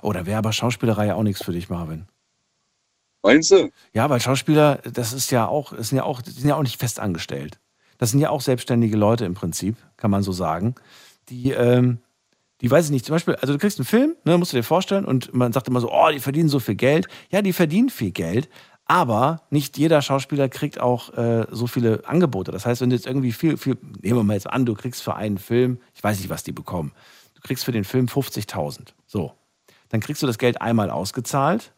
oh, 0.03 0.13
da 0.13 0.27
wäre 0.27 0.39
aber 0.39 0.53
Schauspielerei 0.53 1.07
ja 1.07 1.15
auch 1.15 1.23
nichts 1.23 1.45
für 1.45 1.53
dich, 1.53 1.69
Marvin. 1.69 2.07
Meinst 3.23 3.51
du? 3.51 3.71
Ja, 3.93 4.09
weil 4.09 4.21
Schauspieler, 4.21 4.81
das 4.93 5.13
ist 5.13 5.31
ja 5.31 5.47
auch, 5.47 5.75
das 5.75 5.91
sind 5.91 5.99
ja 5.99 6.05
auch, 6.05 6.23
sind 6.25 6.49
ja 6.49 6.57
auch 6.57 6.63
nicht 6.63 6.79
fest 6.79 6.99
angestellt. 6.99 7.61
Das 7.99 8.11
sind 8.11 8.21
ja 8.21 8.31
auch 8.31 8.41
selbstständige 8.41 8.97
Leute 8.97 9.27
im 9.27 9.35
Prinzip, 9.35 9.77
kann 9.99 10.11
man 10.11 10.23
so 10.23 10.33
sagen. 10.33 10.75
Die, 11.29 11.51
ähm, 11.51 11.99
die 12.63 12.71
weiß 12.71 12.87
ich 12.87 12.91
nicht, 12.91 13.05
zum 13.05 13.15
Beispiel, 13.15 13.35
also 13.37 13.53
du 13.53 13.59
kriegst 13.59 13.79
einen 13.79 13.87
Film, 13.87 14.17
ne, 14.25 14.39
musst 14.39 14.53
du 14.53 14.57
dir 14.57 14.63
vorstellen, 14.63 15.05
und 15.05 15.35
man 15.35 15.53
sagt 15.53 15.69
immer 15.69 15.81
so, 15.81 15.91
oh, 15.93 16.09
die 16.11 16.19
verdienen 16.19 16.49
so 16.49 16.61
viel 16.61 16.77
Geld. 16.77 17.09
Ja, 17.31 17.43
die 17.43 17.53
verdienen 17.53 17.91
viel 17.91 18.11
Geld, 18.11 18.49
aber 18.91 19.43
nicht 19.51 19.78
jeder 19.78 20.03
Schauspieler 20.03 20.49
kriegt 20.49 20.80
auch 20.80 21.16
äh, 21.16 21.47
so 21.53 21.68
viele 21.68 22.03
Angebote. 22.09 22.51
Das 22.51 22.66
heißt, 22.66 22.80
wenn 22.80 22.91
du 22.91 22.97
jetzt 22.97 23.07
irgendwie 23.07 23.30
viel, 23.30 23.57
viel, 23.57 23.78
nehmen 24.03 24.18
wir 24.18 24.24
mal 24.24 24.34
jetzt 24.34 24.51
an, 24.51 24.66
du 24.66 24.74
kriegst 24.74 25.05
für 25.05 25.14
einen 25.14 25.38
Film, 25.38 25.78
ich 25.95 26.03
weiß 26.03 26.18
nicht, 26.18 26.28
was 26.28 26.43
die 26.43 26.51
bekommen, 26.51 26.91
du 27.36 27.41
kriegst 27.41 27.64
für 27.64 27.70
den 27.70 27.84
Film 27.84 28.07
50.000. 28.07 28.88
So. 29.07 29.32
Dann 29.91 30.01
kriegst 30.01 30.24
du 30.24 30.26
das 30.26 30.38
Geld 30.38 30.61
einmal 30.61 30.91
ausgezahlt 30.91 31.72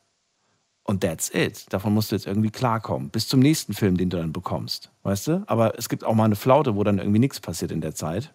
und 0.85 1.03
that's 1.03 1.31
it. 1.35 1.71
Davon 1.71 1.93
musst 1.93 2.13
du 2.13 2.17
jetzt 2.17 2.27
irgendwie 2.27 2.51
klarkommen. 2.51 3.11
Bis 3.11 3.29
zum 3.29 3.41
nächsten 3.41 3.75
Film, 3.75 3.99
den 3.99 4.09
du 4.09 4.17
dann 4.17 4.33
bekommst. 4.33 4.91
Weißt 5.03 5.27
du? 5.27 5.45
Aber 5.49 5.79
es 5.79 5.91
gibt 5.91 6.05
auch 6.05 6.15
mal 6.15 6.25
eine 6.25 6.37
Flaute, 6.37 6.77
wo 6.77 6.83
dann 6.83 6.97
irgendwie 6.97 7.19
nichts 7.19 7.41
passiert 7.41 7.73
in 7.73 7.83
der 7.83 7.95
Zeit. 7.95 8.33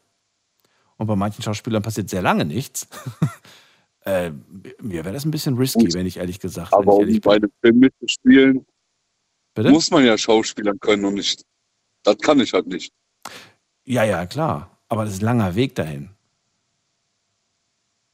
und 0.98 1.08
bei 1.08 1.16
manchen 1.16 1.42
Schauspielern 1.42 1.82
passiert 1.82 2.12
sehr 2.12 2.22
lange 2.22 2.46
nichts. 2.46 2.88
äh, 4.08 4.32
mir 4.82 5.04
wäre 5.04 5.14
das 5.14 5.26
ein 5.26 5.32
bisschen 5.32 5.58
risky, 5.58 5.94
wenn 5.94 6.06
ich 6.06 6.18
ehrlich 6.18 6.40
gesagt 6.40 6.74
Aber 6.74 6.86
wenn 6.86 6.92
ich 6.92 6.96
um 6.96 7.02
ehrlich 7.02 7.22
bei 7.22 7.36
einem 7.36 7.52
Film 7.62 7.80
mitzuspielen, 7.80 8.66
Bitte? 9.54 9.70
muss 9.70 9.92
man 9.92 10.06
ja 10.06 10.18
Schauspielern 10.18 10.80
können 10.80 11.04
und 11.04 11.16
nicht. 11.16 11.44
Das 12.04 12.18
kann 12.20 12.40
ich 12.40 12.54
halt 12.54 12.68
nicht. 12.68 12.94
Ja, 13.84 14.04
ja, 14.06 14.26
klar. 14.26 14.80
Aber 14.88 15.04
das 15.04 15.16
ist 15.16 15.22
ein 15.22 15.26
langer 15.26 15.56
Weg 15.56 15.76
dahin. 15.76 16.10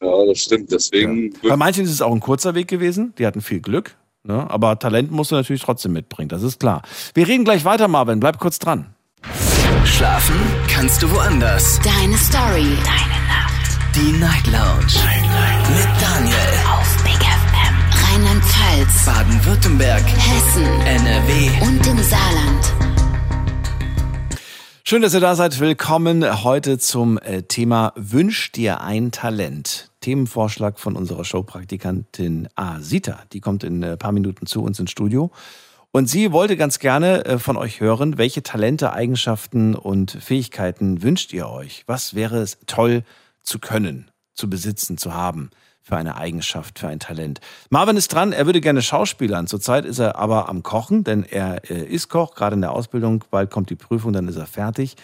Ja, 0.02 0.26
das 0.26 0.39
stimmt. 0.39 0.72
Deswegen. 0.72 1.34
Bei 1.44 1.56
manchen 1.56 1.84
ist 1.84 1.91
es 1.91 2.02
auch 2.02 2.12
ein 2.12 2.20
kurzer 2.20 2.56
Weg 2.56 2.68
gewesen. 2.68 3.14
Die 3.20 3.28
hatten 3.28 3.41
viel 3.41 3.60
Glück. 3.60 3.96
Ne? 4.24 4.50
Aber 4.50 4.80
Talent 4.80 5.12
musst 5.12 5.32
du 5.32 5.36
natürlich 5.36 5.62
trotzdem 5.62 5.94
mitbringen. 5.94 6.30
Das 6.30 6.41
ist 6.41 6.60
klar. 6.60 6.82
Wir 7.14 7.28
reden 7.28 7.44
gleich 7.44 7.66
weiter, 7.66 7.88
Marvin. 7.88 8.20
Bleib 8.20 8.39
kurz 8.39 8.58
dran. 8.58 8.96
Schlafen 9.86 10.39
kannst 10.68 11.04
du 11.04 11.12
woanders. 11.12 11.80
Deine 11.84 12.18
Story. 12.18 12.78
Deine. 12.84 13.12
Die 13.96 14.12
Night 14.14 14.48
Lounge. 14.48 14.96
Mit 15.70 16.02
Daniel. 16.02 16.36
Auf 16.68 17.04
Big 17.04 17.14
FM. 17.14 17.76
Rheinland-Pfalz. 18.08 19.06
Baden-Württemberg. 19.06 20.04
Hessen. 20.04 20.66
NRW. 20.82 21.50
Und 21.62 21.86
im 21.86 22.02
Saarland. 22.02 22.74
Schön, 24.84 25.04
dass 25.04 25.14
ihr 25.14 25.20
da 25.20 25.36
seid. 25.36 25.60
Willkommen 25.60 26.44
heute 26.44 26.80
zum 26.80 27.20
äh, 27.20 27.44
Thema 27.44 27.94
Wünsch 27.96 28.52
dir 28.52 28.82
ein 28.82 29.12
Talent. 29.12 29.91
Themenvorschlag 30.02 30.80
von 30.80 30.96
unserer 30.96 31.24
Showpraktikantin 31.24 32.50
Asita. 32.56 33.20
Die 33.32 33.41
kommt 33.41 33.64
in 33.64 33.84
ein 33.84 34.00
paar 34.00 34.12
Minuten 34.12 34.48
zu 34.48 34.64
uns 34.64 34.80
ins 34.80 34.89
Studio. 34.89 35.30
Und 35.91 36.10
sie 36.10 36.32
wollte 36.32 36.58
ganz 36.58 36.80
gerne 36.80 37.26
äh, 37.26 37.38
von 37.38 37.58
euch 37.58 37.80
hören, 37.80 38.18
welche 38.18 38.41
Talente, 38.41 38.91
Eigenschaften 38.91 39.76
und 39.76 40.10
Fähigkeiten 40.10 41.04
wünscht 41.04 41.32
ihr 41.32 41.48
euch? 41.48 41.84
Was 41.86 42.16
wäre 42.16 42.38
es 42.38 42.58
toll 42.66 43.04
zu 43.44 43.60
können, 43.60 44.10
zu 44.34 44.50
besitzen, 44.50 44.98
zu 44.98 45.14
haben? 45.14 45.52
für 45.84 45.98
eine 45.98 46.16
Eigenschaft, 46.16 46.80
für 46.80 46.88
ein 46.88 47.00
Talent. 47.00 47.41
Marvin 47.70 47.98
ist 47.98 48.14
dran, 48.14 48.32
er 48.32 48.46
würde 48.46 48.62
gerne 48.62 48.82
Schauspielern. 48.82 49.48
Zurzeit 49.48 49.84
ist 49.84 50.00
er 50.00 50.16
aber 50.16 50.48
am 50.48 50.64
Kochen, 50.64 51.04
denn 51.04 51.24
er 51.24 51.70
äh, 51.70 51.84
ist 51.84 52.08
Koch, 52.08 52.36
gerade 52.36 52.56
in 52.56 52.62
der 52.62 52.72
Ausbildung. 52.72 53.26
Bald 53.30 53.52
kommt 53.52 53.70
die 53.70 53.76
Prüfung, 53.76 54.14
dann 54.14 54.30
ist 54.30 54.38
er 54.38 54.48
fertig. 54.48 54.96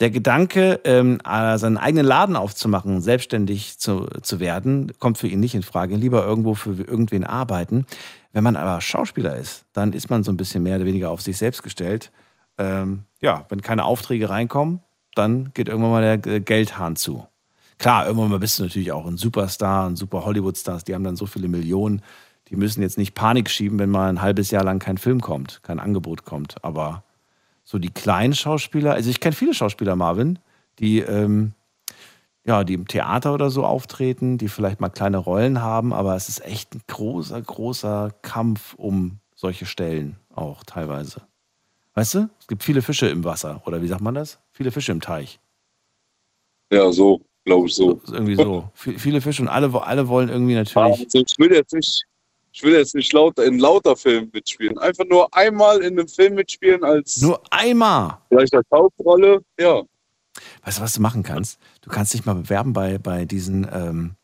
Der 0.00 0.10
Gedanke, 0.10 0.78
ähm, 0.84 1.20
äh, 1.26 1.56
seinen 1.56 1.78
eigenen 1.78 2.04
Laden 2.04 2.36
aufzumachen, 2.36 3.00
selbstständig 3.00 3.78
zu, 3.78 4.08
zu 4.20 4.38
werden, 4.38 4.92
kommt 4.98 5.16
für 5.16 5.26
ihn 5.26 5.40
nicht 5.40 5.54
in 5.54 5.62
Frage. 5.62 5.96
Lieber 5.96 6.22
irgendwo 6.22 6.54
für 6.54 6.82
irgendwen 6.82 7.24
arbeiten. 7.24 7.86
Wenn 8.32 8.44
man 8.44 8.56
aber 8.56 8.82
Schauspieler 8.82 9.36
ist, 9.36 9.64
dann 9.72 9.94
ist 9.94 10.10
man 10.10 10.22
so 10.22 10.30
ein 10.30 10.36
bisschen 10.36 10.62
mehr 10.62 10.76
oder 10.76 10.84
weniger 10.84 11.10
auf 11.10 11.22
sich 11.22 11.38
selbst 11.38 11.62
gestellt. 11.62 12.12
Ähm, 12.58 13.04
ja, 13.22 13.46
wenn 13.48 13.62
keine 13.62 13.84
Aufträge 13.84 14.28
reinkommen, 14.28 14.80
dann 15.14 15.52
geht 15.54 15.68
irgendwann 15.68 15.92
mal 15.92 16.18
der 16.18 16.40
Geldhahn 16.40 16.96
zu. 16.96 17.26
Klar, 17.78 18.06
irgendwann 18.06 18.30
mal 18.30 18.38
bist 18.38 18.58
du 18.58 18.64
natürlich 18.64 18.92
auch 18.92 19.06
ein 19.06 19.18
Superstar, 19.18 19.88
ein 19.88 19.96
super 19.96 20.24
Hollywood-Stars, 20.24 20.84
die 20.84 20.94
haben 20.94 21.04
dann 21.04 21.16
so 21.16 21.26
viele 21.26 21.48
Millionen, 21.48 22.02
die 22.48 22.56
müssen 22.56 22.80
jetzt 22.80 22.96
nicht 22.96 23.14
Panik 23.14 23.50
schieben, 23.50 23.78
wenn 23.78 23.90
mal 23.90 24.08
ein 24.08 24.22
halbes 24.22 24.50
Jahr 24.50 24.64
lang 24.64 24.78
kein 24.78 24.98
Film 24.98 25.20
kommt, 25.20 25.62
kein 25.62 25.80
Angebot 25.80 26.24
kommt. 26.24 26.64
Aber 26.64 27.02
so 27.64 27.78
die 27.78 27.90
kleinen 27.90 28.34
Schauspieler, 28.34 28.94
also 28.94 29.10
ich 29.10 29.20
kenne 29.20 29.34
viele 29.34 29.52
Schauspieler, 29.52 29.96
Marvin, 29.96 30.38
die, 30.78 31.00
ähm, 31.00 31.52
ja, 32.44 32.64
die 32.64 32.74
im 32.74 32.86
Theater 32.86 33.34
oder 33.34 33.50
so 33.50 33.64
auftreten, 33.64 34.38
die 34.38 34.48
vielleicht 34.48 34.80
mal 34.80 34.88
kleine 34.88 35.18
Rollen 35.18 35.60
haben, 35.60 35.92
aber 35.92 36.14
es 36.14 36.28
ist 36.28 36.44
echt 36.44 36.74
ein 36.74 36.82
großer, 36.86 37.42
großer 37.42 38.12
Kampf 38.22 38.74
um 38.74 39.18
solche 39.34 39.66
Stellen 39.66 40.16
auch 40.34 40.62
teilweise. 40.64 41.22
Weißt 41.94 42.14
du, 42.14 42.28
es 42.38 42.46
gibt 42.46 42.62
viele 42.62 42.82
Fische 42.82 43.08
im 43.08 43.24
Wasser, 43.24 43.62
oder 43.66 43.82
wie 43.82 43.88
sagt 43.88 44.00
man 44.00 44.14
das? 44.14 44.38
Viele 44.52 44.70
Fische 44.70 44.92
im 44.92 45.00
Teich. 45.00 45.40
Ja, 46.70 46.92
so, 46.92 47.20
glaube 47.46 47.68
ich 47.68 47.74
so. 47.74 48.00
Irgendwie 48.12 48.34
so. 48.34 48.68
Viele 48.74 49.22
Fische 49.22 49.42
und 49.42 49.48
alle, 49.48 49.72
alle 49.82 50.08
wollen 50.08 50.28
irgendwie 50.28 50.54
natürlich. 50.54 50.76
Also 50.76 51.18
ich 51.18 51.38
will 51.38 51.52
jetzt 51.52 51.72
nicht, 51.72 52.04
ich 52.52 52.62
will 52.62 52.74
jetzt 52.74 52.94
nicht 52.94 53.12
lauter, 53.12 53.44
in 53.44 53.58
lauter 53.58 53.96
Filmen 53.96 54.30
mitspielen. 54.32 54.76
Einfach 54.78 55.04
nur 55.08 55.34
einmal 55.34 55.78
in 55.78 55.98
einem 55.98 56.08
Film 56.08 56.34
mitspielen 56.34 56.84
als 56.84 57.22
Nur 57.22 57.40
einmal. 57.50 58.18
vielleicht 58.28 58.54
als 58.54 58.66
Hauptrolle. 58.70 59.40
Ja. 59.58 59.82
Weißt 60.64 60.78
du, 60.78 60.82
was 60.82 60.92
du 60.92 61.00
machen 61.00 61.22
kannst? 61.22 61.58
Du 61.80 61.88
kannst 61.88 62.12
dich 62.12 62.26
mal 62.26 62.34
bewerben 62.34 62.74
bei, 62.74 62.98
bei 62.98 63.24
diesen, 63.24 63.66
ähm, 63.72 64.16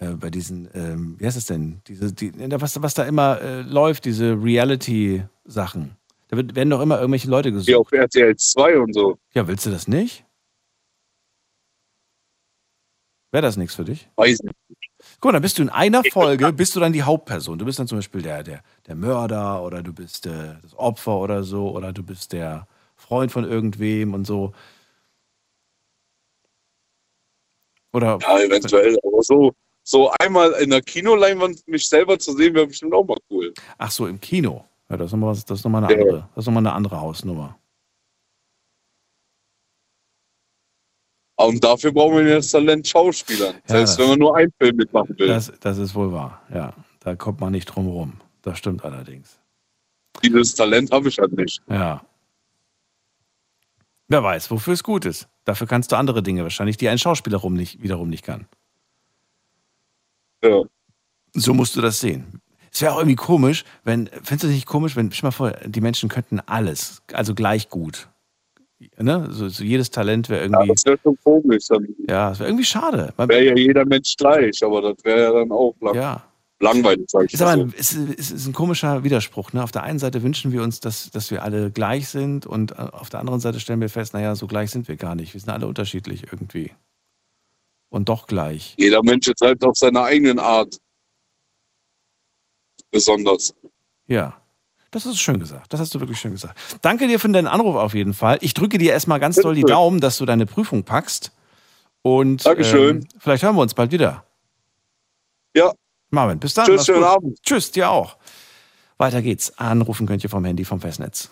äh, 0.00 0.08
bei 0.08 0.30
diesen, 0.30 0.68
ähm, 0.74 1.16
wie 1.18 1.26
heißt 1.26 1.36
es 1.36 1.46
denn? 1.46 1.80
Diese, 1.86 2.12
die, 2.12 2.32
was, 2.60 2.82
was 2.82 2.94
da 2.94 3.04
immer 3.04 3.40
äh, 3.40 3.60
läuft, 3.60 4.06
diese 4.06 4.36
Reality-Sachen. 4.42 5.96
Da 6.28 6.36
wird, 6.38 6.56
werden 6.56 6.70
doch 6.70 6.80
immer 6.80 6.98
irgendwelche 6.98 7.28
Leute 7.28 7.52
gesucht. 7.52 7.68
Wie 7.68 7.76
auf 7.76 7.92
RTL 7.92 8.34
2 8.34 8.78
und 8.78 8.94
so. 8.94 9.18
Ja, 9.34 9.46
willst 9.46 9.66
du 9.66 9.70
das 9.70 9.86
nicht? 9.86 10.23
Wäre 13.34 13.42
das 13.42 13.56
nichts 13.56 13.74
für 13.74 13.84
dich? 13.84 14.08
Weiß 14.14 14.44
nicht. 14.44 14.54
Guck 15.18 15.24
mal, 15.24 15.32
dann 15.32 15.42
bist 15.42 15.58
du 15.58 15.62
in 15.62 15.68
einer 15.68 16.04
Folge, 16.04 16.52
bist 16.52 16.76
du 16.76 16.78
dann 16.78 16.92
die 16.92 17.02
Hauptperson. 17.02 17.58
Du 17.58 17.64
bist 17.64 17.80
dann 17.80 17.88
zum 17.88 17.98
Beispiel 17.98 18.22
der, 18.22 18.44
der, 18.44 18.62
der 18.86 18.94
Mörder 18.94 19.60
oder 19.64 19.82
du 19.82 19.92
bist 19.92 20.26
äh, 20.26 20.54
das 20.62 20.78
Opfer 20.78 21.16
oder 21.18 21.42
so 21.42 21.70
oder 21.70 21.92
du 21.92 22.04
bist 22.04 22.32
der 22.32 22.68
Freund 22.94 23.32
von 23.32 23.42
irgendwem 23.42 24.14
und 24.14 24.24
so. 24.24 24.52
Oder 27.92 28.20
Ja, 28.22 28.38
eventuell. 28.38 28.96
Aber 29.02 29.22
so, 29.22 29.52
so 29.82 30.12
einmal 30.20 30.52
in 30.52 30.70
der 30.70 30.82
Kinoleinwand 30.82 31.66
mich 31.66 31.88
selber 31.88 32.16
zu 32.20 32.36
sehen, 32.36 32.54
wäre 32.54 32.68
bestimmt 32.68 32.94
auch 32.94 33.04
mal 33.04 33.18
cool. 33.30 33.52
Ach 33.78 33.90
so, 33.90 34.06
im 34.06 34.20
Kino. 34.20 34.64
Ja, 34.88 34.96
das 34.96 35.06
ist 35.06 35.12
nochmal, 35.12 35.34
das 35.34 35.58
ist 35.58 35.66
eine 35.66 35.80
Ja. 35.80 35.88
andere, 35.88 36.28
das 36.36 36.42
ist 36.44 36.46
noch 36.46 36.54
mal 36.54 36.60
eine 36.60 36.72
andere 36.72 37.00
Hausnummer. 37.00 37.58
Und 41.36 41.62
dafür 41.64 41.92
brauchen 41.92 42.24
wir 42.24 42.36
das 42.36 42.50
Talent 42.50 42.86
Schauspielern. 42.86 43.54
Ja, 43.54 43.60
Selbst 43.66 43.92
das- 43.92 43.98
wenn 43.98 44.08
man 44.10 44.18
nur 44.18 44.36
einen 44.36 44.52
Film 44.58 44.76
mitmachen 44.76 45.18
will. 45.18 45.26
Das, 45.28 45.52
das 45.60 45.78
ist 45.78 45.94
wohl 45.94 46.12
wahr. 46.12 46.42
Ja, 46.52 46.72
da 47.00 47.16
kommt 47.16 47.40
man 47.40 47.52
nicht 47.52 47.66
drum 47.66 47.88
rum. 47.88 48.12
Das 48.42 48.58
stimmt 48.58 48.84
allerdings. 48.84 49.38
Dieses 50.22 50.54
Talent 50.54 50.92
habe 50.92 51.08
ich 51.08 51.18
halt 51.18 51.32
nicht. 51.32 51.60
Ja. 51.68 52.04
Wer 54.08 54.22
weiß, 54.22 54.50
wofür 54.50 54.74
es 54.74 54.84
gut 54.84 55.06
ist. 55.06 55.28
Dafür 55.44 55.66
kannst 55.66 55.90
du 55.90 55.96
andere 55.96 56.22
Dinge 56.22 56.42
wahrscheinlich, 56.42 56.76
die 56.76 56.88
ein 56.88 56.98
Schauspieler 56.98 57.38
rum 57.38 57.54
nicht, 57.54 57.82
wiederum 57.82 58.08
nicht 58.10 58.22
kann. 58.24 58.46
Ja. 60.42 60.62
So 61.32 61.52
musst 61.54 61.74
du 61.74 61.80
das 61.80 62.00
sehen. 62.00 62.40
Es 62.70 62.80
wäre 62.80 62.92
auch 62.92 62.98
irgendwie 62.98 63.16
komisch, 63.16 63.64
wenn, 63.82 64.08
findest 64.22 64.44
du 64.44 64.48
nicht 64.48 64.66
komisch, 64.66 64.94
wenn, 64.94 65.10
stell 65.12 65.28
mal 65.28 65.32
vor, 65.32 65.50
die 65.64 65.80
Menschen 65.80 66.08
könnten 66.08 66.40
alles, 66.40 67.02
also 67.12 67.34
gleich 67.34 67.68
gut. 67.70 68.08
Ne? 68.98 69.28
So, 69.30 69.48
so 69.48 69.64
jedes 69.64 69.90
Talent 69.90 70.28
wäre 70.28 70.42
Ja, 70.42 70.58
irgendwie, 70.58 70.74
das 70.74 70.84
wäre 70.84 70.98
schon 71.02 71.16
komisch. 71.22 71.66
Dann 71.68 71.88
ja, 72.08 72.32
es 72.32 72.38
wäre 72.38 72.50
irgendwie 72.50 72.64
schade. 72.64 73.12
Wäre 73.16 73.44
ja 73.44 73.56
jeder 73.56 73.84
Mensch 73.84 74.16
gleich, 74.16 74.62
aber 74.62 74.82
das 74.82 75.04
wäre 75.04 75.22
ja 75.22 75.32
dann 75.32 75.52
auch 75.52 75.74
lang 75.80 75.94
ja. 75.94 76.22
langweilig, 76.60 77.06
sag 77.08 77.24
ich 77.24 77.34
Ist 77.34 77.42
aber 77.42 77.56
mal 77.56 77.62
ein, 77.64 77.74
ist, 77.76 77.92
ist, 77.92 78.30
ist 78.30 78.46
ein 78.46 78.52
komischer 78.52 79.04
Widerspruch. 79.04 79.52
Ne? 79.52 79.62
Auf 79.62 79.72
der 79.72 79.84
einen 79.84 79.98
Seite 79.98 80.22
wünschen 80.22 80.52
wir 80.52 80.62
uns, 80.62 80.80
dass, 80.80 81.10
dass 81.10 81.30
wir 81.30 81.42
alle 81.42 81.70
gleich 81.70 82.08
sind 82.08 82.46
und 82.46 82.72
äh, 82.72 82.74
auf 82.74 83.10
der 83.10 83.20
anderen 83.20 83.40
Seite 83.40 83.60
stellen 83.60 83.80
wir 83.80 83.88
fest, 83.88 84.12
naja, 84.12 84.34
so 84.34 84.46
gleich 84.46 84.70
sind 84.70 84.88
wir 84.88 84.96
gar 84.96 85.14
nicht. 85.14 85.34
Wir 85.34 85.40
sind 85.40 85.50
alle 85.50 85.66
unterschiedlich 85.66 86.24
irgendwie. 86.32 86.72
Und 87.90 88.08
doch 88.08 88.26
gleich. 88.26 88.74
Jeder 88.76 89.02
Mensch 89.04 89.28
ist 89.28 89.40
halt 89.40 89.64
auf 89.64 89.76
seiner 89.76 90.02
eigenen 90.02 90.40
Art 90.40 90.76
besonders. 92.90 93.54
Ja. 94.06 94.43
Das 94.94 95.06
ist 95.06 95.18
schön 95.18 95.40
gesagt. 95.40 95.72
Das 95.72 95.80
hast 95.80 95.92
du 95.92 95.98
wirklich 95.98 96.20
schön 96.20 96.30
gesagt. 96.30 96.56
Danke 96.80 97.08
dir 97.08 97.18
für 97.18 97.28
deinen 97.28 97.48
Anruf 97.48 97.74
auf 97.74 97.94
jeden 97.94 98.14
Fall. 98.14 98.38
Ich 98.42 98.54
drücke 98.54 98.78
dir 98.78 98.92
erstmal 98.92 99.18
ganz 99.18 99.34
doll 99.34 99.56
die 99.56 99.62
Bitte. 99.62 99.72
Daumen, 99.72 99.98
dass 99.98 100.18
du 100.18 100.24
deine 100.24 100.46
Prüfung 100.46 100.84
packst. 100.84 101.32
Und 102.02 102.46
Dankeschön. 102.46 102.98
Ähm, 102.98 103.08
vielleicht 103.18 103.42
hören 103.42 103.56
wir 103.56 103.62
uns 103.62 103.74
bald 103.74 103.90
wieder. 103.90 104.22
Ja. 105.52 105.72
Marvin, 106.10 106.38
bis 106.38 106.54
dann. 106.54 106.66
Tschüss, 106.66 106.86
schönen 106.86 107.00
gut. 107.00 107.08
Abend. 107.08 107.42
Tschüss, 107.42 107.72
dir 107.72 107.90
auch. 107.90 108.16
Weiter 108.96 109.20
geht's. 109.20 109.58
Anrufen 109.58 110.06
könnt 110.06 110.22
ihr 110.22 110.30
vom 110.30 110.44
Handy 110.44 110.64
vom 110.64 110.80
Festnetz. 110.80 111.28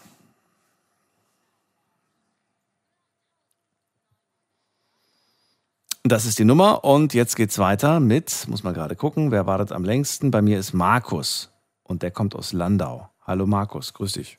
Das 6.02 6.24
ist 6.24 6.40
die 6.40 6.44
Nummer 6.44 6.82
und 6.82 7.14
jetzt 7.14 7.36
geht's 7.36 7.60
weiter 7.60 8.00
mit, 8.00 8.48
muss 8.48 8.64
man 8.64 8.74
gerade 8.74 8.96
gucken, 8.96 9.30
wer 9.30 9.46
wartet 9.46 9.70
am 9.70 9.84
längsten? 9.84 10.32
Bei 10.32 10.42
mir 10.42 10.58
ist 10.58 10.72
Markus 10.72 11.52
und 11.84 12.02
der 12.02 12.10
kommt 12.10 12.34
aus 12.34 12.52
Landau. 12.52 13.11
Hallo 13.24 13.46
Markus, 13.46 13.92
grüß 13.94 14.12
dich. 14.14 14.38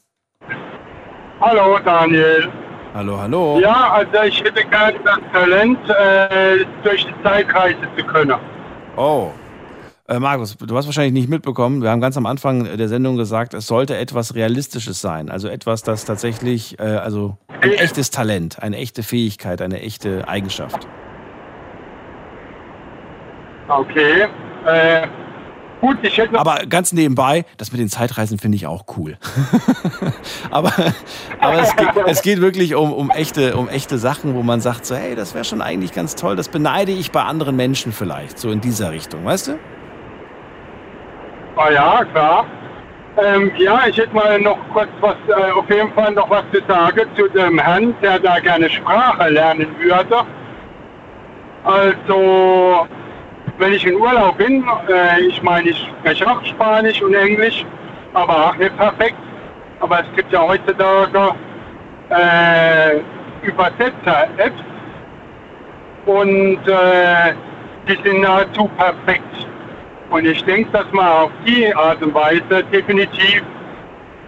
Hallo 1.40 1.80
Daniel. 1.84 2.52
Hallo, 2.94 3.18
hallo. 3.18 3.60
Ja, 3.60 3.94
also 3.94 4.22
ich 4.28 4.44
hätte 4.44 4.64
gerne 4.66 5.00
das 5.04 5.20
Talent, 5.32 5.80
äh, 5.90 6.66
durch 6.84 7.06
die 7.06 7.24
Zeit 7.24 7.54
reisen 7.54 7.88
zu 7.98 8.06
können. 8.06 8.36
Oh. 8.98 9.32
Äh, 10.08 10.20
Markus, 10.20 10.58
du 10.58 10.78
hast 10.78 10.86
wahrscheinlich 10.86 11.14
nicht 11.14 11.30
mitbekommen, 11.30 11.82
wir 11.82 11.90
haben 11.90 12.02
ganz 12.02 12.18
am 12.18 12.26
Anfang 12.26 12.78
der 12.78 12.90
Sendung 12.90 13.16
gesagt, 13.16 13.54
es 13.54 13.68
sollte 13.68 13.96
etwas 13.96 14.36
Realistisches 14.36 15.00
sein. 15.00 15.30
Also 15.30 15.48
etwas, 15.48 15.82
das 15.82 16.04
tatsächlich, 16.04 16.78
äh, 16.78 16.84
also 16.84 17.38
ein 17.62 17.72
echtes 17.72 18.12
Talent, 18.12 18.62
eine 18.62 18.78
echte 18.78 19.02
Fähigkeit, 19.02 19.62
eine 19.62 19.82
echte 19.82 20.28
Eigenschaft. 20.28 20.88
Okay. 23.70 24.28
Äh, 24.66 25.08
Gut, 25.84 25.98
ich 26.02 26.18
hätte 26.18 26.40
Aber 26.40 26.60
ganz 26.70 26.94
nebenbei, 26.94 27.44
das 27.58 27.74
mit 27.74 27.82
den 27.82 27.90
Zeitreisen 27.90 28.40
finde 28.40 28.56
ich 28.56 28.68
auch 28.68 28.86
cool. 28.96 29.18
aber 30.50 30.72
aber 31.42 31.60
es, 31.60 31.76
geht, 31.76 31.90
es 32.06 32.22
geht 32.22 32.40
wirklich 32.40 32.76
um, 32.76 32.94
um, 32.94 33.10
echte, 33.10 33.58
um 33.58 33.68
echte 33.68 33.98
Sachen, 33.98 34.34
wo 34.34 34.44
man 34.44 34.62
sagt, 34.62 34.86
so, 34.86 34.96
hey, 34.96 35.14
das 35.14 35.34
wäre 35.34 35.44
schon 35.44 35.62
eigentlich 35.62 35.92
ganz 35.92 36.16
toll. 36.16 36.38
Das 36.38 36.48
beneide 36.48 36.94
ich 36.94 37.12
bei 37.12 37.24
anderen 37.24 37.58
Menschen 37.58 37.92
vielleicht, 37.92 38.40
so 38.40 38.50
in 38.50 38.62
dieser 38.62 38.94
Richtung, 38.94 39.26
weißt 39.26 39.50
du? 39.50 39.60
Ah 41.58 41.70
ja, 41.70 42.06
klar. 42.06 42.46
Ähm, 43.18 43.52
ja, 43.58 43.82
ich 43.86 43.98
hätte 43.98 44.16
mal 44.16 44.40
noch 44.40 44.60
kurz 44.72 44.90
was, 45.02 45.18
äh, 45.28 45.52
auf 45.52 45.70
jeden 45.70 45.92
Fall 45.92 46.14
noch 46.14 46.30
was 46.30 46.46
zu 46.54 46.62
sagen 46.66 47.10
zu 47.18 47.28
dem 47.28 47.60
Herrn, 47.60 47.94
der 48.02 48.20
da 48.20 48.40
gerne 48.40 48.70
Sprache 48.70 49.28
lernen 49.28 49.68
würde. 49.82 50.26
Also, 51.66 52.88
wenn 53.58 53.74
ich 53.74 53.86
in 53.86 53.95
Urlaub 53.95 54.38
bin, 54.38 54.66
äh, 54.89 55.22
ich 55.22 55.41
meine, 55.43 55.70
ich 55.70 55.88
spreche 55.99 56.30
auch 56.30 56.43
Spanisch 56.45 57.01
und 57.01 57.14
Englisch, 57.14 57.66
aber 58.14 58.49
auch 58.49 58.56
nicht 58.56 58.76
perfekt. 58.78 59.18
Aber 59.80 59.99
es 59.99 60.16
gibt 60.16 60.32
ja 60.32 60.41
heutzutage 60.41 61.36
äh, 62.10 62.99
Übersetzer-Apps 63.41 64.62
und 66.06 66.60
äh, 66.68 67.34
die 67.88 67.97
sind 68.04 68.22
nahezu 68.22 68.70
perfekt. 68.78 69.47
Und 70.10 70.26
ich 70.26 70.43
denke, 70.45 70.72
dass 70.72 70.91
man 70.91 71.08
auf 71.08 71.32
die 71.45 71.74
Art 71.76 72.01
und 72.01 72.14
Weise 72.14 72.64
definitiv 72.72 73.43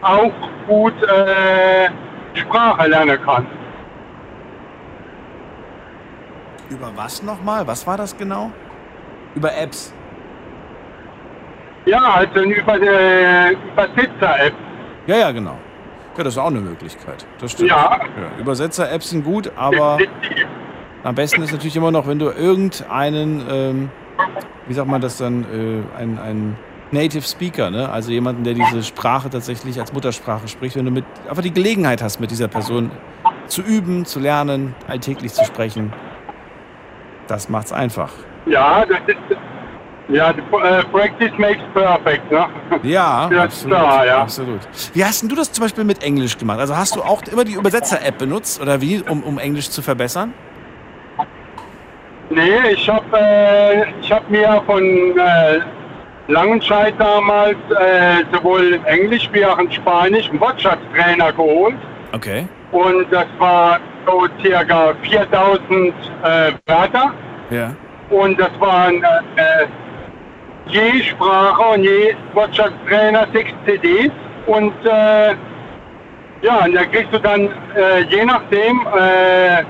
auch 0.01 0.31
gut 0.67 0.93
äh, 1.03 1.89
Sprache 2.33 2.87
lernen 2.87 3.19
kann. 3.23 3.45
Über 6.69 6.91
was 6.95 7.21
nochmal? 7.21 7.65
Was 7.67 7.85
war 7.85 7.97
das 7.97 8.17
genau? 8.17 8.51
Über 9.35 9.55
Apps. 9.55 9.93
Ja, 11.85 12.15
also 12.15 12.39
über 12.39 12.79
die 12.79 13.57
Übersetzer-App. 13.73 14.53
Ja, 15.07 15.17
ja, 15.17 15.31
genau. 15.31 15.57
Ja, 16.17 16.23
das 16.23 16.33
ist 16.33 16.39
auch 16.39 16.47
eine 16.47 16.61
Möglichkeit. 16.61 17.25
Das 17.39 17.51
stimmt. 17.51 17.69
Ja. 17.69 17.99
Übersetzer-Apps 18.39 19.09
sind 19.09 19.23
gut, 19.23 19.51
aber 19.55 19.99
am 21.03 21.13
besten 21.13 21.43
ist 21.43 21.51
natürlich 21.51 21.75
immer 21.75 21.91
noch, 21.91 22.07
wenn 22.07 22.17
du 22.17 22.29
irgendeinen, 22.29 23.45
ähm, 23.49 23.89
wie 24.67 24.73
sagt 24.73 24.87
man 24.87 25.01
das 25.01 25.17
dann, 25.17 25.43
äh, 25.43 25.99
ein, 26.01 26.17
ein 26.17 26.57
Native 26.91 27.23
Speaker, 27.23 27.69
ne? 27.69 27.89
also 27.89 28.11
jemanden, 28.11 28.43
der 28.43 28.53
diese 28.53 28.81
Sprache 28.81 29.29
tatsächlich 29.29 29.79
als 29.79 29.93
Muttersprache 29.93 30.47
spricht, 30.47 30.75
wenn 30.75 30.85
du 30.85 30.91
mit, 30.91 31.05
einfach 31.29 31.43
die 31.43 31.53
Gelegenheit 31.53 32.01
hast, 32.01 32.19
mit 32.19 32.31
dieser 32.31 32.47
Person 32.47 32.91
zu 33.47 33.61
üben, 33.61 34.05
zu 34.05 34.19
lernen, 34.19 34.73
alltäglich 34.87 35.33
zu 35.33 35.43
sprechen, 35.45 35.93
das 37.27 37.49
macht's 37.49 37.71
einfach. 37.71 38.11
Ja, 38.45 38.85
das 38.85 38.99
ist. 39.07 39.17
Ja, 40.07 40.29
äh, 40.29 40.83
Practice 40.91 41.31
makes 41.39 41.63
perfect, 41.73 42.31
ne? 42.31 42.45
Ja, 42.83 43.27
Ja, 43.31 43.43
absolut, 43.43 43.75
klar, 43.75 44.05
ja. 44.05 44.21
absolut. 44.21 44.59
Wie 44.93 45.03
hast 45.03 45.23
denn 45.23 45.29
du 45.29 45.35
das 45.35 45.51
zum 45.51 45.63
Beispiel 45.63 45.83
mit 45.83 46.03
Englisch 46.03 46.37
gemacht? 46.37 46.59
Also 46.59 46.77
hast 46.77 46.95
du 46.95 47.01
auch 47.01 47.23
immer 47.23 47.43
die 47.43 47.53
Übersetzer-App 47.53 48.19
benutzt 48.19 48.61
oder 48.61 48.79
wie, 48.81 49.01
um, 49.01 49.23
um 49.23 49.39
Englisch 49.39 49.71
zu 49.71 49.81
verbessern? 49.81 50.31
Nee, 52.29 52.71
ich 52.71 52.87
habe 52.87 53.17
äh, 53.17 53.85
ich 54.01 54.11
hab 54.11 54.29
mir 54.29 54.61
von 54.67 54.83
äh, 55.17 55.59
Langenscheid 56.27 56.93
damals 56.99 57.57
äh, 57.79 58.23
sowohl 58.31 58.73
in 58.73 58.85
Englisch 58.85 59.27
wie 59.31 59.45
auch 59.45 59.57
in 59.57 59.71
Spanisch 59.71 60.29
einen 60.29 60.39
Wortschatztrainer 60.39 61.31
geholt. 61.33 61.75
Okay. 62.13 62.47
Und 62.71 63.11
das 63.11 63.25
war 63.39 63.79
so 64.05 64.27
circa 64.41 64.93
4000 65.03 65.93
äh, 66.23 66.51
Wörter. 66.67 67.13
Ja. 67.49 67.71
Und 68.09 68.39
das 68.39 68.51
waren 68.59 69.03
äh, 69.03 69.65
je 70.67 71.01
Sprache 71.01 71.61
und 71.73 71.83
je 71.83 72.15
Wirtschaftstrainer 72.33 73.27
sechs 73.33 73.51
CDs. 73.65 74.11
Und 74.47 74.73
äh, 74.85 75.35
ja, 76.41 76.65
und 76.65 76.75
da 76.75 76.85
kriegst 76.85 77.11
du 77.11 77.19
dann 77.19 77.49
äh, 77.75 78.01
je 78.09 78.25
nachdem, 78.25 78.87
äh, 78.95 79.61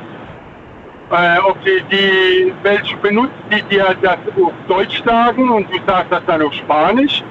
äh, 1.11 1.39
ob 1.47 1.57
die, 1.63 1.81
die 1.91 2.53
welche 2.63 2.97
benutzt, 2.97 3.33
die 3.51 3.61
dir 3.63 3.95
das 4.01 4.17
auf 4.35 4.53
Deutsch 4.67 5.01
sagen 5.05 5.49
und 5.49 5.69
du 5.71 5.79
sagst 5.87 6.11
das 6.11 6.21
dann 6.27 6.41
auf 6.41 6.53
Spanisch. 6.53 7.23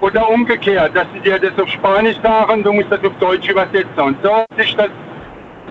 Oder 0.00 0.28
umgekehrt, 0.28 0.94
dass 0.94 1.06
sie 1.14 1.20
dir 1.20 1.38
das 1.38 1.58
auf 1.58 1.68
Spanisch 1.70 2.16
sagen, 2.22 2.62
du 2.62 2.72
musst 2.72 2.90
das 2.90 3.02
auf 3.04 3.14
Deutsch 3.18 3.48
übersetzen. 3.48 3.98
Und 3.98 4.16
so 4.22 4.34
hat 4.34 4.46
sich 4.58 4.76
das 4.76 4.90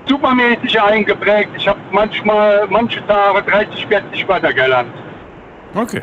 supermäßig 0.08 0.80
eingeprägt. 0.82 1.52
Ich 1.58 1.68
habe 1.68 1.80
manchmal, 1.92 2.68
manche 2.70 3.06
Tage 3.08 3.44
30, 3.50 3.86
40 3.88 4.28
Wörter 4.28 4.54
gelernt. 4.54 4.94
Okay. 5.74 6.02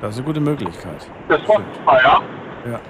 Das 0.00 0.14
ist 0.14 0.18
eine 0.18 0.26
gute 0.26 0.40
Möglichkeit. 0.40 1.08
Das 1.28 1.40
war 1.48 1.62
ah, 1.86 1.98
ja. 2.02 2.22
Ja. 2.72 2.80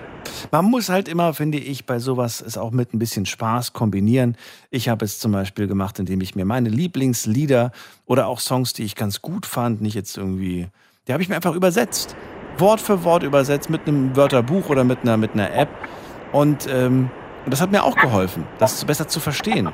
Man 0.50 0.64
muss 0.66 0.88
halt 0.88 1.08
immer, 1.08 1.34
finde 1.34 1.58
ich, 1.58 1.84
bei 1.84 1.98
sowas 1.98 2.40
es 2.40 2.56
auch 2.56 2.70
mit 2.70 2.94
ein 2.94 2.98
bisschen 2.98 3.26
Spaß 3.26 3.72
kombinieren. 3.72 4.36
Ich 4.70 4.88
habe 4.88 5.04
es 5.04 5.18
zum 5.18 5.32
Beispiel 5.32 5.66
gemacht, 5.66 5.98
indem 5.98 6.20
ich 6.20 6.34
mir 6.34 6.44
meine 6.44 6.68
Lieblingslieder 6.68 7.72
oder 8.06 8.28
auch 8.28 8.40
Songs, 8.40 8.72
die 8.72 8.84
ich 8.84 8.94
ganz 8.94 9.20
gut 9.20 9.46
fand, 9.46 9.82
nicht 9.82 9.94
jetzt 9.94 10.16
irgendwie, 10.16 10.68
die 11.06 11.12
habe 11.12 11.22
ich 11.22 11.28
mir 11.28 11.36
einfach 11.36 11.54
übersetzt. 11.54 12.16
Wort 12.58 12.80
für 12.80 13.04
Wort 13.04 13.22
übersetzt 13.22 13.70
mit 13.70 13.86
einem 13.86 14.16
Wörterbuch 14.16 14.68
oder 14.68 14.84
mit 14.84 15.00
einer, 15.02 15.16
mit 15.16 15.32
einer 15.32 15.52
App. 15.54 15.68
Und 16.32 16.66
ähm, 16.70 17.10
das 17.46 17.60
hat 17.60 17.72
mir 17.72 17.82
auch 17.84 17.96
geholfen, 17.96 18.46
das 18.58 18.84
besser 18.84 19.08
zu 19.08 19.20
verstehen. 19.20 19.68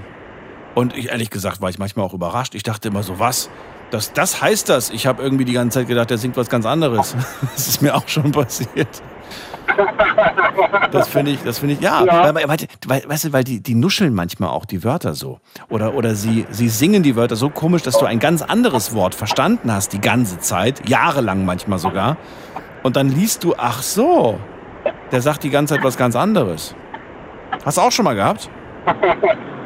Und 0.79 0.97
ich, 0.97 1.09
ehrlich 1.09 1.31
gesagt 1.31 1.61
war 1.61 1.71
ich 1.71 1.81
manchmal 1.81 2.07
auch 2.07 2.15
überrascht. 2.15 2.55
Ich 2.55 2.63
dachte 2.63 2.87
immer 2.87 3.03
so, 3.03 3.19
was? 3.19 3.51
Das, 3.91 4.13
das 4.13 4.41
heißt 4.41 4.69
das? 4.69 4.91
Ich 4.91 5.09
habe 5.09 5.21
irgendwie 5.21 5.45
die 5.45 5.55
ganze 5.55 5.81
Zeit 5.81 5.89
gedacht, 5.89 6.09
der 6.09 6.19
singt 6.19 6.37
was 6.37 6.49
ganz 6.49 6.67
anderes. 6.67 7.17
Das 7.53 7.67
ist 7.67 7.83
mir 7.83 7.97
auch 7.97 8.07
schon 8.07 8.31
passiert. 8.31 9.03
Das 10.93 11.09
finde 11.09 11.33
ich, 11.33 11.43
das 11.43 11.59
finde 11.59 11.75
ich, 11.75 11.81
ja. 11.81 12.05
Ja. 12.05 12.33
Weil, 12.33 12.49
weil, 12.87 13.09
weißt 13.09 13.25
du, 13.25 13.33
weil 13.33 13.43
die, 13.43 13.61
die 13.61 13.75
nuscheln 13.75 14.15
manchmal 14.15 14.51
auch 14.51 14.67
die 14.67 14.85
Wörter 14.85 15.15
so. 15.15 15.41
Oder, 15.69 15.95
oder 15.95 16.15
sie, 16.15 16.47
sie 16.51 16.69
singen 16.69 17.03
die 17.03 17.17
Wörter 17.17 17.35
so 17.35 17.51
komisch, 17.51 17.83
dass 17.83 17.99
du 17.99 18.07
ein 18.07 18.21
ganz 18.21 18.43
anderes 18.43 18.95
Wort 18.95 19.17
verstanden 19.17 19.73
hast 19.73 19.93
die 19.93 20.01
ganze 20.01 20.39
Zeit, 20.39 20.89
jahrelang 20.89 21.45
manchmal 21.45 21.81
sogar. 21.81 22.19
Und 22.85 22.95
dann 22.95 23.09
liest 23.09 23.43
du, 23.43 23.57
ach 23.59 23.83
so, 23.83 24.39
der 25.11 25.23
sagt 25.23 25.43
die 25.43 25.51
ganze 25.51 25.75
Zeit 25.75 25.83
was 25.83 25.97
ganz 25.97 26.15
anderes. 26.15 26.77
Hast 27.65 27.79
du 27.79 27.83
auch 27.83 27.91
schon 27.91 28.05
mal 28.05 28.15
gehabt? 28.15 28.49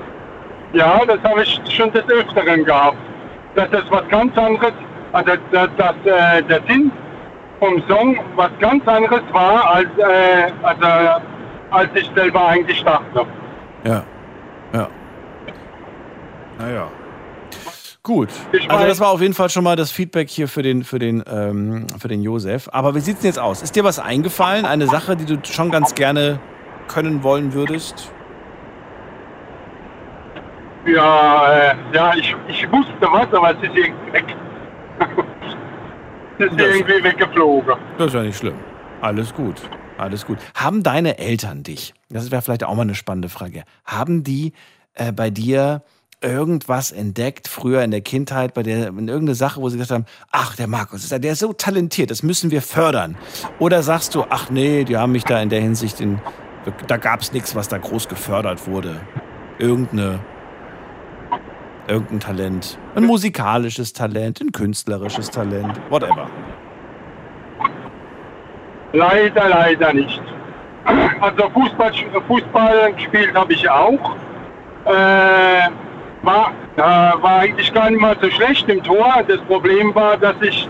Ja, 0.72 1.04
das 1.06 1.18
habe 1.22 1.42
ich 1.42 1.60
schon 1.68 1.92
des 1.92 2.04
Öfteren 2.08 2.64
gehabt. 2.64 2.96
Das 3.54 3.68
ist 3.70 3.90
was 3.90 4.08
ganz 4.08 4.36
anderes, 4.38 4.72
also 5.12 5.32
dass, 5.50 5.68
dass 5.76 5.94
äh, 6.04 6.42
der 6.44 6.62
Sinn 6.66 6.90
vom 7.58 7.82
Song 7.88 8.18
was 8.36 8.50
ganz 8.58 8.86
anderes 8.88 9.22
war, 9.32 9.74
als, 9.74 9.88
äh, 9.98 10.50
also, 10.62 11.22
als 11.70 11.90
ich 11.94 12.10
selber 12.14 12.48
eigentlich 12.48 12.82
dachte. 12.82 13.26
Ja. 13.84 14.02
Ja. 14.72 14.88
Naja. 16.58 16.88
Gut. 18.02 18.30
Also 18.68 18.86
das 18.86 18.98
war 18.98 19.10
auf 19.10 19.20
jeden 19.20 19.34
Fall 19.34 19.48
schon 19.48 19.62
mal 19.62 19.76
das 19.76 19.92
Feedback 19.92 20.28
hier 20.28 20.48
für 20.48 20.62
den, 20.62 20.82
für 20.82 20.98
den, 20.98 21.22
ähm, 21.30 21.86
für 22.00 22.08
den 22.08 22.22
Josef. 22.22 22.68
Aber 22.72 22.96
wie 22.96 23.00
sieht's 23.00 23.20
denn 23.20 23.28
jetzt 23.28 23.38
aus? 23.38 23.62
Ist 23.62 23.76
dir 23.76 23.84
was 23.84 24.00
eingefallen? 24.00 24.64
Eine 24.64 24.88
Sache, 24.88 25.16
die 25.16 25.24
du 25.24 25.38
schon 25.44 25.70
ganz 25.70 25.94
gerne 25.94 26.40
können 26.88 27.22
wollen 27.22 27.52
würdest? 27.52 28.10
Ja, 30.86 31.52
äh, 31.52 31.74
ja 31.92 32.14
ich, 32.14 32.34
ich 32.48 32.70
wusste 32.72 32.92
was, 33.02 33.32
aber 33.32 33.50
es 33.56 33.62
ist 33.62 33.76
irgendwie 33.76 34.12
weg. 34.12 34.36
es 36.38 36.46
ist 36.46 36.58
Das- 36.60 36.66
irgendwie 36.76 37.04
weggeflogen. 37.04 37.74
Das 37.98 38.06
ist 38.08 38.14
ja 38.14 38.22
nicht 38.22 38.38
schlimm. 38.38 38.54
Alles 39.00 39.32
gut. 39.34 39.60
Alles 39.98 40.26
gut. 40.26 40.38
Haben 40.54 40.82
deine 40.82 41.18
Eltern 41.18 41.62
dich, 41.62 41.94
das 42.08 42.30
wäre 42.30 42.42
vielleicht 42.42 42.64
auch 42.64 42.74
mal 42.74 42.82
eine 42.82 42.94
spannende 42.94 43.28
Frage, 43.28 43.62
haben 43.84 44.24
die 44.24 44.52
äh, 44.94 45.12
bei 45.12 45.30
dir 45.30 45.82
irgendwas 46.20 46.92
entdeckt, 46.92 47.46
früher 47.48 47.82
in 47.82 47.90
der 47.90 48.00
Kindheit, 48.00 48.54
bei 48.54 48.62
der, 48.62 48.88
in 48.88 49.08
irgendeine 49.08 49.34
Sache, 49.34 49.60
wo 49.60 49.68
sie 49.68 49.76
gesagt 49.76 49.92
haben, 49.92 50.06
ach, 50.30 50.56
der 50.56 50.66
Markus, 50.68 51.04
ist 51.04 51.10
ja- 51.12 51.18
der 51.18 51.32
ist 51.32 51.40
so 51.40 51.52
talentiert, 51.52 52.10
das 52.10 52.22
müssen 52.22 52.50
wir 52.50 52.62
fördern. 52.62 53.16
Oder 53.58 53.82
sagst 53.82 54.14
du, 54.14 54.24
ach 54.30 54.48
nee, 54.50 54.84
die 54.84 54.96
haben 54.96 55.12
mich 55.12 55.24
da 55.24 55.40
in 55.40 55.48
der 55.50 55.60
Hinsicht, 55.60 56.00
in, 56.00 56.20
da 56.88 56.96
gab 56.96 57.20
es 57.20 57.32
nichts, 57.32 57.54
was 57.54 57.68
da 57.68 57.78
groß 57.78 58.08
gefördert 58.08 58.66
wurde. 58.66 59.00
Irgendeine, 59.58 60.20
irgendein 61.88 62.20
Talent. 62.20 62.78
Ein 62.94 63.04
musikalisches 63.04 63.92
Talent, 63.92 64.40
ein 64.40 64.52
künstlerisches 64.52 65.30
Talent, 65.30 65.80
whatever. 65.90 66.28
Leider, 68.92 69.48
leider 69.48 69.92
nicht. 69.92 70.22
Also 71.20 71.48
Fußball, 71.50 71.92
Fußball 72.26 72.92
gespielt 72.94 73.34
habe 73.34 73.52
ich 73.52 73.68
auch. 73.68 74.16
Äh, 74.84 75.70
war, 76.22 76.52
äh, 76.76 76.80
war 76.80 77.38
eigentlich 77.40 77.72
gar 77.72 77.90
nicht 77.90 78.00
mal 78.00 78.16
so 78.20 78.30
schlecht 78.30 78.68
im 78.68 78.82
Tor. 78.82 79.22
Das 79.26 79.40
Problem 79.42 79.94
war, 79.94 80.16
dass 80.16 80.34
ich 80.40 80.68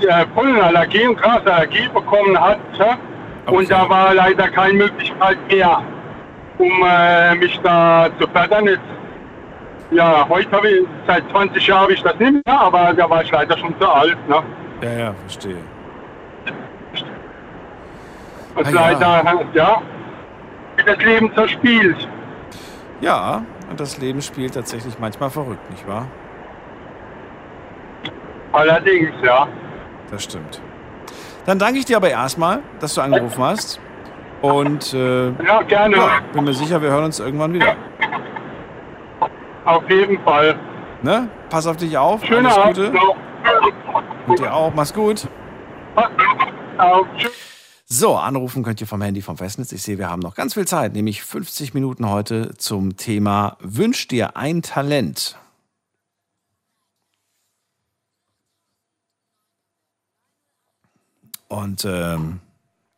äh, 0.00 0.26
Pollenallergie 0.26 1.06
und 1.06 1.20
Grasallergie 1.20 1.88
bekommen 1.92 2.38
hatte. 2.38 2.98
Und 3.46 3.70
da 3.70 3.88
war 3.88 4.14
leider 4.14 4.48
keine 4.48 4.74
Möglichkeit 4.74 5.38
mehr, 5.48 5.82
um 6.58 6.70
äh, 6.86 7.34
mich 7.34 7.58
da 7.62 8.08
zu 8.18 8.28
fördern. 8.28 8.66
Jetzt, 8.66 8.80
ja, 9.90 10.26
heute 10.28 10.50
habe 10.52 10.68
ich, 10.68 10.86
seit 11.06 11.28
20 11.30 11.66
Jahren 11.66 11.82
habe 11.82 11.92
ich 11.92 12.02
das 12.02 12.18
nicht 12.18 12.32
mehr, 12.46 12.60
aber 12.60 12.92
da 12.94 13.08
war 13.10 13.22
ich 13.22 13.30
leider 13.30 13.56
schon 13.58 13.74
zu 13.80 13.88
alt. 13.88 14.16
Ne? 14.28 14.42
Ja, 14.82 14.92
ja, 14.92 15.14
verstehe. 15.26 15.56
Und 18.56 18.66
Ah, 18.66 18.70
leider, 18.70 19.44
ja, 19.54 19.82
wie 20.76 20.82
das 20.84 20.98
Leben 21.04 21.30
so 21.36 21.46
spielt. 21.48 22.08
Ja, 23.00 23.42
und 23.70 23.78
das 23.80 23.98
Leben 23.98 24.20
spielt 24.20 24.54
tatsächlich 24.54 24.98
manchmal 24.98 25.30
verrückt, 25.30 25.70
nicht 25.70 25.86
wahr? 25.88 26.06
Allerdings, 28.52 29.12
ja. 29.22 29.46
Das 30.10 30.24
stimmt. 30.24 30.60
Dann 31.46 31.58
danke 31.58 31.78
ich 31.78 31.84
dir 31.84 31.96
aber 31.96 32.10
erstmal, 32.10 32.60
dass 32.80 32.94
du 32.94 33.00
angerufen 33.00 33.42
hast. 33.42 33.80
Und 34.42 34.92
äh, 34.94 35.28
Ja, 35.44 35.62
gerne. 35.62 35.96
ja, 35.96 36.08
bin 36.32 36.44
mir 36.44 36.52
sicher, 36.54 36.82
wir 36.82 36.90
hören 36.90 37.04
uns 37.04 37.20
irgendwann 37.20 37.52
wieder. 37.52 37.74
Auf 39.64 39.88
jeden 39.90 40.18
Fall. 40.22 40.58
Ne? 41.02 41.28
Pass 41.48 41.66
auf 41.66 41.76
dich 41.76 41.96
auf. 41.96 42.24
Schöner 42.24 42.50
alles 42.52 42.58
Abend 42.58 42.76
Gute. 42.76 42.90
noch. 42.92 43.16
Und 44.26 44.38
dir 44.38 44.54
auch. 44.54 44.72
Mach's 44.74 44.92
gut. 44.92 45.28
So, 47.86 48.16
anrufen 48.16 48.62
könnt 48.62 48.80
ihr 48.80 48.86
vom 48.86 49.02
Handy 49.02 49.20
vom 49.20 49.36
Festnetz. 49.36 49.72
Ich 49.72 49.82
sehe, 49.82 49.98
wir 49.98 50.08
haben 50.08 50.20
noch 50.20 50.34
ganz 50.34 50.54
viel 50.54 50.66
Zeit, 50.66 50.92
nämlich 50.92 51.22
50 51.22 51.74
Minuten 51.74 52.08
heute 52.08 52.56
zum 52.56 52.96
Thema 52.96 53.56
Wünsch 53.60 54.06
dir 54.06 54.36
ein 54.36 54.62
Talent. 54.62 55.36
Und 61.48 61.84
ähm, 61.84 62.40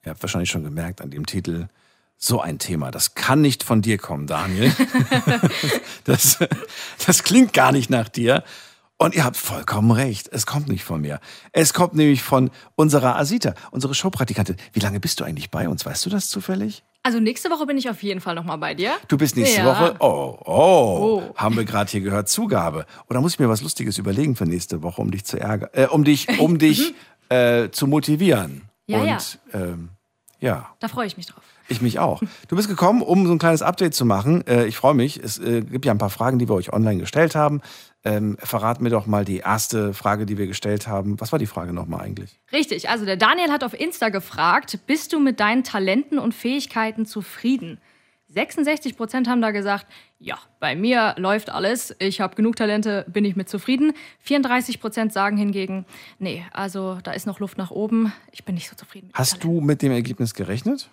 ihr 0.04 0.10
habt 0.10 0.22
wahrscheinlich 0.22 0.50
schon 0.50 0.62
gemerkt 0.62 1.00
an 1.00 1.10
dem 1.10 1.24
Titel, 1.24 1.68
so 2.24 2.40
ein 2.40 2.58
Thema, 2.60 2.92
das 2.92 3.14
kann 3.14 3.40
nicht 3.40 3.64
von 3.64 3.82
dir 3.82 3.98
kommen, 3.98 4.26
Daniel. 4.28 4.72
das, 6.04 6.38
das 7.04 7.24
klingt 7.24 7.52
gar 7.52 7.72
nicht 7.72 7.90
nach 7.90 8.08
dir. 8.08 8.44
Und 8.96 9.16
ihr 9.16 9.24
habt 9.24 9.36
vollkommen 9.36 9.90
recht. 9.90 10.28
Es 10.30 10.46
kommt 10.46 10.68
nicht 10.68 10.84
von 10.84 11.00
mir. 11.00 11.18
Es 11.50 11.74
kommt 11.74 11.94
nämlich 11.94 12.22
von 12.22 12.52
unserer 12.76 13.16
Asita, 13.16 13.54
unsere 13.72 13.94
Showpraktikantin. 13.94 14.54
Wie 14.72 14.78
lange 14.78 15.00
bist 15.00 15.18
du 15.18 15.24
eigentlich 15.24 15.50
bei 15.50 15.68
uns? 15.68 15.84
Weißt 15.84 16.06
du 16.06 16.10
das 16.10 16.28
zufällig? 16.30 16.84
Also 17.02 17.18
nächste 17.18 17.50
Woche 17.50 17.66
bin 17.66 17.76
ich 17.76 17.90
auf 17.90 18.00
jeden 18.04 18.20
Fall 18.20 18.36
nochmal 18.36 18.58
bei 18.58 18.74
dir. 18.74 18.92
Du 19.08 19.18
bist 19.18 19.36
nächste 19.36 19.62
Ja. 19.62 19.66
Woche. 19.66 19.96
Oh, 19.98 20.38
oh, 20.44 21.22
Oh. 21.26 21.34
Haben 21.34 21.56
wir 21.56 21.64
gerade 21.64 21.90
hier 21.90 22.00
gehört, 22.02 22.28
Zugabe. 22.28 22.86
Oder 23.10 23.20
muss 23.20 23.32
ich 23.32 23.38
mir 23.40 23.48
was 23.48 23.60
Lustiges 23.62 23.98
überlegen 23.98 24.36
für 24.36 24.46
nächste 24.46 24.84
Woche, 24.84 25.00
um 25.02 25.10
dich 25.10 25.24
zu 25.24 25.40
ärgern, 25.40 25.70
äh, 25.72 25.86
um 25.86 26.04
dich, 26.04 26.38
um 26.38 26.58
dich 26.60 26.94
äh, 27.28 27.70
zu 27.70 27.88
motivieren. 27.88 28.68
Ja, 28.86 28.98
Und 28.98 29.08
ja. 29.08 29.18
Ähm, 29.54 29.88
ja. 30.38 30.68
Da 30.78 30.86
freue 30.86 31.08
ich 31.08 31.16
mich 31.16 31.26
drauf. 31.26 31.42
Ich 31.68 31.80
mich 31.80 31.98
auch. 31.98 32.22
Du 32.48 32.56
bist 32.56 32.68
gekommen, 32.68 33.02
um 33.02 33.26
so 33.26 33.32
ein 33.32 33.38
kleines 33.38 33.62
Update 33.62 33.94
zu 33.94 34.04
machen. 34.04 34.46
Äh, 34.46 34.66
ich 34.66 34.76
freue 34.76 34.94
mich. 34.94 35.18
Es 35.18 35.38
äh, 35.38 35.62
gibt 35.62 35.84
ja 35.84 35.92
ein 35.92 35.98
paar 35.98 36.10
Fragen, 36.10 36.38
die 36.38 36.48
wir 36.48 36.54
euch 36.54 36.72
online 36.72 37.00
gestellt 37.00 37.34
haben. 37.34 37.60
Ähm, 38.04 38.36
verrat 38.40 38.80
mir 38.80 38.90
doch 38.90 39.06
mal 39.06 39.24
die 39.24 39.38
erste 39.38 39.94
Frage, 39.94 40.26
die 40.26 40.36
wir 40.36 40.46
gestellt 40.46 40.88
haben. 40.88 41.20
Was 41.20 41.30
war 41.30 41.38
die 41.38 41.46
Frage 41.46 41.72
nochmal 41.72 42.00
eigentlich? 42.00 42.40
Richtig, 42.52 42.88
also 42.88 43.04
der 43.04 43.16
Daniel 43.16 43.50
hat 43.50 43.62
auf 43.62 43.78
Insta 43.78 44.08
gefragt, 44.08 44.80
bist 44.86 45.12
du 45.12 45.20
mit 45.20 45.38
deinen 45.38 45.62
Talenten 45.62 46.18
und 46.18 46.34
Fähigkeiten 46.34 47.06
zufrieden? 47.06 47.78
66 48.32 48.96
Prozent 48.96 49.28
haben 49.28 49.42
da 49.42 49.50
gesagt, 49.50 49.86
ja, 50.18 50.38
bei 50.58 50.74
mir 50.74 51.14
läuft 51.18 51.50
alles, 51.50 51.94
ich 51.98 52.20
habe 52.20 52.34
genug 52.34 52.56
Talente, 52.56 53.04
bin 53.08 53.24
ich 53.24 53.36
mit 53.36 53.48
zufrieden. 53.48 53.92
34 54.20 54.80
Prozent 54.80 55.12
sagen 55.12 55.36
hingegen, 55.36 55.84
nee, 56.18 56.44
also 56.52 56.98
da 57.02 57.12
ist 57.12 57.26
noch 57.26 57.40
Luft 57.40 57.58
nach 57.58 57.70
oben, 57.70 58.12
ich 58.32 58.44
bin 58.44 58.54
nicht 58.54 58.68
so 58.68 58.76
zufrieden. 58.76 59.08
Mit 59.08 59.16
Hast 59.16 59.44
du 59.44 59.60
mit 59.60 59.82
dem 59.82 59.92
Ergebnis 59.92 60.34
gerechnet? 60.34 60.88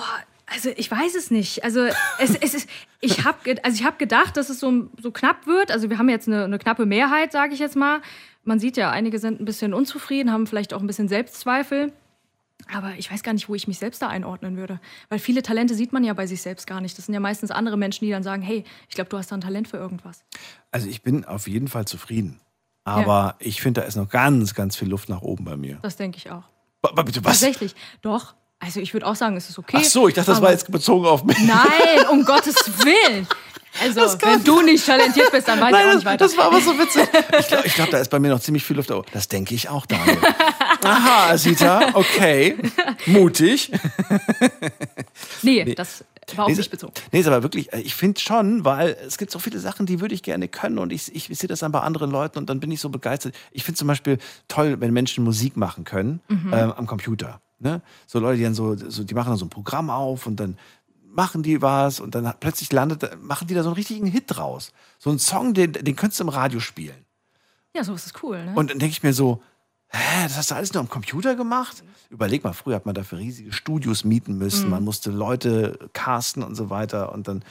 Boah, 0.00 0.24
also 0.46 0.70
ich 0.76 0.90
weiß 0.90 1.14
es 1.14 1.30
nicht. 1.30 1.62
Also 1.62 1.80
es, 2.18 2.34
es 2.40 2.54
ist, 2.54 2.68
ich 3.00 3.24
habe 3.24 3.38
also 3.62 3.74
ich 3.74 3.84
hab 3.84 3.98
gedacht, 3.98 4.36
dass 4.38 4.48
es 4.48 4.58
so, 4.58 4.88
so 5.00 5.10
knapp 5.10 5.46
wird. 5.46 5.70
Also 5.70 5.90
wir 5.90 5.98
haben 5.98 6.08
jetzt 6.08 6.26
eine, 6.26 6.44
eine 6.44 6.58
knappe 6.58 6.86
Mehrheit, 6.86 7.32
sage 7.32 7.52
ich 7.52 7.60
jetzt 7.60 7.76
mal. 7.76 8.00
Man 8.44 8.58
sieht 8.58 8.78
ja, 8.78 8.90
einige 8.90 9.18
sind 9.18 9.40
ein 9.40 9.44
bisschen 9.44 9.74
unzufrieden, 9.74 10.32
haben 10.32 10.46
vielleicht 10.46 10.72
auch 10.72 10.80
ein 10.80 10.86
bisschen 10.86 11.08
Selbstzweifel. 11.08 11.92
Aber 12.72 12.94
ich 12.96 13.12
weiß 13.12 13.22
gar 13.22 13.34
nicht, 13.34 13.50
wo 13.50 13.54
ich 13.54 13.68
mich 13.68 13.78
selbst 13.78 14.00
da 14.00 14.08
einordnen 14.08 14.56
würde. 14.56 14.80
Weil 15.10 15.18
viele 15.18 15.42
Talente 15.42 15.74
sieht 15.74 15.92
man 15.92 16.02
ja 16.02 16.14
bei 16.14 16.26
sich 16.26 16.40
selbst 16.40 16.66
gar 16.66 16.80
nicht. 16.80 16.96
Das 16.96 17.04
sind 17.04 17.14
ja 17.14 17.20
meistens 17.20 17.50
andere 17.50 17.76
Menschen, 17.76 18.06
die 18.06 18.10
dann 18.10 18.22
sagen, 18.22 18.40
hey, 18.40 18.64
ich 18.88 18.94
glaube, 18.94 19.10
du 19.10 19.18
hast 19.18 19.30
da 19.30 19.36
ein 19.36 19.42
Talent 19.42 19.68
für 19.68 19.76
irgendwas. 19.76 20.24
Also 20.70 20.88
ich 20.88 21.02
bin 21.02 21.26
auf 21.26 21.46
jeden 21.46 21.68
Fall 21.68 21.84
zufrieden. 21.84 22.40
Aber 22.84 23.36
ich 23.38 23.60
finde, 23.60 23.82
da 23.82 23.86
ist 23.86 23.96
noch 23.96 24.08
ganz, 24.08 24.54
ganz 24.54 24.76
viel 24.76 24.88
Luft 24.88 25.10
nach 25.10 25.20
oben 25.20 25.44
bei 25.44 25.58
mir. 25.58 25.78
Das 25.82 25.96
denke 25.96 26.16
ich 26.16 26.30
auch. 26.30 26.44
Bitte, 26.80 27.22
was? 27.24 27.40
Tatsächlich, 27.40 27.74
doch. 28.00 28.34
Also 28.60 28.78
ich 28.80 28.92
würde 28.92 29.06
auch 29.06 29.16
sagen, 29.16 29.36
es 29.36 29.48
ist 29.48 29.58
okay. 29.58 29.78
Ach 29.80 29.84
so, 29.84 30.06
ich 30.08 30.14
dachte, 30.14 30.26
das 30.30 30.36
aber- 30.36 30.46
war 30.46 30.52
jetzt 30.52 30.70
bezogen 30.70 31.06
auf 31.06 31.24
mich. 31.24 31.38
Nein, 31.38 32.06
um 32.10 32.24
Gottes 32.24 32.54
Willen. 32.84 33.26
Also, 33.80 34.00
wenn 34.22 34.42
du 34.42 34.62
nicht 34.62 34.84
talentiert 34.84 35.30
bist, 35.30 35.46
dann 35.46 35.60
weiß 35.60 35.70
ich 35.70 35.76
auch 35.76 35.84
Nein, 35.86 35.94
nicht 35.94 36.04
weiter. 36.04 36.24
das, 36.26 36.36
war 36.36 36.46
aber 36.46 36.60
so 36.60 36.76
witzig. 36.76 37.08
Ich 37.38 37.46
glaube, 37.46 37.68
glaub, 37.68 37.90
da 37.90 37.98
ist 37.98 38.10
bei 38.10 38.18
mir 38.18 38.28
noch 38.28 38.40
ziemlich 38.40 38.64
viel 38.64 38.76
Luft. 38.76 38.90
oben. 38.90 39.06
Das 39.12 39.28
denke 39.28 39.54
ich 39.54 39.68
auch, 39.68 39.86
Daniel. 39.86 40.18
Aha, 40.82 41.30
Asita, 41.30 41.90
okay. 41.94 42.56
Mutig. 43.06 43.70
Nee, 45.42 45.72
das 45.74 46.04
war 46.36 46.44
auf 46.46 46.50
Nee, 46.50 46.56
mich 46.56 46.70
bezogen. 46.70 46.92
Nee, 47.12 47.20
ist 47.20 47.26
aber 47.26 47.42
wirklich, 47.42 47.72
äh, 47.72 47.80
ich 47.80 47.94
finde 47.94 48.20
schon, 48.20 48.64
weil 48.64 48.96
es 49.06 49.18
gibt 49.18 49.30
so 49.30 49.38
viele 49.38 49.58
Sachen, 49.58 49.86
die 49.86 50.00
würde 50.00 50.14
ich 50.14 50.22
gerne 50.22 50.48
können 50.48 50.78
und 50.78 50.92
ich, 50.92 51.14
ich, 51.14 51.26
sehe 51.38 51.48
das 51.48 51.60
dann 51.60 51.72
bei 51.72 51.80
anderen 51.80 52.10
Leuten 52.10 52.38
und 52.38 52.48
dann 52.50 52.60
bin 52.60 52.70
ich 52.70 52.80
so 52.80 52.88
begeistert. 52.88 53.34
Ich 53.52 53.64
finde 53.64 53.78
zum 53.78 53.88
Beispiel 53.88 54.18
toll, 54.48 54.80
wenn 54.80 54.92
Menschen 54.92 55.24
Musik 55.24 55.56
machen 55.56 55.84
können 55.84 56.20
Mhm. 56.28 56.52
ähm, 56.52 56.72
am 56.72 56.86
Computer. 56.86 57.40
Ne? 57.58 57.82
So 58.06 58.18
Leute, 58.18 58.38
die 58.38 58.44
dann 58.44 58.54
so, 58.54 58.74
so, 58.76 59.04
die 59.04 59.14
machen 59.14 59.28
dann 59.28 59.36
so 59.36 59.44
ein 59.44 59.50
Programm 59.50 59.90
auf 59.90 60.26
und 60.26 60.36
dann 60.40 60.56
machen 61.12 61.42
die 61.42 61.60
was 61.60 62.00
und 62.00 62.14
dann 62.14 62.32
plötzlich 62.40 62.72
landet, 62.72 63.22
machen 63.22 63.48
die 63.48 63.54
da 63.54 63.62
so 63.62 63.68
einen 63.68 63.76
richtigen 63.76 64.06
Hit 64.06 64.24
draus. 64.28 64.72
So 64.98 65.10
einen 65.10 65.18
Song, 65.18 65.54
den, 65.54 65.72
den 65.72 65.96
könntest 65.96 66.20
du 66.20 66.24
im 66.24 66.30
Radio 66.30 66.60
spielen. 66.60 67.04
Ja, 67.74 67.84
sowas 67.84 68.06
ist 68.06 68.22
cool, 68.22 68.44
ne? 68.44 68.52
Und 68.54 68.70
dann 68.70 68.78
denke 68.78 68.92
ich 68.92 69.02
mir 69.02 69.12
so, 69.12 69.42
hä, 69.92 70.24
das 70.24 70.36
hast 70.36 70.50
du 70.50 70.54
alles 70.54 70.72
nur 70.72 70.80
am 70.80 70.88
Computer 70.88 71.34
gemacht? 71.34 71.82
Überleg 72.10 72.42
mal, 72.44 72.52
früher 72.52 72.76
hat 72.76 72.86
man 72.86 72.94
dafür 72.94 73.18
riesige 73.18 73.52
Studios 73.52 74.04
mieten 74.04 74.36
müssen, 74.38 74.64
Mhm. 74.64 74.70
man 74.70 74.84
musste 74.84 75.10
Leute 75.10 75.78
casten 75.92 76.42
und 76.42 76.54
so 76.54 76.70
weiter 76.70 77.12
und 77.12 77.28
dann, 77.28 77.44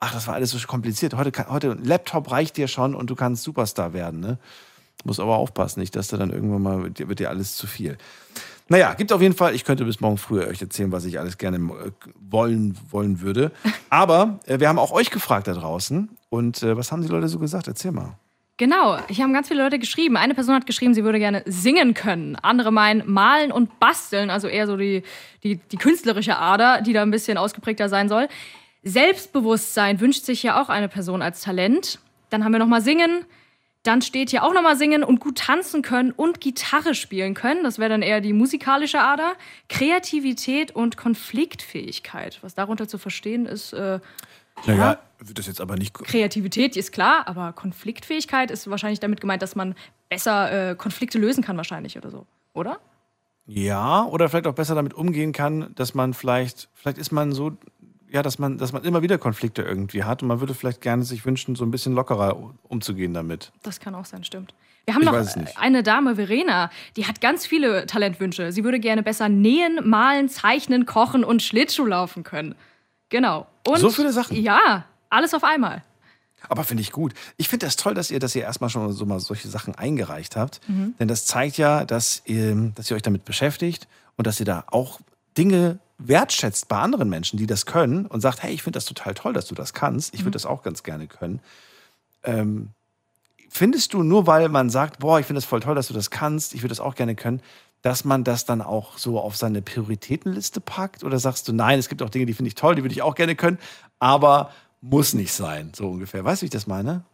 ach, 0.00 0.12
das 0.12 0.26
war 0.26 0.34
alles 0.34 0.50
so 0.50 0.58
kompliziert. 0.66 1.14
Heute, 1.14 1.48
heute 1.48 1.72
ein 1.72 1.84
Laptop 1.84 2.30
reicht 2.30 2.56
dir 2.56 2.68
schon 2.68 2.94
und 2.94 3.10
du 3.10 3.14
kannst 3.14 3.42
Superstar 3.42 3.92
werden, 3.92 4.20
ne? 4.20 4.38
Muss 5.06 5.20
aber 5.20 5.36
aufpassen, 5.36 5.80
nicht, 5.80 5.94
dass 5.96 6.08
du 6.08 6.16
dann 6.16 6.30
irgendwann 6.30 6.62
mal, 6.62 6.82
wird 6.84 6.98
dir, 6.98 7.08
wird 7.08 7.18
dir 7.18 7.28
alles 7.28 7.56
zu 7.56 7.66
viel. 7.66 7.98
Naja, 8.68 8.94
gibt 8.94 9.12
auf 9.12 9.20
jeden 9.20 9.34
Fall, 9.34 9.54
ich 9.54 9.64
könnte 9.64 9.84
bis 9.84 10.00
morgen 10.00 10.16
früh 10.16 10.40
euch 10.42 10.62
erzählen, 10.62 10.90
was 10.92 11.04
ich 11.04 11.18
alles 11.18 11.36
gerne 11.36 11.58
äh, 11.58 11.90
wollen, 12.30 12.78
wollen 12.90 13.20
würde. 13.20 13.50
Aber 13.90 14.38
äh, 14.46 14.60
wir 14.60 14.68
haben 14.68 14.78
auch 14.78 14.92
euch 14.92 15.10
gefragt 15.10 15.46
da 15.48 15.52
draußen. 15.52 16.08
Und 16.30 16.62
äh, 16.62 16.74
was 16.76 16.90
haben 16.90 17.02
die 17.02 17.08
Leute 17.08 17.28
so 17.28 17.38
gesagt? 17.38 17.68
Erzähl 17.68 17.92
mal. 17.92 18.16
Genau, 18.56 18.98
hier 19.08 19.24
haben 19.24 19.32
ganz 19.32 19.48
viele 19.48 19.64
Leute 19.64 19.80
geschrieben. 19.80 20.16
Eine 20.16 20.34
Person 20.34 20.54
hat 20.54 20.64
geschrieben, 20.64 20.94
sie 20.94 21.02
würde 21.02 21.18
gerne 21.18 21.42
singen 21.44 21.92
können. 21.92 22.36
Andere 22.36 22.70
meinen 22.70 23.02
malen 23.10 23.50
und 23.50 23.80
basteln, 23.80 24.30
also 24.30 24.46
eher 24.46 24.68
so 24.68 24.76
die, 24.76 25.02
die, 25.42 25.56
die 25.56 25.76
künstlerische 25.76 26.38
Ader, 26.38 26.80
die 26.80 26.92
da 26.92 27.02
ein 27.02 27.10
bisschen 27.10 27.36
ausgeprägter 27.36 27.88
sein 27.88 28.08
soll. 28.08 28.28
Selbstbewusstsein 28.84 29.98
wünscht 29.98 30.24
sich 30.24 30.44
ja 30.44 30.62
auch 30.62 30.68
eine 30.68 30.88
Person 30.88 31.20
als 31.20 31.42
Talent. 31.42 31.98
Dann 32.30 32.44
haben 32.44 32.52
wir 32.52 32.60
nochmal 32.60 32.82
singen. 32.82 33.24
Dann 33.82 34.02
steht 34.02 34.30
hier 34.30 34.44
auch 34.44 34.54
nochmal 34.54 34.76
singen 34.76 35.02
und 35.02 35.20
gut 35.20 35.38
tanzen 35.38 35.82
können 35.82 36.12
und 36.12 36.40
Gitarre 36.40 36.94
spielen 36.94 37.34
können. 37.34 37.64
Das 37.64 37.78
wäre 37.78 37.90
dann 37.90 38.02
eher 38.02 38.20
die 38.20 38.32
musikalische 38.32 39.00
Ader. 39.00 39.34
Kreativität 39.68 40.70
und 40.70 40.96
Konfliktfähigkeit. 40.96 42.38
Was 42.40 42.54
darunter 42.54 42.86
zu 42.86 42.98
verstehen 42.98 43.46
ist, 43.46 43.72
äh, 43.72 43.98
Naja, 44.66 44.98
wird 45.18 45.38
das 45.38 45.46
jetzt 45.46 45.60
aber 45.60 45.76
nicht. 45.76 45.94
Kreativität 45.94 46.76
ist 46.76 46.92
klar, 46.92 47.26
aber 47.26 47.52
Konfliktfähigkeit 47.52 48.50
ist 48.50 48.68
wahrscheinlich 48.70 49.00
damit 49.00 49.20
gemeint, 49.20 49.42
dass 49.42 49.56
man 49.56 49.74
besser 50.08 50.70
äh, 50.70 50.74
Konflikte 50.74 51.18
lösen 51.18 51.42
kann, 51.42 51.56
wahrscheinlich 51.56 51.96
oder 51.96 52.10
so. 52.10 52.26
Oder? 52.52 52.78
Ja, 53.46 54.04
oder 54.04 54.28
vielleicht 54.28 54.46
auch 54.46 54.54
besser 54.54 54.74
damit 54.74 54.94
umgehen 54.94 55.32
kann, 55.32 55.74
dass 55.74 55.94
man 55.94 56.14
vielleicht, 56.14 56.68
vielleicht 56.72 56.98
ist 56.98 57.12
man 57.12 57.32
so, 57.32 57.52
ja, 58.10 58.22
dass 58.22 58.38
man, 58.38 58.58
dass 58.58 58.72
man 58.72 58.84
immer 58.84 59.02
wieder 59.02 59.18
Konflikte 59.18 59.62
irgendwie 59.62 60.04
hat 60.04 60.22
und 60.22 60.28
man 60.28 60.40
würde 60.40 60.54
vielleicht 60.54 60.80
gerne 60.80 61.02
sich 61.02 61.26
wünschen, 61.26 61.54
so 61.54 61.64
ein 61.64 61.70
bisschen 61.70 61.94
lockerer 61.94 62.54
umzugehen 62.62 63.12
damit. 63.12 63.52
Das 63.62 63.80
kann 63.80 63.94
auch 63.94 64.06
sein, 64.06 64.24
stimmt. 64.24 64.54
Wir 64.86 64.94
haben 64.94 65.02
Ich 65.02 65.36
noch 65.36 65.56
eine 65.56 65.82
Dame, 65.82 66.16
Verena, 66.16 66.70
die 66.96 67.06
hat 67.06 67.20
ganz 67.20 67.46
viele 67.46 67.86
Talentwünsche. 67.86 68.52
Sie 68.52 68.64
würde 68.64 68.80
gerne 68.80 69.02
besser 69.02 69.28
nähen, 69.28 69.80
malen, 69.88 70.28
zeichnen, 70.28 70.84
kochen 70.84 71.24
und 71.24 71.42
Schlittschuh 71.42 71.86
laufen 71.86 72.22
können. 72.22 72.54
Genau. 73.08 73.46
Und 73.66 73.78
So 73.80 73.90
viele 73.90 74.12
Sachen? 74.12 74.36
Ja, 74.36 74.84
alles 75.10 75.34
auf 75.34 75.44
einmal. 75.44 75.82
Aber 76.48 76.64
finde 76.64 76.82
ich 76.82 76.92
gut. 76.92 77.14
Ich 77.38 77.48
finde 77.48 77.64
das 77.66 77.76
toll, 77.76 77.94
dass 77.94 78.10
ihr, 78.10 78.18
dass 78.20 78.34
ihr 78.34 78.42
erstmal 78.42 78.68
schon 78.68 78.92
so 78.92 79.06
mal 79.06 79.18
solche 79.20 79.48
Sachen 79.48 79.74
eingereicht 79.74 80.36
habt. 80.36 80.60
Mhm. 80.68 80.94
Denn 80.98 81.08
das 81.08 81.24
zeigt 81.24 81.56
ja, 81.56 81.84
dass 81.86 82.20
ihr, 82.26 82.54
dass 82.74 82.90
ihr 82.90 82.96
euch 82.96 83.02
damit 83.02 83.24
beschäftigt 83.24 83.88
und 84.16 84.26
dass 84.26 84.40
ihr 84.40 84.46
da 84.46 84.64
auch 84.66 85.00
Dinge 85.38 85.78
wertschätzt 85.96 86.68
bei 86.68 86.76
anderen 86.78 87.08
Menschen, 87.08 87.38
die 87.38 87.46
das 87.46 87.64
können 87.64 88.04
und 88.06 88.20
sagt, 88.20 88.42
hey, 88.42 88.52
ich 88.52 88.62
finde 88.62 88.76
das 88.76 88.84
total 88.84 89.14
toll, 89.14 89.32
dass 89.32 89.46
du 89.46 89.54
das 89.54 89.72
kannst. 89.72 90.12
Ich 90.12 90.20
würde 90.20 90.30
Mhm. 90.30 90.32
das 90.32 90.46
auch 90.46 90.62
ganz 90.62 90.82
gerne 90.82 91.06
können. 91.06 91.40
Ähm, 92.24 92.70
findest 93.48 93.94
du 93.94 94.02
nur, 94.02 94.26
weil 94.26 94.48
man 94.48 94.68
sagt, 94.70 94.98
boah, 94.98 95.20
ich 95.20 95.26
finde 95.26 95.38
das 95.38 95.44
voll 95.46 95.60
toll, 95.60 95.74
dass 95.74 95.88
du 95.88 95.94
das 95.94 96.10
kannst, 96.10 96.54
ich 96.54 96.60
würde 96.62 96.70
das 96.70 96.80
auch 96.80 96.94
gerne 96.94 97.14
können, 97.14 97.40
dass 97.84 98.06
man 98.06 98.24
das 98.24 98.46
dann 98.46 98.62
auch 98.62 98.96
so 98.96 99.20
auf 99.20 99.36
seine 99.36 99.60
Prioritätenliste 99.60 100.62
packt? 100.62 101.04
Oder 101.04 101.18
sagst 101.18 101.46
du, 101.46 101.52
nein, 101.52 101.78
es 101.78 101.90
gibt 101.90 102.00
auch 102.00 102.08
Dinge, 102.08 102.24
die 102.24 102.32
finde 102.32 102.48
ich 102.48 102.54
toll, 102.54 102.74
die 102.74 102.82
würde 102.82 102.94
ich 102.94 103.02
auch 103.02 103.14
gerne 103.14 103.36
können, 103.36 103.58
aber 103.98 104.50
muss 104.80 105.12
nicht 105.12 105.34
sein, 105.34 105.70
so 105.76 105.90
ungefähr. 105.90 106.24
Weißt 106.24 106.40
du, 106.40 106.44
wie 106.44 106.46
ich 106.46 106.50
das 106.50 106.66
meine? 106.66 107.04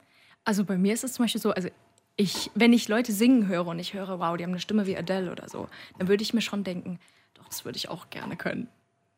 Also 0.44 0.64
bei 0.64 0.78
mir 0.78 0.94
ist 0.94 1.02
es 1.02 1.14
zum 1.14 1.24
Beispiel 1.24 1.40
so, 1.40 1.51
also 1.51 1.68
ich, 2.14 2.52
wenn 2.55 2.72
ich 2.72 2.86
Leute 2.86 3.12
singen 3.12 3.48
höre 3.48 3.66
und 3.66 3.80
ich 3.80 3.94
höre, 3.94 4.20
wow, 4.20 4.36
die 4.36 4.44
haben 4.44 4.51
eine 4.52 4.60
Stimme 4.60 4.86
wie 4.86 4.97
Adele 4.97 5.32
oder 5.32 5.48
so, 5.48 5.66
dann 5.98 6.06
würde 6.06 6.22
ich 6.22 6.34
mir 6.34 6.40
schon 6.40 6.62
denken, 6.62 7.01
doch 7.34 7.48
das 7.48 7.64
würde 7.64 7.76
ich 7.76 7.88
auch 7.88 8.09
gerne 8.10 8.36
können. 8.36 8.68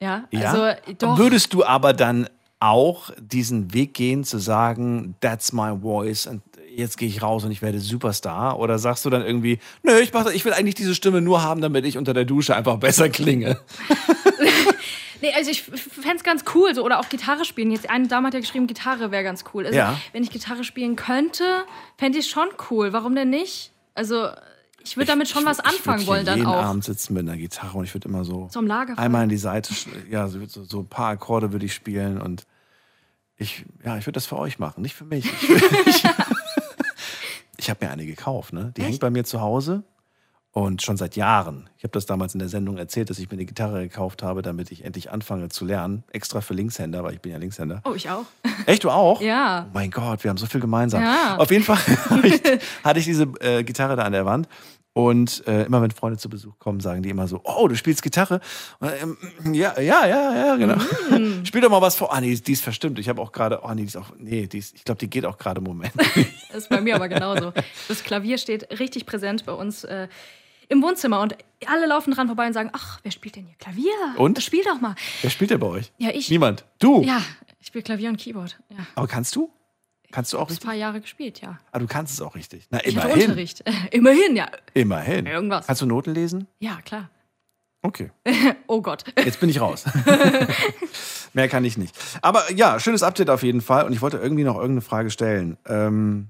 Ja, 0.01 0.25
Ja? 0.31 0.53
also 0.53 0.95
doch. 0.99 1.19
Würdest 1.19 1.53
du 1.53 1.67
aber 1.67 1.93
dann 1.93 2.31
auch 2.61 3.11
diesen 3.21 3.75
Weg 3.75 3.93
gehen, 3.93 4.25
zu 4.25 4.39
sagen, 4.39 5.17
that's 5.21 5.53
my 5.53 5.79
voice 5.79 6.27
und 6.27 6.43
jetzt 6.77 6.99
gehe 6.99 7.09
ich 7.09 7.23
raus 7.23 7.45
und 7.45 7.51
ich 7.51 7.63
werde 7.63 7.81
Superstar? 7.81 8.59
Oder 8.59 8.79
sagst 8.79 9.05
du 9.05 9.11
dann 9.11 9.25
irgendwie, 9.25 9.59
nö, 9.83 9.99
ich, 9.99 10.13
mach, 10.13 10.27
ich 10.31 10.45
will 10.45 10.53
eigentlich 10.53 10.75
diese 10.75 10.95
Stimme 10.95 11.21
nur 11.21 11.43
haben, 11.43 11.61
damit 11.61 11.85
ich 11.85 11.99
unter 11.99 12.15
der 12.15 12.25
Dusche 12.25 12.55
einfach 12.57 12.77
besser 12.79 13.09
klinge? 13.09 13.59
Nee, 15.23 15.33
also 15.37 15.53
ich 15.53 15.63
fände 15.63 16.17
es 16.17 16.25
ganz 16.25 16.43
cool, 16.53 16.75
so, 16.75 16.85
oder 16.85 16.99
auch 16.99 17.09
Gitarre 17.09 17.45
spielen. 17.45 17.71
Jetzt 17.71 17.89
eine 17.89 18.09
Dame 18.09 18.27
hat 18.27 18.35
ja 18.35 18.41
geschrieben, 18.41 18.67
Gitarre 18.67 19.13
wäre 19.13 19.23
ganz 19.23 19.45
cool. 19.55 19.65
Also, 19.65 19.79
Ja. 19.79 19.97
wenn 20.13 20.25
ich 20.25 20.31
Gitarre 20.31 20.65
spielen 20.65 20.97
könnte, 20.97 21.45
fände 21.97 22.19
ich 22.19 22.29
schon 22.29 22.49
cool. 22.71 22.93
Warum 22.93 23.15
denn 23.15 23.31
nicht? 23.31 23.71
Also, 23.95 24.31
ich 24.83 24.97
würde 24.97 25.07
damit 25.07 25.29
schon 25.29 25.45
was 25.45 25.59
Ich 25.61 25.65
würd 25.65 25.75
anfangen 25.75 25.99
hier 26.01 26.07
wollen 26.09 26.27
dann 26.27 26.39
jeden 26.39 26.49
auch. 26.51 26.65
Abend 26.65 26.83
sitzen 26.83 27.15
mit 27.15 27.23
einer 27.23 27.37
Gitarre 27.37 27.79
und 27.79 27.85
ich 27.85 27.95
würde 27.95 28.09
immer 28.09 28.25
so, 28.25 28.51
Lagerfeuer. 28.53 28.99
einmal 29.05 29.23
in 29.23 29.29
die 29.29 29.37
Seite, 29.37 29.73
ja, 30.11 30.27
so, 30.27 30.41
so, 30.45 30.81
ein 30.81 30.89
paar 30.89 31.11
Akkorde 31.11 31.53
würde 31.53 31.67
ich 31.67 31.75
spielen 31.75 32.21
und 32.21 32.45
ich, 33.37 33.65
ja, 33.85 33.97
ich 33.99 34.07
würde 34.07 34.15
das 34.15 34.27
für 34.27 34.39
euch 34.39 34.59
machen, 34.59 34.83
nicht 34.83 34.95
für 34.97 35.05
mich. 35.05 35.27
Ich, 35.27 35.51
ich, 35.87 36.05
ich 36.05 36.05
habe 37.73 37.85
mir 37.87 37.93
eine 37.93 38.07
gekauft, 38.07 38.53
ne? 38.53 38.73
Die 38.77 38.83
hängt 38.83 39.01
bei 39.01 39.11
mir 39.11 39.25
zu 39.25 39.41
Hause 39.41 39.83
und 40.53 40.83
schon 40.83 40.99
seit 40.99 41.17
Jahren. 41.17 41.69
Ich 41.79 41.85
habe 41.85 41.93
das 41.93 42.05
damals 42.05 42.35
in 42.35 42.39
der 42.39 42.49
Sendung 42.49 42.77
erzählt, 42.77 43.09
dass 43.09 43.19
ich 43.19 43.31
mir 43.31 43.35
eine 43.35 43.47
Gitarre 43.47 43.83
gekauft 43.83 44.23
habe, 44.23 44.43
damit 44.43 44.71
ich 44.71 44.85
endlich 44.85 45.11
anfange 45.11 45.49
zu 45.49 45.65
lernen. 45.65 46.05
Extra 46.13 46.43
für 46.43 46.53
Linkshänder, 46.53 47.03
weil 47.03 47.15
ich 47.15 47.21
bin 47.21 47.33
ja 47.33 47.39
Linkshänder. 47.39 47.81
Oh, 47.85 47.95
ich 47.95 48.11
auch. 48.11 48.27
Echt, 48.67 48.85
du 48.85 48.91
auch? 48.91 49.21
Ja. 49.23 49.67
Oh 49.69 49.71
mein 49.73 49.91
Gott, 49.91 50.23
wir 50.23 50.29
haben 50.29 50.37
so 50.37 50.47
viel 50.47 50.61
gemeinsam. 50.61 51.03
Ja. 51.03 51.37
Auf 51.39 51.51
jeden 51.51 51.65
Fall 51.65 51.79
hatte 52.11 52.29
ich, 52.29 52.43
hatte 52.85 52.99
ich 53.01 53.07
diese 53.07 53.25
äh, 53.41 53.65
Gitarre 53.65 53.97
da 53.97 54.03
an 54.03 54.13
der 54.13 54.27
Wand. 54.27 54.47
Und 54.95 55.47
äh, 55.47 55.65
immer 55.65 55.81
wenn 55.81 55.91
Freunde 55.91 56.19
zu 56.19 56.29
Besuch 56.29 56.59
kommen, 56.59 56.81
sagen 56.81 57.03
die 57.03 57.09
immer 57.09 57.27
so, 57.27 57.41
oh, 57.45 57.67
du 57.67 57.75
spielst 57.77 58.03
Gitarre? 58.03 58.41
Ähm, 58.83 59.17
ja, 59.53 59.81
ja, 59.81 60.07
ja, 60.07 60.47
ja, 60.47 60.57
genau. 60.57 60.77
Mm. 60.77 61.45
Spiel 61.47 61.63
doch 61.63 61.71
mal 61.71 61.81
was 61.81 61.97
vor. 61.97 62.13
Ah, 62.13 62.21
nee, 62.21 62.35
die 62.35 62.53
ist 62.53 62.63
verstimmt. 62.63 62.99
Ich 62.99 63.09
habe 63.09 63.23
auch 63.23 63.33
gerade, 63.33 63.61
oh, 63.63 63.71
nee, 63.71 63.83
die 63.83 63.87
ist 63.87 63.97
auch, 63.97 64.13
nee, 64.19 64.47
die 64.47 64.59
ist, 64.59 64.75
ich 64.75 64.85
glaube, 64.85 64.99
die 64.99 65.09
geht 65.09 65.25
auch 65.25 65.39
gerade 65.39 65.59
im 65.59 65.65
Moment. 65.65 65.95
Das 65.97 66.57
ist 66.65 66.69
bei 66.69 66.83
mir 66.83 66.95
aber 66.97 67.09
genauso. 67.09 67.55
Das 67.89 68.05
Klavier 68.05 68.37
steht 68.37 68.79
richtig 68.79 69.07
präsent 69.07 69.47
bei 69.47 69.53
uns 69.53 69.85
äh, 69.85 70.09
im 70.69 70.83
Wohnzimmer 70.83 71.21
und 71.21 71.37
alle 71.67 71.87
laufen 71.87 72.13
dran 72.13 72.27
vorbei 72.27 72.47
und 72.47 72.53
sagen, 72.53 72.69
ach, 72.75 73.01
wer 73.03 73.13
spielt 73.13 73.37
denn 73.37 73.47
hier 73.47 73.57
Klavier? 73.59 73.93
Und? 74.17 74.43
Spiel 74.43 74.63
doch 74.65 74.81
mal. 74.81 74.95
Wer 75.23 75.31
spielt 75.31 75.51
der 75.51 75.59
bei 75.59 75.69
euch? 75.69 75.91
Ja, 75.97 76.11
ich. 76.11 76.29
Niemand. 76.29 76.67
Du? 76.79 77.03
Ja, 77.03 77.23
ich 77.61 77.69
spiele 77.69 77.83
Klavier 77.83 78.11
und 78.11 78.19
Keyboard. 78.19 78.59
Ja. 78.69 78.79
Aber 78.95 79.07
kannst 79.07 79.37
du? 79.37 79.51
Kannst 80.13 80.33
du 80.33 80.39
auch 80.39 80.43
Ich 80.43 80.43
habe 80.43 80.47
ein 80.49 80.53
richtig? 80.53 80.67
paar 80.67 80.75
Jahre 80.75 81.01
gespielt, 81.01 81.41
ja. 81.41 81.59
Ah, 81.73 81.79
du 81.81 81.87
kannst 81.89 82.13
es 82.15 82.21
auch 82.21 82.35
richtig. 82.37 82.67
Na, 82.71 82.79
Ich 82.85 82.97
hatte 82.97 83.09
immerhin. 83.09 83.31
Unterricht. 83.31 83.65
Immerhin, 83.91 84.37
ja. 84.37 84.49
Immerhin. 84.75 85.27
Irgendwas. 85.27 85.67
Kannst 85.67 85.83
du 85.83 85.87
Noten 85.87 86.15
lesen? 86.15 86.47
Ja, 86.61 86.81
klar. 86.83 87.11
Okay. 87.83 88.11
oh 88.69 88.81
Gott. 88.81 89.05
Jetzt 89.25 89.41
bin 89.41 89.49
ich 89.49 89.61
raus. 89.61 89.85
Mehr 91.33 91.49
kann 91.49 91.65
ich 91.65 91.77
nicht. 91.79 91.97
Aber 92.21 92.51
ja, 92.53 92.79
schönes 92.79 93.03
Update 93.03 93.31
auf 93.31 93.43
jeden 93.43 93.61
Fall. 93.61 93.87
Und 93.87 93.93
ich 93.93 94.03
wollte 94.03 94.19
irgendwie 94.19 94.45
noch 94.45 94.55
irgendeine 94.57 94.83
Frage 94.83 95.11
stellen. 95.11 95.57
Ähm, 95.67 96.29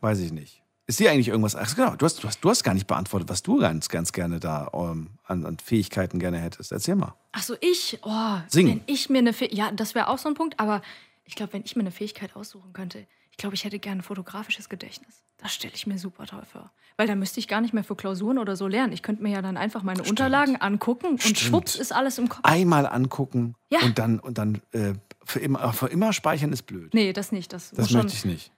weiß 0.00 0.20
ich 0.20 0.32
nicht. 0.32 0.62
Ist 0.86 0.98
dir 1.00 1.10
eigentlich 1.10 1.28
irgendwas? 1.28 1.54
Ach 1.56 1.74
genau, 1.74 1.94
du 1.94 2.04
hast, 2.04 2.22
du 2.22 2.26
hast, 2.28 2.40
du 2.44 2.50
hast 2.50 2.64
gar 2.64 2.74
nicht 2.74 2.86
beantwortet, 2.88 3.28
was 3.28 3.42
du 3.42 3.58
ganz, 3.58 3.88
ganz 3.88 4.12
gerne 4.12 4.40
da 4.40 4.68
ähm, 4.74 5.10
an, 5.24 5.46
an 5.46 5.56
Fähigkeiten 5.58 6.18
gerne 6.18 6.38
hättest. 6.38 6.72
Erzähl 6.72 6.96
mal. 6.96 7.14
Ach 7.32 7.42
so, 7.42 7.54
ich, 7.60 7.98
oh, 8.02 8.38
Singen. 8.48 8.82
wenn 8.86 8.94
ich 8.94 9.08
mir 9.08 9.18
eine, 9.18 9.30
Fäh- 9.32 9.54
ja, 9.54 9.70
das 9.70 9.94
wäre 9.94 10.08
auch 10.08 10.18
so 10.18 10.28
ein 10.28 10.34
Punkt, 10.34 10.58
aber 10.58 10.82
ich 11.30 11.36
glaube, 11.36 11.52
wenn 11.52 11.62
ich 11.64 11.76
mir 11.76 11.82
eine 11.82 11.92
Fähigkeit 11.92 12.34
aussuchen 12.34 12.72
könnte, 12.72 13.06
ich 13.30 13.36
glaube, 13.36 13.54
ich 13.54 13.62
hätte 13.64 13.78
gerne 13.78 14.00
ein 14.00 14.02
fotografisches 14.02 14.68
Gedächtnis. 14.68 15.22
Das 15.38 15.54
stelle 15.54 15.72
ich 15.74 15.86
mir 15.86 15.96
super 15.96 16.26
toll 16.26 16.42
vor. 16.50 16.72
Weil 16.96 17.06
da 17.06 17.14
müsste 17.14 17.38
ich 17.38 17.46
gar 17.46 17.60
nicht 17.60 17.72
mehr 17.72 17.84
für 17.84 17.94
Klausuren 17.94 18.36
oder 18.36 18.56
so 18.56 18.66
lernen. 18.66 18.92
Ich 18.92 19.02
könnte 19.04 19.22
mir 19.22 19.30
ja 19.30 19.40
dann 19.40 19.56
einfach 19.56 19.84
meine 19.84 20.02
Unterlagen 20.02 20.56
angucken 20.60 21.06
und 21.06 21.22
Stimmt. 21.22 21.38
schwupps 21.38 21.76
ist 21.76 21.92
alles 21.92 22.18
im 22.18 22.28
Kopf. 22.28 22.40
Einmal 22.42 22.84
angucken 22.84 23.54
Ja. 23.70 23.78
und 23.82 23.98
dann, 24.00 24.18
und 24.18 24.38
dann 24.38 24.60
äh, 24.72 24.94
für, 25.24 25.38
immer, 25.38 25.72
für 25.72 25.86
immer 25.86 26.12
speichern 26.12 26.52
ist 26.52 26.62
blöd. 26.64 26.92
Nee, 26.92 27.12
das 27.12 27.30
nicht. 27.30 27.52
Das, 27.52 27.70
Das 27.70 27.90
möchte 27.92 28.12
ich 28.12 28.24
nicht. 28.24 28.52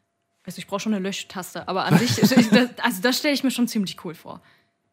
Also 0.45 0.59
ich 0.59 0.67
brauche 0.67 0.81
schon 0.81 0.95
eine 0.95 1.03
Löschtaste, 1.03 1.69
aber 1.69 1.85
an 1.85 1.99
sich, 1.99 2.19
ich- 2.21 2.49
das, 2.49 2.71
also 2.83 3.03
das 3.03 3.19
stelle 3.19 3.35
ich 3.35 3.45
mir 3.45 3.51
schon 3.53 3.69
ziemlich 3.69 4.03
cool 4.05 4.15
vor. 4.15 4.41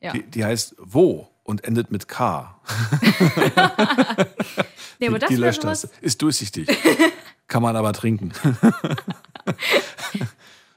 Ja. 0.02 0.12
Die, 0.12 0.24
die 0.24 0.44
heißt 0.46 0.76
Wo 0.78 1.30
und 1.44 1.64
endet 1.64 1.90
mit 1.92 2.10
K. 2.10 2.60
Nee, 5.02 5.08
aber 5.08 5.16
die, 5.18 5.22
das 5.22 5.30
die 5.30 5.36
Löschtaste. 5.38 5.90
Ist 6.02 6.22
durchsichtig. 6.22 6.68
Kann 7.50 7.62
man 7.62 7.76
aber 7.76 7.92
trinken. 7.94 8.32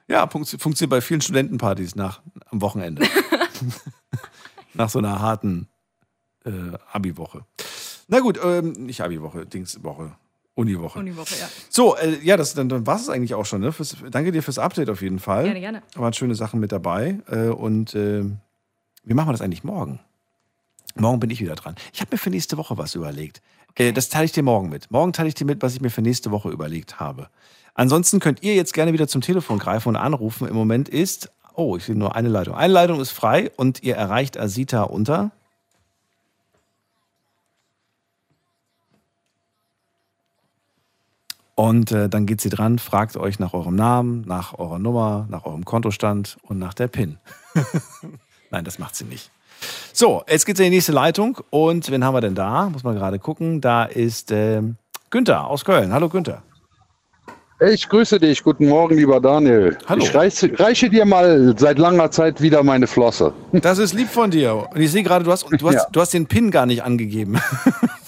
ja, 0.08 0.24
funktio- 0.26 0.60
funktioniert 0.60 0.90
bei 0.90 1.00
vielen 1.00 1.20
Studentenpartys 1.20 1.94
nach, 1.94 2.20
am 2.50 2.60
Wochenende. 2.60 3.06
nach 4.74 4.88
so 4.90 4.98
einer 4.98 5.20
harten 5.20 5.68
äh, 6.44 6.50
Abi-Woche. 6.92 7.44
Na 8.08 8.20
gut, 8.20 8.38
ähm, 8.42 8.72
nicht 8.72 9.00
Abi-Woche, 9.00 9.46
Dingswoche, 9.46 10.12
Uniwoche. 10.54 10.98
Uniwoche, 10.98 11.34
ja. 11.38 11.48
So, 11.70 11.96
äh, 11.96 12.18
ja, 12.22 12.36
das, 12.36 12.54
dann, 12.54 12.68
dann 12.68 12.86
war 12.86 12.96
es 12.96 13.08
eigentlich 13.08 13.34
auch 13.34 13.46
schon. 13.46 13.60
Ne? 13.60 13.72
Fürs, 13.72 13.96
danke 14.10 14.32
dir 14.32 14.42
fürs 14.42 14.58
Update 14.58 14.90
auf 14.90 15.02
jeden 15.02 15.18
Fall. 15.18 15.44
Gerne, 15.44 15.60
gerne. 15.60 15.82
Waren 15.94 16.12
schöne 16.12 16.34
Sachen 16.34 16.60
mit 16.60 16.72
dabei. 16.72 17.20
Äh, 17.28 17.48
und 17.48 17.94
äh, 17.94 18.24
wie 19.04 19.14
machen 19.14 19.28
wir 19.28 19.32
das 19.32 19.40
eigentlich 19.40 19.64
morgen? 19.64 20.00
Morgen 20.94 21.20
bin 21.20 21.30
ich 21.30 21.40
wieder 21.40 21.54
dran. 21.54 21.74
Ich 21.94 22.00
habe 22.00 22.10
mir 22.12 22.18
für 22.18 22.28
nächste 22.30 22.58
Woche 22.58 22.76
was 22.76 22.94
überlegt. 22.94 23.40
Äh, 23.76 23.92
das 23.92 24.08
teile 24.08 24.24
ich 24.24 24.32
dir 24.32 24.42
morgen 24.42 24.68
mit. 24.68 24.90
Morgen 24.90 25.12
teile 25.12 25.28
ich 25.28 25.34
dir 25.34 25.44
mit, 25.44 25.62
was 25.62 25.74
ich 25.74 25.80
mir 25.80 25.90
für 25.90 26.02
nächste 26.02 26.30
Woche 26.30 26.50
überlegt 26.50 27.00
habe. 27.00 27.28
Ansonsten 27.74 28.20
könnt 28.20 28.42
ihr 28.42 28.54
jetzt 28.54 28.74
gerne 28.74 28.92
wieder 28.92 29.08
zum 29.08 29.22
Telefon 29.22 29.58
greifen 29.58 29.90
und 29.90 29.96
anrufen. 29.96 30.46
Im 30.46 30.54
Moment 30.54 30.88
ist, 30.88 31.30
oh, 31.54 31.76
ich 31.76 31.84
sehe 31.84 31.96
nur 31.96 32.14
eine 32.14 32.28
Leitung. 32.28 32.54
Eine 32.54 32.72
Leitung 32.72 33.00
ist 33.00 33.10
frei 33.10 33.50
und 33.56 33.82
ihr 33.82 33.96
erreicht 33.96 34.38
Asita 34.38 34.82
unter. 34.82 35.30
Und 41.54 41.92
äh, 41.92 42.08
dann 42.08 42.26
geht 42.26 42.40
sie 42.40 42.48
dran, 42.48 42.78
fragt 42.78 43.16
euch 43.16 43.38
nach 43.38 43.52
eurem 43.52 43.76
Namen, 43.76 44.22
nach 44.22 44.58
eurer 44.58 44.78
Nummer, 44.78 45.26
nach 45.28 45.44
eurem 45.44 45.64
Kontostand 45.64 46.38
und 46.42 46.58
nach 46.58 46.74
der 46.74 46.88
PIN. 46.88 47.18
Nein, 48.50 48.64
das 48.64 48.78
macht 48.78 48.96
sie 48.96 49.04
nicht. 49.04 49.30
So, 49.92 50.22
jetzt 50.28 50.46
geht's 50.46 50.60
in 50.60 50.64
die 50.64 50.70
nächste 50.70 50.92
Leitung. 50.92 51.38
Und 51.50 51.90
wen 51.90 52.04
haben 52.04 52.14
wir 52.14 52.20
denn 52.20 52.34
da? 52.34 52.68
Muss 52.70 52.84
man 52.84 52.94
gerade 52.94 53.18
gucken. 53.18 53.60
Da 53.60 53.84
ist 53.84 54.30
ähm, 54.32 54.76
Günther 55.10 55.46
aus 55.46 55.64
Köln. 55.64 55.92
Hallo 55.92 56.08
Günther. 56.08 56.42
Ich 57.60 57.88
grüße 57.88 58.18
dich. 58.18 58.42
Guten 58.42 58.66
Morgen, 58.68 58.96
lieber 58.96 59.20
Daniel. 59.20 59.78
Hallo. 59.86 60.02
Ich 60.02 60.12
reiche, 60.14 60.58
reiche 60.58 60.90
dir 60.90 61.04
mal 61.04 61.54
seit 61.56 61.78
langer 61.78 62.10
Zeit 62.10 62.40
wieder 62.42 62.64
meine 62.64 62.88
Flosse. 62.88 63.32
Das 63.52 63.78
ist 63.78 63.92
lieb 63.94 64.08
von 64.08 64.32
dir. 64.32 64.66
Und 64.74 64.80
ich 64.80 64.90
sehe 64.90 65.04
gerade, 65.04 65.24
du 65.24 65.30
hast, 65.30 65.46
du, 65.48 65.68
hast, 65.68 65.74
Ja. 65.74 65.86
du 65.92 66.00
hast 66.00 66.12
den 66.12 66.26
PIN 66.26 66.50
gar 66.50 66.66
nicht 66.66 66.82
angegeben. 66.82 67.38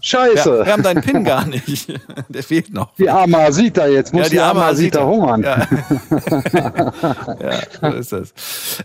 Scheiße. 0.00 0.58
Wir, 0.58 0.66
wir 0.66 0.72
haben 0.72 0.82
deinen 0.82 1.02
PIN 1.02 1.24
gar 1.24 1.46
nicht. 1.46 1.92
Der 2.28 2.42
fehlt 2.42 2.72
noch. 2.72 2.94
Die 2.96 3.08
arme 3.08 3.38
Asita, 3.38 3.86
jetzt 3.86 4.12
muss 4.12 4.28
die, 4.30 4.40
arme 4.40 4.64
Asita 4.64 5.04
hungern. 5.04 5.42
Ja. 5.42 5.66
ja, 7.40 7.52
so 7.80 7.86
ist 7.96 8.12
das. 8.12 8.34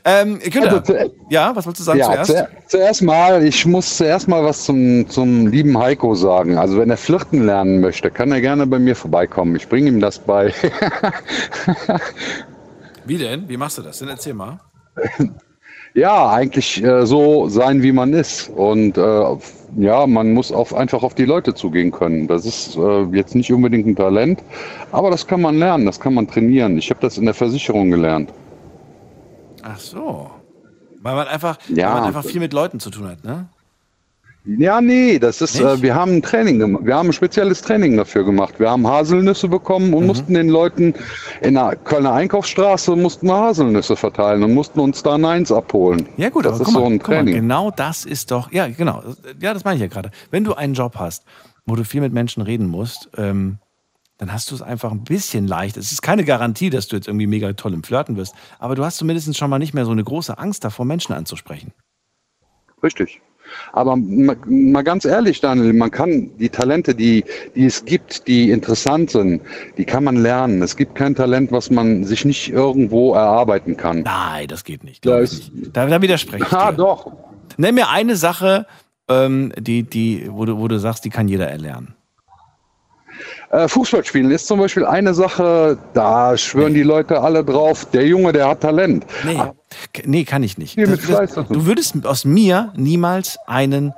Ähm, 0.05 0.39
Günther, 0.39 1.09
ja, 1.29 1.55
was 1.55 1.65
wolltest 1.65 1.81
du 1.81 1.85
sagen 1.85 1.99
ja, 1.99 2.23
zuerst? 2.23 2.31
zuer- 2.31 2.47
zuerst 2.67 3.01
mal, 3.03 3.43
ich 3.43 3.65
muss 3.65 3.97
zuerst 3.97 4.27
mal 4.27 4.43
was 4.43 4.63
zum, 4.65 5.09
zum 5.09 5.47
lieben 5.47 5.77
Heiko 5.77 6.15
sagen. 6.15 6.57
Also 6.57 6.77
wenn 6.79 6.89
er 6.89 6.97
flirten 6.97 7.45
lernen 7.45 7.81
möchte, 7.81 8.11
kann 8.11 8.31
er 8.31 8.41
gerne 8.41 8.67
bei 8.67 8.79
mir 8.79 8.95
vorbeikommen. 8.95 9.55
Ich 9.55 9.67
bringe 9.67 9.89
ihm 9.89 9.99
das 9.99 10.19
bei. 10.19 10.53
Wie 13.05 13.17
denn? 13.17 13.47
Wie 13.49 13.57
machst 13.57 13.77
du 13.77 13.81
das? 13.81 13.99
Denn 13.99 14.09
erzähl 14.09 14.33
mal. 14.33 14.59
Ja, 15.93 16.29
eigentlich 16.29 16.83
äh, 16.83 17.05
so 17.05 17.47
sein, 17.49 17.81
wie 17.83 17.91
man 17.91 18.13
ist. 18.13 18.49
Und 18.49 18.97
äh, 18.97 19.23
ja, 19.77 20.07
man 20.07 20.33
muss 20.33 20.51
auf, 20.51 20.73
einfach 20.73 21.03
auf 21.03 21.15
die 21.15 21.25
Leute 21.25 21.53
zugehen 21.53 21.91
können. 21.91 22.27
Das 22.27 22.45
ist 22.45 22.75
äh, 22.77 23.03
jetzt 23.13 23.35
nicht 23.35 23.51
unbedingt 23.53 23.87
ein 23.87 23.95
Talent, 23.95 24.43
aber 24.91 25.09
das 25.11 25.27
kann 25.27 25.41
man 25.41 25.57
lernen, 25.57 25.85
das 25.85 25.99
kann 25.99 26.13
man 26.13 26.27
trainieren. 26.27 26.77
Ich 26.77 26.89
habe 26.89 26.99
das 27.01 27.17
in 27.17 27.25
der 27.25 27.33
Versicherung 27.33 27.89
gelernt. 27.91 28.31
Ach 29.63 29.79
so. 29.79 30.29
Weil 31.01 31.15
man 31.15 31.27
einfach, 31.27 31.57
Ja. 31.69 31.87
weil 31.87 31.93
man 31.95 32.03
einfach 32.05 32.25
viel 32.25 32.39
mit 32.39 32.53
Leuten 32.53 32.79
zu 32.79 32.89
tun 32.89 33.07
hat, 33.07 33.23
ne? 33.23 33.47
Ja, 34.43 34.81
nee, 34.81 35.19
das 35.19 35.39
ist, 35.41 35.59
äh, 35.59 35.81
wir 35.83 35.93
haben 35.93 36.13
ein 36.15 36.21
Training 36.23 36.57
gemacht. 36.57 36.83
Wir 36.83 36.95
haben 36.95 37.09
ein 37.09 37.13
spezielles 37.13 37.61
Training 37.61 37.95
dafür 37.95 38.23
gemacht. 38.23 38.59
Wir 38.59 38.71
haben 38.71 38.87
Haselnüsse 38.87 39.47
bekommen 39.47 39.89
Mhm. 39.89 39.93
und 39.93 40.07
mussten 40.07 40.33
den 40.33 40.49
Leuten 40.49 40.95
in 41.41 41.53
der 41.53 41.75
Kölner 41.75 42.13
Einkaufsstraße 42.13 42.95
mussten 42.95 43.27
wir 43.27 43.35
Haselnüsse 43.35 43.95
verteilen 43.95 44.41
und 44.43 44.53
mussten 44.55 44.79
uns 44.79 45.03
da 45.03 45.19
Neins 45.19 45.51
abholen. 45.51 46.09
Ja 46.17 46.29
gut, 46.29 46.45
das 46.45 46.53
aber 46.59 46.63
ist 46.67 46.73
mal, 46.73 46.79
so 46.79 46.85
ein 46.87 46.97
guck 46.97 47.09
mal, 47.09 47.15
Training. 47.17 47.35
genau 47.35 47.69
das 47.69 48.03
ist 48.05 48.31
doch, 48.31 48.51
ja 48.51 48.67
genau, 48.67 49.03
ja 49.39 49.53
das 49.53 49.63
meine 49.63 49.75
ich 49.75 49.81
ja 49.81 49.87
gerade. 49.87 50.09
Wenn 50.31 50.43
du 50.43 50.55
einen 50.55 50.73
Job 50.73 50.95
hast, 50.97 51.23
wo 51.67 51.75
du 51.75 51.83
viel 51.83 52.01
mit 52.01 52.11
Menschen 52.11 52.41
reden 52.41 52.65
musst, 52.67 53.11
ähm, 53.17 53.59
dann 54.17 54.33
hast 54.33 54.49
du 54.49 54.55
es 54.55 54.63
einfach 54.63 54.91
ein 54.91 55.03
bisschen 55.03 55.47
leicht. 55.47 55.77
Es 55.77 55.91
ist 55.91 56.01
keine 56.01 56.23
Garantie, 56.23 56.71
dass 56.71 56.87
du 56.87 56.95
jetzt 56.95 57.07
irgendwie 57.07 57.27
mega 57.27 57.53
toll 57.53 57.73
im 57.75 57.83
Flirten 57.83 58.17
wirst, 58.17 58.33
aber 58.57 58.73
du 58.73 58.83
hast 58.83 58.97
zumindest 58.97 59.35
schon 59.37 59.49
mal 59.51 59.59
nicht 59.59 59.75
mehr 59.75 59.85
so 59.85 59.91
eine 59.91 60.03
große 60.03 60.39
Angst 60.39 60.63
davor, 60.63 60.85
Menschen 60.85 61.13
anzusprechen. 61.13 61.73
Richtig. 62.81 63.21
Aber 63.73 63.95
ma- 63.95 64.35
mal 64.47 64.81
ganz 64.83 65.05
ehrlich, 65.05 65.41
Daniel, 65.41 65.73
man 65.73 65.91
kann 65.91 66.29
die 66.39 66.49
Talente, 66.49 66.95
die, 66.95 67.23
die 67.55 67.65
es 67.65 67.85
gibt, 67.85 68.27
die 68.27 68.51
interessant 68.51 69.11
sind, 69.11 69.41
die 69.77 69.85
kann 69.85 70.03
man 70.03 70.15
lernen. 70.15 70.61
Es 70.61 70.75
gibt 70.75 70.95
kein 70.95 71.15
Talent, 71.15 71.51
was 71.51 71.69
man 71.69 72.03
sich 72.03 72.25
nicht 72.25 72.49
irgendwo 72.49 73.13
erarbeiten 73.13 73.77
kann. 73.77 74.01
Nein, 74.03 74.47
das 74.47 74.63
geht 74.63 74.83
nicht. 74.83 75.05
Da 75.05 75.17
ich 75.21 75.31
ist, 75.31 75.51
Da, 75.73 75.85
da 75.87 76.01
widerspreche 76.01 76.43
ich 76.45 76.51
Ah, 76.53 76.71
doch. 76.71 77.11
Nenn 77.57 77.75
mir 77.75 77.89
eine 77.89 78.15
Sache, 78.15 78.65
ähm, 79.09 79.51
die, 79.57 79.83
die, 79.83 80.27
wo, 80.29 80.45
du, 80.45 80.57
wo 80.57 80.67
du 80.67 80.79
sagst, 80.79 81.03
die 81.05 81.09
kann 81.09 81.27
jeder 81.27 81.49
erlernen? 81.49 81.95
Äh, 83.51 83.67
Fußball 83.67 84.03
spielen 84.05 84.31
ist 84.31 84.47
zum 84.47 84.59
Beispiel 84.59 84.85
eine 84.85 85.13
Sache, 85.13 85.77
da 85.93 86.37
schwören 86.37 86.73
die 86.73 86.83
Leute 86.83 87.21
alle 87.21 87.43
drauf, 87.43 87.85
der 87.91 88.07
Junge, 88.07 88.31
der 88.31 88.47
hat 88.47 88.61
Talent. 88.61 89.05
Nee, 89.25 89.37
K- 89.93 90.03
nee 90.05 90.23
kann 90.23 90.43
ich 90.43 90.57
nicht. 90.57 90.77
Das- 90.77 91.01
das, 91.05 91.33
du 91.47 91.65
würdest 91.65 92.05
aus 92.05 92.25
mir 92.25 92.73
niemals 92.75 93.37
einen, 93.47 93.93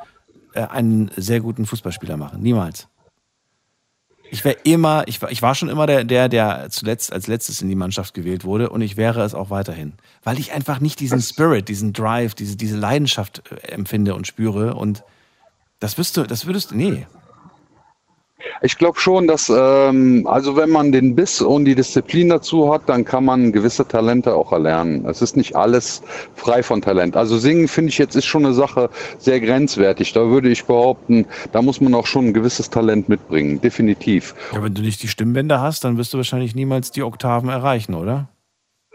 äh, 0.53 0.61
einen 0.61 1.11
sehr 1.15 1.39
guten 1.39 1.65
Fußballspieler 1.65 2.17
machen. 2.17 2.41
Niemals. 2.41 2.87
Ich 4.31 4.43
wäre 4.43 4.57
immer, 4.63 5.03
ich 5.07 5.21
war, 5.21 5.29
ich 5.31 5.43
war 5.43 5.53
schon 5.53 5.69
immer 5.69 5.85
der, 5.85 6.03
der, 6.03 6.27
der 6.27 6.67
zuletzt 6.71 7.13
als 7.13 7.27
letztes 7.27 7.61
in 7.61 7.69
die 7.69 7.75
Mannschaft 7.75 8.15
gewählt 8.15 8.43
wurde 8.45 8.69
und 8.69 8.81
ich 8.81 8.97
wäre 8.97 9.21
es 9.23 9.35
auch 9.35 9.51
weiterhin. 9.51 9.93
Weil 10.23 10.39
ich 10.39 10.53
einfach 10.53 10.79
nicht 10.79 10.99
diesen 10.99 11.21
Spirit, 11.21 11.69
diesen 11.69 11.93
Drive, 11.93 12.33
diese, 12.33 12.57
diese 12.57 12.75
Leidenschaft 12.77 13.43
äh, 13.51 13.71
empfinde 13.73 14.15
und 14.15 14.25
spüre 14.25 14.73
und 14.73 15.03
das 15.79 15.99
wirst 15.99 16.17
du, 16.17 16.23
das 16.23 16.47
würdest 16.47 16.71
du, 16.71 16.75
nee. 16.75 17.05
Ich 18.61 18.77
glaube 18.77 18.99
schon, 18.99 19.27
dass, 19.27 19.51
ähm, 19.53 20.27
also 20.27 20.55
wenn 20.55 20.69
man 20.69 20.91
den 20.91 21.15
Biss 21.15 21.41
und 21.41 21.65
die 21.65 21.75
Disziplin 21.75 22.29
dazu 22.29 22.73
hat, 22.73 22.83
dann 22.87 23.05
kann 23.05 23.25
man 23.25 23.51
gewisse 23.51 23.87
Talente 23.87 24.33
auch 24.33 24.51
erlernen. 24.51 25.05
Es 25.05 25.21
ist 25.21 25.37
nicht 25.37 25.55
alles 25.55 26.01
frei 26.35 26.63
von 26.63 26.81
Talent. 26.81 27.15
Also 27.15 27.37
singen 27.37 27.67
finde 27.67 27.89
ich 27.89 27.97
jetzt 27.97 28.15
ist 28.15 28.25
schon 28.25 28.45
eine 28.45 28.53
Sache 28.53 28.89
sehr 29.17 29.39
grenzwertig. 29.39 30.13
Da 30.13 30.27
würde 30.29 30.49
ich 30.49 30.65
behaupten, 30.65 31.25
da 31.51 31.61
muss 31.61 31.81
man 31.81 31.93
auch 31.93 32.07
schon 32.07 32.27
ein 32.27 32.33
gewisses 32.33 32.69
Talent 32.69 33.09
mitbringen. 33.09 33.61
Definitiv. 33.61 34.35
Ja, 34.53 34.63
wenn 34.63 34.73
du 34.73 34.81
nicht 34.81 35.03
die 35.03 35.07
Stimmbänder 35.07 35.61
hast, 35.61 35.83
dann 35.83 35.97
wirst 35.97 36.13
du 36.13 36.17
wahrscheinlich 36.17 36.55
niemals 36.55 36.91
die 36.91 37.03
Oktaven 37.03 37.49
erreichen, 37.49 37.93
oder? 37.93 38.29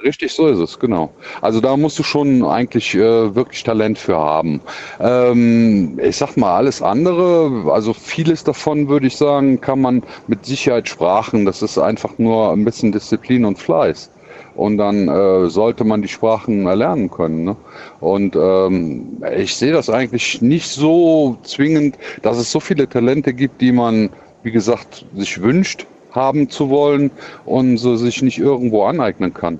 Richtig, 0.04 0.32
so 0.32 0.46
ist 0.46 0.58
es, 0.58 0.78
genau. 0.78 1.10
Also 1.42 1.60
da 1.60 1.76
musst 1.76 1.98
du 1.98 2.04
schon 2.04 2.44
eigentlich 2.44 2.94
äh, 2.94 3.34
wirklich 3.34 3.64
Talent 3.64 3.98
für 3.98 4.16
haben. 4.16 4.60
Ähm, 5.00 5.98
ich 6.00 6.16
sag 6.16 6.36
mal, 6.36 6.56
alles 6.56 6.82
andere, 6.82 7.64
also 7.72 7.92
vieles 7.94 8.44
davon 8.44 8.88
würde 8.88 9.08
ich 9.08 9.16
sagen, 9.16 9.60
kann 9.60 9.80
man 9.80 10.04
mit 10.28 10.46
Sicherheit 10.46 10.88
sprachen. 10.88 11.44
Das 11.44 11.62
ist 11.62 11.78
einfach 11.78 12.16
nur 12.18 12.52
ein 12.52 12.64
bisschen 12.64 12.92
Disziplin 12.92 13.44
und 13.44 13.58
Fleiß. 13.58 14.12
Und 14.54 14.78
dann 14.78 15.08
äh, 15.08 15.48
sollte 15.50 15.82
man 15.84 16.00
die 16.02 16.08
Sprachen 16.08 16.66
erlernen 16.66 17.10
können. 17.10 17.42
Ne? 17.44 17.56
Und 17.98 18.36
ähm, 18.36 19.20
ich 19.36 19.56
sehe 19.56 19.72
das 19.72 19.90
eigentlich 19.90 20.40
nicht 20.40 20.68
so 20.68 21.38
zwingend, 21.42 21.98
dass 22.22 22.38
es 22.38 22.52
so 22.52 22.60
viele 22.60 22.88
Talente 22.88 23.34
gibt, 23.34 23.60
die 23.60 23.72
man, 23.72 24.10
wie 24.44 24.52
gesagt, 24.52 25.06
sich 25.16 25.40
wünscht 25.42 25.86
haben 26.12 26.48
zu 26.50 26.70
wollen 26.70 27.10
und 27.44 27.78
so 27.78 27.96
sich 27.96 28.22
nicht 28.22 28.38
irgendwo 28.38 28.84
aneignen 28.84 29.34
kann. 29.34 29.58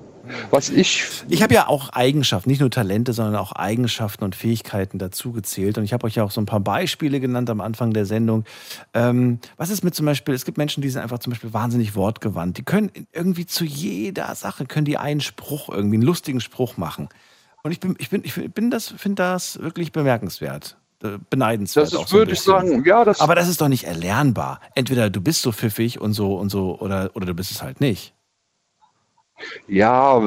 Was 0.51 0.69
ich. 0.69 1.03
Ich 1.27 1.43
habe 1.43 1.53
ja 1.53 1.67
auch 1.67 1.89
Eigenschaften, 1.89 2.49
nicht 2.49 2.59
nur 2.59 2.71
Talente, 2.71 3.13
sondern 3.13 3.35
auch 3.35 3.51
Eigenschaften 3.51 4.23
und 4.23 4.35
Fähigkeiten 4.35 4.97
dazu 4.99 5.31
gezählt. 5.31 5.77
Und 5.77 5.83
ich 5.83 5.93
habe 5.93 6.05
euch 6.05 6.15
ja 6.15 6.23
auch 6.23 6.31
so 6.31 6.41
ein 6.41 6.45
paar 6.45 6.59
Beispiele 6.59 7.19
genannt 7.19 7.49
am 7.49 7.61
Anfang 7.61 7.93
der 7.93 8.05
Sendung. 8.05 8.45
Ähm, 8.93 9.39
was 9.57 9.69
ist 9.69 9.83
mit 9.83 9.95
zum 9.95 10.05
Beispiel, 10.05 10.33
es 10.33 10.45
gibt 10.45 10.57
Menschen, 10.57 10.81
die 10.81 10.89
sind 10.89 11.01
einfach 11.01 11.19
zum 11.19 11.31
Beispiel 11.31 11.53
wahnsinnig 11.53 11.95
wortgewandt. 11.95 12.57
Die 12.57 12.63
können 12.63 12.91
irgendwie 13.13 13.45
zu 13.45 13.65
jeder 13.65 14.33
Sache, 14.35 14.65
können 14.65 14.85
die 14.85 14.97
einen 14.97 15.21
Spruch, 15.21 15.69
irgendwie 15.69 15.97
einen 15.97 16.03
lustigen 16.03 16.41
Spruch 16.41 16.77
machen. 16.77 17.09
Und 17.63 17.71
ich 17.71 17.79
bin, 17.79 17.95
ich 17.99 18.09
bin, 18.09 18.21
ich 18.23 18.35
bin 18.53 18.71
das, 18.71 18.93
finde 18.97 19.23
das 19.23 19.59
wirklich 19.59 19.91
bemerkenswert. 19.91 20.77
äh, 21.03 21.17
Beneidenswert. 21.29 21.87
Das 21.87 21.93
ist, 21.93 22.09
so 22.09 22.17
würde 22.17 22.31
ich 22.33 22.41
sagen, 22.41 22.83
ja, 22.85 23.03
das. 23.03 23.19
Aber 23.21 23.35
das 23.35 23.47
ist 23.47 23.61
doch 23.61 23.67
nicht 23.67 23.85
erlernbar. 23.85 24.59
Entweder 24.75 25.09
du 25.09 25.21
bist 25.21 25.41
so 25.41 25.51
pfiffig 25.51 25.99
und 25.99 26.13
so 26.13 26.35
und 26.35 26.49
so, 26.49 26.79
oder, 26.79 27.11
oder 27.15 27.25
du 27.25 27.33
bist 27.33 27.51
es 27.51 27.61
halt 27.61 27.81
nicht. 27.81 28.13
Ja, 29.67 30.21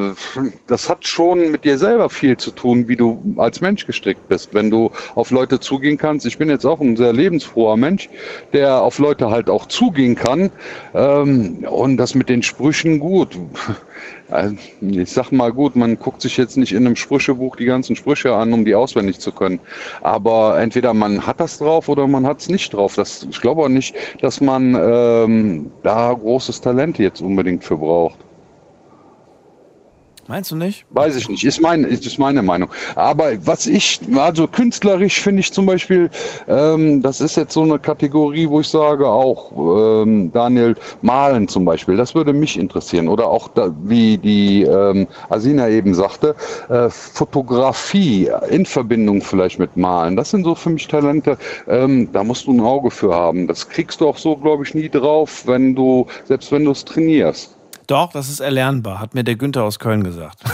das 0.66 0.89
hat 0.89 1.06
schon 1.06 1.51
mit 1.51 1.64
dir 1.64 1.76
selber 1.78 2.09
viel 2.09 2.36
zu 2.36 2.51
tun, 2.51 2.89
wie 2.89 2.97
du 2.97 3.22
als 3.36 3.60
Mensch 3.60 3.86
gestrickt 3.86 4.28
bist. 4.28 4.55
Wenn 4.55 4.70
du 4.70 4.90
auf 5.14 5.30
Leute 5.30 5.60
zugehen 5.60 5.98
kannst, 5.98 6.24
ich 6.26 6.39
bin 6.39 6.48
jetzt 6.48 6.64
auch 6.64 6.80
ein 6.80 6.97
sehr 6.97 7.12
lebensfroher 7.12 7.76
Mensch, 7.76 8.09
der 8.52 8.80
auf 8.82 8.98
Leute 8.98 9.30
halt 9.30 9.51
auch 9.51 9.66
zugehen 9.66 10.14
kann. 10.14 10.51
Ähm, 10.94 11.64
und 11.68 11.97
das 11.97 12.14
mit 12.14 12.28
den 12.28 12.43
Sprüchen 12.43 12.98
gut. 13.01 13.39
Also, 14.28 14.56
Ich 14.80 15.12
sag 15.12 15.30
mal 15.30 15.52
gut, 15.52 15.76
man 15.76 15.98
guckt 15.98 16.22
sich 16.22 16.36
jetzt 16.39 16.56
nicht 16.56 16.72
in 16.72 16.86
einem 16.86 16.97
Sprüchebuch 16.97 17.56
die 17.56 17.66
ganzen 17.66 17.97
Sprüche 17.97 18.34
an, 18.34 18.52
um 18.52 18.64
die 18.64 18.74
auswendig 18.74 19.18
zu 19.20 19.32
können. 19.32 19.60
Aber 20.01 20.59
entweder 20.60 20.94
man 20.94 21.26
hat 21.26 21.40
das 21.40 21.59
drauf 21.59 21.89
oder 21.89 22.06
man 22.06 22.26
hat 22.26 22.40
es 22.40 22.48
nicht 22.48 22.72
drauf. 22.72 22.94
Das, 22.94 23.26
ich 23.30 23.40
glaube 23.40 23.62
auch 23.62 23.68
nicht, 23.68 23.94
dass 24.22 24.40
man 24.40 24.74
ähm, 24.74 25.70
da 25.82 26.12
großes 26.14 26.60
Talent 26.62 26.98
jetzt 26.98 27.20
unbedingt 27.20 27.64
für 27.64 27.76
braucht. 27.76 28.18
Meinst 30.28 30.53
du 30.53 30.57
nicht? 30.57 30.85
Weiß 30.90 31.16
ich 31.16 31.28
nicht, 31.28 31.43
ist, 31.43 31.61
mein, 31.61 31.82
ist 31.82 32.19
meine 32.19 32.43
Meinung. 32.43 32.70
Aber 32.94 33.32
was 33.44 33.66
ich, 33.66 34.01
also 34.15 34.47
künstlerisch 34.47 35.20
finde 35.20 35.40
ich 35.40 35.53
zum 35.53 35.66
Beispiel, 35.66 36.11
ähm, 36.47 37.03
das 37.03 37.20
ist 37.20 37.36
jetzt 37.36 37.55
so 37.55 37.62
eine 37.62 37.81
Kategorie, 37.81 38.49
wo 38.49 38.61
ich 38.61 38.69
sage, 38.69 39.09
auch 39.09 39.51
ähm, 40.03 40.31
Daniel, 40.31 40.77
malen 41.03 41.49
zum 41.49 41.65
Beispiel, 41.65 41.97
das 41.97 42.15
würde 42.15 42.32
mich 42.32 42.57
interessieren. 42.57 43.09
Oder 43.09 43.27
auch, 43.27 43.49
da, 43.49 43.74
wie 43.82 44.16
die 44.16 44.62
ähm, 44.62 45.09
Asina 45.28 45.69
eben 45.69 45.93
sagte, 45.93 46.36
äh, 46.69 46.89
Fotografie 46.89 48.31
in 48.49 48.65
Verbindung 48.65 49.23
vielleicht 49.23 49.59
mit 49.59 49.77
Malen. 49.77 50.15
Das 50.15 50.31
sind 50.31 50.44
so 50.44 50.55
für 50.55 50.70
mich 50.70 50.86
Talente, 50.86 51.36
ähm, 51.66 52.09
da 52.12 52.23
musst 52.23 52.47
du 52.47 52.53
ein 52.53 52.61
Auge 52.61 52.93
für 52.93 53.12
haben. 53.12 53.49
Das 53.49 53.69
kriegst 53.69 54.01
du 54.01 54.07
auch 54.07 54.19
so, 54.19 54.36
glaube 54.36 54.62
ich, 54.62 54.73
nie 54.73 54.89
drauf, 54.89 55.43
wenn 55.47 55.74
du, 55.74 56.07
selbst 56.27 56.53
wenn 56.53 56.65
du 56.65 56.70
es 56.70 56.85
trainierst. 56.85 57.57
Doch, 57.93 58.10
das 58.10 58.31
ist 58.31 58.40
erlernbar, 58.40 59.01
hat 59.01 59.12
mir 59.12 59.23
der 59.23 59.36
Günther 59.36 59.64
aus 59.64 59.78
Köln 59.78 60.02
gesagt. 60.02 60.39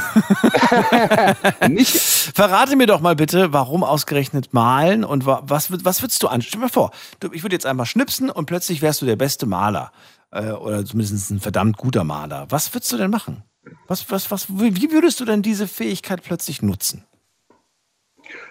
Verrate 2.35 2.75
mir 2.75 2.89
doch 2.89 3.01
mal 3.01 3.15
bitte, 3.15 3.53
warum 3.53 3.85
ausgerechnet 3.85 4.53
malen 4.53 5.05
und 5.05 5.25
wa- 5.25 5.43
was, 5.45 5.71
was 5.85 6.03
würdest 6.03 6.21
du 6.21 6.27
an? 6.27 6.43
Stell 6.43 6.59
dir 6.59 6.65
mal 6.67 6.69
vor, 6.69 6.91
du, 7.21 7.31
ich 7.33 7.45
würde 7.45 7.55
jetzt 7.55 7.65
einmal 7.65 7.87
schnipsen 7.87 8.29
und 8.29 8.47
plötzlich 8.47 8.83
wärst 8.83 9.03
du 9.03 9.07
der 9.07 9.15
beste 9.15 9.47
Maler. 9.47 9.93
Äh, 10.33 10.51
oder 10.51 10.85
zumindest 10.85 11.31
ein 11.31 11.39
verdammt 11.39 11.77
guter 11.77 12.03
Maler. 12.03 12.47
Was 12.51 12.75
würdest 12.75 12.91
du 12.91 12.97
denn 12.97 13.13
machen? 13.13 13.45
Was, 13.87 14.11
was, 14.11 14.33
was, 14.33 14.49
wie 14.49 14.91
würdest 14.91 15.21
du 15.21 15.25
denn 15.25 15.43
diese 15.43 15.69
Fähigkeit 15.69 16.25
plötzlich 16.25 16.61
nutzen? 16.61 17.05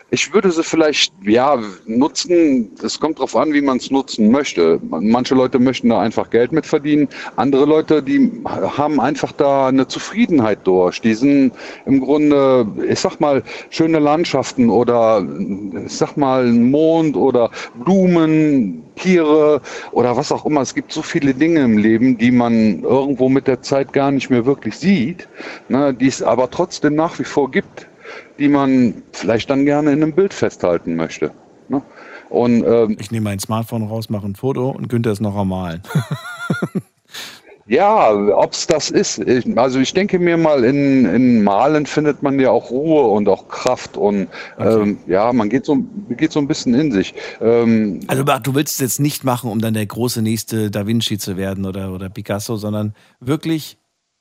Ich 0.09 0.33
würde 0.33 0.51
sie 0.51 0.63
vielleicht, 0.63 1.11
ja, 1.23 1.59
nutzen. 1.85 2.71
Es 2.81 2.97
kommt 2.97 3.17
darauf 3.17 3.35
an, 3.35 3.51
wie 3.51 3.61
man 3.61 3.75
es 3.75 3.91
nutzen 3.91 4.31
möchte. 4.31 4.79
Manche 4.81 5.35
Leute 5.35 5.59
möchten 5.59 5.89
da 5.89 5.99
einfach 5.99 6.29
Geld 6.29 6.53
mit 6.53 6.65
verdienen. 6.65 7.09
Andere 7.35 7.65
Leute, 7.65 8.01
die 8.01 8.31
haben 8.45 9.01
einfach 9.01 9.33
da 9.33 9.67
eine 9.67 9.85
Zufriedenheit 9.89 10.59
durch. 10.65 11.01
Die 11.01 11.13
sind 11.13 11.51
im 11.85 11.99
Grunde, 11.99 12.65
ich 12.89 13.01
sag 13.01 13.19
mal, 13.19 13.43
schöne 13.69 13.99
Landschaften 13.99 14.69
oder, 14.69 15.27
ich 15.85 15.97
sag 15.97 16.15
mal, 16.15 16.45
Mond 16.53 17.17
oder 17.17 17.51
Blumen, 17.83 18.83
Tiere 18.95 19.61
oder 19.91 20.15
was 20.15 20.31
auch 20.31 20.45
immer. 20.45 20.61
Es 20.61 20.73
gibt 20.73 20.93
so 20.93 21.01
viele 21.01 21.33
Dinge 21.33 21.59
im 21.59 21.77
Leben, 21.77 22.17
die 22.17 22.31
man 22.31 22.81
irgendwo 22.81 23.27
mit 23.27 23.45
der 23.45 23.61
Zeit 23.61 23.91
gar 23.91 24.11
nicht 24.11 24.29
mehr 24.29 24.45
wirklich 24.45 24.77
sieht, 24.77 25.27
ne, 25.67 25.93
die 25.93 26.07
es 26.07 26.23
aber 26.23 26.49
trotzdem 26.49 26.95
nach 26.95 27.19
wie 27.19 27.25
vor 27.25 27.51
gibt 27.51 27.87
die 28.39 28.47
man 28.47 29.03
vielleicht 29.11 29.49
dann 29.49 29.65
gerne 29.65 29.91
in 29.91 30.03
einem 30.03 30.13
Bild 30.13 30.33
festhalten 30.33 30.95
möchte. 30.95 31.31
Ne? 31.69 31.81
Und, 32.29 32.65
ähm, 32.65 32.97
ich 32.99 33.11
nehme 33.11 33.25
mein 33.25 33.39
Smartphone 33.39 33.83
raus, 33.83 34.09
mache 34.09 34.27
ein 34.27 34.35
Foto 34.35 34.69
und 34.69 34.89
Günther 34.89 35.11
ist 35.11 35.21
noch 35.21 35.35
am 35.35 35.49
Malen. 35.49 35.81
Ja, 37.69 38.13
ob's 38.13 38.65
das 38.65 38.89
ist. 38.89 39.19
Ich, 39.19 39.57
also 39.57 39.79
ich 39.79 39.93
denke 39.93 40.19
mir 40.19 40.37
mal, 40.37 40.63
in, 40.63 41.05
in 41.05 41.43
Malen 41.43 41.85
findet 41.85 42.23
man 42.23 42.39
ja 42.39 42.49
auch 42.49 42.71
Ruhe 42.71 43.03
und 43.09 43.27
auch 43.27 43.49
Kraft 43.49 43.97
und 43.97 44.29
ähm, 44.57 44.99
ja, 45.05 45.33
man 45.33 45.49
geht 45.49 45.65
so, 45.65 45.77
geht 46.11 46.31
so 46.31 46.39
ein 46.39 46.47
bisschen 46.47 46.73
in 46.73 46.93
sich. 46.93 47.13
Ähm, 47.41 47.99
Also 48.07 48.23
du 48.23 48.55
willst 48.55 48.75
es 48.75 48.79
jetzt 48.79 48.99
nicht 49.01 49.25
machen, 49.25 49.51
um 49.51 49.59
dann 49.59 49.73
der 49.73 49.85
große 49.85 50.21
nächste 50.21 50.71
Da 50.71 50.87
Vinci 50.87 51.17
zu 51.17 51.35
werden 51.35 51.65
oder, 51.65 51.91
oder 51.91 52.09
Picasso, 52.09 52.55
sondern 52.55 52.93
wirklich 53.19 53.77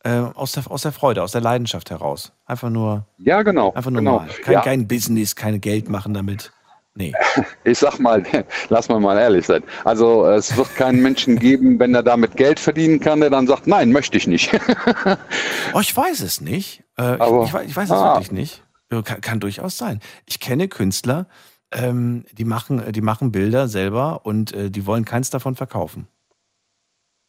äh, 0.07 0.21
aus, 0.35 0.53
der, 0.53 0.71
aus 0.71 0.83
der 0.83 0.93
Freude, 0.93 1.23
aus 1.23 1.33
der 1.33 1.41
Leidenschaft 1.41 1.91
heraus. 1.91 2.33
Einfach 2.45 2.71
nur. 2.71 3.07
Ja, 3.19 3.43
genau. 3.43 3.73
Einfach 3.73 3.91
nur 3.91 4.01
genau. 4.01 4.19
malen. 4.21 4.31
Kein, 4.43 4.53
Ja. 4.55 4.61
kein 4.63 4.87
Business, 4.89 5.35
kein 5.35 5.61
Geld 5.61 5.89
machen 5.89 6.15
damit. 6.15 6.53
Nee. 6.95 7.13
Ich 7.65 7.79
sag 7.81 7.99
mal, 7.99 8.23
lass 8.69 8.89
mal 8.89 9.01
mal 9.01 9.19
ehrlich 9.19 9.45
sein. 9.47 9.63
Also 9.85 10.25
es 10.27 10.57
wird 10.57 10.75
keinen 10.77 11.03
Menschen 11.03 11.39
geben, 11.39 11.79
wenn 11.81 11.95
er 11.95 12.03
damit 12.03 12.37
Geld 12.37 12.61
verdienen 12.61 13.01
kann, 13.01 13.21
der 13.21 13.29
dann 13.31 13.47
sagt, 13.49 13.67
nein, 13.67 13.91
möchte 13.93 14.17
ich 14.17 14.27
nicht. 14.27 14.51
Oh, 15.75 15.81
ich 15.81 15.95
weiß 15.97 16.21
es 16.21 16.41
nicht. 16.41 16.85
Äh, 16.97 17.03
Aber- 17.03 17.43
ich, 17.43 17.49
ich, 17.51 17.55
weiß- 17.55 17.63
ich 17.65 17.77
weiß 17.77 17.85
es 17.91 17.91
Ah. 17.97 18.15
wirklich 18.15 18.33
nicht. 18.33 18.63
Kann, 18.89 19.21
kann 19.21 19.41
durchaus 19.41 19.77
sein. 19.77 20.01
Ich 20.27 20.39
kenne 20.41 20.69
Künstler, 20.69 21.27
ähm, 21.73 22.25
die, 22.33 22.45
machen, 22.45 22.81
die 22.93 23.01
machen 23.01 23.33
Bilder 23.33 23.67
selber 23.67 24.25
und 24.25 24.53
äh, 24.55 24.71
die 24.71 24.87
wollen 24.87 25.05
keins 25.05 25.29
davon 25.31 25.57
verkaufen. 25.57 26.07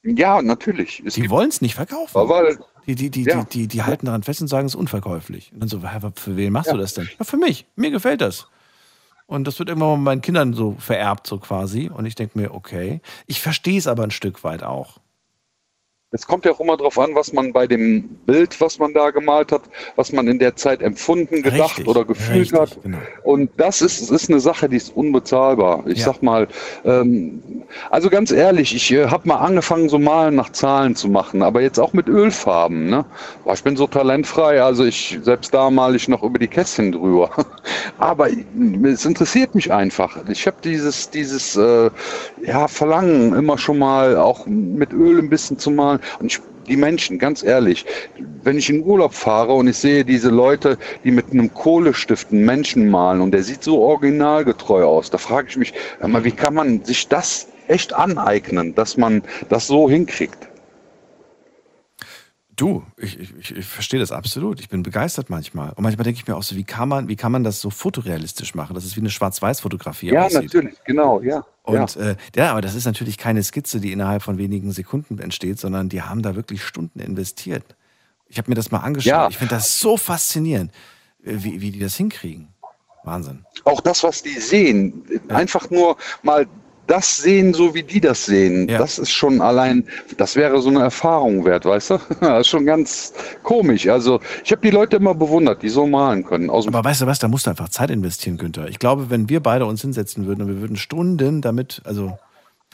Ja, 0.03 0.41
natürlich. 0.41 1.03
die 1.06 1.30
wollen 1.30 1.49
es 1.49 1.61
nicht 1.61 1.76
verkaufen. 1.76 2.18
Aber- 2.18 2.56
die, 2.86 2.95
die, 2.95 3.10
die, 3.10 3.24
Ja. 3.24 3.44
die, 3.44 3.49
die, 3.61 3.68
die 3.68 3.84
halten 3.84 4.06
daran 4.06 4.24
fest 4.24 4.41
und 4.41 4.48
sagen, 4.48 4.65
es 4.68 4.74
ist 4.74 4.80
unverkäuflich. 4.80 5.52
Und 5.53 5.60
dann 5.60 5.68
so, 5.69 5.82
"Hä, 5.84 5.99
für 6.15 6.38
wen 6.38 6.53
machst 6.53 6.68
Ja. 6.68 6.74
du 6.74 6.80
das 6.80 6.94
denn? 6.94 7.10
Ja, 7.19 7.26
für 7.26 7.36
mich. 7.38 7.65
Mir 7.76 7.91
gefällt 7.91 8.22
das. 8.22 8.48
Und 9.26 9.45
das 9.45 9.60
wird 9.60 9.68
irgendwann 9.68 9.90
mal 9.90 10.11
meinen 10.11 10.22
Kindern 10.22 10.53
so 10.53 10.76
vererbt, 10.80 11.28
so 11.28 11.38
quasi. 11.38 11.90
Und 11.94 12.06
ich 12.06 12.15
denke 12.15 12.40
mir, 12.40 12.53
okay. 12.53 13.02
Ich 13.26 13.41
verstehe 13.41 13.78
es 13.78 13.88
aber 13.88 14.03
ein 14.03 14.11
Stück 14.11 14.45
weit 14.45 14.64
auch. 14.64 14.99
Es 16.11 16.25
kommt 16.25 16.45
ja 16.45 16.53
auch 16.53 16.61
immer 16.61 16.77
darauf 16.77 16.97
an, 16.99 17.15
was 17.15 17.34
man 17.34 17.51
bei 17.51 17.67
dem 17.67 18.03
Bild, 18.25 18.61
was 18.61 18.79
man 18.79 18.93
da 18.93 19.09
gemalt 19.09 19.51
hat, 19.51 19.63
was 19.97 20.13
man 20.13 20.29
in 20.29 20.39
der 20.39 20.55
Zeit 20.55 20.81
empfunden, 20.81 21.41
gedacht 21.43 21.79
Richtig, 21.79 21.88
oder 21.88 22.05
gefühlt 22.05 22.53
richtig, 22.53 22.59
hat. 22.59 22.81
genau. 22.81 22.97
Und 23.23 23.51
das 23.57 23.81
ist, 23.81 24.09
ist 24.09 24.29
eine 24.29 24.39
Sache, 24.39 24.69
die 24.69 24.77
ist 24.77 24.95
unbezahlbar. 24.95 25.84
Ich 25.85 25.99
Ja. 25.99 26.05
sag 26.05 26.23
mal, 26.23 26.47
ähm, 26.85 27.43
also 27.89 28.09
ganz 28.09 28.31
ehrlich, 28.31 28.73
ich 28.73 28.89
äh, 28.93 29.07
habe 29.07 29.27
mal 29.27 29.35
angefangen, 29.39 29.89
so 29.89 29.99
Malen 29.99 30.35
nach 30.35 30.53
Zahlen 30.53 30.95
zu 30.95 31.09
machen, 31.09 31.41
aber 31.41 31.59
jetzt 31.61 31.77
auch 31.77 31.91
mit 31.91 32.07
Ölfarben. 32.07 32.89
Ne? 32.89 33.03
Boah, 33.43 33.53
ich 33.55 33.63
bin 33.63 33.75
so 33.75 33.85
talentfrei, 33.85 34.61
also 34.61 34.85
ich 34.85 35.19
selbst 35.23 35.53
da 35.53 35.69
male 35.69 35.97
ich 35.97 36.07
noch 36.07 36.23
über 36.23 36.39
die 36.39 36.47
Kästchen 36.47 36.93
drüber. 36.93 37.31
aber 37.97 38.29
es 38.85 39.03
interessiert 39.03 39.55
mich 39.55 39.73
einfach. 39.73 40.17
Ich 40.29 40.47
habe 40.47 40.55
dieses, 40.63 41.09
dieses 41.09 41.57
äh, 41.57 41.89
ja, 42.45 42.69
Verlangen, 42.69 43.34
immer 43.35 43.57
schon 43.57 43.77
mal 43.77 44.15
auch 44.15 44.45
mit 44.45 44.93
Öl 44.93 45.19
ein 45.19 45.29
bisschen 45.29 45.59
zu 45.59 45.69
malen. 45.69 45.97
Und 46.19 46.28
ich, 46.28 46.40
die 46.68 46.78
Menschen, 46.78 47.18
ganz 47.19 47.44
ehrlich, 47.44 47.86
wenn 48.18 48.57
ich 48.57 48.69
in 48.69 48.84
Urlaub 48.84 49.14
fahre 49.14 49.53
und 49.53 49.68
ich 49.68 49.78
sehe 49.78 50.03
diese 50.03 50.30
Leute, 50.30 50.78
die 51.03 51.11
mit 51.11 51.32
einem 51.32 51.53
Kohlestift 51.53 52.32
einen 52.32 52.45
Menschen 52.45 52.90
malen 52.90 53.22
und 53.22 53.32
der 53.32 53.44
sieht 53.44 53.64
so 53.64 53.80
originalgetreu 53.82 54.84
aus, 54.84 55.10
da 55.10 55.18
frage 55.18 55.48
ich 55.49 55.57
mich, 55.57 55.74
wie 56.02 56.32
kann 56.32 56.53
man 56.53 56.84
sich 56.84 57.07
das 57.07 57.48
echt 57.68 57.94
aneignen, 57.94 58.76
dass 58.76 58.98
man 58.98 59.24
das 59.49 59.68
so 59.68 59.90
hinkriegt? 59.90 60.49
Du, 62.57 62.84
ich, 62.97 63.17
ich, 63.19 63.55
ich- 63.55 63.65
verstehe 63.65 63.99
das 63.99 64.11
absolut. 64.11 64.59
Ich 64.59 64.67
bin 64.67 64.84
begeistert 64.84 65.29
manchmal. 65.29 65.69
Und 65.73 65.84
manchmal 65.84 66.03
denke 66.03 66.19
ich 66.19 66.27
mir 66.27 66.35
auch 66.35 66.43
so, 66.43 66.55
wie 66.55 66.63
kann 66.65 66.89
man, 66.89 67.07
wie 67.07 67.15
kann 67.15 67.31
man 67.31 67.43
das 67.43 67.61
so 67.61 67.69
fotorealistisch 67.69 68.55
machen, 68.55 68.73
dass 68.73 68.84
es 68.84 68.95
wie 68.97 68.99
eine 68.99 69.11
Schwarz-Weiß-Fotografie 69.11 70.07
Ja, 70.11 70.25
aussieht? 70.25 70.43
natürlich, 70.43 70.75
genau, 70.84 71.21
ja. 71.21 71.45
Und 71.63 71.95
ja. 71.95 72.01
ja. 72.03 72.11
Äh, 72.11 72.15
ja, 72.35 72.51
aber 72.51 72.61
das 72.61 72.73
ist 72.75 72.85
natürlich 72.85 73.17
keine 73.19 73.43
Skizze, 73.43 73.79
die 73.79 73.91
innerhalb 73.91 74.23
von 74.23 74.38
wenigen 74.39 74.71
Sekunden 74.71 75.19
entsteht, 75.19 75.59
sondern 75.59 75.88
die 75.88 76.01
haben 76.01 76.23
da 76.23 76.35
wirklich 76.35 76.63
Stunden 76.63 76.99
investiert. 76.99 77.63
Ich 78.27 78.39
habe 78.39 78.49
mir 78.49 78.55
das 78.55 78.71
mal 78.71 78.79
angeschaut. 78.79 79.07
Ja. 79.11 79.29
Ich 79.29 79.38
finde 79.38 79.53
das 79.55 79.79
so 79.79 79.95
faszinierend, 79.95 80.71
äh, 81.23 81.35
wie, 81.38 81.61
wie 81.61 81.71
die 81.71 81.79
das 81.79 81.95
hinkriegen. 81.95 82.49
Wahnsinn. 83.03 83.45
auch 83.63 83.79
das, 83.79 84.03
was 84.03 84.21
die 84.23 84.34
sehen, 84.39 85.05
einfach 85.29 85.69
nur 85.69 85.95
mal 86.23 86.45
das 86.88 87.18
sehen, 87.18 87.53
so 87.53 87.76
wie 87.76 87.84
die 87.84 87.99
das 87.99 88.26
sehen, 88.26 88.68
das 88.68 88.97
ist 88.97 89.11
schon 89.11 89.41
allein, 89.41 89.85
das 90.18 90.35
wäre 90.35 90.61
so 90.61 90.69
eine 90.69 90.81
Erfahrung 90.81 91.45
wert, 91.45 91.65
weißt 91.65 91.91
du? 91.91 91.99
Das 92.19 92.41
ist 92.41 92.47
schon 92.47 92.65
ganz 92.65 93.14
komisch. 93.43 93.88
Also 93.88 94.19
ich 94.43 94.51
habe 94.51 94.61
die 94.61 94.69
Leute 94.69 94.97
immer 94.97 95.14
bewundert, 95.14 95.61
die 95.61 95.69
so 95.69 95.85
malen 95.85 96.23
können. 96.23 96.49
Aus 96.49 96.68
Aber 96.68 96.84
weißt 96.84 97.01
du 97.01 97.05
was, 97.05 97.19
da 97.19 97.27
musst 97.27 97.45
du 97.45 97.51
einfach 97.51 97.69
Zeit 97.69 97.91
investieren, 97.91 98.38
Günther. 98.38 98.68
Ich 98.68 98.80
glaube, 98.80 99.09
wenn 99.09 99.30
wir 99.30 99.41
beide 99.41 99.65
uns 99.65 99.81
hinsetzen 99.81 100.26
würden 100.26 100.43
und 100.43 100.47
wir 100.47 100.61
würden 100.61 100.77
Stunden 100.77 101.41
damit, 101.41 101.81
also 101.85 102.18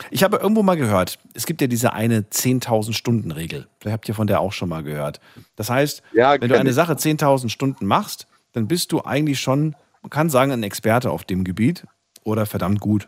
ich 0.10 0.24
habe 0.24 0.38
irgendwo 0.38 0.64
mal 0.64 0.76
gehört, 0.76 1.20
es 1.34 1.46
gibt 1.46 1.62
ja 1.62 1.68
diese 1.68 1.94
eine 1.94 2.22
10.000 2.22 2.94
Stunden 2.94 3.32
Regel. 3.32 3.68
Vielleicht 3.80 3.94
habt 3.94 4.10
ihr 4.10 4.16
von 4.16 4.28
der 4.28 4.40
auch 4.40 4.52
schon 4.52 4.70
mal 4.70 4.84
gehört. 4.84 5.20
Das 5.56 5.70
heißt, 5.70 6.02
wenn 6.14 6.50
du 6.50 6.60
eine. 6.60 6.74
Sache 6.74 6.94
10.000 6.94 7.50
Stunden 7.50 7.86
machst, 7.86 8.28
dann 8.54 8.68
bist 8.68 8.92
du 8.92 9.04
eigentlich 9.04 9.40
schon, 9.40 9.76
man 10.02 10.10
kann 10.10 10.30
sagen, 10.30 10.52
ein 10.52 10.64
Experte 10.64 11.12
auf 11.12 11.24
dem 11.24 11.44
Gebiet 11.44 11.86
oder 12.24 12.46
verdammt 12.46 12.80
gut. 12.80 13.08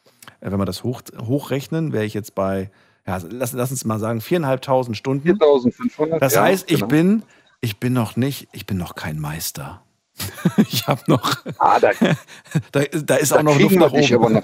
Äh, 0.41 0.51
wenn 0.51 0.59
wir 0.59 0.67
das 0.67 0.85
hoch, 0.85 1.03
hochrechnen, 1.27 1.93
wäre 1.93 2.05
ich 2.05 2.15
jetzt 2.15 2.35
bei, 2.35 2.71
ja, 3.07 3.19
lass, 3.31 3.53
lass 3.53 3.71
uns 3.71 3.85
mal 3.85 3.99
sagen, 3.99 4.21
viereinhalbtausend 4.21 4.97
Stunden. 4.97 5.23
4500. 5.23 6.21
Das 6.21 6.35
ja, 6.35 6.43
heißt, 6.43 6.71
ich 6.71 6.81
genau. 6.81 6.89
bin, 6.89 7.23
ich 7.61 7.81
bin 7.81 7.93
noch 7.93 8.17
nicht, 8.17 8.49
ich 8.53 8.67
bin 8.67 8.77
noch 8.77 8.95
kein 8.95 9.19
Meister. 9.19 9.83
ich 10.69 10.87
habe 10.87 11.01
noch, 11.09 11.37
Ah, 11.59 11.79
da, 11.79 11.91
da, 12.73 12.81
da 13.05 13.15
ist 13.17 13.33
da 13.33 13.39
auch 13.39 13.43
noch 13.43 13.59
Luft 13.59 13.77
nach 13.77 13.93
wir 13.93 14.21
oben. 14.21 14.35
noch. 14.35 14.43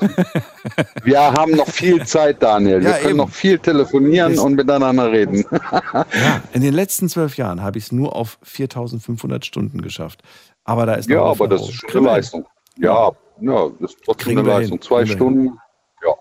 Wir 1.04 1.20
haben 1.20 1.52
noch 1.52 1.68
viel 1.68 2.04
Zeit, 2.06 2.42
Daniel. 2.42 2.80
Wir 2.82 2.90
Ja, 2.90 2.96
können 2.98 3.08
eben. 3.10 3.16
noch 3.18 3.30
viel 3.30 3.58
telefonieren 3.58 4.32
Ist- 4.32 4.38
und 4.40 4.54
miteinander 4.54 5.10
reden. 5.10 5.44
Ja, 5.92 6.40
in 6.52 6.62
den 6.62 6.74
letzten 6.74 7.08
zwölf 7.08 7.36
Jahren 7.36 7.62
habe 7.62 7.78
ich 7.78 7.84
es 7.84 7.92
nur 7.92 8.14
auf 8.14 8.38
4500 8.42 9.44
Stunden 9.46 9.80
geschafft. 9.80 10.22
Aber 10.64 10.84
da 10.86 10.94
ist 10.94 11.08
noch 11.08 11.16
ja, 11.16 11.22
aber 11.22 11.48
das 11.48 11.62
ist 11.62 11.74
schon 11.74 11.90
eine 11.90 12.00
wir. 12.02 12.12
Leistung. 12.12 12.46
Ja, 12.76 13.10
ja, 13.40 13.68
das 13.80 13.92
ist 13.92 13.98
trotzdem 14.04 14.24
Kriegen 14.24 14.38
eine 14.40 14.48
wir 14.48 14.54
Leistung. 14.58 14.78
hin. 14.78 14.82
Zwei 14.82 14.96
Kriegen 15.04 15.08
wir 15.08 15.14
Stunden. 15.16 15.58
Ja. 16.04 16.12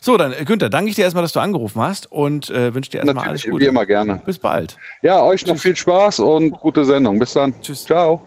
So, 0.00 0.16
dann 0.16 0.32
äh, 0.32 0.44
Günther, 0.44 0.68
danke 0.68 0.90
ich 0.90 0.96
dir 0.96 1.02
erstmal, 1.02 1.22
dass 1.24 1.32
du 1.32 1.40
angerufen 1.40 1.80
hast 1.80 2.12
und 2.12 2.50
äh, 2.50 2.74
wünsche 2.74 2.90
dir 2.90 2.98
erstmal 3.02 3.26
alles 3.28 3.42
Gute. 3.44 3.60
wie 3.64 3.66
immer 3.68 3.86
gerne. 3.86 4.20
Bis 4.24 4.38
bald. 4.38 4.76
Ja, 5.02 5.22
euch 5.22 5.44
noch 5.46 5.56
viel 5.56 5.74
Spaß 5.74 6.20
und 6.20 6.50
gute 6.52 6.84
Sendung. 6.84 7.18
Bis 7.18 7.32
dann. 7.32 7.54
Tschüss. 7.62 7.84
Ciao. 7.84 8.22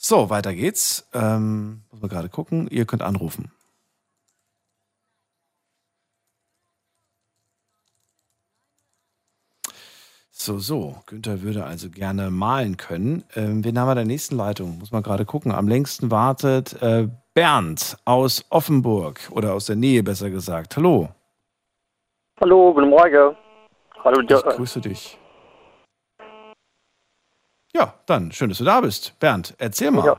So, 0.00 0.30
weiter 0.30 0.54
geht's. 0.54 1.08
Ähm, 1.12 1.82
muss 1.90 2.00
man 2.00 2.08
gerade 2.08 2.28
gucken. 2.28 2.68
Ihr 2.68 2.86
könnt 2.86 3.02
anrufen. 3.02 3.50
So, 10.30 10.60
so. 10.60 10.94
Günther 11.06 11.42
würde 11.42 11.64
also 11.64 11.90
gerne 11.90 12.30
malen 12.30 12.76
können. 12.76 13.24
Ähm, 13.34 13.64
wen 13.64 13.76
haben 13.76 13.88
wir 13.88 13.96
der 13.96 14.04
nächsten 14.04 14.36
Leitung? 14.36 14.78
Muss 14.78 14.92
man 14.92 15.02
gerade 15.02 15.24
gucken. 15.24 15.50
Am 15.50 15.66
längsten 15.66 16.12
wartet 16.12 16.80
äh, 16.80 17.08
Bernd 17.34 17.98
aus 18.04 18.44
Offenburg 18.50 19.28
oder 19.32 19.52
aus 19.52 19.66
der 19.66 19.76
Nähe 19.76 20.04
besser 20.04 20.30
gesagt. 20.30 20.76
Hallo. 20.76 21.08
Hallo, 22.40 22.72
guten 22.72 22.88
Morgen. 22.88 23.36
Hallo, 24.04 24.20
Ich 24.20 24.28
grüße 24.28 24.80
dich. 24.80 25.18
Ja, 27.78 27.94
dann 28.06 28.32
schön, 28.32 28.48
dass 28.48 28.58
du 28.58 28.64
da 28.64 28.80
bist. 28.80 29.18
Bernd, 29.20 29.54
erzähl 29.58 29.92
mal. 29.92 30.04
Ja. 30.04 30.16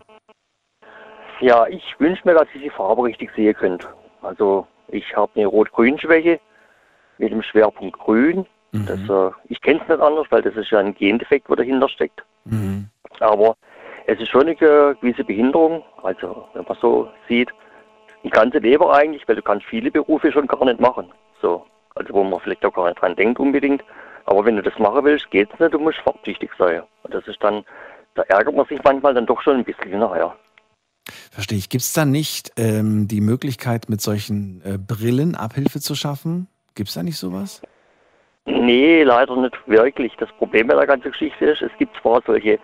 Ja, 1.42 1.68
ich 1.68 1.84
wünsche 2.00 2.22
mir, 2.26 2.34
dass 2.34 2.48
ich 2.54 2.62
die 2.62 2.70
Farbe 2.70 3.04
richtig 3.04 3.32
sehen 3.36 3.54
könnte. 3.54 3.88
Also 4.22 4.66
ich 4.88 5.16
habe 5.16 5.32
eine 5.36 5.46
Rot-Grün-Schwäche 5.48 6.40
mit 7.18 7.32
dem 7.32 7.42
Schwerpunkt 7.42 8.00
Grün. 8.00 8.46
Das, 8.72 9.00
äh, 9.10 9.32
ich 9.46 9.62
kenne 9.62 9.82
es 9.82 9.90
nicht 9.90 10.00
anders, 10.00 10.28
weil 10.30 10.42
das 10.42 10.56
ist 10.56 10.70
ja 10.70 10.80
ein 10.80 10.94
Gendefekt, 10.94 11.50
wo 11.50 11.56
dahinter 11.56 11.90
steckt. 11.90 12.24
Mhm. 12.46 12.88
Aber 13.20 13.56
es 14.06 14.20
ist 14.20 14.30
schon 14.30 14.44
eine 14.44 14.56
gewisse 14.56 15.24
Behinderung. 15.24 15.84
Also 16.04 16.46
wenn 16.54 16.66
man 16.68 16.78
so 16.80 17.10
sieht, 17.28 17.50
ein 18.24 18.30
ganze 18.30 18.60
Leben 18.60 18.86
eigentlich, 18.86 19.28
weil 19.28 19.36
du 19.36 19.42
kannst 19.42 19.66
viele 19.66 19.92
Berufe 19.92 20.32
schon 20.32 20.48
gar 20.48 20.64
nicht 20.66 20.80
machen. 20.80 21.12
So, 21.42 21.66
also 21.96 22.14
wo 22.14 22.24
man 22.24 22.40
vielleicht 22.40 22.66
auch 22.66 22.74
gar 22.74 22.88
nicht 22.88 23.02
dran 23.02 23.16
denkt 23.16 23.40
unbedingt. 23.40 23.84
Aber 24.26 24.46
wenn 24.46 24.56
du 24.56 24.62
das 24.62 24.78
machen 24.80 25.04
willst, 25.04 25.30
geht's 25.32 25.58
nicht, 25.60 25.74
du 25.74 25.80
musst 25.80 26.00
farbtüchtig 26.00 26.52
sein. 26.58 26.84
Und 27.04 27.14
das 27.14 27.28
ist 27.28 27.42
dann, 27.42 27.64
da 28.16 28.24
ärgert 28.24 28.56
man 28.56 28.66
sich 28.68 28.80
manchmal 28.84 29.14
dann 29.14 29.26
doch 29.26 29.42
schon 29.42 29.58
ein 29.58 29.64
bisschen 29.64 30.00
nachher. 30.00 30.36
Verstehe 31.32 31.58
ich. 31.58 31.70
Gibt 31.70 31.84
es 31.84 31.94
da 31.94 32.06
nicht 32.06 32.52
ähm, 32.58 33.08
die 33.08 33.22
Möglichkeit, 33.22 33.90
mit 33.90 34.02
solchen 34.02 34.62
äh, 34.64 34.78
Brillen 34.78 35.36
Abhilfe 35.36 35.80
zu 35.80 35.96
schaffen? 35.96 36.48
Gibt 36.76 36.90
es 36.90 36.96
da 36.96 37.04
nicht 37.04 37.18
sowas? 37.18 37.62
Nee, 38.46 39.04
leider 39.04 39.36
nicht 39.36 39.56
wirklich. 39.68 40.14
Das 40.20 40.30
Problem 40.38 40.68
bei 40.68 40.76
der 40.76 40.88
ganzen 40.88 41.12
Geschichte 41.12 41.46
ist, 41.46 41.62
es 41.62 41.72
gibt 41.78 41.96
zwar 42.02 42.22
solche, 42.26 42.60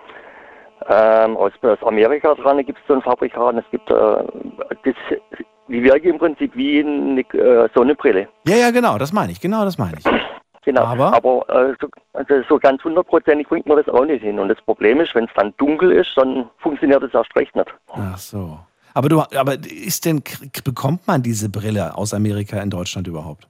ähm, 0.88 1.38
aus, 1.38 1.52
aus 1.61 1.82
Amerika 1.84 2.34
dran 2.36 2.64
gibt 2.65 2.80
es 2.80 2.88
so 2.88 2.95
ein 2.95 3.02
Fabrikat, 3.02 3.56
es 3.56 3.65
gibt, 3.72 3.90
äh, 3.90 3.94
das, 3.94 4.95
die 5.68 5.84
wirken 5.84 6.10
im 6.10 6.18
Prinzip 6.18 6.56
wie 6.56 6.80
eine 6.80 7.22
äh, 7.22 7.69
Sonnenbrille. 7.73 8.27
Ja, 8.48 8.56
ja, 8.56 8.72
genau, 8.72 8.98
das 8.98 9.11
meine 9.11 9.32
ich. 9.32 9.41
Genau, 9.41 9.65
das 9.65 9.77
meine 9.77 9.98
ich. 9.98 10.06
Genau. 10.66 10.82
Aber? 10.84 11.14
Aber 11.14 11.50
äh, 11.50 11.76
so, 11.80 11.88
also 12.14 12.34
so 12.50 12.58
ganz 12.60 12.84
hundertprozentig 12.84 13.48
bringt 13.48 13.68
man 13.68 13.78
das 13.78 13.88
auch 13.88 14.04
nicht 14.06 14.24
hin. 14.24 14.40
Und 14.40 14.50
das 14.50 14.60
Problem 14.62 15.00
ist, 15.00 15.14
wenn 15.16 15.26
es 15.26 15.32
dann 15.36 15.54
dunkel 15.58 15.92
ist, 15.92 16.10
dann 16.16 16.50
funktioniert 16.58 17.02
das 17.04 17.14
erst 17.14 17.36
recht 17.36 17.56
nicht. 17.56 17.74
Ach 17.94 18.18
so. 18.18 18.60
Aber 18.96 19.10
du, 19.10 19.22
aber 19.22 19.54
ist 19.64 20.06
denn, 20.06 20.24
bekommt 20.64 21.06
man 21.08 21.22
diese 21.22 21.50
Brille 21.50 21.96
aus 21.98 22.14
Amerika 22.14 22.60
in 22.62 22.70
Deutschland 22.70 23.08
überhaupt? 23.08 23.48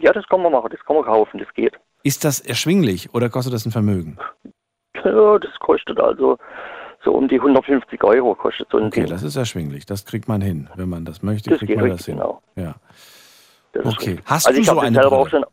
Ja, 0.00 0.12
das 0.12 0.26
kann 0.28 0.40
man 0.42 0.52
machen, 0.52 0.68
das 0.70 0.80
kann 0.86 0.96
man 0.96 1.04
kaufen, 1.04 1.38
das 1.38 1.52
geht. 1.54 1.74
Ist 2.04 2.24
das 2.24 2.40
erschwinglich 2.40 3.12
oder 3.14 3.28
kostet 3.28 3.52
das 3.52 3.66
ein 3.66 3.72
Vermögen? 3.72 4.16
Ja, 5.04 5.38
das 5.38 5.50
kostet 5.60 5.98
also 6.00 6.38
so 7.04 7.12
um 7.12 7.26
die 7.28 7.36
150 7.40 8.02
Euro 8.04 8.34
kostet 8.34 8.68
so 8.70 8.78
ein 8.78 8.84
Okay, 8.86 9.00
Ding. 9.00 9.10
das 9.10 9.22
ist 9.22 9.36
erschwinglich. 9.36 9.86
Das 9.86 10.04
kriegt 10.04 10.28
man 10.28 10.40
hin. 10.42 10.68
Wenn 10.76 10.88
man 10.88 11.04
das 11.04 11.22
möchte, 11.22 11.50
Das 11.50 11.58
kriegt 11.58 11.76
man 11.76 11.90
das 11.90 12.04
hin. 12.04 12.16
genau. 12.16 12.42
Ja. 12.56 12.74
Das 13.72 13.86
Okay. 13.86 14.18
Hast 14.26 14.46
also 14.46 14.56
du 14.56 14.60
ich 14.62 14.66
so 14.68 14.78
eine 14.78 14.98
Brille? 15.00 15.46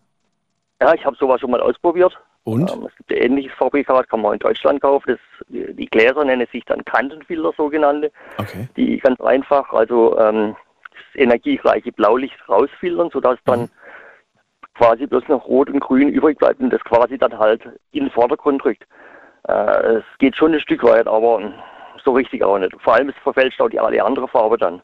Ja, 0.82 0.94
ich 0.94 1.06
habe 1.06 1.16
sowas 1.18 1.42
schon 1.42 1.52
mal 1.52 1.62
ausprobiert. 1.62 2.18
Und? 2.44 2.72
Ähm, 2.72 2.88
es 2.88 2.96
gibt 2.96 3.12
ein 3.12 3.18
ähnliches 3.18 3.54
Fabrikat, 3.54 4.08
kann 4.10 4.22
man 4.22 4.34
in 4.34 4.40
Deutschland 4.40 4.82
kaufen. 4.82 5.12
Das, 5.12 5.48
die, 5.50 5.74
die 5.74 5.86
Gläser 5.88 6.24
nennen 6.24 6.48
sich 6.52 6.64
dann 6.66 6.86
Kantenfilter, 6.86 7.52
sogenannte. 7.58 8.12
Okay. 8.38 8.68
Die 8.78 8.98
ganz 9.00 9.20
einfach, 9.20 9.74
also 9.74 10.18
ähm, 10.18 10.56
das 10.92 11.22
energiereiche 11.22 11.92
Blaulicht 11.92 12.38
rausfiltern, 12.48 13.10
sodass 13.12 13.38
dann 13.44 13.70
quasi 14.76 15.08
bloß 15.08 15.28
noch 15.28 15.46
Rot 15.48 15.70
und 15.70 15.80
Grün 15.80 16.10
übrig 16.10 16.38
bleibt 16.38 16.62
und 16.62 16.70
das 16.70 16.84
quasi 16.84 17.18
dann 17.18 17.38
halt 17.38 17.64
in 17.92 18.06
den 18.06 18.12
Vordergrund 18.12 18.64
rückt. 18.64 18.86
Äh, 19.48 19.98
es 19.98 20.04
geht 20.20 20.36
schon 20.36 20.54
ein 20.54 20.60
Stück 20.60 20.84
weit, 20.84 21.08
aber 21.08 21.42
so 22.04 22.14
richtig 22.14 22.44
auch 22.44 22.60
nicht. 22.60 22.74
Vor 22.82 22.94
allem 22.94 23.10
es 23.10 23.16
verfälscht 23.24 23.60
auch 23.60 23.70
die 23.70 23.80
alle 23.80 24.04
andere 24.04 24.28
Farbe 24.28 24.58
dann. 24.58 24.82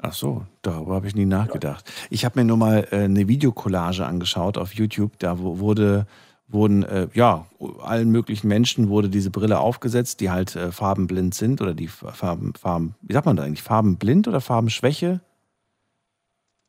Ach 0.00 0.12
so, 0.12 0.46
darüber 0.62 0.94
habe 0.94 1.08
ich 1.08 1.16
nie 1.16 1.24
nachgedacht. 1.24 1.90
Ich 2.08 2.24
habe 2.24 2.38
mir 2.38 2.44
nur 2.44 2.56
mal 2.56 2.86
äh, 2.92 3.00
eine 3.00 3.26
Videokollage 3.26 4.06
angeschaut 4.06 4.56
auf 4.56 4.74
YouTube. 4.74 5.18
Da 5.18 5.40
wurde, 5.40 6.06
wurden, 6.46 6.84
äh, 6.84 7.08
ja, 7.14 7.46
allen 7.82 8.10
möglichen 8.10 8.46
Menschen 8.46 8.88
wurde 8.90 9.08
diese 9.08 9.30
Brille 9.30 9.58
aufgesetzt, 9.58 10.20
die 10.20 10.30
halt 10.30 10.54
äh, 10.54 10.70
farbenblind 10.70 11.34
sind 11.34 11.60
oder 11.60 11.74
die 11.74 11.88
Farben, 11.88 12.54
Farben, 12.54 12.94
wie 13.02 13.12
sagt 13.12 13.26
man 13.26 13.36
da 13.36 13.42
eigentlich? 13.42 13.64
Farbenblind 13.64 14.28
oder 14.28 14.40
Farbenschwäche? 14.40 15.20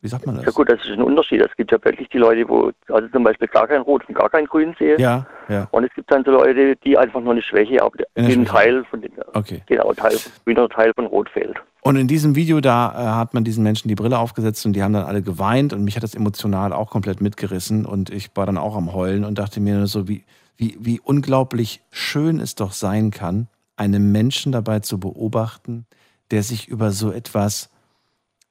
Wie 0.02 0.08
sagt 0.08 0.26
man 0.26 0.36
Ja 0.38 0.44
das? 0.44 0.54
gut, 0.56 0.70
das 0.72 0.80
ist 0.80 0.92
ein 0.92 1.02
Unterschied. 1.02 1.42
Es 1.42 1.54
gibt 1.58 1.72
ja 1.72 1.78
wirklich 1.84 2.08
die 2.10 2.18
Leute, 2.20 2.48
wo 2.48 2.72
also 2.88 3.08
zum 3.10 3.24
Beispiel 3.24 3.48
gar 3.50 3.68
kein 3.68 3.82
Rot 3.82 4.08
und 4.08 4.16
gar 4.16 4.30
kein 4.30 4.46
Grün 4.46 4.74
sehen. 4.80 5.00
Ja, 5.00 5.26
ja. 5.50 5.68
Und 5.72 5.84
es 5.84 5.94
gibt 5.94 6.10
dann 6.12 6.24
so 6.24 6.32
Leute, 6.32 6.76
die 6.78 6.98
einfach 6.98 7.20
nur 7.22 7.34
eine 7.34 7.42
Schwäche 7.42 7.80
haben, 7.80 7.98
den. 8.16 8.46
Teil 8.46 8.86
von 8.86 9.02
den, 9.02 9.12
Okay. 9.34 9.62
genau, 9.68 9.92
Teil 9.94 10.12
von 10.18 10.32
Grün 10.46 10.58
oder 10.60 10.70
Teil 10.70 10.94
von 10.96 11.06
Rot 11.08 11.30
fehlt. 11.30 11.58
Und 11.82 11.96
in 11.98 12.08
diesem 12.08 12.36
Video, 12.36 12.62
da 12.62 12.92
äh, 12.92 13.16
hat 13.16 13.34
man 13.34 13.44
diesen 13.44 13.64
Menschen 13.64 13.88
die 13.90 13.96
Brille 13.96 14.20
aufgesetzt 14.20 14.66
und 14.66 14.74
die 14.74 14.84
haben 14.84 14.94
dann 14.94 15.06
alle 15.06 15.22
geweint 15.22 15.74
und 15.74 15.84
mich 15.84 15.96
hat 15.96 16.04
das 16.04 16.16
emotional 16.16 16.72
auch 16.74 16.90
komplett 16.90 17.20
mitgerissen 17.22 17.86
und 17.86 18.10
ich 18.10 18.30
war 18.36 18.46
dann 18.46 18.58
auch 18.58 18.76
am 18.76 18.94
Heulen 18.94 19.24
und 19.26 19.38
dachte 19.40 19.60
mir 19.60 19.76
nur 19.78 19.88
so, 19.88 20.08
wie, 20.08 20.24
wie, 20.58 20.78
wie 20.80 21.00
unglaublich 21.02 21.82
schön 21.92 22.40
es 22.40 22.56
doch 22.56 22.72
sein 22.74 23.12
kann, 23.12 23.48
einen 23.78 24.12
Menschen 24.12 24.52
dabei 24.52 24.80
zu 24.80 25.00
beobachten, 25.00 25.86
der 26.32 26.44
sich 26.44 26.68
über 26.68 26.92
so 26.92 27.12
etwas 27.12 27.70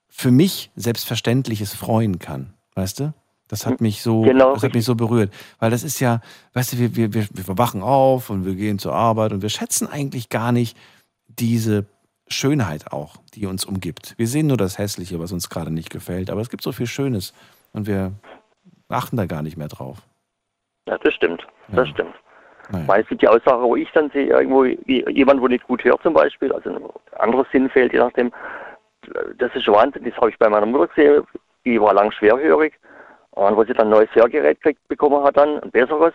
für 0.08 0.30
mich 0.30 0.70
Selbstverständliches 0.76 1.74
freuen 1.74 2.18
kann. 2.18 2.54
Weißt 2.74 3.00
du? 3.00 3.12
Das 3.48 3.64
hat 3.66 3.80
mich 3.80 4.02
so, 4.02 4.22
Genau, 4.22 4.52
das 4.54 4.62
hat 4.62 4.74
mich 4.74 4.84
so 4.84 4.94
berührt. 4.94 5.32
Weil 5.58 5.70
das 5.70 5.82
ist 5.82 6.00
ja, 6.00 6.20
weißt 6.52 6.74
du, 6.74 6.78
wir, 6.78 6.96
wir, 6.96 7.14
wir, 7.14 7.26
wir 7.32 7.58
wachen 7.58 7.82
auf 7.82 8.28
und 8.28 8.44
wir 8.44 8.54
gehen 8.54 8.78
zur 8.78 8.94
Arbeit 8.94 9.32
und 9.32 9.40
wir 9.42 9.48
schätzen 9.48 9.88
eigentlich 9.88 10.28
gar 10.28 10.52
nicht 10.52 10.76
diese 11.28 11.86
Schönheit 12.28 12.92
auch, 12.92 13.16
die 13.34 13.46
uns 13.46 13.64
umgibt. 13.64 14.14
Wir 14.18 14.26
sehen 14.26 14.48
nur 14.48 14.58
das 14.58 14.76
Hässliche, 14.76 15.18
was 15.18 15.32
uns 15.32 15.48
gerade 15.48 15.70
nicht 15.70 15.88
gefällt, 15.88 16.28
aber 16.30 16.42
es 16.42 16.50
gibt 16.50 16.62
so 16.62 16.72
viel 16.72 16.86
Schönes 16.86 17.32
und 17.72 17.86
wir 17.86 18.12
achten 18.90 19.16
da 19.16 19.24
gar 19.24 19.42
nicht 19.42 19.56
mehr 19.56 19.68
drauf. 19.68 19.98
Ja, 20.86 20.98
das 20.98 21.14
stimmt. 21.14 21.46
Das 21.68 21.86
Ja. 21.88 21.94
stimmt. 21.94 22.14
Naja. 22.70 22.86
Weil 22.86 23.02
es 23.02 23.08
gibt 23.08 23.22
die 23.22 23.28
Aussage, 23.28 23.62
wo 23.62 23.76
ich 23.76 23.88
dann 23.94 24.10
sehe, 24.10 24.26
irgendwo 24.26 24.64
jemand, 24.66 25.40
wo 25.40 25.48
nicht 25.48 25.66
gut 25.66 25.82
hört 25.84 26.02
zum 26.02 26.12
Beispiel, 26.12 26.52
also 26.52 26.68
ein 26.70 26.82
anderes 27.18 27.46
Sinn 27.50 27.70
fehlt, 27.70 27.94
je 27.94 27.98
nachdem. 28.00 28.30
Das 29.38 29.54
ist 29.54 29.68
Wahnsinn, 29.68 30.04
das 30.04 30.16
habe 30.16 30.30
ich 30.30 30.38
bei 30.38 30.48
meiner 30.48 30.66
Mutter 30.66 30.88
gesehen, 30.88 31.24
die 31.64 31.80
war 31.80 31.94
lang 31.94 32.10
schwerhörig 32.12 32.74
und 33.30 33.56
wo 33.56 33.64
sie 33.64 33.72
dann 33.72 33.88
ein 33.88 33.90
neues 33.90 34.14
Hörgerät 34.14 34.60
gekriegt 34.60 34.86
bekommen 34.88 35.22
hat 35.24 35.36
dann, 35.36 35.60
ein 35.60 35.70
besseres. 35.70 36.14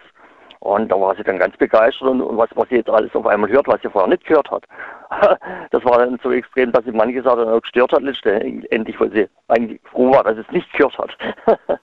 Und 0.59 0.89
da 0.89 0.95
war 0.95 1.13
sie 1.15 1.23
dann 1.23 1.39
ganz 1.39 1.57
begeistert 1.57 2.07
und, 2.07 2.21
und 2.21 2.37
was, 2.37 2.49
was 2.55 2.69
sie 2.69 2.75
jetzt 2.75 2.89
alles 2.89 3.13
auf 3.15 3.27
einmal 3.27 3.49
hört, 3.49 3.67
was 3.67 3.81
sie 3.81 3.89
vorher 3.89 4.09
nicht 4.09 4.25
gehört 4.25 4.49
hat. 4.49 4.63
Das 5.71 5.83
war 5.85 5.97
dann 5.97 6.19
so 6.23 6.31
extrem, 6.31 6.71
dass 6.71 6.85
sie 6.85 6.91
manche 6.91 7.21
Sachen 7.21 7.47
auch 7.47 7.61
gestört 7.61 7.91
hat 7.91 8.01
letztendlich, 8.03 8.99
weil 8.99 9.11
sie 9.11 9.27
eigentlich 9.47 9.81
froh 9.91 10.11
war, 10.11 10.23
dass 10.23 10.35
sie 10.35 10.41
es 10.41 10.51
nicht 10.51 10.71
gehört 10.73 10.97
hat. 10.97 11.17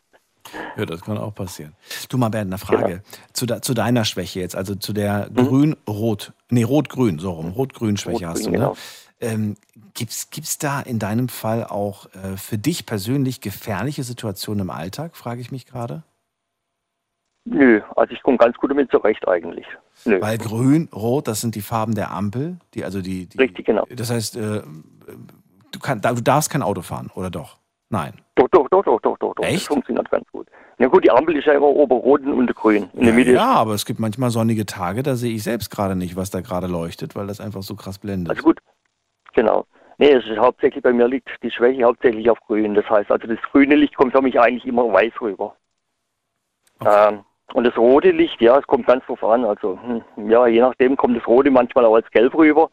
Ja, 0.76 0.84
das 0.84 1.02
kann 1.02 1.18
auch 1.18 1.34
passieren. 1.34 1.74
Du 2.08 2.18
mal, 2.18 2.28
Bernd, 2.28 2.50
eine 2.50 2.58
Frage. 2.58 3.02
Zu, 3.32 3.46
de, 3.46 3.60
zu 3.60 3.74
deiner 3.74 4.04
Schwäche 4.04 4.40
jetzt, 4.40 4.56
also 4.56 4.74
zu 4.74 4.92
der 4.92 5.28
Grün-Rot, 5.32 6.32
nee, 6.48 6.64
Rot-Grün, 6.64 7.18
so 7.18 7.32
rum, 7.32 7.50
Rot-Grün-Schwäche 7.50 8.26
hast 8.26 8.46
du, 8.46 8.50
ne? 8.50 8.56
genau. 8.56 8.76
Ähm, 9.20 9.56
gibt's, 9.94 10.30
gibt's 10.30 10.58
da 10.58 10.80
in 10.80 10.98
deinem 10.98 11.28
Fall 11.28 11.64
auch 11.64 12.06
äh, 12.14 12.36
für 12.36 12.56
dich 12.56 12.86
persönlich 12.86 13.40
gefährliche 13.40 14.02
Situationen 14.02 14.62
im 14.62 14.70
Alltag, 14.70 15.14
frage 15.14 15.40
ich 15.40 15.52
mich 15.52 15.66
gerade? 15.66 16.02
Nö, 17.44 17.80
also 17.96 18.12
ich 18.14 18.22
komme 18.22 18.36
ganz 18.38 18.56
gut 18.56 18.70
damit 18.70 18.90
zurecht 18.90 19.26
eigentlich. 19.26 19.66
Nö. 20.04 20.20
Weil 20.20 20.38
Grün, 20.38 20.88
Rot, 20.94 21.28
das 21.28 21.40
sind 21.40 21.54
die 21.54 21.62
Farben 21.62 21.94
der 21.94 22.10
Ampel, 22.10 22.58
die, 22.74 22.84
also 22.84 23.02
die, 23.02 23.26
die 23.26 23.38
Richtig, 23.38 23.66
genau. 23.66 23.86
Das 23.94 24.10
heißt, 24.10 24.36
äh, 24.36 24.62
du, 25.72 25.78
kann, 25.80 26.00
du 26.00 26.22
darfst 26.22 26.50
kein 26.50 26.62
Auto 26.62 26.82
fahren, 26.82 27.10
oder 27.14 27.30
doch? 27.30 27.58
Nein. 27.90 28.14
Doch, 28.36 28.48
doch, 28.50 28.68
doch, 28.70 28.84
doch, 28.84 29.00
doch, 29.00 29.18
doch, 29.18 29.34
doch. 29.34 29.44
Echt? 29.44 29.62
Das 29.62 29.66
funktioniert 29.66 30.10
ganz 30.10 30.24
gut. 30.30 30.46
Na 30.78 30.86
gut, 30.86 31.04
die 31.04 31.10
Ampel 31.10 31.36
ist 31.36 31.44
ja 31.44 31.54
immer 31.54 31.66
oben 31.66 31.92
rot 31.92 32.22
und 32.22 32.54
grün. 32.54 32.88
In 32.94 33.00
der 33.00 33.08
Ja, 33.08 33.14
Mitte 33.14 33.32
ja, 33.32 33.52
aber 33.52 33.74
es 33.74 33.84
gibt 33.84 34.00
manchmal 34.00 34.30
sonnige 34.30 34.64
Tage, 34.64 35.02
da 35.02 35.16
sehe 35.16 35.34
ich 35.34 35.42
selbst 35.42 35.70
gerade 35.70 35.96
nicht, 35.96 36.16
was 36.16 36.30
da 36.30 36.40
gerade 36.40 36.68
leuchtet, 36.68 37.16
weil 37.16 37.26
das 37.26 37.40
einfach 37.40 37.62
so 37.62 37.74
krass 37.74 37.98
blendet. 37.98 38.30
Also 38.30 38.42
gut, 38.42 38.60
genau. 39.32 39.66
Nee, 39.98 40.12
es 40.12 40.26
ist 40.26 40.38
hauptsächlich 40.38 40.82
bei 40.82 40.92
mir 40.92 41.06
liegt 41.08 41.28
die 41.42 41.50
Schwäche 41.50 41.84
hauptsächlich 41.84 42.30
auf 42.30 42.40
grün. 42.40 42.74
Das 42.74 42.88
heißt, 42.88 43.10
also 43.10 43.26
das 43.26 43.40
grüne 43.52 43.74
Licht 43.74 43.94
kommt 43.96 44.12
für 44.12 44.22
mich 44.22 44.40
eigentlich 44.40 44.64
immer 44.64 44.90
weiß 44.90 45.12
rüber. 45.20 45.56
Ähm, 46.84 47.24
und 47.52 47.66
das 47.66 47.76
rote 47.76 48.10
Licht, 48.10 48.40
ja, 48.40 48.58
es 48.58 48.66
kommt 48.66 48.86
ganz 48.86 49.04
drauf 49.04 49.22
an. 49.22 49.44
Also, 49.44 49.78
hm, 49.82 50.30
ja, 50.30 50.46
je 50.46 50.60
nachdem 50.60 50.96
kommt 50.96 51.16
das 51.16 51.26
rote 51.26 51.50
manchmal 51.50 51.84
auch 51.84 51.96
als 51.96 52.10
gelb 52.10 52.34
rüber. 52.34 52.70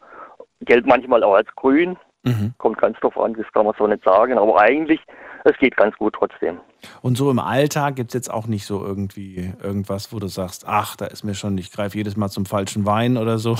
Gelb 0.60 0.86
manchmal 0.86 1.22
auch 1.22 1.34
als 1.34 1.54
grün. 1.54 1.96
Mhm. 2.24 2.54
Kommt 2.58 2.78
ganz 2.78 2.98
drauf 3.00 3.18
an, 3.18 3.34
das 3.34 3.50
kann 3.52 3.66
man 3.66 3.74
so 3.78 3.86
nicht 3.86 4.04
sagen. 4.04 4.38
Aber 4.38 4.60
eigentlich, 4.60 5.00
es 5.50 5.58
geht 5.58 5.76
ganz 5.76 5.96
gut 5.96 6.14
trotzdem. 6.18 6.60
Und 7.02 7.16
so 7.16 7.30
im 7.30 7.38
Alltag 7.38 7.96
gibt 7.96 8.10
es 8.10 8.14
jetzt 8.14 8.32
auch 8.32 8.46
nicht 8.46 8.64
so 8.64 8.84
irgendwie 8.84 9.52
irgendwas, 9.62 10.12
wo 10.12 10.18
du 10.18 10.28
sagst, 10.28 10.64
ach, 10.66 10.96
da 10.96 11.06
ist 11.06 11.24
mir 11.24 11.34
schon, 11.34 11.58
ich 11.58 11.72
greife 11.72 11.96
jedes 11.96 12.16
Mal 12.16 12.28
zum 12.28 12.46
falschen 12.46 12.86
Wein 12.86 13.16
oder 13.16 13.38
so. 13.38 13.56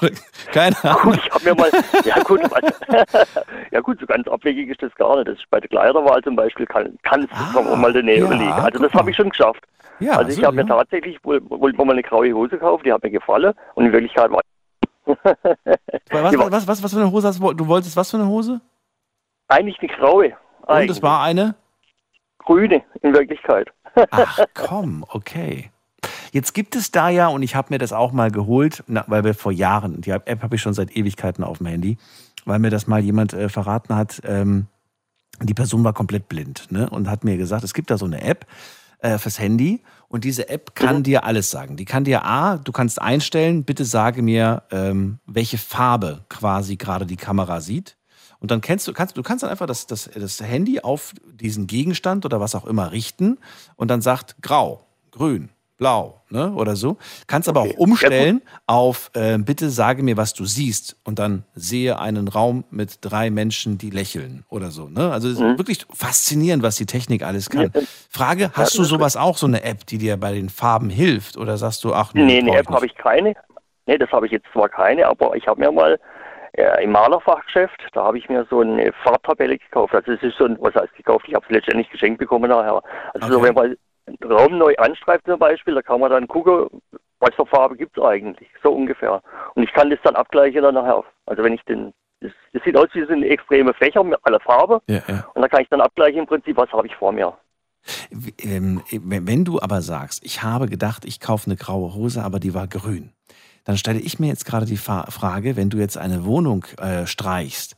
Keine 0.52 0.76
Ahnung. 0.82 1.02
Gut, 1.02 1.20
ich 1.24 1.30
habe 1.30 1.44
mir 1.44 1.54
mal, 1.54 1.70
ja 2.04 2.22
gut, 2.22 2.40
was, 2.50 3.26
ja 3.70 3.80
gut, 3.80 4.00
so 4.00 4.06
ganz 4.06 4.26
abwegig 4.28 4.68
ist 4.68 4.82
das 4.82 4.94
gar 4.96 5.16
nicht. 5.16 5.28
Das 5.28 5.38
ist 5.38 5.48
bei 5.50 5.60
der 5.60 5.68
Kleiderwahl 5.68 6.22
zum 6.22 6.36
Beispiel, 6.36 6.66
kann, 6.66 6.98
kann 7.02 7.22
es 7.22 7.30
ah, 7.32 7.76
mal 7.76 7.92
daneben 7.92 8.30
ja, 8.30 8.36
liegen. 8.36 8.52
Also 8.52 8.82
das 8.82 8.92
habe 8.94 9.10
ich 9.10 9.16
schon 9.16 9.30
geschafft. 9.30 9.62
Ja, 10.00 10.18
also 10.18 10.30
ich 10.30 10.36
so, 10.36 10.42
habe 10.42 10.56
ja. 10.56 10.62
mir 10.62 10.68
tatsächlich, 10.68 11.18
wollte 11.22 11.76
mal 11.78 11.92
eine 11.92 12.02
graue 12.02 12.32
Hose 12.32 12.50
gekauft, 12.50 12.84
die 12.84 12.92
hat 12.92 13.02
mir 13.02 13.10
gefallen 13.10 13.54
und 13.74 13.86
in 13.86 13.92
Wirklichkeit 13.92 14.30
war 14.30 14.42
Was, 15.06 16.36
was, 16.36 16.52
was, 16.52 16.68
was, 16.68 16.82
was 16.82 16.92
für 16.92 17.00
eine 17.00 17.10
Hose 17.10 17.28
hast 17.28 17.40
du? 17.40 17.52
Du 17.52 17.66
wolltest 17.66 17.96
was 17.96 18.10
für 18.10 18.18
eine 18.18 18.26
Hose? 18.26 18.60
eigentlich 19.48 19.78
eine 19.80 19.88
graue. 19.88 20.32
Und 20.66 20.90
es 20.90 21.02
war 21.02 21.22
eine? 21.22 21.54
Grüne 22.38 22.82
in 23.02 23.12
Wirklichkeit. 23.12 23.68
Ach 24.10 24.38
komm, 24.54 25.04
okay. 25.08 25.70
Jetzt 26.32 26.52
gibt 26.52 26.76
es 26.76 26.90
da 26.90 27.08
ja, 27.08 27.28
und 27.28 27.42
ich 27.42 27.54
habe 27.54 27.68
mir 27.70 27.78
das 27.78 27.92
auch 27.92 28.12
mal 28.12 28.30
geholt, 28.30 28.84
weil 28.86 29.24
wir 29.24 29.34
vor 29.34 29.52
Jahren, 29.52 30.00
die 30.00 30.10
App 30.10 30.42
habe 30.42 30.56
ich 30.56 30.62
schon 30.62 30.74
seit 30.74 30.96
Ewigkeiten 30.96 31.42
auf 31.42 31.58
dem 31.58 31.66
Handy, 31.66 31.98
weil 32.44 32.58
mir 32.58 32.70
das 32.70 32.86
mal 32.86 33.00
jemand 33.00 33.32
äh, 33.32 33.48
verraten 33.48 33.94
hat, 33.94 34.20
ähm, 34.24 34.66
die 35.42 35.54
Person 35.54 35.84
war 35.84 35.92
komplett 35.92 36.28
blind 36.28 36.70
ne? 36.70 36.88
und 36.88 37.10
hat 37.10 37.24
mir 37.24 37.36
gesagt, 37.36 37.64
es 37.64 37.74
gibt 37.74 37.90
da 37.90 37.98
so 37.98 38.06
eine 38.06 38.22
App 38.22 38.46
äh, 39.00 39.18
fürs 39.18 39.38
Handy 39.38 39.82
und 40.08 40.24
diese 40.24 40.48
App 40.48 40.74
kann 40.74 41.02
dir 41.02 41.24
alles 41.24 41.50
sagen. 41.50 41.76
Die 41.76 41.84
kann 41.84 42.04
dir 42.04 42.24
A, 42.24 42.56
du 42.56 42.72
kannst 42.72 43.00
einstellen, 43.00 43.64
bitte 43.64 43.84
sage 43.84 44.22
mir, 44.22 44.62
ähm, 44.70 45.18
welche 45.26 45.58
Farbe 45.58 46.24
quasi 46.28 46.76
gerade 46.76 47.06
die 47.06 47.16
Kamera 47.16 47.60
sieht. 47.60 47.96
Und 48.38 48.50
dann 48.50 48.60
kennst 48.60 48.86
du, 48.86 48.92
kannst, 48.92 49.16
du 49.16 49.22
kannst 49.22 49.42
dann 49.42 49.50
einfach 49.50 49.66
das, 49.66 49.86
das, 49.86 50.10
das 50.14 50.40
Handy 50.40 50.80
auf 50.80 51.12
diesen 51.32 51.66
Gegenstand 51.66 52.24
oder 52.24 52.40
was 52.40 52.54
auch 52.54 52.66
immer 52.66 52.92
richten 52.92 53.38
und 53.76 53.88
dann 53.90 54.02
sagt 54.02 54.36
grau, 54.42 54.84
grün, 55.10 55.50
blau, 55.78 56.22
ne? 56.30 56.52
Oder 56.54 56.74
so. 56.74 56.96
Kannst 57.26 57.48
aber 57.48 57.60
auch 57.62 57.74
umstellen 57.74 58.40
auf 58.66 59.10
äh, 59.14 59.36
bitte 59.38 59.68
sage 59.70 60.02
mir, 60.02 60.16
was 60.16 60.32
du 60.32 60.44
siehst 60.46 60.96
und 61.04 61.18
dann 61.18 61.44
sehe 61.54 61.98
einen 61.98 62.28
Raum 62.28 62.64
mit 62.70 62.98
drei 63.02 63.30
Menschen, 63.30 63.76
die 63.76 63.90
lächeln 63.90 64.44
oder 64.48 64.70
so. 64.70 64.88
Ne? 64.88 65.12
Also 65.12 65.28
es 65.28 65.34
ist 65.34 65.40
Mhm. 65.40 65.58
wirklich 65.58 65.86
faszinierend, 65.92 66.62
was 66.62 66.76
die 66.76 66.86
Technik 66.86 67.22
alles 67.22 67.50
kann. 67.50 67.72
Frage, 68.10 68.52
hast 68.54 68.76
du 68.78 68.84
sowas 68.84 69.16
auch, 69.16 69.36
so 69.36 69.46
eine 69.46 69.64
App, 69.64 69.86
die 69.86 69.98
dir 69.98 70.16
bei 70.16 70.32
den 70.32 70.48
Farben 70.48 70.88
hilft? 70.88 71.36
Oder 71.36 71.58
sagst 71.58 71.84
du, 71.84 71.92
ach 71.92 72.14
Nee, 72.14 72.40
brauch 72.40 72.48
eine 72.48 72.58
App 72.58 72.68
habe 72.68 72.86
ich 72.86 72.94
keine. 72.94 73.34
Nee, 73.86 73.98
das 73.98 74.10
habe 74.10 74.26
ich 74.26 74.32
jetzt 74.32 74.46
zwar 74.52 74.68
keine, 74.68 75.06
aber 75.06 75.36
ich 75.36 75.46
habe 75.46 75.60
mir 75.60 75.70
mal 75.70 75.98
äh, 76.56 76.82
im 76.84 76.92
Malerfachgeschäft, 76.92 77.80
da 77.92 78.04
habe 78.04 78.18
ich 78.18 78.28
mir 78.28 78.46
so 78.50 78.60
eine 78.60 78.92
Farbtabelle 79.04 79.58
gekauft. 79.58 79.94
Also 79.94 80.12
es 80.12 80.22
ist 80.22 80.38
so 80.38 80.46
ein, 80.46 80.56
was 80.60 80.74
heißt 80.74 80.94
gekauft, 80.94 81.26
ich 81.28 81.34
habe 81.34 81.44
es 81.46 81.52
letztendlich 81.52 81.90
geschenkt 81.90 82.18
bekommen 82.18 82.50
nachher. 82.50 82.82
Also 83.14 83.32
so, 83.32 83.42
wenn 83.42 83.54
man 83.54 83.76
einen 84.06 84.32
Raum 84.32 84.58
neu 84.58 84.74
anstreift 84.76 85.26
zum 85.26 85.38
Beispiel, 85.38 85.74
da 85.74 85.82
kann 85.82 86.00
man 86.00 86.10
dann 86.10 86.28
gucken, 86.28 86.68
was 87.20 87.34
für 87.34 87.46
Farbe 87.46 87.76
gibt 87.76 87.96
es 87.96 88.04
eigentlich, 88.04 88.48
so 88.62 88.72
ungefähr. 88.72 89.22
Und 89.54 89.62
ich 89.62 89.72
kann 89.72 89.90
das 89.90 89.98
dann 90.02 90.16
abgleichen 90.16 90.62
dann 90.62 90.74
nachher. 90.74 91.04
Also 91.26 91.42
wenn 91.42 91.54
ich 91.54 91.62
den, 91.64 91.92
das, 92.20 92.32
das 92.52 92.62
sieht 92.64 92.76
aus 92.76 92.88
wie 92.92 93.04
so 93.04 93.12
eine 93.12 93.28
extreme 93.28 93.74
Fächer 93.74 94.02
mit 94.04 94.18
aller 94.22 94.40
Farbe. 94.40 94.80
Ja, 94.86 95.00
ja. 95.08 95.26
Und 95.34 95.42
da 95.42 95.48
kann 95.48 95.62
ich 95.62 95.68
dann 95.68 95.80
abgleichen 95.80 96.20
im 96.20 96.26
Prinzip, 96.26 96.56
was 96.56 96.72
habe 96.72 96.86
ich 96.86 96.94
vor 96.96 97.12
mir. 97.12 97.36
Ähm, 98.42 98.82
wenn 98.90 99.44
du 99.44 99.60
aber 99.60 99.80
sagst, 99.80 100.24
ich 100.24 100.42
habe 100.42 100.66
gedacht, 100.66 101.04
ich 101.04 101.20
kaufe 101.20 101.46
eine 101.46 101.56
graue 101.56 101.94
Hose, 101.94 102.24
aber 102.24 102.40
die 102.40 102.54
war 102.54 102.66
grün, 102.66 103.12
dann 103.66 103.76
stelle 103.76 103.98
ich 103.98 104.18
mir 104.20 104.28
jetzt 104.28 104.46
gerade 104.46 104.64
die 104.64 104.76
Frage, 104.76 105.56
wenn 105.56 105.70
du 105.70 105.78
jetzt 105.78 105.98
eine 105.98 106.24
Wohnung 106.24 106.64
äh, 106.78 107.04
streichst, 107.04 107.76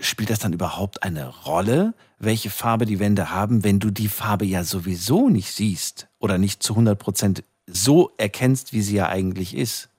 spielt 0.00 0.30
das 0.30 0.38
dann 0.38 0.54
überhaupt 0.54 1.02
eine 1.02 1.28
Rolle, 1.28 1.92
welche 2.18 2.48
Farbe 2.48 2.86
die 2.86 2.98
Wände 2.98 3.30
haben, 3.30 3.62
wenn 3.62 3.78
du 3.78 3.90
die 3.90 4.08
Farbe 4.08 4.46
ja 4.46 4.64
sowieso 4.64 5.28
nicht 5.28 5.52
siehst 5.52 6.08
oder 6.18 6.38
nicht 6.38 6.62
zu 6.62 6.72
100 6.72 6.98
Prozent 6.98 7.44
so 7.66 8.12
erkennst, 8.16 8.72
wie 8.72 8.80
sie 8.80 8.96
ja 8.96 9.10
eigentlich 9.10 9.54
ist? 9.54 9.90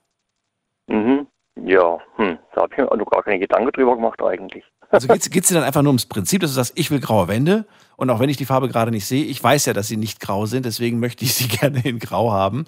Mhm. 0.88 1.28
Ja, 1.64 2.00
hm. 2.16 2.40
da 2.56 2.64
habe 2.64 2.74
ich 2.74 2.78
mir 2.80 2.98
noch 2.98 3.12
gar 3.12 3.22
keine 3.22 3.38
Gedanken 3.40 3.72
drüber 3.72 3.96
gemacht 3.96 4.22
eigentlich. 4.22 4.64
Also 4.90 5.08
geht 5.08 5.26
es 5.26 5.48
dir 5.48 5.56
dann 5.56 5.64
einfach 5.64 5.82
nur 5.82 5.90
ums 5.90 6.06
Prinzip, 6.06 6.42
dass 6.42 6.52
du 6.52 6.56
sagst, 6.56 6.74
ich 6.76 6.92
will 6.92 7.00
graue 7.00 7.28
Wände 7.28 7.66
und 7.98 8.12
auch 8.12 8.20
wenn 8.20 8.30
ich 8.30 8.38
die 8.38 8.46
Farbe 8.46 8.68
gerade 8.68 8.92
nicht 8.92 9.08
sehe, 9.08 9.26
ich 9.26 9.44
weiß 9.44 9.66
ja, 9.66 9.74
dass 9.74 9.88
sie 9.88 9.98
nicht 9.98 10.20
grau 10.20 10.46
sind, 10.46 10.68
deswegen 10.68 11.00
möchte 11.00 11.26
ich 11.26 11.34
sie 11.34 11.48
gerne 11.60 11.82
in 11.84 11.98
grau 11.98 12.32
haben. 12.32 12.66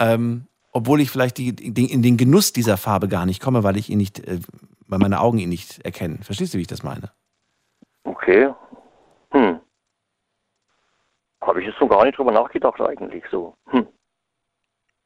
Ähm, 0.00 0.48
obwohl 0.72 1.00
ich 1.00 1.10
vielleicht 1.10 1.38
die, 1.38 1.54
die, 1.54 1.92
in 1.92 2.02
den 2.02 2.16
Genuss 2.16 2.52
dieser 2.52 2.76
Farbe 2.76 3.08
gar 3.08 3.26
nicht 3.26 3.40
komme, 3.40 3.62
weil 3.62 3.76
ich 3.76 3.90
ihn 3.90 3.98
nicht, 3.98 4.20
äh, 4.20 4.40
weil 4.86 4.98
meine 4.98 5.20
Augen 5.20 5.38
ihn 5.38 5.48
nicht 5.48 5.84
erkennen. 5.84 6.22
Verstehst 6.22 6.54
du, 6.54 6.58
wie 6.58 6.62
ich 6.62 6.68
das 6.68 6.82
meine? 6.82 7.10
Okay. 8.04 8.52
Hm. 9.30 9.60
Habe 11.40 11.60
ich 11.60 11.66
jetzt 11.66 11.78
so 11.78 11.86
gar 11.86 12.04
nicht 12.04 12.18
drüber 12.18 12.32
nachgedacht 12.32 12.80
eigentlich 12.80 13.24
so. 13.30 13.54
Hm. 13.68 13.86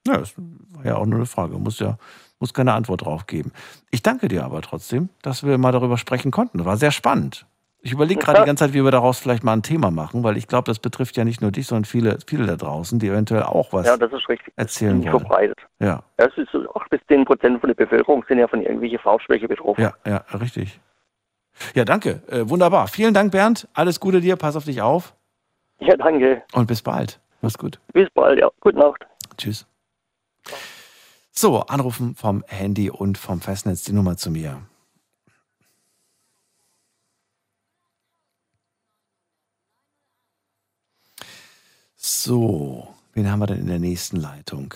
Ja, 0.07 0.19
das 0.19 0.35
war 0.37 0.85
ja 0.85 0.97
auch 0.97 1.07
nur 1.07 1.19
eine 1.19 1.27
Frage. 1.27 1.59
Muss 1.59 1.81
ja 1.81 1.99
muss 2.39 2.55
keine 2.55 2.75
Antwort 2.75 3.03
drauf 3.03 3.27
geben. 3.27 3.53
Ich 3.91 4.03
danke 4.03 4.29
dir 4.29 4.45
aber 4.45 4.63
trotzdem, 4.63 5.09
dass 5.23 5.45
wir 5.45 5.59
mal 5.59 5.73
darüber 5.73 5.99
sprechen 5.99 6.31
konnten. 6.31 6.65
War 6.65 6.77
sehr 6.77 6.93
spannend. 6.93 7.47
Ich 7.87 7.93
überlege 7.93 8.19
gerade 8.21 8.41
die 8.41 8.47
ganze 8.47 8.65
Zeit, 8.65 8.75
wie 8.75 8.83
wir 8.83 8.91
daraus 8.91 9.21
vielleicht 9.21 9.45
mal 9.45 9.53
ein 9.53 9.63
Thema 9.63 9.93
machen, 9.93 10.25
weil 10.25 10.37
ich 10.37 10.49
glaube, 10.49 10.65
das 10.65 10.81
betrifft 10.81 11.17
ja 11.17 11.25
nicht 11.25 11.41
nur 11.41 11.53
dich, 11.53 11.69
sondern 11.69 11.85
viele, 11.85 12.19
viele 12.27 12.45
da 12.47 12.57
draußen, 12.57 12.99
die 12.99 13.07
eventuell 13.07 13.45
auch 13.45 13.73
was 13.73 13.87
Ja, 13.87 13.97
das 13.97 14.13
ist 14.13 14.29
richtig. 14.29 14.53
erzählen 14.57 15.01
wollen. 15.05 15.11
verbreitet. 15.21 15.59
Ja, 15.79 16.03
Es 16.17 16.37
ist 16.37 16.51
so 16.51 16.69
8 16.75 16.91
bis 16.91 17.01
10 17.07 17.25
Prozent 17.25 17.61
von 17.61 17.69
der 17.69 17.75
Bevölkerung 17.77 18.25
sind 18.27 18.39
ja 18.41 18.49
von 18.49 18.61
irgendwelcher 18.61 18.99
Farbschwäche 18.99 19.47
betroffen. 19.47 19.81
ja, 19.81 19.93
ja, 20.05 20.17
richtig. 20.37 20.81
Ja, 21.77 21.85
danke. 21.85 22.23
Äh, 22.29 22.49
wunderbar. 22.49 22.89
Vielen 22.89 23.15
Dank, 23.15 23.31
Bernd. 23.31 23.69
Alles 23.73 24.01
Gute 24.01 24.21
dir. 24.21 24.35
Pass 24.35 24.57
auf 24.57 24.65
dich 24.65 24.83
auf. 24.83 25.15
Ja, 25.79 25.97
danke. 25.97 26.43
Und 26.55 26.67
bis 26.67 26.83
bald. 26.83 27.21
Mach's 27.41 27.57
gut. 27.57 27.79
Bis 27.93 28.09
bald, 28.15 28.41
ja. 28.41 28.51
Gute 28.61 28.79
Nacht. 28.79 29.07
Tschüss. 29.39 29.65
So, 31.31 31.61
anrufen 31.61 32.17
vom 32.17 32.43
Handy 32.49 32.91
und 32.91 33.17
vom 33.17 33.41
Festnetz 33.41 33.85
die 33.85 33.93
Nummer 33.93 34.17
zu 34.17 34.31
mir. 34.33 34.59
So, 41.97 42.89
wen 43.14 43.31
haben 43.31 43.40
wir 43.40 43.47
denn 43.47 43.60
in 43.60 43.66
der 43.66 43.78
nächsten 43.78 44.16
Leitung? 44.16 44.74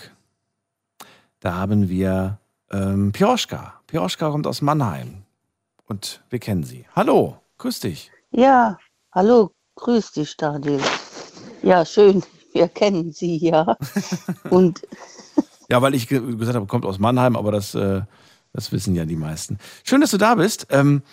Da 1.39 1.53
haben 1.53 1.87
wir 1.87 2.39
ähm, 2.71 3.11
Pioschka. 3.11 3.79
Pioschka 3.87 4.29
kommt 4.31 4.47
aus 4.47 4.61
Mannheim 4.61 5.23
und 5.85 6.21
wir 6.29 6.39
kennen 6.39 6.63
sie. 6.63 6.85
Hallo, 6.95 7.37
grüß 7.59 7.79
dich. 7.81 8.11
Ja, 8.31 8.77
hallo, 9.11 9.51
grüß 9.75 10.13
dich, 10.13 10.35
Daniel. 10.35 10.81
Ja, 11.61 11.85
schön, 11.85 12.23
wir 12.53 12.67
kennen 12.67 13.11
Sie 13.11 13.37
ja. 13.37 13.77
Und 14.49 14.81
Ja, 15.69 15.81
weil 15.81 15.93
ich 15.93 16.07
ge 16.07 16.19
gesagt 16.37 16.55
habe, 16.55 16.65
kommt 16.65 16.85
aus 16.85 16.97
Mannheim, 16.99 17.35
aber 17.35 17.51
das, 17.51 17.75
äh, 17.75 18.01
das 18.51 18.71
wissen 18.71 18.95
ja 18.95 19.05
die 19.05 19.15
meisten. 19.15 19.59
Schön, 19.83 20.01
dass 20.01 20.11
du 20.11 20.17
da 20.17 20.35
bist. 20.35 20.67
Ähm, 20.71 21.03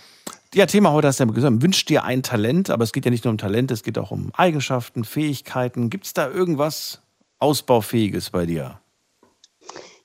ja, 0.55 0.67
Thema 0.67 0.93
heute 0.93 1.09
hast 1.09 1.21
du 1.21 1.25
ja 1.25 1.31
gesagt, 1.31 1.63
wünsch 1.63 1.85
dir 1.85 2.05
ein 2.05 2.23
Talent, 2.23 2.71
aber 2.71 2.85
es 2.85 2.93
geht 2.93 3.05
ja 3.05 3.11
nicht 3.11 3.25
nur 3.25 3.33
um 3.33 3.39
Talent, 3.39 3.71
es 3.71 3.83
geht 3.83 3.99
auch 3.99 4.11
um 4.11 4.33
Eigenschaften, 4.35 5.05
Fähigkeiten. 5.05 5.91
Gibt 5.91 6.07
es 6.07 6.15
da 6.15 6.29
irgendwas 6.29 7.03
Ausbaufähiges 7.39 8.31
bei 8.31 8.47
dir? 8.47 8.81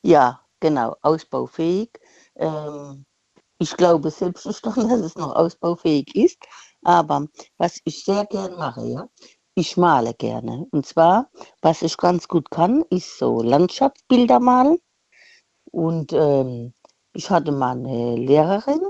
ja, 0.04 0.42
genau, 0.60 0.96
ausbaufähig. 1.02 1.90
Ähm, 2.36 3.06
ich 3.60 3.76
glaube 3.78 4.12
selbst 4.12 4.46
nicht 4.46 4.66
daran, 4.66 4.90
dass 4.90 5.02
es 5.02 5.16
noch 5.16 5.36
ausbaufähig 5.36 6.16
ist. 6.16 6.40
Aber 6.84 7.28
was 7.58 7.80
ich 7.86 8.04
sehr 8.04 8.26
gern 8.26 8.56
mache, 8.58 8.86
ja, 8.86 9.10
ich 9.56 9.78
male 9.78 10.14
gerne. 10.14 10.66
Und 10.72 10.86
zwar, 10.86 11.30
was 11.62 11.82
ich 11.82 11.98
ganz 11.98 12.28
gut 12.28 12.52
kann, 12.52 12.84
ist 12.90 13.18
so 13.18 13.42
Landschaftsbilder 13.42 14.40
malen. 14.40 14.80
Und 15.72 16.14
ähm, 16.14 16.74
ich 17.14 17.30
hatte 17.30 17.52
mal 17.52 17.78
eine 17.78 18.16
Lehrerin, 18.18 18.82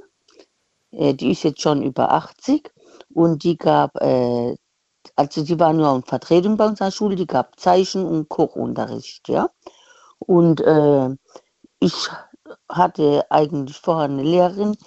äh, 0.94 1.14
die 1.14 1.32
ist 1.32 1.44
jetzt 1.44 1.61
schon 1.61 1.84
über 1.84 2.11
80 2.11 2.72
und 3.14 3.44
die 3.44 3.57
gab, 3.57 3.95
äh, 4.02 4.56
also 5.15 5.44
die 5.44 5.60
war 5.60 5.74
nur 5.74 5.95
in 5.95 6.03
Vertretung 6.03 6.57
bei 6.57 6.68
unserer 6.68 6.91
Schule, 6.91 7.15
die 7.15 7.28
gab 7.28 7.60
Zeichen- 7.60 8.06
und 8.06 8.30
Kochunterricht, 8.30 9.30
ja. 9.30 9.49
Und 10.20 10.61
äh, 10.61 11.10
ich 11.80 12.10
hatte 12.70 13.26
eigentlich 13.30 13.78
vorher 13.78 14.06
eine 14.06 14.24
Lehrerin, 14.24 14.78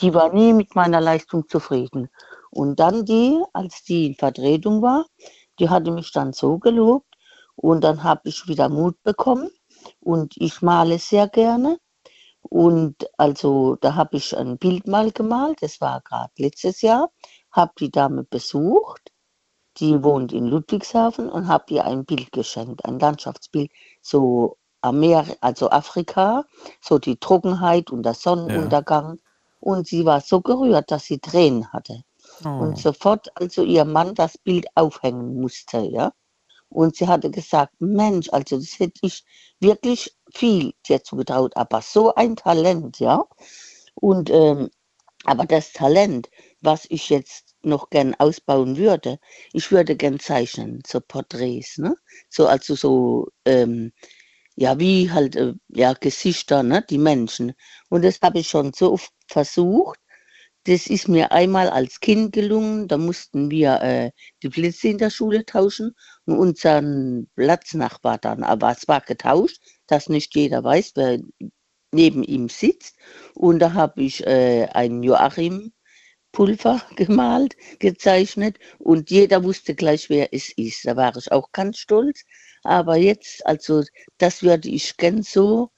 die 0.00 0.14
war 0.14 0.32
nie 0.32 0.52
mit 0.52 0.74
meiner 0.74 1.00
Leistung 1.00 1.48
zufrieden. 1.48 2.08
Und 2.50 2.78
dann 2.78 3.04
die, 3.04 3.42
als 3.52 3.82
die 3.84 4.06
in 4.06 4.14
Vertretung 4.14 4.82
war, 4.82 5.06
die 5.58 5.68
hatte 5.68 5.90
mich 5.90 6.12
dann 6.12 6.32
so 6.32 6.58
gelobt 6.58 7.06
und 7.56 7.82
dann 7.82 8.02
habe 8.04 8.28
ich 8.28 8.46
wieder 8.48 8.68
Mut 8.68 9.02
bekommen 9.02 9.50
und 10.00 10.34
ich 10.36 10.62
male 10.62 10.98
sehr 10.98 11.28
gerne. 11.28 11.78
Und 12.48 13.08
also 13.18 13.76
da 13.80 13.94
habe 13.94 14.16
ich 14.16 14.36
ein 14.36 14.58
Bild 14.58 14.86
mal 14.86 15.10
gemalt, 15.12 15.62
das 15.62 15.80
war 15.80 16.00
gerade 16.02 16.32
letztes 16.38 16.82
Jahr, 16.82 17.10
habe 17.50 17.72
die 17.78 17.90
Dame 17.90 18.24
besucht, 18.24 19.12
die 19.78 20.02
wohnt 20.04 20.32
in 20.32 20.46
Ludwigshafen 20.46 21.28
und 21.28 21.48
habe 21.48 21.74
ihr 21.74 21.84
ein 21.84 22.04
Bild 22.04 22.32
geschenkt, 22.32 22.84
ein 22.84 22.98
Landschaftsbild, 22.98 23.70
so 24.02 24.56
am 24.82 25.00
Meer, 25.00 25.26
also 25.40 25.70
Afrika, 25.70 26.44
so 26.80 26.98
die 26.98 27.16
Trockenheit 27.16 27.90
und 27.90 28.02
der 28.04 28.14
Sonnenuntergang. 28.14 29.18
Und 29.60 29.86
sie 29.88 30.04
war 30.04 30.20
so 30.20 30.40
gerührt, 30.42 30.90
dass 30.90 31.04
sie 31.06 31.18
Tränen 31.20 31.72
hatte. 31.72 32.02
Und 32.58 32.78
sofort 32.78 33.30
also 33.40 33.62
ihr 33.62 33.84
Mann 33.84 34.14
das 34.14 34.38
Bild 34.38 34.66
aufhängen 34.74 35.40
musste, 35.40 35.78
ja. 35.78 36.12
Und 36.74 36.96
sie 36.96 37.08
hatte 37.08 37.30
gesagt, 37.30 37.74
Mensch, 37.80 38.28
also 38.32 38.58
das 38.58 38.78
hätte 38.80 39.00
ich 39.02 39.24
wirklich 39.60 40.14
viel 40.34 40.74
dir 40.88 41.02
zugetraut, 41.04 41.56
aber 41.56 41.82
so 41.82 42.14
ein 42.14 42.36
Talent, 42.36 42.98
ja. 43.00 43.24
Und 43.94 44.30
ähm, 44.30 44.70
aber 45.24 45.46
das 45.46 45.72
Talent, 45.72 46.30
was 46.60 46.86
ich 46.90 47.10
jetzt 47.10 47.54
noch 47.62 47.90
gern 47.90 48.14
ausbauen 48.16 48.76
würde, 48.76 49.18
ich 49.52 49.70
würde 49.72 49.96
gern 49.96 50.20
zeichnen, 50.20 50.82
so 50.86 51.00
Porträts, 51.00 51.78
ne? 51.78 51.96
So 52.30 52.46
also 52.48 52.74
so 52.74 53.28
ähm, 53.46 53.92
ja 54.56 54.78
wie 54.80 55.10
halt 55.10 55.36
äh, 55.36 55.54
ja 55.68 55.94
Gesichter, 55.94 56.62
ne? 56.62 56.84
Die 56.90 56.98
Menschen. 56.98 57.52
Und 57.90 58.02
das 58.04 58.20
habe 58.22 58.40
ich 58.40 58.48
schon 58.48 58.72
so 58.74 58.92
oft 58.94 59.12
versucht. 59.28 60.00
Das 60.64 60.86
ist 60.86 61.08
mir 61.08 61.30
einmal 61.32 61.68
als 61.68 62.00
Kind 62.00 62.32
gelungen. 62.32 62.88
Da 62.88 62.96
mussten 62.98 63.50
wir 63.50 63.80
äh, 63.82 64.10
die 64.42 64.48
Plätze 64.48 64.88
in 64.88 64.98
der 64.98 65.10
Schule 65.10 65.44
tauschen 65.44 65.94
und 66.24 66.38
unseren 66.38 67.28
Platznachbar 67.36 68.18
dann. 68.18 68.42
Aber 68.42 68.70
es 68.70 68.88
war 68.88 69.02
getauscht, 69.02 69.62
dass 69.86 70.08
nicht 70.08 70.34
jeder 70.34 70.64
weiß, 70.64 70.92
wer 70.96 71.18
neben 71.92 72.22
ihm 72.22 72.48
sitzt. 72.48 72.96
Und 73.34 73.58
da 73.60 73.74
habe 73.74 74.02
ich 74.02 74.26
äh, 74.26 74.66
ein 74.72 75.02
Joachim 75.02 75.72
Pulver 76.32 76.82
gemalt, 76.96 77.56
gezeichnet 77.78 78.58
und 78.78 79.10
jeder 79.10 79.44
wusste 79.44 79.74
gleich, 79.74 80.10
wer 80.10 80.32
es 80.34 80.50
ist. 80.56 80.86
Da 80.86 80.96
war 80.96 81.16
ich 81.16 81.30
auch 81.32 81.52
ganz 81.52 81.78
stolz. 81.78 82.24
Aber 82.64 82.96
jetzt, 82.96 83.46
also 83.46 83.82
das 84.18 84.42
würde 84.42 84.68
ich 84.68 84.96
gern 84.96 85.22
so 85.22 85.70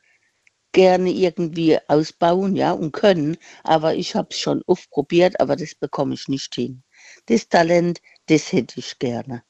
gerne 0.77 1.11
irgendwie 1.11 1.79
ausbauen, 1.89 2.55
ja, 2.55 2.71
und 2.73 2.93
können. 2.93 3.37
Aber 3.65 3.95
ich 3.97 4.15
habe 4.15 4.29
es 4.31 4.39
schon 4.39 4.63
oft 4.67 4.89
probiert, 4.91 5.41
aber 5.41 5.57
das 5.57 5.75
bekomme 5.75 6.15
ich 6.15 6.29
nicht 6.29 6.55
hin. 6.55 6.83
Das 7.27 7.49
Talent, 7.49 8.01
das 8.27 8.53
hätte 8.53 8.79
ich 8.79 8.99
gerne. 8.99 9.43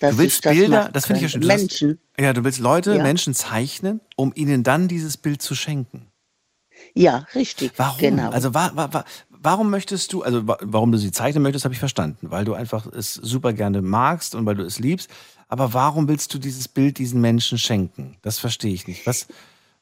Du 0.00 0.16
willst 0.16 0.46
das 0.46 0.54
Bilder, 0.54 0.88
das 0.92 1.06
finde 1.06 1.18
ich 1.18 1.22
ja 1.24 1.28
schön. 1.28 1.42
Hast- 1.42 1.58
Menschen, 1.60 1.98
Ja, 2.18 2.32
du 2.32 2.42
willst 2.44 2.60
Leute, 2.60 2.94
Ja. 2.94 3.02
Menschen 3.02 3.34
zeichnen, 3.34 4.00
um 4.16 4.32
ihnen 4.34 4.62
dann 4.62 4.88
dieses 4.88 5.16
Bild 5.18 5.42
zu 5.42 5.54
schenken. 5.54 6.06
ja, 6.94 7.26
richtig. 7.34 7.72
Warum? 7.76 7.98
Genau. 7.98 8.30
Also 8.30 8.54
wa 8.54 8.70
wa 8.74 8.88
wa 8.92 9.04
warum 9.28 9.68
möchtest 9.68 10.12
du, 10.12 10.22
also 10.22 10.46
wa 10.48 10.56
warum 10.62 10.92
du 10.92 10.98
sie 10.98 11.10
zeichnen 11.12 11.42
möchtest, 11.42 11.64
habe 11.66 11.74
ich 11.74 11.78
verstanden. 11.80 12.30
Weil 12.30 12.44
du 12.46 12.54
einfach 12.54 12.86
es 12.86 13.12
super 13.14 13.52
gerne 13.52 13.82
magst 13.82 14.34
und 14.34 14.46
weil 14.46 14.54
du 14.54 14.62
es 14.64 14.78
liebst. 14.78 15.10
Aber 15.48 15.74
warum 15.74 16.08
willst 16.08 16.32
du 16.32 16.38
dieses 16.38 16.68
Bild 16.68 16.96
diesen 16.98 17.20
Menschen 17.20 17.58
schenken? 17.58 18.16
Das 18.22 18.38
verstehe 18.38 18.72
ich 18.72 18.86
nicht. 18.86 19.06
Was, 19.06 19.26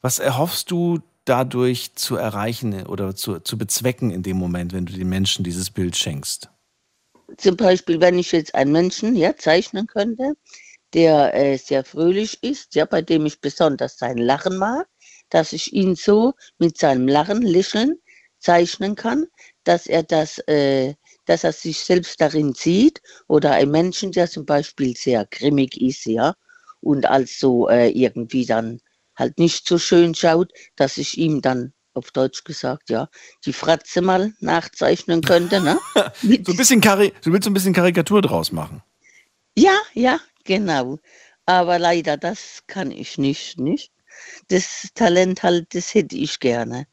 was 0.00 0.18
erhoffst 0.18 0.70
du 0.70 1.00
dadurch 1.24 1.94
zu 1.94 2.16
erreichen 2.16 2.86
oder 2.86 3.14
zu, 3.14 3.40
zu 3.40 3.58
bezwecken 3.58 4.10
in 4.10 4.22
dem 4.22 4.36
Moment, 4.36 4.72
wenn 4.72 4.86
du 4.86 4.92
den 4.92 5.08
Menschen 5.08 5.44
dieses 5.44 5.70
Bild 5.70 5.96
schenkst? 5.96 6.50
zum 7.36 7.56
Beispiel, 7.56 8.00
wenn 8.00 8.18
ich 8.18 8.32
jetzt 8.32 8.54
einen 8.54 8.72
Menschen 8.72 9.14
ja, 9.16 9.36
zeichnen 9.36 9.86
könnte, 9.86 10.34
der 10.94 11.34
äh, 11.34 11.58
sehr 11.58 11.84
fröhlich 11.84 12.42
ist, 12.42 12.74
ja, 12.74 12.86
bei 12.86 13.02
dem 13.02 13.26
ich 13.26 13.40
besonders 13.40 13.98
sein 13.98 14.16
Lachen 14.16 14.56
mag, 14.56 14.86
dass 15.28 15.52
ich 15.52 15.72
ihn 15.74 15.94
so 15.94 16.34
mit 16.58 16.78
seinem 16.78 17.06
Lachen, 17.06 17.42
Lächeln 17.42 17.98
zeichnen 18.38 18.94
kann, 18.94 19.26
dass 19.64 19.86
er 19.86 20.02
das, 20.02 20.38
äh, 20.48 20.94
dass 21.26 21.44
er 21.44 21.52
sich 21.52 21.78
selbst 21.80 22.20
darin 22.20 22.54
sieht 22.54 23.02
oder 23.26 23.52
ein 23.52 23.70
Menschen, 23.70 24.12
der 24.12 24.30
zum 24.30 24.46
Beispiel 24.46 24.96
sehr 24.96 25.26
grimmig 25.26 25.80
ist, 25.80 26.06
ja, 26.06 26.34
und 26.80 27.04
also 27.06 27.68
äh, 27.68 27.90
irgendwie 27.90 28.46
dann 28.46 28.80
halt 29.18 29.38
nicht 29.38 29.66
so 29.68 29.78
schön 29.78 30.14
schaut, 30.14 30.52
dass 30.76 30.96
ich 30.96 31.18
ihm 31.18 31.42
dann 31.42 31.72
auf 31.94 32.12
Deutsch 32.12 32.44
gesagt, 32.44 32.90
ja, 32.90 33.08
die 33.44 33.52
Fratze 33.52 34.00
mal 34.00 34.32
nachzeichnen 34.40 35.20
könnte, 35.20 35.60
ne? 35.60 35.78
so 35.94 36.52
ein 36.52 36.56
bisschen 36.56 36.80
Kari 36.80 37.12
du 37.22 37.32
willst 37.32 37.44
so 37.44 37.50
ein 37.50 37.54
bisschen 37.54 37.74
Karikatur 37.74 38.22
draus 38.22 38.52
machen. 38.52 38.82
Ja, 39.56 39.76
ja, 39.94 40.20
genau. 40.44 40.98
Aber 41.46 41.78
leider, 41.78 42.16
das 42.16 42.62
kann 42.66 42.90
ich 42.92 43.18
nicht, 43.18 43.58
nicht. 43.58 43.92
Das 44.48 44.88
Talent 44.94 45.42
halt, 45.42 45.74
das 45.74 45.94
hätte 45.94 46.16
ich 46.16 46.38
gerne. 46.38 46.86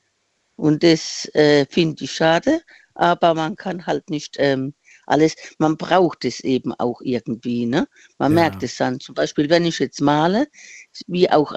Und 0.56 0.84
das 0.84 1.30
äh, 1.36 1.66
finde 1.70 2.06
ich 2.06 2.12
schade, 2.14 2.62
aber 2.96 3.34
man 3.34 3.56
kann 3.56 3.86
halt 3.86 4.10
nicht 4.10 4.38
ähm, 4.40 4.74
alles, 5.06 5.36
man 5.60 5.78
braucht 5.78 6.26
es 6.26 6.40
eben 6.40 6.74
auch 6.74 7.02
irgendwie, 7.02 7.66
ne? 7.66 7.88
Man 8.18 8.32
Ja. 8.32 8.42
merkt 8.42 8.64
es 8.64 8.78
dann. 8.78 9.00
Zum 9.00 9.14
Beispiel, 9.16 9.50
wenn 9.50 9.66
ich 9.66 9.80
jetzt 9.80 10.02
male, 10.02 10.48
wie 11.08 11.30
auch 11.30 11.52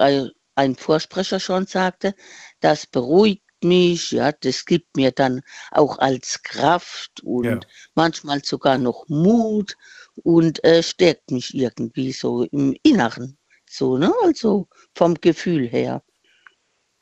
ein, 0.59 0.75
Vorsprecher 0.75 1.39
schon 1.39 1.65
sagte, 1.67 2.15
das 2.59 2.85
beruhigt 2.85 3.43
mich, 3.63 4.11
ja, 4.11 4.31
das 4.31 4.65
gibt 4.65 4.95
mir 4.97 5.11
dann 5.11 5.41
auch 5.71 5.97
als 5.99 6.41
Kraft 6.43 7.21
und 7.23 7.45
Ja. 7.45 7.59
manchmal 7.95 8.43
sogar 8.43 8.77
noch 8.77 9.07
Mut 9.09 9.75
und 10.23 10.63
äh, 10.63 10.83
stärkt 10.83 11.31
mich 11.31 11.55
irgendwie 11.55 12.11
so 12.11 12.43
im 12.43 12.75
Inneren, 12.83 13.37
so, 13.69 13.97
ne? 13.97 14.13
Also 14.23 14.67
vom 14.95 15.15
Gefühl 15.15 15.67
her. 15.67 16.03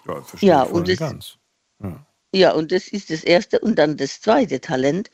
Ja, 0.07 0.21
verstehe 0.23 0.49
Ja, 0.49 0.63
und 0.63 0.97
ganz. 0.97 1.37
Ja. 1.81 2.05
Ja, 2.33 2.51
und 2.53 2.71
das 2.71 2.87
ist 2.89 3.09
das 3.09 3.23
erste. 3.23 3.59
Und 3.59 3.77
dann 3.79 3.97
das 3.97 4.21
zweite 4.21 4.59
Talent. 4.61 5.09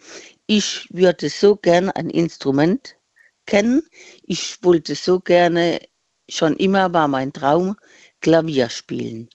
Ich 0.48 0.88
würde 0.92 1.30
so 1.30 1.56
gerne 1.56 1.96
ein 1.96 2.10
Instrument 2.10 2.98
kennen. 3.46 3.84
Ich 4.24 4.64
wollte 4.64 4.96
so 4.96 5.20
gerne, 5.20 5.80
schon 6.30 6.58
immer 6.58 6.94
war 6.94 7.08
mein 7.08 7.32
Traum, 7.34 7.76
Klavier 8.24 8.70
spielen. 8.70 9.30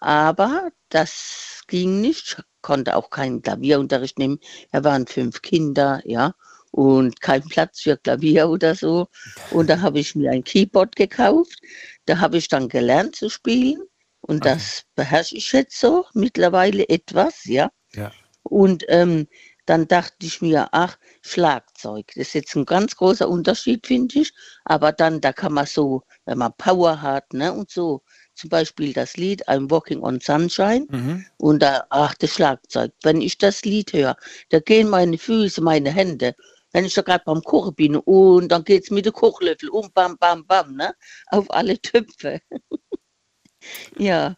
Aber 0.00 0.70
das 0.90 1.62
ging 1.66 2.02
nicht. 2.02 2.36
Ich 2.38 2.44
konnte 2.60 2.96
auch 2.96 3.08
keinen 3.08 3.40
Klavierunterricht 3.40 4.18
nehmen. 4.18 4.38
Wir 4.70 4.84
waren 4.84 5.06
fünf 5.06 5.40
Kinder, 5.40 6.02
ja, 6.04 6.34
und 6.70 7.20
kein 7.20 7.42
Platz 7.44 7.80
für 7.82 7.96
Klavier 7.96 8.48
oder 8.48 8.74
so. 8.74 9.08
Und 9.50 9.70
da 9.70 9.80
habe 9.80 10.00
ich 10.00 10.14
mir 10.14 10.32
ein 10.32 10.44
Keyboard 10.44 10.96
gekauft. 10.96 11.58
Da 12.06 12.18
habe 12.18 12.36
ich 12.36 12.48
dann 12.48 12.68
gelernt 12.68 13.16
zu 13.16 13.30
spielen. 13.30 13.80
Und 14.20 14.44
das 14.44 14.84
beherrsche 14.94 15.36
ich 15.36 15.52
jetzt 15.52 15.78
so 15.78 16.06
mittlerweile 16.14 16.88
etwas, 16.88 17.44
ja. 17.44 17.70
Ja. 17.94 18.10
Und 18.42 18.84
ähm, 18.88 19.28
dann 19.66 19.86
dachte 19.88 20.26
ich 20.26 20.42
mir, 20.42 20.68
ach, 20.72 20.98
Schlagzeug, 21.22 22.06
das 22.14 22.28
ist 22.28 22.34
jetzt 22.34 22.56
ein 22.56 22.66
ganz 22.66 22.96
großer 22.96 23.28
Unterschied, 23.28 23.86
finde 23.86 24.20
ich. 24.20 24.32
Aber 24.64 24.92
dann, 24.92 25.20
da 25.20 25.32
kann 25.32 25.52
man 25.52 25.66
so, 25.66 26.02
wenn 26.26 26.38
man 26.38 26.52
Power 26.56 27.00
hat, 27.00 27.32
ne, 27.32 27.52
und 27.52 27.70
so, 27.70 28.02
zum 28.34 28.50
Beispiel 28.50 28.92
das 28.92 29.16
Lied 29.16 29.48
I'm 29.48 29.70
Walking 29.70 30.02
on 30.02 30.20
Sunshine 30.20 30.86
Mhm. 30.90 31.24
und 31.38 31.62
da, 31.62 31.84
ach, 31.90 32.14
das 32.14 32.34
Schlagzeug. 32.34 32.92
Wenn 33.02 33.20
ich 33.20 33.38
das 33.38 33.64
Lied 33.64 33.92
höre, 33.92 34.16
da 34.50 34.60
gehen 34.60 34.88
meine 34.88 35.18
Füße, 35.18 35.60
meine 35.62 35.90
Hände. 35.90 36.34
Wenn 36.72 36.84
ich 36.84 36.94
da 36.94 37.02
gerade 37.02 37.22
beim 37.24 37.40
Kochen 37.42 37.74
bin 37.74 37.96
und 37.96 38.48
dann 38.48 38.64
geht's 38.64 38.90
mit 38.90 39.06
dem 39.06 39.12
Kochlöffel 39.12 39.68
um, 39.68 39.90
bam, 39.94 40.18
bam, 40.18 40.44
bam, 40.46 40.74
ne, 40.74 40.94
auf 41.28 41.48
alle 41.50 41.80
Töpfe. 41.80 42.40
ja. 43.98 44.34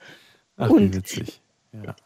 Ach, 0.56 0.70
Und- 0.70 0.94
witzig. 0.94 1.40
Ja. 1.72 1.96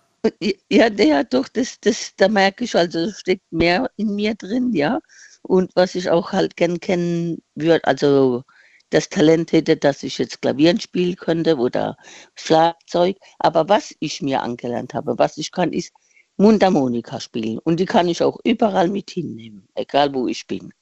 Ja, 0.70 0.88
ja, 0.88 1.24
doch, 1.24 1.48
das, 1.48 1.80
das, 1.80 2.14
da 2.16 2.28
merke 2.28 2.64
ich, 2.64 2.76
also 2.76 2.98
es 2.98 3.20
steckt 3.20 3.50
mehr 3.50 3.90
in 3.96 4.14
mir 4.14 4.34
drin, 4.34 4.74
ja. 4.74 5.00
Und 5.40 5.70
was 5.74 5.94
ich 5.94 6.10
auch 6.10 6.32
halt 6.32 6.56
gern 6.58 6.78
kennen 6.78 7.40
würde, 7.54 7.82
also 7.86 8.44
das 8.90 9.08
Talent 9.08 9.52
hätte, 9.52 9.76
dass 9.76 10.02
ich 10.02 10.18
jetzt 10.18 10.42
Klavieren 10.42 10.80
spielen 10.80 11.16
könnte 11.16 11.56
oder 11.56 11.96
Schlagzeug. 12.34 13.16
Aber 13.38 13.68
was 13.68 13.94
ich 14.00 14.20
mir 14.20 14.42
angelernt 14.42 14.94
habe, 14.94 15.18
was 15.18 15.38
ich 15.38 15.52
kann, 15.52 15.72
ist 15.72 15.92
Mundharmonika 16.36 17.20
spielen. 17.20 17.58
Und 17.58 17.78
die 17.78 17.86
kann 17.86 18.08
ich 18.08 18.22
auch 18.22 18.38
überall 18.44 18.88
mit 18.88 19.10
hinnehmen, 19.10 19.68
egal 19.74 20.14
wo 20.14 20.26
ich 20.26 20.46
bin. 20.46 20.72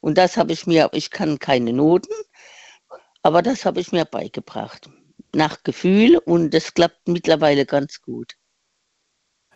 Und 0.00 0.18
das 0.18 0.36
habe 0.36 0.52
ich 0.52 0.66
mir, 0.66 0.90
ich 0.92 1.10
kann 1.10 1.38
keine 1.38 1.72
Noten, 1.72 2.12
aber 3.22 3.42
das 3.42 3.64
habe 3.64 3.80
ich 3.80 3.92
mir 3.92 4.04
beigebracht. 4.04 4.90
Nach 5.34 5.62
Gefühl 5.62 6.18
und 6.18 6.52
das 6.52 6.74
klappt 6.74 7.08
mittlerweile 7.08 7.66
ganz 7.66 8.00
gut. 8.00 8.34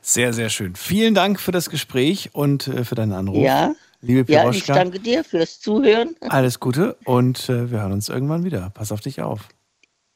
Sehr, 0.01 0.32
sehr 0.32 0.48
schön. 0.48 0.77
Vielen 0.77 1.14
Dank 1.14 1.40
für 1.40 1.52
das 1.52 1.68
Gespräch 1.68 2.31
und 2.32 2.68
äh, 2.68 2.85
für 2.85 2.94
deinen 2.94 3.12
Anruf. 3.12 3.43
Ja. 3.43 3.74
Liebe 4.02 4.31
Ja, 4.32 4.44
ich 4.51 4.64
Piroschka, 4.64 4.74
danke 4.74 4.98
dir 5.01 5.24
fürs 5.24 5.60
Zuhören. 5.60 6.14
alles 6.20 6.59
Gute 6.60 6.97
und 7.05 7.48
äh, 7.48 7.70
wir 7.70 7.81
hören 7.81 7.93
uns 7.93 8.09
irgendwann 8.09 8.44
wieder. 8.44 8.70
Pass 8.70 8.93
auf 8.93 9.01
dich 9.01 9.20
auf. 9.20 9.48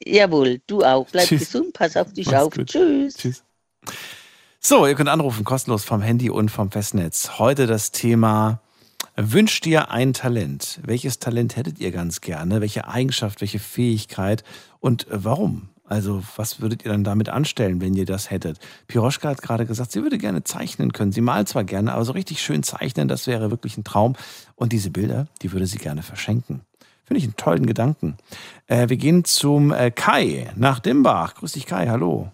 Jawohl, 0.04 0.60
du 0.66 0.82
auch. 0.82 1.06
Bleib 1.10 1.26
Tschüss. 1.26 1.40
gesund, 1.52 1.72
pass 1.74 1.96
auf 1.96 2.12
dich 2.12 2.26
Mach's 2.26 2.42
auf. 2.42 2.54
gut. 2.54 2.66
Tschüss. 2.68 3.14
Tschüss. 3.14 3.44
So, 4.60 4.86
ihr 4.86 4.94
könnt 4.94 5.10
anrufen, 5.10 5.44
kostenlos 5.44 5.84
vom 5.84 6.00
Handy 6.00 6.30
und 6.30 6.50
vom 6.50 6.70
Festnetz. 6.70 7.38
Heute 7.38 7.66
das 7.66 7.90
Thema 7.92 8.60
Wünscht 9.16 9.64
ihr 9.66 9.90
ein 9.90 10.12
Talent? 10.12 10.80
Welches 10.82 11.18
Talent 11.20 11.56
hättet 11.56 11.78
ihr 11.78 11.92
ganz 11.92 12.20
gerne? 12.20 12.60
Welche 12.60 12.88
Eigenschaft, 12.88 13.40
welche 13.42 13.60
Fähigkeit 13.60 14.42
und 14.80 15.06
warum? 15.10 15.68
Also, 15.86 16.22
was 16.36 16.62
würdet 16.62 16.84
ihr 16.84 16.90
dann 16.90 17.04
damit 17.04 17.28
anstellen, 17.28 17.80
wenn 17.82 17.94
ihr 17.94 18.06
das 18.06 18.30
hättet? 18.30 18.58
Piroschka 18.86 19.28
hat 19.28 19.42
gerade 19.42 19.66
gesagt, 19.66 19.92
sie 19.92 20.02
würde 20.02 20.16
gerne 20.16 20.42
zeichnen 20.42 20.92
können. 20.92 21.12
Sie 21.12 21.20
malt 21.20 21.48
zwar 21.48 21.64
gerne, 21.64 21.92
aber 21.92 22.04
so 22.06 22.12
richtig 22.12 22.40
schön 22.40 22.62
zeichnen, 22.62 23.06
das 23.06 23.26
wäre 23.26 23.50
wirklich 23.50 23.76
ein 23.76 23.84
Traum. 23.84 24.16
Und 24.56 24.72
diese 24.72 24.90
Bilder, 24.90 25.26
die 25.42 25.52
würde 25.52 25.66
sie 25.66 25.76
gerne 25.76 26.02
verschenken. 26.02 26.62
Finde 27.04 27.18
ich 27.18 27.24
einen 27.24 27.36
tollen 27.36 27.66
Gedanken. 27.66 28.16
Äh, 28.66 28.88
wir 28.88 28.96
gehen 28.96 29.24
zum 29.24 29.72
äh, 29.72 29.90
Kai 29.90 30.50
nach 30.56 30.80
Dimbach. 30.80 31.34
Grüß 31.34 31.52
dich, 31.52 31.66
Kai. 31.66 31.86
Hallo. 31.86 32.32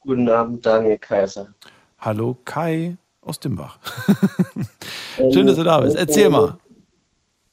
Guten 0.00 0.28
Abend, 0.28 0.66
Daniel 0.66 0.98
Kaiser. 0.98 1.46
Hallo 2.00 2.36
Kai 2.44 2.96
aus 3.20 3.38
Dimbach. 3.38 3.78
Schön, 5.16 5.46
dass 5.46 5.54
du 5.54 5.62
da 5.62 5.78
bist. 5.80 5.96
Erzähl 5.96 6.28
mal. 6.28 6.58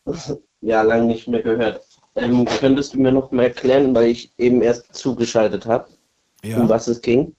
Ja, 0.61 0.81
lange 0.81 1.05
nicht 1.05 1.25
mehr 1.25 1.41
gehört. 1.41 1.88
Ähm, 2.15 2.45
könntest 2.59 2.93
du 2.93 2.99
mir 2.99 3.11
noch 3.11 3.31
mal 3.31 3.43
erklären, 3.43 3.93
weil 3.95 4.07
ich 4.07 4.31
eben 4.37 4.61
erst 4.61 4.93
zugeschaltet 4.95 5.65
habe, 5.65 5.87
Ja. 6.43 6.57
um 6.59 6.67
was 6.69 6.87
es 6.87 7.01
ging? 7.01 7.35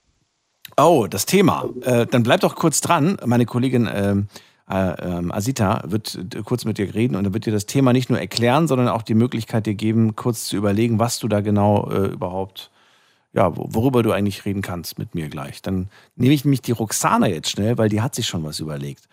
Oh, 0.77 1.07
das 1.09 1.25
Thema. 1.25 1.69
Äh, 1.81 2.05
dann 2.07 2.23
bleib 2.23 2.39
doch 2.41 2.55
kurz 2.55 2.81
dran. 2.81 3.17
Meine 3.25 3.45
Kollegin 3.45 3.89
ähm, 3.93 4.27
äh, 4.69 4.91
ähm, 5.01 5.31
Asita 5.31 5.83
wird 5.85 6.17
äh, 6.33 6.41
kurz 6.43 6.63
mit 6.65 6.77
dir 6.77 6.93
reden 6.95 7.15
und 7.15 7.25
dann 7.25 7.33
wird 7.33 7.45
dir 7.45 7.51
das 7.51 7.65
Thema 7.65 7.91
nicht 7.91 8.09
nur 8.09 8.19
erklären, 8.19 8.67
sondern 8.67 8.87
auch 8.87 9.01
die 9.01 9.13
Möglichkeit 9.15 9.65
dir 9.65 9.75
geben, 9.75 10.15
kurz 10.15 10.45
zu 10.45 10.55
überlegen, 10.55 10.97
was 10.97 11.19
du 11.19 11.27
da 11.27 11.41
genau 11.41 11.89
äh, 11.91 12.07
überhaupt, 12.07 12.71
ja, 13.33 13.55
wo- 13.55 13.67
worüber 13.69 14.01
du 14.01 14.13
eigentlich 14.13 14.45
reden 14.45 14.61
kannst 14.61 14.97
mit 14.97 15.13
mir 15.13 15.27
gleich. 15.27 15.61
Dann 15.61 15.89
nehme 16.15 16.33
ich 16.33 16.45
nämlich 16.45 16.61
die 16.61 16.71
Roxana 16.71 17.27
jetzt 17.27 17.49
schnell, 17.49 17.77
weil 17.77 17.89
die 17.89 18.01
hat 18.01 18.15
sich 18.15 18.27
schon 18.27 18.43
was 18.45 18.59
überlegt. 18.61 19.03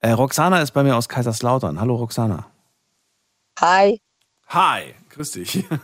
Äh, 0.00 0.10
Roxana 0.10 0.60
ist 0.60 0.72
bei 0.72 0.82
mir 0.82 0.96
aus 0.96 1.08
Kaiserslautern. 1.08 1.80
Hallo 1.80 1.94
Roxana. 1.94 2.46
Hi, 3.60 4.00
Hi, 4.48 4.94
grüß 5.14 5.32
dich. 5.32 5.64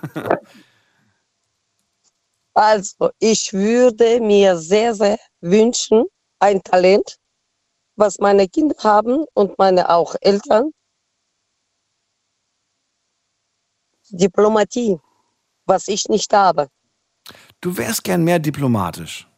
also 2.55 3.11
ich 3.19 3.53
würde 3.53 4.21
mir 4.21 4.57
sehr, 4.59 4.95
sehr 4.95 5.19
wünschen, 5.41 6.05
ein 6.41 6.63
Talent, 6.63 7.17
was 7.97 8.19
meine 8.19 8.49
Kinder 8.49 8.77
haben 8.83 9.25
und 9.35 9.59
meine 9.59 9.91
auch 9.91 10.15
Eltern. 10.21 10.73
Diplomatie, 14.11 14.99
was 15.67 15.89
ich 15.89 16.09
nicht 16.09 16.33
habe. 16.33 16.69
Du 17.61 17.77
wärst 17.77 18.03
gern 18.05 18.25
mehr 18.25 18.39
diplomatisch. 18.39 19.29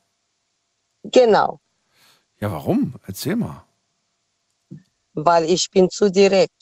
Genau, 1.05 1.61
Ja, 2.41 2.51
warum? 2.53 2.95
Erzähl 3.07 3.37
mal. 3.37 3.65
weil 5.15 5.45
ich 5.45 5.71
bin 5.71 5.91
zu 5.91 6.11
direkt. 6.11 6.55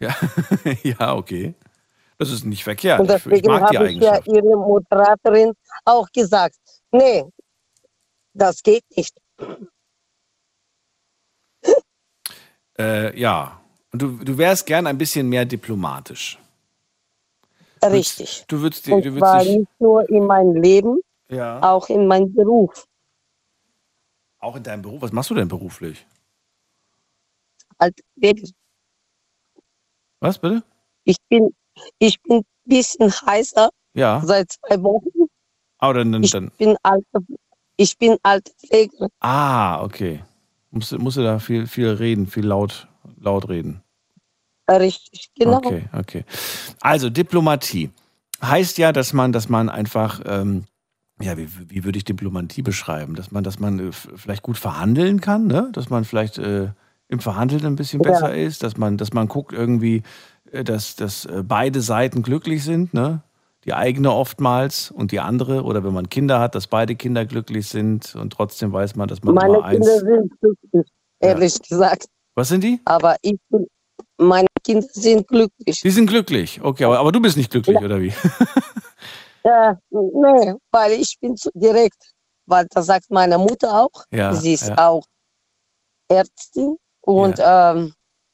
Ja, 0.00 0.14
ja 0.82 1.14
okay. 1.14 1.54
Das 2.22 2.32
ist 2.32 2.44
nicht 2.46 2.64
verkehrt. 2.64 3.00
und 3.00 3.08
deswegen 3.10 3.60
habe 3.60 3.90
ich 3.90 4.00
ja 4.00 4.20
ihre 4.26 4.56
Moderatorin 4.56 5.52
auch 5.84 6.08
gesagt, 6.12 6.56
nee, 6.92 7.24
das 8.34 8.62
geht 8.62 8.84
nicht. 8.96 9.16
Äh, 12.78 13.18
ja. 13.20 13.60
Und 13.92 14.02
du, 14.02 14.08
du 14.24 14.38
wärst 14.38 14.66
gern 14.66 14.86
ein 14.86 14.98
bisschen 14.98 15.28
mehr 15.28 15.44
diplomatisch. 15.46 16.38
Richtig. 17.84 18.44
Du 18.48 18.60
würdest, 18.60 18.86
du 18.86 19.14
würdest 19.14 19.18
zwar 19.18 19.40
dich, 19.40 19.58
nicht 19.58 19.80
nur 19.80 20.08
in 20.10 20.26
meinem 20.26 20.56
Leben, 20.56 21.00
ja, 21.30 21.62
auch 21.62 21.88
in 21.90 22.06
meinem 22.06 22.32
Beruf. 22.34 22.86
auch 24.40 24.56
in 24.56 24.62
deinem 24.64 24.82
Beruf. 24.82 25.02
Was 25.02 25.12
machst 25.12 25.30
du 25.30 25.34
denn 25.34 25.48
beruflich? 25.48 26.06
Als 27.78 27.94
Pfleger. 28.18 28.48
Was 30.20 30.38
bitte? 30.38 30.62
Ich 31.04 31.16
bin, 31.28 31.50
ich 31.98 32.20
bin 32.22 32.38
ein 32.38 32.42
bisschen 32.64 33.10
heißer 33.10 33.70
Ja. 33.94 34.22
seit 34.24 34.52
zwei 34.52 34.82
Wochen. 34.82 35.08
Ah, 35.78 35.92
dann, 35.92 36.12
dann, 36.12 36.22
Ich 36.22 36.30
dann. 36.30 36.50
bin 36.58 36.76
alte, 36.82 37.04
ich 37.76 37.98
bin 37.98 38.16
alte 38.22 38.52
Pfleger. 38.52 39.08
Ah, 39.20 39.82
okay. 39.82 40.22
Musst, 40.70 40.96
musst 40.98 41.16
du 41.16 41.22
da 41.22 41.38
viel, 41.38 41.66
viel 41.66 41.88
reden, 41.90 42.26
viel 42.26 42.46
laut, 42.46 42.88
laut 43.18 43.48
reden. 43.48 43.82
Richtig, 44.70 45.30
genau. 45.38 45.58
Okay, 45.58 45.84
okay. 45.92 46.24
Also 46.80 47.10
Diplomatie 47.10 47.90
heißt 48.42 48.78
ja, 48.78 48.92
dass 48.92 49.12
man, 49.12 49.32
dass 49.32 49.48
man 49.48 49.68
einfach 49.68 50.20
ähm, 50.24 50.64
ja, 51.20 51.36
wie, 51.36 51.48
wie 51.68 51.84
würde 51.84 51.98
ich 51.98 52.04
Diplomatie 52.04 52.62
beschreiben? 52.62 53.14
Dass 53.14 53.30
man, 53.30 53.44
dass 53.44 53.58
man 53.60 53.78
äh, 53.78 53.92
vielleicht 53.92 54.42
gut 54.42 54.58
verhandeln 54.58 55.20
kann, 55.20 55.46
ne? 55.46 55.68
Dass 55.72 55.90
man 55.90 56.04
vielleicht 56.04 56.38
äh, 56.38 56.70
im 57.08 57.20
Verhandeln 57.20 57.64
ein 57.66 57.76
bisschen 57.76 58.02
Ja. 58.02 58.10
besser 58.10 58.34
ist, 58.34 58.62
dass 58.62 58.76
man, 58.76 58.96
dass 58.96 59.12
man 59.12 59.28
guckt 59.28 59.52
irgendwie, 59.52 59.96
äh, 59.96 60.02
dass, 60.52 60.96
dass 60.96 61.24
äh, 61.24 61.42
beide 61.46 61.80
Seiten 61.80 62.22
glücklich 62.22 62.64
sind, 62.64 62.94
ne? 62.94 63.22
Die 63.64 63.74
eigene 63.74 64.12
oftmals 64.12 64.90
und 64.90 65.12
die 65.12 65.20
andere. 65.20 65.62
Oder 65.62 65.84
wenn 65.84 65.94
man 65.94 66.08
Kinder 66.08 66.40
hat, 66.40 66.56
dass 66.56 66.66
beide 66.66 66.96
Kinder 66.96 67.24
glücklich 67.24 67.68
sind 67.68 68.16
und 68.16 68.32
trotzdem 68.32 68.72
weiß 68.72 68.96
man, 68.96 69.08
dass 69.08 69.22
man 69.22 69.36
Meine 69.36 69.58
immer 69.58 69.64
eins. 69.64 69.86
Kinder 69.86 69.98
sind 70.00 70.40
glücklich, 70.40 70.92
ehrlich 71.20 71.62
gesagt. 71.62 72.06
Was 72.34 72.48
sind 72.48 72.64
die? 72.64 72.80
Aber 72.84 73.16
ich 73.22 73.36
bin, 73.48 73.66
meine 74.18 74.48
Kinder 74.64 74.86
sind 74.90 75.28
glücklich. 75.28 75.80
Die 75.80 75.90
sind 75.90 76.08
glücklich. 76.08 76.60
Okay, 76.60 76.84
aber, 76.84 76.98
aber 76.98 77.12
du 77.12 77.20
bist 77.20 77.36
nicht 77.36 77.50
glücklich, 77.50 77.78
oder 77.78 78.00
wie? 78.00 78.12
Äh, 79.44 79.74
nee, 79.90 80.54
weil 80.70 80.92
ich 80.92 81.18
bin 81.20 81.36
zu 81.36 81.50
direkt. 81.54 82.12
Weil 82.46 82.66
das 82.70 82.86
sagt 82.86 83.10
meine 83.10 83.38
Mutter 83.38 83.82
auch. 83.82 84.04
Ja, 84.12 84.32
Sie 84.34 84.52
ist 84.52 84.68
ja. 84.68 84.88
auch 84.88 85.04
Ärztin. 86.08 86.76
Und 87.00 87.40
ähm, 87.44 87.92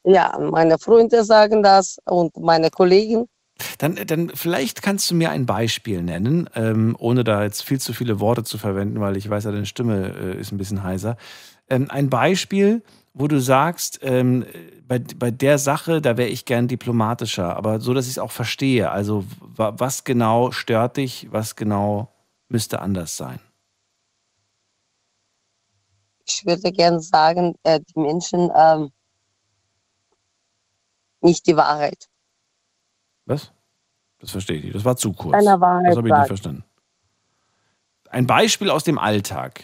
ja, 0.09 0.39
meine 0.41 0.79
Freunde 0.79 1.25
sagen 1.25 1.63
das 1.63 1.99
und 2.07 2.37
meine 2.39 2.71
Kollegen. 2.71 3.27
Dann, 3.79 3.97
dann 4.07 4.31
vielleicht 4.35 4.83
kannst 4.83 5.11
du 5.11 5.15
mir 5.17 5.31
ein 5.31 5.47
Beispiel 5.47 6.03
nennen, 6.03 6.49
ähm, 6.55 6.97
ohne 6.99 7.25
da 7.25 7.43
jetzt 7.43 7.63
viel 7.63 7.81
zu 7.81 7.93
viele 7.93 8.21
Worte 8.21 8.45
zu 8.45 8.59
verwenden, 8.59 9.01
weil 9.01 9.17
ich 9.17 9.29
weiß 9.29 9.45
ja, 9.45 9.53
deine 9.53 9.67
Stimme 9.67 10.15
äh, 10.17 10.41
ist 10.41 10.53
ein 10.53 10.59
bisschen 10.59 10.83
heiser. 10.85 11.17
Ähm, 11.69 11.87
ein 11.91 12.11
Beispiel, 12.11 12.83
wo 13.15 13.29
du 13.29 13.41
sagst, 13.41 14.01
ähm, 14.03 14.47
bei, 14.87 15.01
bei 15.19 15.31
der 15.33 15.59
Sache, 15.59 16.01
da 16.01 16.17
wäre 16.17 16.29
ich 16.31 16.45
gern 16.45 16.69
diplomatischer, 16.69 17.57
aber 17.57 17.81
so, 17.81 17.95
dass 17.95 18.07
ich 18.07 18.13
es 18.13 18.19
auch 18.19 18.33
verstehe. 18.33 18.91
Also 18.91 19.25
wa- 19.41 19.75
was 19.77 20.05
genau 20.05 20.53
stört 20.53 20.97
dich, 20.97 21.29
was 21.33 21.57
genau 21.57 22.13
müsste 22.49 22.81
anders 22.81 23.17
sein? 23.17 23.41
Ich 26.27 26.45
würde 26.47 26.73
gern 26.73 27.01
sagen, 27.01 27.55
äh, 27.65 27.81
die 27.81 28.01
Menschen 28.01 28.51
ähm, 28.57 28.91
nicht 31.21 31.47
die 31.47 31.57
Wahrheit. 31.57 32.09
Was? 33.27 33.53
Das 34.19 34.31
verstehe 34.31 34.57
ich 34.59 34.65
nicht. 34.65 34.75
Das 34.77 34.85
war 34.85 34.97
zu 34.97 35.13
kurz. 35.13 35.33
Keine 35.33 35.61
Wahrheit 35.61 35.91
das 35.91 35.97
habe 35.97 36.09
ich 36.09 36.15
nicht 36.15 36.27
verstanden. 36.27 36.65
Ein 38.11 38.27
Beispiel 38.27 38.71
aus 38.71 38.85
dem 38.85 38.99
Alltag. 38.99 39.63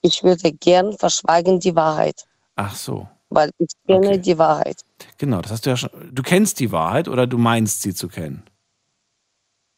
Ich 0.00 0.22
würde 0.24 0.52
gern 0.52 0.96
verschweigen 0.98 1.60
die 1.60 1.74
Wahrheit, 1.76 2.26
Ach 2.56 2.74
so. 2.74 3.08
weil 3.30 3.50
ich 3.58 3.70
kenne 3.86 4.18
die 4.18 4.36
Wahrheit. 4.38 4.82
Genau, 5.18 5.40
das 5.40 5.52
hast 5.52 5.66
du 5.66 5.70
ja 5.70 5.76
schon. 5.76 5.90
Du 6.12 6.22
kennst 6.22 6.60
die 6.60 6.72
Wahrheit 6.72 7.08
oder 7.08 7.26
du 7.26 7.38
meinst 7.38 7.82
sie 7.82 7.94
zu 7.94 8.08
kennen? 8.08 8.44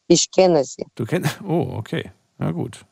Ich 0.07 0.31
kenne 0.31 0.63
sie. 0.63 0.85
Du 0.95 1.05
kennst. 1.05 1.41
Oh, 1.41 1.73
okay. 1.75 2.11
Na 2.37 2.51
gut. 2.51 2.85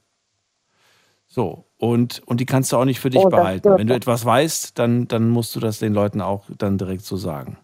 So, 1.28 1.66
und, 1.84 2.22
und 2.26 2.40
die 2.40 2.46
kannst 2.46 2.72
du 2.72 2.78
auch 2.78 2.86
nicht 2.86 3.02
für 3.02 3.10
dich 3.10 3.20
Oh, 3.26 3.30
behalten. 3.30 3.78
Wenn 3.78 3.88
du 3.88 3.94
etwas 3.94 4.24
weißt, 4.24 4.80
dann, 4.80 5.06
dann 5.10 5.28
musst 5.30 5.54
du 5.54 5.60
das 5.60 5.80
den 5.80 5.94
Leuten 5.94 6.22
auch 6.22 6.46
dann 6.58 6.78
direkt 6.78 7.04
so 7.04 7.18
sagen. 7.18 7.58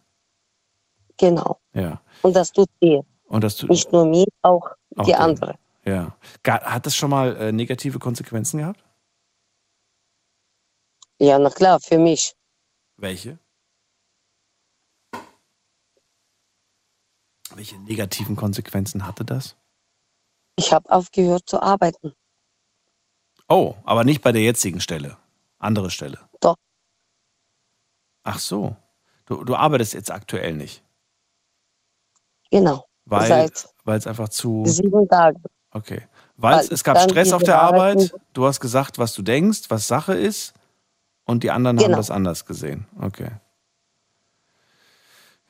Genau. 1.16 1.58
Ja. 1.74 2.02
Und 2.22 2.36
das 2.36 2.52
tut 2.52 2.68
weh. 2.82 3.02
Und 3.28 3.46
das 3.46 3.56
tut, 3.56 3.70
Nicht 3.70 3.94
nur 3.94 4.06
mir, 4.06 4.26
auch, 4.42 4.72
Auch 4.98 5.06
die 5.06 5.12
denen. 5.12 5.22
andere. 5.22 5.56
ja. 5.86 6.18
Hat 6.46 6.86
das 6.86 6.98
schon 6.98 7.10
mal 7.12 7.34
äh, 7.38 7.52
negative 7.54 7.98
Konsequenzen 8.00 8.58
gehabt? 8.58 8.84
Ja, 11.22 11.40
na 11.40 11.50
klar, 11.50 11.80
für 11.80 11.98
mich. 11.98 12.36
Welche? 12.98 13.40
Welche 17.56 17.78
negativen 17.80 18.36
Konsequenzen 18.36 19.08
hatte 19.08 19.24
das? 19.24 19.56
Ich 20.58 20.74
habe 20.74 20.90
aufgehört 20.92 21.44
zu 21.46 21.62
arbeiten. 21.62 22.12
Oh, 23.50 23.76
aber 23.84 24.04
nicht 24.04 24.22
bei 24.22 24.32
der 24.32 24.42
jetzigen 24.44 24.80
Stelle. 24.80 25.18
Andere 25.58 25.90
Stelle. 25.90 26.20
Doch. 26.40 26.56
Ach 28.24 28.40
so. 28.40 28.76
Du, 29.26 29.44
du 29.44 29.56
arbeitest 29.56 29.94
jetzt 29.94 30.12
aktuell 30.12 30.54
nicht. 30.54 30.84
Genau. 32.52 32.86
Weil, 33.06 33.50
es 33.86 34.08
einfach 34.08 34.30
zu. 34.30 34.64
sieben 34.66 35.08
Tagen. 35.08 35.42
Okay. 35.72 36.04
Weil 36.38 36.58
Weil 36.58 36.68
es, 36.74 36.84
gab 36.84 37.00
Stress 37.00 37.34
auf 37.34 37.44
der 37.44 37.60
Arbeit. 37.62 38.14
Du 38.34 38.46
hast 38.46 38.60
gesagt, 38.60 38.98
was 39.00 39.14
du 39.14 39.22
denkst, 39.24 39.70
was 39.70 39.88
Sache 39.88 40.14
ist. 40.14 40.54
Und 41.26 41.44
die 41.44 41.52
anderen 41.52 41.78
haben 41.78 41.86
Genau. 41.86 41.98
das 41.98 42.10
anders 42.12 42.46
gesehen. 42.46 42.88
Okay. 43.00 43.32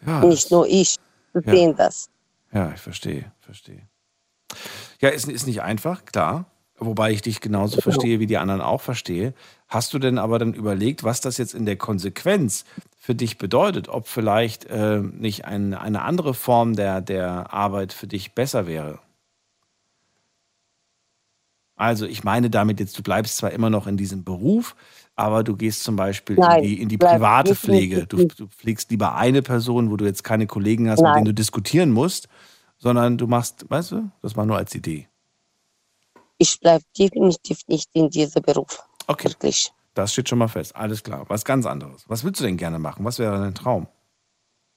Ja, 0.06 0.22
Nicht 0.22 0.52
nur 0.52 0.68
ich. 0.68 0.96
Sie 1.34 1.42
Ja. 1.46 1.52
sehen 1.52 1.76
das. 1.76 2.10
Ja, 2.52 2.72
ich 2.74 2.82
verstehe, 2.82 3.32
verstehe. 3.40 3.88
Ja, 5.00 5.10
ist, 5.10 5.28
ist 5.28 5.46
nicht 5.46 5.62
einfach, 5.62 6.04
klar. 6.06 6.46
Wobei 6.80 7.12
ich 7.12 7.22
dich 7.22 7.42
genauso 7.42 7.82
verstehe, 7.82 8.20
wie 8.20 8.26
die 8.26 8.38
anderen 8.38 8.62
auch 8.62 8.82
verstehe. 8.82 9.34
Hast 9.68 9.94
du 9.94 10.00
denn 10.00 10.18
aber 10.18 10.40
dann 10.40 10.54
überlegt, 10.54 11.04
was 11.04 11.20
das 11.20 11.38
jetzt 11.38 11.54
in 11.54 11.66
der 11.66 11.76
Konsequenz 11.76 12.64
für 12.98 13.16
dich 13.16 13.38
bedeutet? 13.38 13.90
Ob 13.90 14.08
vielleicht 14.08 14.66
äh, 14.66 15.00
nicht 15.02 15.46
ein, 15.46 15.74
eine 15.74 16.02
andere 16.04 16.34
Form 16.34 16.76
der, 16.76 17.02
der 17.02 17.54
Arbeit 17.54 17.92
für 17.92 18.08
dich 18.08 18.34
besser 18.34 18.66
wäre? 18.66 19.00
Also 21.76 22.06
ich 22.06 22.24
meine 22.24 22.50
damit 22.50 22.80
jetzt, 22.80 22.98
du 22.98 23.04
bleibst 23.04 23.38
zwar 23.38 23.52
immer 23.52 23.70
noch 23.70 23.88
in 23.88 23.96
diesem 23.96 24.24
Beruf, 24.24 24.76
aber 25.16 25.44
du 25.44 25.56
gehst 25.56 25.84
zum 25.84 25.96
Beispiel 25.96 26.36
Nein, 26.36 26.64
in 26.64 26.64
die, 26.64 26.82
in 26.82 26.90
die 26.90 26.98
private 26.98 27.52
definitiv 27.52 27.90
Pflege. 27.90 28.08
Du, 28.08 28.18
nicht. 28.18 28.40
du 28.40 28.48
pflegst 28.48 28.92
lieber 28.92 29.16
eine 29.16 29.42
Person, 29.42 29.92
wo 29.92 29.98
du 29.98 30.06
jetzt 30.06 30.24
keine 30.24 30.48
Kollegen 30.48 30.90
hast, 30.90 31.00
mit 31.00 31.06
Nein. 31.06 31.16
denen 31.16 31.26
du 31.26 31.34
diskutieren 31.34 31.92
musst, 31.92 32.28
sondern 32.78 33.18
du 33.18 33.28
machst, 33.28 33.66
weißt 33.70 33.92
du, 33.92 34.12
das 34.22 34.36
war 34.36 34.46
nur 34.46 34.58
als 34.58 34.74
Idee. 34.76 35.08
Ich 36.40 36.60
bleibe 36.60 36.84
definitiv 36.98 37.60
nicht 37.68 37.90
in 37.94 38.10
diesem 38.10 38.42
Beruf. 38.42 38.82
Okay. 39.08 39.28
Wirklich. 39.28 39.72
Das 39.94 40.14
steht 40.14 40.30
schon 40.30 40.40
mal 40.40 40.48
fest. 40.48 40.74
Alles 40.76 41.04
klar. 41.04 41.26
Was 41.28 41.44
ganz 41.44 41.66
anderes. 41.66 42.06
Was 42.08 42.24
willst 42.24 42.40
du 42.40 42.46
denn 42.46 42.56
gerne 42.56 42.80
machen? 42.80 43.04
Was 43.04 43.20
wäre 43.20 43.38
dein 43.38 43.54
Traum? 43.54 43.88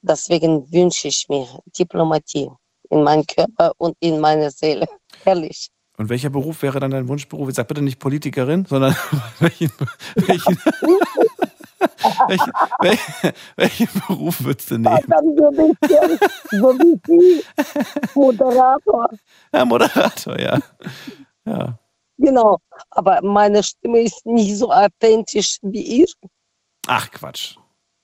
Deswegen 0.01 0.71
wünsche 0.73 1.07
ich 1.07 1.29
mir 1.29 1.47
Diplomatie 1.79 2.51
in 2.91 3.05
meinem 3.05 3.25
Körper 3.25 3.73
und 3.79 3.97
in 4.01 4.19
meiner 4.19 4.51
Seele. 4.51 4.87
Ehrlich. 5.25 5.69
Und 5.97 6.09
welcher 6.09 6.31
Beruf 6.31 6.63
wäre 6.63 6.81
dann 6.81 6.91
dein 6.91 7.07
Wunschberuf? 7.07 7.49
Ich 7.49 7.55
sag 7.55 7.69
bitte 7.69 7.83
nicht 7.83 8.01
Politikerin, 8.01 8.65
sondern 8.65 8.97
welchen, 9.39 9.71
welchen, 10.17 10.59
welchen, 12.27 12.53
welchen, 12.81 13.33
welchen 13.55 13.89
Beruf 14.09 14.43
würdest 14.43 14.73
du 14.73 14.79
nehmen? 14.79 14.99
Dann 15.07 15.25
würde 15.37 15.71
ich 15.71 15.89
gern, 15.89 16.19
so 16.51 16.79
wie 16.79 17.01
Sie, 17.07 17.45
Moderator. 18.15 19.09
Ja, 19.55 19.65
Moderator, 19.65 20.41
ja. 20.41 20.59
Ja. 21.45 21.79
Genau. 22.19 22.59
Aber 22.91 23.21
meine 23.23 23.63
Stimme 23.63 24.01
ist 24.01 24.25
nicht 24.25 24.57
so 24.57 24.73
authentisch 24.73 25.59
wie 25.63 26.01
ihr. 26.01 26.07
Ach 26.87 27.11
Quatsch. 27.11 27.57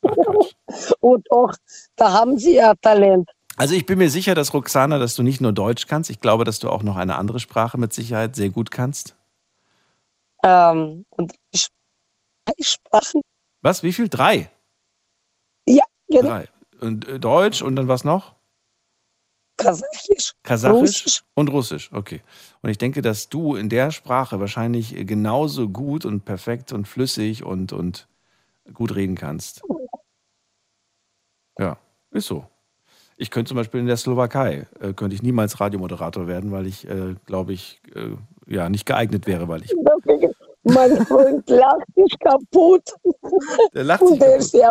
Und 1.00 1.30
auch, 1.30 1.52
da 1.96 2.12
haben 2.12 2.38
Sie 2.38 2.56
ja 2.56 2.74
Talent. 2.74 3.28
Also 3.56 3.74
ich 3.74 3.86
bin 3.86 3.98
mir 3.98 4.10
sicher, 4.10 4.34
dass 4.34 4.54
Roxana, 4.54 4.98
dass 4.98 5.16
du 5.16 5.22
nicht 5.22 5.40
nur 5.40 5.52
Deutsch 5.52 5.88
kannst. 5.88 6.10
Ich 6.10 6.20
glaube, 6.20 6.44
dass 6.44 6.60
du 6.60 6.70
auch 6.70 6.84
noch 6.84 6.96
eine 6.96 7.16
andere 7.16 7.40
Sprache 7.40 7.76
mit 7.76 7.92
Sicherheit 7.92 8.36
sehr 8.36 8.50
gut 8.50 8.70
kannst. 8.70 9.16
Ähm, 10.44 11.04
und 11.10 11.34
drei 11.52 12.52
Sprachen. 12.60 13.20
Was? 13.62 13.82
Wie 13.82 13.92
viel? 13.92 14.08
Drei? 14.08 14.50
Ja, 15.66 15.84
genau. 16.08 16.28
Drei. 16.28 16.48
Und 16.80 17.08
äh, 17.08 17.18
Deutsch 17.18 17.60
und 17.60 17.74
dann 17.74 17.88
was 17.88 18.04
noch? 18.04 18.37
Kasachisch, 19.58 20.34
Kasachisch 20.44 20.80
Russisch. 20.80 21.24
und 21.34 21.48
Russisch. 21.50 21.90
Okay. 21.92 22.22
Und 22.62 22.70
ich 22.70 22.78
denke, 22.78 23.02
dass 23.02 23.28
du 23.28 23.56
in 23.56 23.68
der 23.68 23.90
Sprache 23.90 24.40
wahrscheinlich 24.40 24.94
genauso 25.06 25.68
gut 25.68 26.04
und 26.04 26.24
perfekt 26.24 26.72
und 26.72 26.86
flüssig 26.88 27.44
und, 27.44 27.72
und 27.72 28.08
gut 28.72 28.94
reden 28.94 29.16
kannst. 29.16 29.62
Ja, 31.58 31.76
ist 32.12 32.26
so. 32.26 32.46
Ich 33.16 33.32
könnte 33.32 33.48
zum 33.48 33.56
Beispiel 33.56 33.80
in 33.80 33.86
der 33.86 33.96
Slowakei, 33.96 34.68
äh, 34.80 34.92
könnte 34.92 35.16
ich 35.16 35.22
niemals 35.22 35.60
Radiomoderator 35.60 36.28
werden, 36.28 36.52
weil 36.52 36.68
ich, 36.68 36.88
äh, 36.88 37.16
glaube 37.26 37.52
ich, 37.52 37.80
äh, 37.96 38.10
ja, 38.46 38.68
nicht 38.68 38.86
geeignet 38.86 39.26
wäre, 39.26 39.48
weil 39.48 39.64
ich. 39.64 39.74
Mein 40.62 41.04
Freund 41.04 41.48
lacht 41.50 41.86
sich 41.96 42.16
kaputt. 42.20 42.94
Der 43.74 43.84
lacht 43.84 44.06
sich 44.06 44.20
ist 44.20 44.54
ja, 44.54 44.70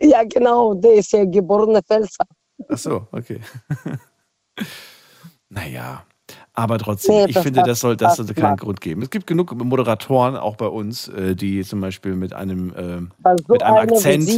ja, 0.00 0.22
genau, 0.24 0.74
der 0.74 0.94
ist 0.94 1.12
ja 1.12 1.24
geborener 1.24 1.82
Pfälzer. 1.82 2.26
Ach 2.68 2.78
so, 2.78 3.06
okay. 3.12 3.40
naja, 5.48 6.04
aber 6.52 6.78
trotzdem, 6.78 7.14
Nee, 7.14 7.26
ich 7.28 7.38
finde, 7.38 7.62
das, 7.62 7.80
soll, 7.80 7.96
das 7.96 8.16
sollte 8.16 8.34
keinen. 8.34 8.56
Grund 8.56 8.80
geben. 8.80 9.02
Es 9.02 9.10
gibt 9.10 9.26
genug 9.26 9.54
Moderatoren, 9.54 10.36
auch 10.36 10.56
bei 10.56 10.66
uns, 10.66 11.08
äh, 11.08 11.36
die 11.36 11.62
zum 11.64 11.80
Beispiel 11.80 12.16
mit 12.16 12.32
einem, 12.32 12.72
äh, 12.74 13.28
Also 13.28 13.44
mit 13.48 13.62
einem 13.62 13.76
Akzent 13.76 14.28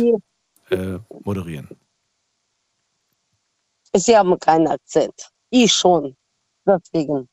äh, 0.70 0.98
moderieren. 1.24 1.68
Sie 3.94 4.16
haben 4.16 4.38
keinen 4.38 4.66
Akzent. 4.66 5.14
Ich 5.50 5.72
schon. 5.72 6.14
Deswegen. 6.66 7.28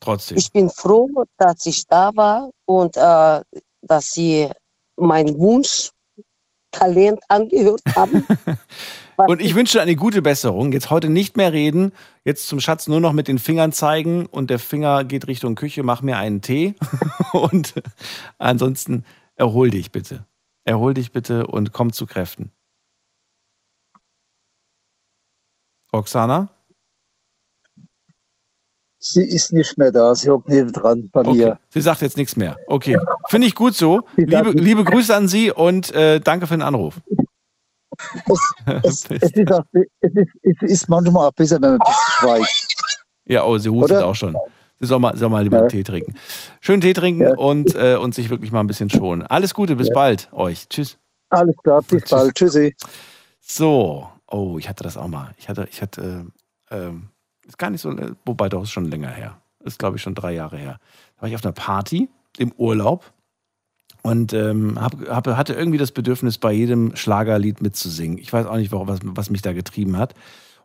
Trotzdem. 0.00 0.38
Ich 0.38 0.50
bin 0.52 0.70
froh, 0.70 1.08
dass 1.36 1.66
ich 1.66 1.84
da 1.86 2.10
war 2.14 2.50
und 2.66 2.96
äh, 2.96 3.42
dass 3.82 4.12
Sie 4.12 4.48
mein 4.96 5.36
Wunsch, 5.38 5.90
Talent 6.74 7.20
angehört 7.28 7.82
haben. 7.94 8.26
Und 9.16 9.40
ich 9.40 9.54
wünsche 9.54 9.80
eine 9.80 9.94
gute 9.94 10.22
Besserung. 10.22 10.72
Jetzt 10.72 10.90
heute 10.90 11.08
nicht 11.08 11.36
mehr 11.36 11.52
reden. 11.52 11.92
Jetzt 12.24 12.48
zum 12.48 12.58
Schatz 12.60 12.88
nur 12.88 13.00
noch 13.00 13.12
mit 13.12 13.28
den 13.28 13.38
Fingern 13.38 13.70
zeigen 13.70 14.26
und 14.26 14.50
der 14.50 14.58
Finger 14.58 15.04
geht 15.04 15.28
Richtung 15.28 15.54
Küche. 15.54 15.84
Mach 15.84 16.02
mir 16.02 16.16
einen 16.16 16.42
Tee. 16.42 16.74
und 17.32 17.74
ansonsten 18.38 19.04
erhol 19.36 19.70
dich 19.70 19.92
bitte. 19.92 20.26
Erhol 20.64 20.94
dich 20.94 21.12
bitte 21.12 21.46
und 21.46 21.72
komm 21.72 21.92
zu 21.92 22.06
Kräften. 22.06 22.50
Oksana? 25.92 26.48
Sie 29.06 29.22
ist 29.22 29.52
nicht 29.52 29.76
mehr 29.76 29.92
da. 29.92 30.14
Sie 30.14 30.30
hockt 30.30 30.48
neben 30.48 30.72
dran 30.72 31.10
bei 31.12 31.20
Okay. 31.20 31.32
mir. 31.36 31.58
Sie 31.68 31.82
sagt 31.82 32.00
jetzt 32.00 32.16
nichts 32.16 32.36
mehr. 32.36 32.56
Okay. 32.66 32.96
Finde 33.28 33.46
ich 33.46 33.54
gut 33.54 33.74
so. 33.74 34.00
Liebe, 34.16 34.52
liebe 34.52 34.82
Grüße 34.82 35.14
an 35.14 35.28
Sie 35.28 35.50
und 35.50 35.94
äh, 35.94 36.20
danke 36.20 36.46
für 36.46 36.54
den 36.54 36.62
Anruf. 36.62 37.02
Es, 38.82 39.04
es, 39.10 39.30
ist 39.34 39.52
auch, 39.52 39.64
es, 40.00 40.10
ist, 40.42 40.62
es 40.62 40.88
manchmal 40.88 41.28
auch 41.28 41.32
besser, 41.32 41.56
wenn 41.60 41.72
man 41.72 41.80
ein 41.80 41.86
bisschen 41.86 42.18
schweigt. 42.18 42.74
Ja, 43.26 43.44
oh, 43.44 43.58
sie 43.58 43.68
hustet 43.68 44.02
auch 44.02 44.14
schon. 44.14 44.36
Sie 44.80 44.86
soll 44.86 44.98
mal, 45.00 45.14
soll 45.18 45.28
mal 45.28 45.42
lieber 45.42 45.58
einen 45.58 45.68
Tee 45.68 45.82
trinken. 45.82 46.14
Schön 46.60 46.80
Tee 46.80 46.94
trinken 46.94 47.36
und, 47.36 47.74
äh, 47.74 47.96
und 47.96 48.14
sich 48.14 48.30
wirklich 48.30 48.52
mal 48.52 48.60
ein 48.60 48.66
bisschen 48.66 48.88
schonen. 48.88 49.22
Alles 49.22 49.52
Gute, 49.52 49.76
bis 49.76 49.90
bald 49.90 50.30
euch. 50.32 50.66
Tschüss. 50.70 50.96
Alles 51.28 51.56
klar, 51.62 51.82
bis 51.82 52.08
bald. 52.08 52.34
Tschüssi. 52.34 52.74
So, 53.40 54.08
oh, 54.30 54.56
ich 54.58 54.66
hatte 54.68 54.82
das 54.82 54.96
auch 54.96 55.08
mal. 55.08 55.34
Ich 55.36 55.50
hatte, 55.50 55.68
ich 55.70 55.82
hatte, 55.82 56.24
äh, 56.70 56.76
ähm, 56.76 57.10
ist 57.46 57.58
gar 57.58 57.70
nicht 57.70 57.80
so, 57.80 57.94
wobei 58.24 58.48
doch 58.48 58.62
ist 58.62 58.70
schon 58.70 58.90
länger 58.90 59.10
her. 59.10 59.40
Ist 59.60 59.78
glaube 59.78 59.96
ich 59.96 60.02
schon 60.02 60.14
drei 60.14 60.32
Jahre 60.32 60.56
her. 60.56 60.78
Da 61.16 61.22
war 61.22 61.28
ich 61.28 61.34
auf 61.34 61.44
einer 61.44 61.52
Party 61.52 62.08
im 62.38 62.52
Urlaub 62.52 63.12
und 64.02 64.34
ähm, 64.34 64.78
hab, 64.80 65.08
hab, 65.08 65.26
hatte 65.28 65.54
irgendwie 65.54 65.78
das 65.78 65.92
Bedürfnis, 65.92 66.36
bei 66.38 66.52
jedem 66.52 66.94
Schlagerlied 66.94 67.62
mitzusingen. 67.62 68.18
Ich 68.18 68.32
weiß 68.32 68.46
auch 68.46 68.56
nicht, 68.56 68.70
warum, 68.70 68.88
was, 68.88 69.00
was 69.02 69.30
mich 69.30 69.42
da 69.42 69.52
getrieben 69.52 69.96
hat. 69.96 70.14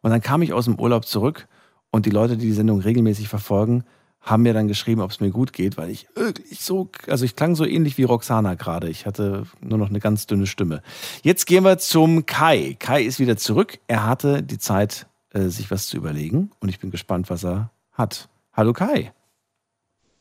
Und 0.02 0.12
dann 0.12 0.22
kam 0.22 0.42
ich 0.42 0.54
aus 0.54 0.66
dem 0.66 0.80
Urlaub 0.80 1.06
zurück 1.06 1.48
und 1.92 2.06
die 2.06 2.10
Leute, 2.10 2.38
die 2.38 2.48
die 2.48 2.54
Sendung 2.54 2.82
regelmäßig 2.82 3.30
verfolgen, 3.30 3.84
haben 4.22 4.44
mir 4.44 4.54
dann 4.54 4.68
geschrieben, 4.68 5.02
ob 5.02 5.12
es 5.12 5.22
mir 5.22 5.32
gut 5.32 5.54
geht, 5.54 5.78
weil 5.78 5.90
ich 5.90 6.08
wirklich 6.16 6.60
so, 6.60 6.90
also 7.08 7.24
ich 7.24 7.36
klang 7.36 7.56
so 7.56 7.66
ähnlich 7.66 7.98
wie 7.98 8.04
Roxana 8.04 8.56
gerade. 8.56 8.90
Ich 8.90 9.06
hatte 9.06 9.44
nur 9.62 9.78
noch 9.78 9.90
eine 9.90 10.00
ganz 10.00 10.28
dünne 10.28 10.46
Stimme. 10.46 10.82
Jetzt 11.24 11.46
gehen 11.46 11.64
wir 11.64 11.78
zum 11.78 12.26
Kai. 12.26 12.76
Kai 12.80 13.04
ist 13.04 13.20
wieder 13.20 13.38
zurück. 13.38 13.80
Er 13.88 14.06
hatte 14.06 14.44
die 14.44 14.58
Zeit, 14.58 15.08
äh, 15.34 15.48
sich 15.48 15.70
was 15.72 15.88
zu 15.88 15.98
überlegen 15.98 16.52
und 16.60 16.70
ich 16.70 16.80
bin 16.80 16.92
gespannt, 16.92 17.30
was 17.30 17.44
er 17.44 17.72
hat. 17.94 18.30
Hallo 18.54 18.74
Kai. 18.74 19.14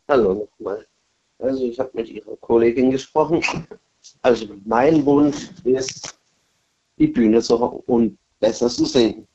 Hallo 0.09 0.49
nochmal. 0.59 0.87
Also 1.39 1.65
ich 1.65 1.79
habe 1.79 1.91
mit 1.95 2.09
Ihrer 2.09 2.37
Kollegin 2.37 2.91
gesprochen. 2.91 3.43
Also 4.23 4.47
mein 4.65 5.05
Wunsch 5.05 5.51
ist, 5.65 6.19
die 6.99 7.07
Bühne 7.09 7.41
zu 7.43 7.57
und 7.57 8.19
besser 8.41 8.69
zu 8.69 8.85
singen. 8.87 9.27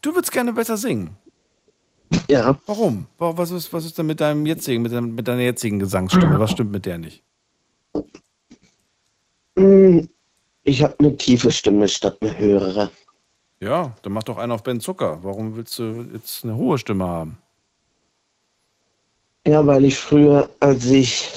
Du 0.00 0.14
würdest 0.14 0.32
gerne 0.32 0.52
besser 0.52 0.76
singen. 0.76 1.16
Ja. 2.28 2.58
Warum? 2.66 3.06
Wa- 3.18 3.32
Was 3.36 3.50
ist, 3.50 3.72
was 3.72 3.84
ist 3.84 3.96
denn 3.98 4.06
mit 4.06 4.20
deinem 4.20 4.44
jetzigen, 4.46 4.82
mit, 4.82 4.92
deinem, 4.92 5.14
mit 5.14 5.26
deiner 5.26 5.42
jetzigen 5.42 5.78
Gesangsstimme? 5.78 6.38
Was 6.38 6.50
stimmt 6.50 6.70
mit 6.72 6.84
der 6.86 6.98
nicht? 6.98 7.22
Hm, 9.56 10.08
Ich 10.64 10.82
habe 10.82 10.94
eine 10.98 11.16
tiefe 11.16 11.50
Stimme 11.50 11.88
statt 11.88 12.18
eine 12.20 12.36
höhere. 12.38 12.90
Ja, 13.62 13.94
dann 14.02 14.12
mach 14.12 14.24
doch 14.24 14.38
einen 14.38 14.50
auf 14.50 14.64
Ben 14.64 14.80
Zucker. 14.80 15.20
Warum 15.22 15.54
willst 15.54 15.78
du 15.78 16.04
jetzt 16.12 16.42
eine 16.42 16.56
hohe 16.56 16.78
Stimme 16.78 17.06
haben? 17.06 17.38
Ja, 19.46 19.64
weil 19.64 19.84
ich 19.84 19.96
früher, 19.96 20.50
als 20.58 20.84
ich 20.86 21.30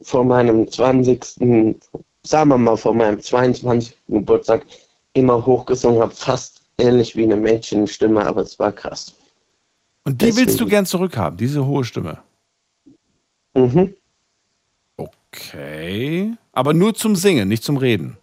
vor 0.00 0.24
meinem 0.24 0.68
20., 0.68 1.24
sagen 2.24 2.50
wir 2.50 2.58
mal 2.58 2.76
vor 2.76 2.94
meinem 2.94 3.20
22. 3.22 3.96
Geburtstag, 4.08 4.66
immer 5.12 5.46
hochgesungen 5.46 6.02
habe, 6.02 6.12
fast 6.12 6.62
ähnlich 6.78 7.14
wie 7.14 7.22
eine 7.22 7.36
Mädchenstimme, 7.36 8.26
aber 8.26 8.42
es 8.42 8.58
war 8.58 8.72
krass. 8.72 9.14
Und 10.02 10.20
die 10.20 10.26
willst 10.26 10.40
du 10.40 10.44
Deswegen. 10.46 10.70
gern 10.70 10.86
zurückhaben, 10.86 11.36
diese 11.36 11.64
hohe 11.64 11.84
Stimme. 11.84 12.18
Mhm. 13.54 13.94
Okay. 14.96 16.34
Aber 16.50 16.74
nur 16.74 16.92
zum 16.94 17.14
Singen, 17.14 17.48
nicht 17.48 17.62
zum 17.62 17.76
Reden. 17.76 18.18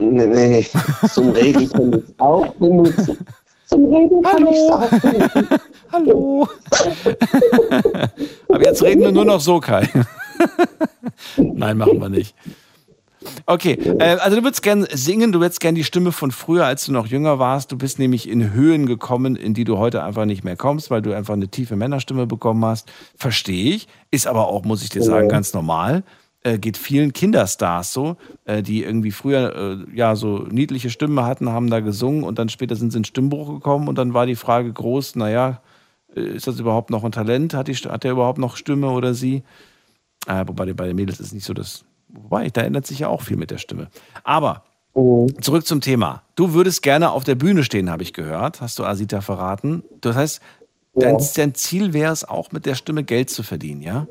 Nee, 0.00 0.26
nee, 0.26 0.66
zum 1.12 1.30
Reden 1.30 1.68
kann 1.70 1.92
ich 1.92 2.04
es 2.04 2.14
auch 2.18 2.54
benutzen. 2.54 3.18
Zum 3.66 3.84
Reden 3.94 4.22
kann 4.22 4.46
ich 4.46 4.56
es 4.56 4.70
auch 4.70 4.88
benutzen. 4.88 5.48
Hallo. 5.92 6.48
Aber 8.48 8.64
jetzt 8.64 8.82
reden 8.82 9.02
wir 9.02 9.12
nur 9.12 9.24
noch 9.26 9.40
so, 9.40 9.60
Kai. 9.60 9.88
Nein, 11.36 11.76
machen 11.76 12.00
wir 12.00 12.08
nicht. 12.08 12.34
Okay, 13.44 13.72
äh, 13.98 14.16
also 14.16 14.38
du 14.38 14.42
würdest 14.44 14.62
gern 14.62 14.86
singen, 14.90 15.32
du 15.32 15.40
würdest 15.40 15.60
gern 15.60 15.74
die 15.74 15.84
Stimme 15.84 16.10
von 16.12 16.30
früher, 16.30 16.64
als 16.64 16.86
du 16.86 16.92
noch 16.92 17.06
jünger 17.06 17.38
warst. 17.38 17.70
Du 17.70 17.76
bist 17.76 17.98
nämlich 17.98 18.26
in 18.26 18.54
Höhen 18.54 18.86
gekommen, 18.86 19.36
in 19.36 19.52
die 19.52 19.64
du 19.64 19.76
heute 19.76 20.02
einfach 20.02 20.24
nicht 20.24 20.42
mehr 20.44 20.56
kommst, 20.56 20.90
weil 20.90 21.02
du 21.02 21.12
einfach 21.14 21.34
eine 21.34 21.48
tiefe 21.48 21.76
Männerstimme 21.76 22.26
bekommen 22.26 22.64
hast. 22.64 22.90
Verstehe 23.16 23.74
ich. 23.74 23.88
Ist 24.10 24.26
aber 24.26 24.48
auch, 24.48 24.64
muss 24.64 24.82
ich 24.82 24.88
dir 24.88 25.02
sagen, 25.02 25.26
Ja. 25.28 25.32
ganz 25.32 25.52
normal. 25.52 26.02
Äh, 26.42 26.58
geht 26.58 26.78
vielen 26.78 27.12
Kinderstars 27.12 27.92
so, 27.92 28.16
äh, 28.46 28.62
die 28.62 28.82
irgendwie 28.82 29.10
früher 29.10 29.54
äh, 29.54 29.96
ja 29.96 30.16
so 30.16 30.38
niedliche 30.50 30.88
Stimmen 30.88 31.22
hatten, 31.22 31.50
haben 31.50 31.68
da 31.68 31.80
gesungen 31.80 32.24
und 32.24 32.38
dann 32.38 32.48
später 32.48 32.76
sind 32.76 32.92
sie 32.92 32.98
in 32.98 33.04
Stimmbruch 33.04 33.48
gekommen 33.52 33.88
und 33.88 33.98
dann 33.98 34.14
war 34.14 34.24
die 34.24 34.36
Frage 34.36 34.72
groß, 34.72 35.16
naja, 35.16 35.60
äh, 36.16 36.22
ist 36.22 36.46
das 36.46 36.58
überhaupt 36.58 36.88
noch 36.88 37.04
ein 37.04 37.12
Talent? 37.12 37.52
Hat, 37.52 37.68
die, 37.68 37.74
hat 37.74 38.04
der 38.04 38.12
überhaupt 38.12 38.38
noch 38.38 38.56
Stimme 38.56 38.88
oder 38.90 39.12
sie? 39.12 39.42
Äh, 40.26 40.44
wobei 40.46 40.72
bei 40.72 40.86
den 40.86 40.96
Mädels 40.96 41.20
ist 41.20 41.34
nicht 41.34 41.44
so 41.44 41.52
das. 41.52 41.84
Wobei, 42.08 42.48
da 42.48 42.62
ändert 42.62 42.86
sich 42.86 43.00
ja 43.00 43.08
auch 43.08 43.20
viel 43.20 43.36
mit 43.36 43.50
der 43.50 43.58
Stimme. 43.58 43.88
Aber 44.24 44.64
zurück 45.40 45.66
zum 45.66 45.80
Thema. 45.82 46.22
Du 46.34 46.52
würdest 46.54 46.82
gerne 46.82 47.10
auf 47.10 47.24
der 47.24 47.34
Bühne 47.36 47.64
stehen, 47.64 47.90
habe 47.90 48.02
ich 48.02 48.12
gehört. 48.12 48.60
Hast 48.60 48.78
du 48.78 48.84
Asita 48.84 49.20
verraten? 49.20 49.84
Das 50.00 50.16
heißt, 50.16 50.40
dein, 50.94 51.18
Ja. 51.18 51.26
dein 51.36 51.54
Ziel 51.54 51.92
wäre 51.92 52.12
es 52.12 52.24
auch, 52.24 52.50
mit 52.50 52.66
der 52.66 52.74
Stimme 52.74 53.04
Geld 53.04 53.30
zu 53.30 53.42
verdienen, 53.42 53.82
ja? 53.82 54.06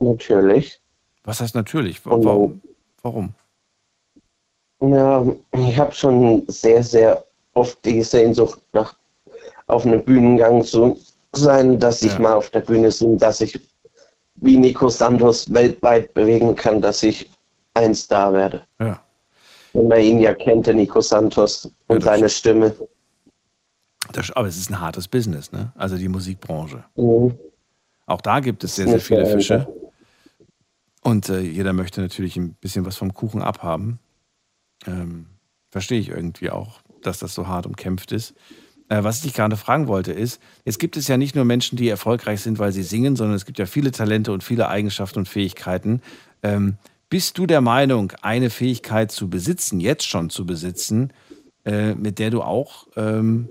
Natürlich. 0.00 0.80
Was 1.24 1.40
heißt 1.40 1.54
natürlich? 1.54 2.04
Warum? 2.04 2.60
Warum? 3.02 3.34
Ja, 4.80 5.24
ich 5.52 5.78
habe 5.78 5.92
schon 5.92 6.44
sehr, 6.48 6.82
sehr 6.82 7.24
oft 7.54 7.82
die 7.84 8.02
Sehnsucht 8.02 8.60
nach 8.72 8.94
auf 9.66 9.86
einem 9.86 10.04
Bühnengang 10.04 10.62
zu 10.62 10.98
sein, 11.32 11.78
dass 11.78 12.02
ich 12.02 12.12
Ja. 12.12 12.18
mal 12.20 12.34
auf 12.34 12.50
der 12.50 12.60
Bühne 12.60 12.90
singe, 12.90 13.16
dass 13.16 13.40
ich 13.40 13.58
wie 14.36 14.56
Nico 14.58 14.88
Santos 14.88 15.50
weltweit 15.52 16.12
bewegen 16.12 16.54
kann, 16.54 16.82
dass 16.82 17.02
ich 17.02 17.30
ein 17.72 17.94
Star 17.94 18.32
werde. 18.32 18.62
Ja. 18.78 19.00
Wenn 19.72 19.88
man 19.88 20.00
ihn 20.00 20.18
ja 20.20 20.34
kennt, 20.34 20.66
der 20.66 20.74
Nico 20.74 21.00
Santos 21.00 21.70
und 21.88 22.02
seine 22.02 22.28
Stimme. 22.28 22.74
Das, 24.12 24.30
aber 24.32 24.48
es 24.48 24.56
ist 24.58 24.70
ein 24.70 24.78
hartes 24.80 25.08
Business, 25.08 25.50
ne? 25.50 25.72
Also 25.76 25.96
die 25.96 26.08
Musikbranche. 26.08 26.84
Mhm. 26.94 27.38
Auch 28.06 28.20
da 28.20 28.40
gibt 28.40 28.62
es 28.64 28.76
sehr, 28.76 28.86
sehr 28.86 29.00
viele 29.00 29.24
Fische. 29.24 29.54
einfach. 29.60 29.72
Und 31.04 31.28
äh, 31.28 31.40
jeder 31.40 31.74
möchte 31.74 32.00
natürlich 32.00 32.36
ein 32.36 32.54
bisschen 32.54 32.86
was 32.86 32.96
vom 32.96 33.12
Kuchen 33.12 33.42
abhaben. 33.42 33.98
Ähm, 34.86 35.26
verstehe 35.70 36.00
ich 36.00 36.08
irgendwie 36.08 36.50
auch, 36.50 36.80
dass 37.02 37.18
das 37.18 37.34
so 37.34 37.46
hart 37.46 37.66
umkämpft 37.66 38.10
ist. 38.10 38.34
Äh, 38.88 39.04
was 39.04 39.18
ich 39.18 39.22
dich 39.24 39.34
gerade 39.34 39.58
fragen 39.58 39.86
wollte, 39.86 40.12
ist, 40.12 40.40
jetzt 40.64 40.78
gibt 40.78 40.96
es 40.96 41.06
ja 41.06 41.18
nicht 41.18 41.34
nur 41.34 41.44
Menschen, 41.44 41.76
die 41.76 41.88
erfolgreich 41.88 42.40
sind, 42.40 42.58
weil 42.58 42.72
sie 42.72 42.82
singen, 42.82 43.16
sondern 43.16 43.36
es 43.36 43.44
gibt 43.44 43.58
ja 43.58 43.66
viele 43.66 43.92
Talente 43.92 44.32
und 44.32 44.42
viele 44.42 44.68
Eigenschaften 44.68 45.20
und 45.20 45.28
Fähigkeiten. 45.28 46.00
Ähm, 46.42 46.78
bist 47.10 47.36
du 47.36 47.46
der 47.46 47.60
Meinung, 47.60 48.12
eine 48.22 48.48
Fähigkeit 48.48 49.12
zu 49.12 49.28
besitzen, 49.28 49.80
jetzt 49.80 50.06
schon 50.06 50.30
zu 50.30 50.46
besitzen, 50.46 51.12
äh, 51.66 51.94
mit 51.94 52.18
der 52.18 52.30
du 52.30 52.42
auch, 52.42 52.88
ähm, 52.96 53.50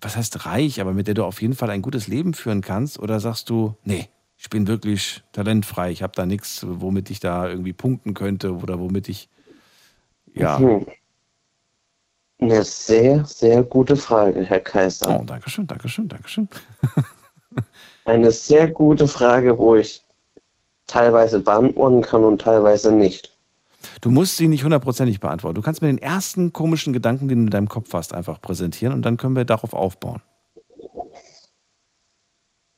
was 0.00 0.16
heißt 0.16 0.46
reich, 0.46 0.80
aber 0.80 0.94
mit 0.94 1.08
der 1.08 1.14
du 1.14 1.24
auf 1.24 1.42
jeden 1.42 1.54
Fall 1.54 1.68
ein 1.68 1.82
gutes 1.82 2.08
Leben 2.08 2.32
führen 2.32 2.62
kannst? 2.62 2.98
Oder 2.98 3.20
sagst 3.20 3.50
du, 3.50 3.76
nee, 3.84 4.08
ich 4.38 4.48
bin 4.50 4.66
wirklich 4.68 5.22
talentfrei, 5.32 5.90
ich 5.90 6.02
habe 6.02 6.12
da 6.14 6.24
nichts, 6.24 6.64
womit 6.66 7.10
ich 7.10 7.20
da 7.20 7.48
irgendwie 7.48 7.72
punkten 7.72 8.14
könnte 8.14 8.54
oder 8.54 8.78
womit 8.78 9.08
ich, 9.08 9.28
ja. 10.32 10.58
Mhm. 10.58 10.86
Eine 12.40 12.62
sehr, 12.62 13.24
sehr 13.24 13.64
gute 13.64 13.96
Frage, 13.96 14.44
Herr 14.44 14.60
Kaiser. 14.60 15.20
Oh, 15.20 15.24
danke 15.24 15.50
schön, 15.50 15.66
danke 15.66 15.88
schön, 15.88 16.06
danke 16.06 16.28
schön. 16.28 16.48
Eine 18.04 18.30
sehr 18.30 18.68
gute 18.68 19.08
Frage, 19.08 19.58
wo 19.58 19.74
ich 19.74 20.04
teilweise 20.86 21.40
beantworten 21.40 22.00
kann 22.00 22.22
und 22.22 22.40
teilweise 22.40 22.92
nicht. 22.92 23.36
Du 24.00 24.10
musst 24.10 24.36
sie 24.36 24.46
nicht 24.46 24.62
hundertprozentig 24.62 25.18
beantworten. 25.18 25.56
Du 25.56 25.62
kannst 25.62 25.82
mir 25.82 25.88
den 25.88 25.98
ersten 25.98 26.52
komischen 26.52 26.92
Gedanken, 26.92 27.28
den 27.28 27.38
du 27.38 27.44
in 27.46 27.50
deinem 27.50 27.68
Kopf 27.68 27.92
hast, 27.92 28.14
einfach 28.14 28.40
präsentieren 28.40 28.94
und 28.94 29.02
dann 29.02 29.16
können 29.16 29.34
wir 29.34 29.44
darauf 29.44 29.74
aufbauen. 29.74 30.22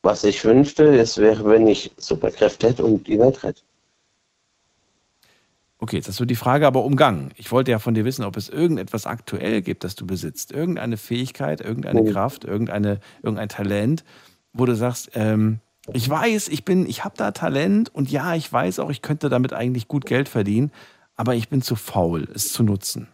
Was 0.03 0.25
ich 0.25 0.45
wünschte, 0.45 0.99
es 0.99 1.19
wäre, 1.19 1.45
wenn 1.45 1.67
ich 1.67 1.91
Superkräfte 1.99 2.69
hätte 2.69 2.85
und 2.85 3.07
die 3.07 3.19
Welt 3.19 3.43
rette. 3.43 3.63
Okay, 5.79 5.97
jetzt 5.97 6.09
hast 6.09 6.21
du 6.21 6.25
die 6.27 6.37
Frage 6.37 6.67
aber 6.67 6.85
umgangen. 6.85 7.33
Ich 7.37 7.53
wollte 7.53 7.71
ja 7.71 7.79
von 7.79 7.95
dir 7.95 8.05
wissen, 8.05 8.25
ob 8.25 8.37
es 8.37 8.49
irgendetwas 8.51 9.07
aktuell 9.07 9.63
gibt, 9.63 9.83
das 9.85 9.95
du 9.95 10.07
besitzt. 10.07 10.53
Irgendeine 10.53 10.97
Fähigkeit, 10.97 11.61
irgendeine 11.61 12.03
Mhm. 12.03 12.13
Kraft, 12.13 12.45
irgendeine, 12.45 13.01
irgendein 13.23 13.49
Talent, 13.49 14.05
wo 14.53 14.67
du 14.67 14.75
sagst, 14.75 15.11
ähm, 15.15 15.61
ich 15.93 16.09
weiß, 16.09 16.49
ich 16.49 16.65
bin, 16.65 16.87
ich 16.87 17.05
habe 17.05 17.17
da 17.17 17.31
Talent 17.33 17.95
und 17.95 18.11
ja, 18.11 18.35
ich 18.35 18.51
weiß 18.53 18.79
auch, 18.81 18.91
ich 18.91 19.01
könnte 19.01 19.29
damit 19.31 19.55
eigentlich 19.55 19.89
gut 19.89 20.05
Geld 20.05 20.29
verdienen, 20.29 20.71
aber 21.17 21.35
ich 21.35 21.49
bin 21.49 21.63
zu 21.63 21.77
faul, 21.77 22.29
es 22.35 22.53
zu 22.53 22.63
nutzen. 22.63 23.09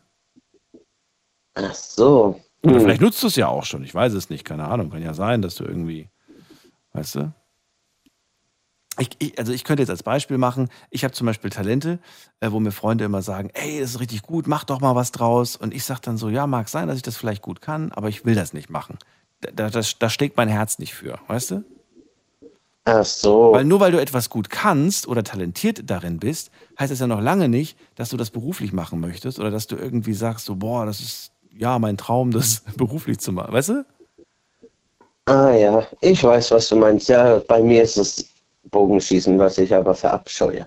Ach 1.55 1.75
so. 1.75 2.41
Oder 2.63 2.75
Hm. 2.75 2.81
vielleicht 2.81 3.01
nutzt 3.01 3.23
du 3.23 3.29
es 3.29 3.37
ja 3.37 3.47
auch 3.49 3.65
schon. 3.65 3.85
Ich 3.85 3.95
weiß 3.95 4.13
es 4.13 4.29
nicht, 4.29 4.45
keine 4.45 4.65
Ahnung. 4.67 4.91
Kann 4.91 5.03
ja 5.03 5.15
sein, 5.15 5.41
dass 5.41 5.55
du 5.55 5.65
irgendwie, 5.65 6.09
weißt 6.97 7.15
du? 7.17 7.33
Ich, 8.99 9.11
ich, 9.19 9.39
also 9.39 9.53
ich 9.53 9.65
könnte 9.65 9.83
jetzt 9.83 9.91
als 9.91 10.03
Beispiel 10.03 10.39
machen, 10.39 10.71
ich 10.91 11.05
habe 11.05 11.13
zum 11.13 11.27
Beispiel 11.27 11.51
Talente, 11.51 11.99
äh, 12.41 12.51
wo 12.51 12.61
mir 12.61 12.73
Freunde 12.73 13.05
immer 13.05 13.21
sagen, 13.21 13.51
ey, 13.53 13.79
das 13.81 13.91
ist 13.91 14.01
richtig 14.01 14.23
gut, 14.23 14.47
mach 14.47 14.65
doch 14.65 14.81
mal 14.81 14.95
was 14.95 15.13
draus. 15.13 15.55
Und 15.57 15.75
ich 15.75 15.85
sage 15.85 16.01
dann 16.03 16.17
so, 16.17 16.31
ja, 16.31 16.47
mag 16.47 16.69
sein, 16.71 16.89
dass 16.89 16.97
ich 16.97 17.03
das 17.03 17.17
vielleicht 17.19 17.43
gut 17.43 17.61
kann, 17.61 17.93
aber 17.93 18.09
ich 18.09 18.25
will 18.25 18.35
das 18.35 18.55
nicht 18.55 18.71
machen. 18.71 18.99
Da, 19.43 19.51
da, 19.51 19.71
das- 19.71 19.99
da 19.99 20.09
steckt 20.09 20.39
mein 20.39 20.49
Herz 20.49 20.79
nicht 20.79 20.95
für, 20.95 21.19
weißt 21.29 21.51
du? 21.51 21.65
Ach 22.85 23.05
so. 23.05 23.53
Weil 23.53 23.65
nur 23.65 23.81
weil 23.81 23.93
du 23.93 24.01
etwas 24.01 24.31
gut 24.31 24.49
kannst 24.49 25.09
oder 25.09 25.23
talentiert 25.25 25.91
darin 25.91 26.19
bist, 26.19 26.51
heißt 26.79 26.93
es 26.93 27.01
ja 27.01 27.07
noch 27.07 27.21
lange 27.21 27.49
nicht, 27.51 27.77
dass 27.97 28.09
du 28.11 28.17
das 28.17 28.31
beruflich 28.31 28.73
machen 28.73 29.01
möchtest 29.01 29.39
oder 29.39 29.51
dass 29.51 29.67
du 29.67 29.77
irgendwie 29.77 30.15
sagst, 30.15 30.47
so, 30.47 30.57
boah, 30.57 30.87
das 30.87 31.01
ist 31.01 31.33
ja 31.53 31.79
mein 31.79 31.99
Traum, 31.99 32.31
das 32.31 32.63
beruflich 32.79 33.19
zu 33.19 33.33
machen, 33.33 33.53
weißt 33.53 33.69
du? 33.71 33.87
Ah 35.27 35.51
ja, 35.53 35.87
ich 36.01 36.23
weiß, 36.23 36.53
was 36.53 36.69
du 36.69 36.77
meinst. 36.77 37.09
Ja, 37.09 37.41
bei 37.49 37.61
mir 37.61 37.83
ist 37.83 37.97
es 37.97 38.29
Bogenschießen, 38.71 39.39
was 39.39 39.59
ich 39.59 39.75
aber 39.75 39.95
verabscheue. 39.95 40.67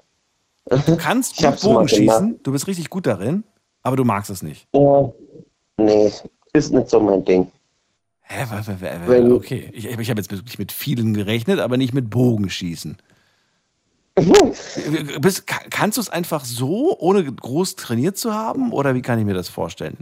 Du 0.86 0.98
kannst 0.98 1.36
gut 1.38 1.46
hab's 1.46 1.64
mal 1.64 1.74
Bogen 1.76 1.88
schießen, 1.88 2.06
gemacht. 2.28 2.40
du 2.44 2.52
bist 2.52 2.68
richtig 2.68 2.90
gut 2.90 3.08
darin, 3.08 3.44
aber 3.84 3.96
du 3.96 4.04
magst 4.04 4.30
es 4.30 4.44
nicht. 4.44 4.68
Ja, 4.74 5.12
nee, 5.78 6.12
ist 6.54 6.74
nicht 6.74 6.90
so 6.90 7.00
mein 7.00 7.24
Ding. 7.24 7.50
Hä, 8.22 8.46
Wenn- 9.08 9.32
okay. 9.32 9.70
Ich, 9.74 9.86
ich 9.86 10.10
habe 10.10 10.20
jetzt 10.22 10.32
wirklich 10.32 10.60
mit 10.60 10.72
vielen 10.72 11.14
gerechnet, 11.14 11.60
aber 11.60 11.78
nicht 11.78 11.94
mit 11.94 12.10
Bogenschießen. 12.10 12.98
Bist, 15.22 15.48
ka- 15.48 15.62
kannst 15.70 15.98
du 15.98 16.02
es 16.02 16.10
einfach 16.10 16.44
so, 16.44 16.98
ohne 17.00 17.24
groß 17.24 17.76
trainiert 17.78 18.18
zu 18.18 18.34
haben? 18.34 18.74
Oder 18.74 18.94
wie 18.94 19.02
kann 19.02 19.18
ich 19.18 19.26
mir 19.26 19.34
das 19.34 19.48
vorstellen? 19.50 19.98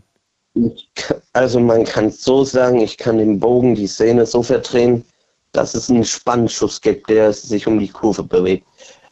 Also 1.34 1.59
man 1.59 1.84
kann 1.84 2.11
so 2.11 2.43
sagen, 2.43 2.79
ich 2.79 2.97
kann 2.97 3.17
den 3.17 3.39
Bogen, 3.39 3.75
die 3.75 3.88
Szene 3.88 4.25
so 4.25 4.41
verdrehen, 4.43 5.03
dass 5.51 5.73
es 5.73 5.89
einen 5.89 6.05
Spannschuss 6.05 6.81
gibt, 6.81 7.09
der 7.09 7.34
sich 7.34 7.67
um 7.67 7.79
die 7.79 7.88
Kurve 7.88 8.23
bewegt. 8.23 8.65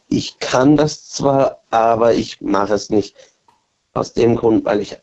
Ich 0.08 0.38
kann 0.38 0.76
das 0.76 1.08
zwar, 1.08 1.60
aber 1.70 2.14
ich 2.14 2.40
mache 2.40 2.74
es 2.74 2.90
nicht. 2.90 3.14
Aus 3.94 4.12
dem 4.12 4.36
Grund, 4.36 4.64
weil 4.66 4.80
ich, 4.80 4.96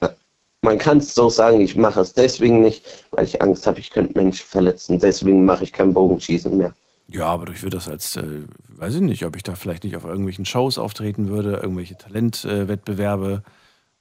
man 0.62 0.78
kann 0.78 1.00
es 1.00 1.16
so 1.16 1.30
sagen, 1.30 1.62
ich 1.62 1.76
mache 1.76 2.02
es 2.02 2.14
deswegen 2.14 2.62
nicht, 2.62 2.86
weil 3.12 3.26
ich 3.26 3.42
Angst 3.42 3.66
habe, 3.66 3.80
ich 3.80 3.90
könnte 3.90 4.18
Menschen 4.18 4.46
verletzen. 4.46 5.00
Deswegen 5.00 5.46
mache 5.46 5.64
ich 5.64 5.74
kein 5.74 5.94
Bogenschießen 5.94 6.56
mehr. 6.56 6.74
Ja, 7.08 7.26
aber 7.26 7.52
ich 7.52 7.64
würde 7.64 7.78
das 7.78 7.90
als, 7.90 8.16
äh, 8.16 8.44
weiß 8.70 8.96
ich 8.96 9.02
nicht, 9.02 9.26
ob 9.26 9.36
ich 9.36 9.44
da 9.44 9.56
vielleicht 9.56 9.84
nicht 9.84 9.96
auf 9.96 10.06
irgendwelchen 10.06 10.46
Shows 10.46 10.78
auftreten 10.78 11.30
würde, 11.30 11.58
irgendwelche 11.58 11.98
Talentwettbewerbe. 11.98 13.44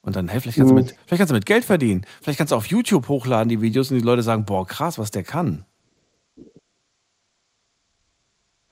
Und 0.03 0.15
dann, 0.15 0.27
hey, 0.27 0.39
vielleicht 0.39 0.57
kannst, 0.57 0.69
du 0.69 0.75
Mhm. 0.75 0.81
mit, 0.81 0.95
vielleicht 1.07 1.19
kannst 1.19 1.31
du 1.31 1.35
mit 1.35 1.45
Geld 1.45 1.65
verdienen. 1.65 2.05
Vielleicht 2.21 2.37
kannst 2.37 2.51
du 2.51 2.55
auf 2.55 2.67
YouTube 2.67 3.07
hochladen 3.07 3.49
die 3.49 3.61
Videos 3.61 3.89
und 3.89 3.97
die 3.97 4.03
Leute 4.03 4.21
sagen, 4.21 4.45
boah, 4.45 4.67
krass, 4.67 4.99
was 4.99 5.09
der 5.11 5.23
kann. 5.23 5.65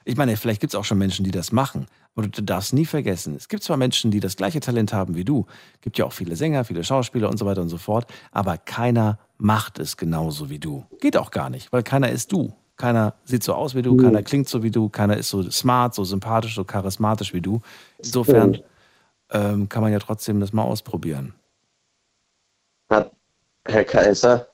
Ich 0.03 0.17
meine, 0.17 0.35
vielleicht 0.35 0.61
gibt 0.61 0.73
es 0.73 0.79
auch 0.79 0.83
schon 0.85 0.97
Menschen, 0.97 1.23
die 1.23 1.31
das 1.31 1.51
machen. 1.51 1.85
Aber 2.15 2.27
du 2.27 2.41
darfst 2.43 2.73
nie 2.73 2.85
vergessen, 2.85 3.35
es 3.35 3.47
gibt 3.47 3.63
zwar 3.63 3.77
Menschen, 3.77 4.11
die 4.11 4.19
das 4.19 4.35
gleiche 4.35 4.59
Talent 4.59 4.91
haben 4.93 5.15
wie 5.15 5.23
du. 5.23 5.45
gibt 5.81 5.97
ja 5.97 6.05
auch 6.05 6.11
viele 6.11 6.35
Sänger, 6.35 6.65
viele 6.65 6.83
Schauspieler 6.83 7.29
und 7.29 7.37
so 7.37 7.45
weiter 7.45 7.61
und 7.61 7.69
so 7.69 7.77
fort. 7.77 8.11
Aber 8.31 8.57
keiner 8.57 9.19
macht 9.37 9.79
es 9.79 9.95
genauso 9.95 10.49
wie 10.49 10.59
du. 10.59 10.85
Geht 10.99 11.15
auch 11.15 11.31
gar 11.31 11.49
nicht, 11.49 11.71
weil 11.71 11.83
keiner 11.83 12.09
ist 12.09 12.31
du. 12.31 12.53
Keiner 12.75 13.13
sieht 13.23 13.43
so 13.43 13.53
aus 13.53 13.75
wie 13.75 13.83
du, 13.83 13.93
Mhm. 13.93 13.97
keiner 13.99 14.23
klingt 14.23 14.49
so 14.49 14.63
wie 14.63 14.71
du, 14.71 14.89
keiner 14.89 15.15
ist 15.15 15.29
so 15.29 15.49
smart, 15.51 15.93
so 15.93 16.03
sympathisch, 16.03 16.55
so 16.55 16.63
charismatisch 16.65 17.33
wie 17.33 17.41
du. 17.41 17.61
Insofern. 17.99 18.57
Ähm, 19.31 19.69
kann 19.69 19.81
man 19.81 19.91
ja 19.91 19.99
trotzdem 19.99 20.39
das 20.39 20.53
mal 20.53 20.63
ausprobieren. 20.63 21.33
Hat 22.89 23.11
Herr 23.67 23.83
Kaiser, 23.83 24.47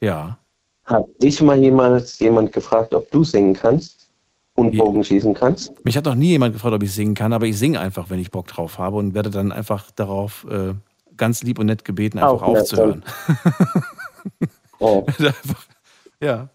Ja. 0.00 0.38
hat 0.84 1.04
dich 1.22 1.40
mal 1.42 1.58
jemals 1.58 2.18
jemand 2.18 2.52
gefragt, 2.52 2.94
ob 2.94 3.10
du 3.10 3.22
singen 3.24 3.54
kannst 3.54 4.08
und 4.54 4.76
Bogen 4.76 5.04
schießen 5.04 5.34
kannst? 5.34 5.84
Mich 5.84 5.96
hat 5.96 6.04
noch 6.06 6.14
nie 6.14 6.28
jemand 6.28 6.54
gefragt, 6.54 6.74
ob 6.74 6.82
ich 6.82 6.92
singen 6.92 7.14
kann, 7.14 7.32
aber 7.32 7.46
ich 7.46 7.58
singe 7.58 7.80
einfach, 7.80 8.10
wenn 8.10 8.18
ich 8.18 8.30
Bock 8.30 8.46
drauf 8.48 8.78
habe 8.78 8.96
und 8.96 9.14
werde 9.14 9.30
dann 9.30 9.52
einfach 9.52 9.90
darauf 9.90 10.46
äh, 10.50 10.74
ganz 11.16 11.42
lieb 11.42 11.58
und 11.58 11.66
nett 11.66 11.84
gebeten, 11.84 12.18
einfach 12.18 12.42
Aufmerksam. 12.42 12.78
aufzuhören. 12.78 13.04
Oh. 14.80 15.06
einfach, 15.18 15.66
ja. 16.20 16.48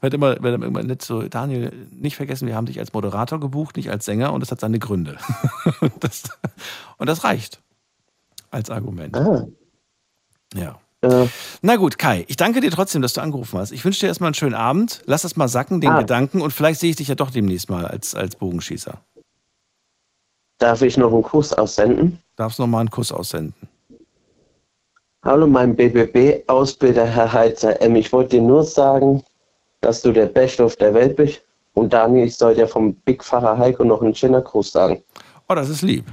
Wird 0.00 0.14
immer, 0.14 0.42
wird 0.42 0.62
immer 0.62 0.82
nett 0.82 1.02
so, 1.02 1.22
Daniel, 1.22 1.72
nicht 1.90 2.16
vergessen, 2.16 2.46
wir 2.46 2.54
haben 2.54 2.64
dich 2.66 2.78
als 2.78 2.92
Moderator 2.94 3.38
gebucht, 3.38 3.76
nicht 3.76 3.90
als 3.90 4.06
Sänger 4.06 4.32
und 4.32 4.40
das 4.40 4.50
hat 4.50 4.60
seine 4.60 4.78
Gründe. 4.78 5.18
das, 6.00 6.22
und 7.00 7.06
das 7.08 7.24
reicht 7.24 7.60
als 8.50 8.68
Argument. 8.70 9.16
Ah. 9.16 9.46
Ja. 10.54 10.78
Äh, 11.02 11.26
Na 11.62 11.76
gut, 11.76 11.98
Kai, 11.98 12.24
ich 12.28 12.36
danke 12.36 12.60
dir 12.60 12.70
trotzdem, 12.70 13.00
dass 13.00 13.14
du 13.14 13.20
angerufen 13.22 13.58
hast. 13.58 13.72
Ich 13.72 13.84
wünsche 13.84 14.00
dir 14.00 14.08
erstmal 14.08 14.28
einen 14.28 14.34
schönen 14.34 14.54
Abend. 14.54 15.00
Lass 15.06 15.22
das 15.22 15.34
mal 15.36 15.48
sacken, 15.48 15.80
den 15.80 15.90
Ah. 15.92 16.00
Gedanken, 16.00 16.42
und 16.42 16.52
vielleicht 16.52 16.78
sehe 16.80 16.90
ich 16.90 16.96
dich 16.96 17.08
ja 17.08 17.14
doch 17.14 17.30
demnächst 17.30 17.70
mal 17.70 17.86
als, 17.86 18.14
als 18.14 18.36
Bogenschießer. 18.36 19.00
darf 20.58 20.82
ich 20.82 20.98
noch 20.98 21.10
einen 21.12 21.22
Kuss 21.22 21.54
aussenden? 21.54 22.18
Darfst 22.36 22.58
noch 22.58 22.66
mal 22.66 22.80
einen 22.80 22.90
Kuss 22.90 23.12
aussenden. 23.12 23.54
Hallo, 25.24 25.46
mein 25.46 25.74
BBB-Ausbilder, 25.74 27.06
Herr 27.06 27.32
Heizer. 27.32 27.80
Ähm, 27.80 27.96
ich 27.96 28.12
wollte 28.12 28.36
dir 28.36 28.42
nur 28.42 28.64
sagen, 28.64 29.22
dass 29.80 30.02
du 30.02 30.12
der 30.12 30.26
Beste 30.26 30.64
auf 30.64 30.76
der 30.76 30.92
Welt 30.92 31.16
bist. 31.16 31.40
Und 31.72 31.92
Daniel, 31.94 32.26
ich 32.26 32.36
soll 32.36 32.54
dir 32.54 32.68
vom 32.68 32.94
Big 32.94 33.24
Pfarrer 33.24 33.56
Heiko 33.56 33.84
noch 33.84 34.02
einen 34.02 34.14
schönen 34.14 34.42
Gruß 34.44 34.72
sagen. 34.72 35.02
Oh, 35.48 35.54
das 35.54 35.68
ist 35.70 35.80
lieb. 35.82 36.04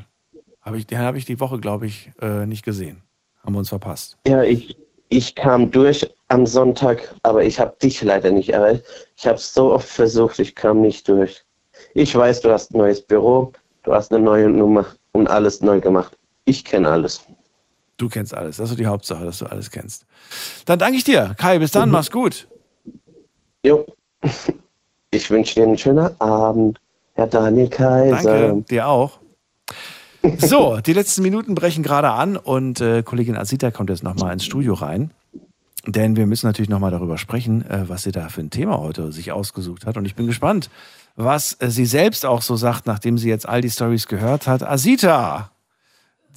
Hab 0.67 0.75
ich, 0.75 0.85
den 0.85 0.99
habe 0.99 1.17
ich 1.17 1.23
die 1.23 1.39
Woche, 1.39 1.59
glaube 1.59 1.85
ich, 1.85 2.11
äh, 2.21 2.45
nicht 2.45 2.65
gesehen. 2.65 3.01
Haben 3.41 3.55
wir 3.55 3.59
uns 3.59 3.69
verpasst. 3.69 4.17
Ja, 4.27 4.43
ich, 4.43 4.75
ich 5.07 5.33
kam 5.33 5.71
durch 5.71 6.05
am 6.27 6.45
Sonntag, 6.45 7.15
aber 7.23 7.41
ich 7.45 7.57
habe 7.57 7.77
dich 7.81 8.01
leider 8.01 8.31
nicht 8.31 8.49
erreicht. 8.49 8.83
Ich 9.15 9.25
habe 9.25 9.37
es 9.37 9.53
so 9.53 9.71
oft 9.71 9.87
versucht, 9.87 10.39
ich 10.39 10.55
kam 10.55 10.81
nicht 10.81 11.07
durch. 11.07 11.45
Ich 11.93 12.13
weiß, 12.13 12.41
du 12.41 12.51
hast 12.51 12.73
ein 12.73 12.79
neues 12.79 13.01
Büro, 13.01 13.53
du 13.83 13.93
hast 13.93 14.11
eine 14.11 14.21
neue 14.21 14.49
Nummer 14.49 14.85
und 15.13 15.29
alles 15.29 15.61
neu 15.61 15.79
gemacht. 15.79 16.17
Ich 16.43 16.65
kenne 16.65 16.89
alles. 16.89 17.21
Du 17.95 18.09
kennst 18.09 18.33
alles. 18.33 18.57
Das 18.57 18.69
ist 18.69 18.77
die 18.77 18.87
Hauptsache, 18.87 19.23
dass 19.23 19.39
du 19.39 19.45
alles 19.45 19.71
kennst. 19.71 20.05
Dann 20.65 20.79
danke 20.79 20.97
ich 20.97 21.05
dir. 21.05 21.33
Kai, 21.37 21.59
bis 21.59 21.71
dann. 21.71 21.89
Mach's 21.89 22.11
gut. 22.11 22.45
Jo. 23.63 23.85
Ich 25.11 25.31
wünsche 25.31 25.55
dir 25.55 25.63
einen 25.63 25.77
schönen 25.77 26.19
Abend, 26.19 26.81
Herr 27.13 27.27
Daniel 27.27 27.69
Kaiser. 27.69 28.49
Danke. 28.49 28.65
Dir 28.69 28.87
auch. 28.89 29.19
So, 30.39 30.79
die 30.79 30.93
letzten 30.93 31.21
Minuten 31.21 31.55
brechen 31.55 31.83
gerade 31.83 32.11
an 32.11 32.37
und 32.37 32.81
äh, 32.81 33.03
Kollegin 33.03 33.37
Asita 33.37 33.71
kommt 33.71 33.89
jetzt 33.89 34.03
nochmal 34.03 34.33
ins 34.33 34.45
Studio 34.45 34.73
rein. 34.73 35.11
Denn 35.85 36.17
wir 36.17 36.25
müssen 36.25 36.47
natürlich 36.47 36.69
nochmal 36.69 36.91
darüber 36.91 37.17
sprechen, 37.17 37.65
äh, 37.69 37.87
was 37.87 38.03
sie 38.03 38.11
da 38.11 38.27
für 38.27 38.41
ein 38.41 38.49
Thema 38.49 38.77
heute 38.79 39.11
sich 39.13 39.31
ausgesucht 39.31 39.85
hat. 39.85 39.95
Und 39.95 40.05
ich 40.05 40.15
bin 40.15 40.27
gespannt, 40.27 40.69
was 41.15 41.55
äh, 41.59 41.69
sie 41.69 41.85
selbst 41.85 42.25
auch 42.25 42.41
so 42.41 42.57
sagt, 42.57 42.87
nachdem 42.87 43.17
sie 43.17 43.29
jetzt 43.29 43.47
all 43.47 43.61
die 43.61 43.69
Stories 43.69 44.07
gehört 44.07 44.47
hat. 44.47 44.63
Asita! 44.63 45.51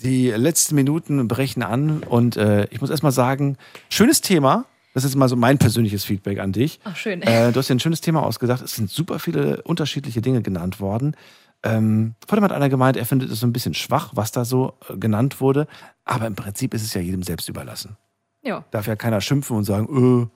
Die 0.02 0.30
letzten 0.30 0.76
Minuten 0.76 1.28
brechen 1.28 1.62
an 1.62 2.02
und 2.04 2.36
äh, 2.36 2.66
ich 2.70 2.80
muss 2.80 2.88
erstmal 2.88 3.12
sagen, 3.12 3.58
schönes 3.90 4.22
Thema. 4.22 4.64
Das 4.94 5.04
ist 5.04 5.14
mal 5.14 5.28
so 5.28 5.36
mein 5.36 5.58
persönliches 5.58 6.04
Feedback 6.04 6.38
an 6.38 6.52
dich. 6.52 6.80
Ach, 6.84 6.96
schön. 6.96 7.22
Äh, 7.22 7.52
du 7.52 7.58
hast 7.58 7.68
dir 7.68 7.74
ein 7.74 7.80
schönes 7.80 8.00
Thema 8.00 8.24
ausgedacht. 8.24 8.62
Es 8.62 8.76
sind 8.76 8.90
super 8.90 9.18
viele 9.18 9.62
unterschiedliche 9.62 10.20
Dinge 10.20 10.42
genannt 10.42 10.80
worden. 10.80 11.14
Ähm, 11.62 12.14
vorhin 12.26 12.44
hat 12.44 12.52
einer 12.52 12.68
gemeint, 12.68 12.96
er 12.96 13.04
findet 13.04 13.30
es 13.30 13.40
so 13.40 13.46
ein 13.46 13.52
bisschen 13.52 13.74
schwach, 13.74 14.12
was 14.14 14.32
da 14.32 14.44
so 14.44 14.74
äh, 14.88 14.96
genannt 14.96 15.40
wurde. 15.40 15.66
Aber 16.04 16.26
im 16.26 16.34
Prinzip 16.34 16.74
ist 16.74 16.82
es 16.82 16.94
ja 16.94 17.00
jedem 17.00 17.22
selbst 17.22 17.48
überlassen. 17.48 17.96
Ja. 18.42 18.64
Darf 18.70 18.86
ja 18.86 18.96
keiner 18.96 19.20
schimpfen 19.20 19.56
und 19.56 19.64
sagen, 19.64 20.28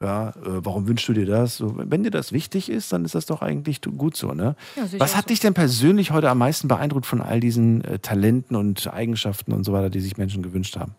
äh, 0.00 0.04
ja, 0.04 0.30
äh, 0.30 0.34
warum 0.64 0.86
wünschst 0.88 1.08
du 1.08 1.12
dir 1.14 1.26
das? 1.26 1.56
So, 1.56 1.74
wenn 1.76 2.02
dir 2.02 2.10
das 2.10 2.32
wichtig 2.32 2.68
ist, 2.70 2.92
dann 2.92 3.04
ist 3.04 3.14
das 3.14 3.26
doch 3.26 3.42
eigentlich 3.42 3.80
gut 3.80 4.16
so, 4.16 4.32
ne? 4.32 4.56
Ja, 4.76 5.00
Was 5.00 5.16
hat 5.16 5.30
dich 5.30 5.40
denn 5.40 5.54
persönlich 5.54 6.10
heute 6.10 6.28
am 6.28 6.38
meisten 6.38 6.68
beeindruckt 6.68 7.06
von 7.06 7.22
all 7.22 7.40
diesen 7.40 7.82
äh, 7.84 7.98
Talenten 7.98 8.56
und 8.56 8.92
Eigenschaften 8.92 9.52
und 9.52 9.64
so 9.64 9.72
weiter, 9.72 9.90
die 9.90 10.00
sich 10.00 10.16
Menschen 10.16 10.42
gewünscht 10.42 10.76
haben? 10.76 10.94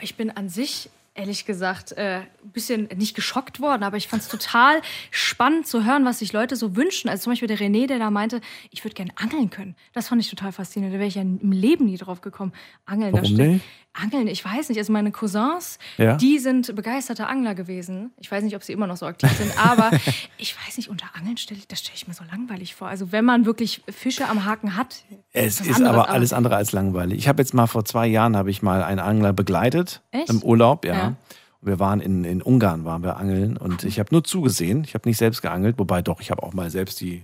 Ich 0.00 0.16
bin 0.16 0.30
an 0.30 0.48
sich, 0.48 0.90
ehrlich 1.14 1.44
gesagt, 1.44 1.92
äh, 1.92 2.20
ein 2.44 2.50
bisschen 2.52 2.88
nicht 2.96 3.14
geschockt 3.14 3.60
worden, 3.60 3.82
aber 3.82 3.96
ich 3.98 4.08
fand 4.08 4.22
es 4.22 4.28
total 4.28 4.80
spannend 5.10 5.66
zu 5.66 5.84
hören, 5.84 6.04
was 6.04 6.20
sich 6.20 6.32
Leute 6.32 6.56
so 6.56 6.74
wünschen. 6.76 7.08
Also 7.10 7.24
zum 7.24 7.32
Beispiel 7.32 7.48
der 7.48 7.58
René, 7.58 7.86
der 7.86 7.98
da 7.98 8.10
meinte, 8.10 8.40
ich 8.70 8.82
würde 8.84 8.94
gerne 8.94 9.12
angeln 9.16 9.50
können. 9.50 9.76
Das 9.92 10.08
fand 10.08 10.20
ich 10.22 10.30
total 10.30 10.52
faszinierend. 10.52 10.94
Da 10.94 10.98
wäre 10.98 11.08
ich 11.08 11.16
ja 11.16 11.22
im 11.22 11.52
Leben 11.52 11.84
nie 11.84 11.98
drauf 11.98 12.20
gekommen. 12.22 12.52
Angeln, 12.86 13.12
da 13.12 13.18
Warum 13.22 13.34
steht- 13.34 13.48
nicht? 13.52 13.64
Angeln, 13.94 14.26
ich 14.26 14.42
weiß 14.42 14.70
nicht. 14.70 14.78
Also 14.78 14.90
meine 14.90 15.12
Cousins, 15.12 15.78
Ja. 15.98 16.16
die 16.16 16.38
sind 16.38 16.74
begeisterte 16.74 17.26
Angler 17.26 17.54
gewesen. 17.54 18.10
Ich 18.20 18.32
weiß 18.32 18.42
nicht, 18.42 18.56
ob 18.56 18.62
sie 18.62 18.72
immer 18.72 18.86
noch 18.86 18.96
so 18.96 19.04
aktiv 19.04 19.30
sind, 19.32 19.52
aber 19.62 19.90
ich 20.38 20.56
weiß 20.66 20.78
nicht, 20.78 20.88
unter 20.88 21.04
Angeln 21.14 21.36
stelle 21.36 21.60
ich, 21.60 21.68
das 21.68 21.80
stelle 21.80 21.96
ich 21.96 22.08
mir 22.08 22.14
so 22.14 22.24
langweilig 22.24 22.74
vor. 22.74 22.88
Also 22.88 23.12
wenn 23.12 23.26
man 23.26 23.44
wirklich 23.44 23.82
Fische 23.90 24.26
am 24.30 24.46
Haken 24.46 24.78
hat, 24.78 25.04
Es 25.34 25.60
ist 25.60 25.76
anderes, 25.76 25.82
aber 25.90 26.08
alles 26.08 26.32
andere 26.32 26.56
als 26.56 26.72
langweilig. 26.72 27.18
Ich 27.18 27.28
habe 27.28 27.42
jetzt 27.42 27.52
mal 27.52 27.66
vor 27.66 27.84
zwei 27.84 28.06
Jahren 28.06 28.34
habe 28.34 28.50
ich 28.50 28.62
mal 28.62 28.82
einen 28.82 28.98
Angler 29.00 29.34
begleitet 29.34 30.00
Echt? 30.10 30.30
im 30.30 30.42
Urlaub, 30.42 30.86
ja. 30.86 30.94
Ja. 30.94 31.01
Und 31.08 31.68
wir 31.68 31.78
waren 31.78 32.00
in, 32.00 32.24
in 32.24 32.42
Ungarn, 32.42 32.84
waren 32.84 33.02
wir 33.02 33.16
angeln 33.18 33.56
und 33.56 33.84
ich 33.84 33.98
habe 34.00 34.08
nur 34.12 34.24
zugesehen. 34.24 34.82
Ich 34.84 34.94
habe 34.94 35.08
nicht 35.08 35.18
selbst 35.18 35.42
geangelt, 35.42 35.78
wobei 35.78 36.02
doch, 36.02 36.20
ich 36.20 36.30
habe 36.30 36.42
auch 36.42 36.52
mal 36.54 36.70
selbst 36.70 37.00
die 37.00 37.22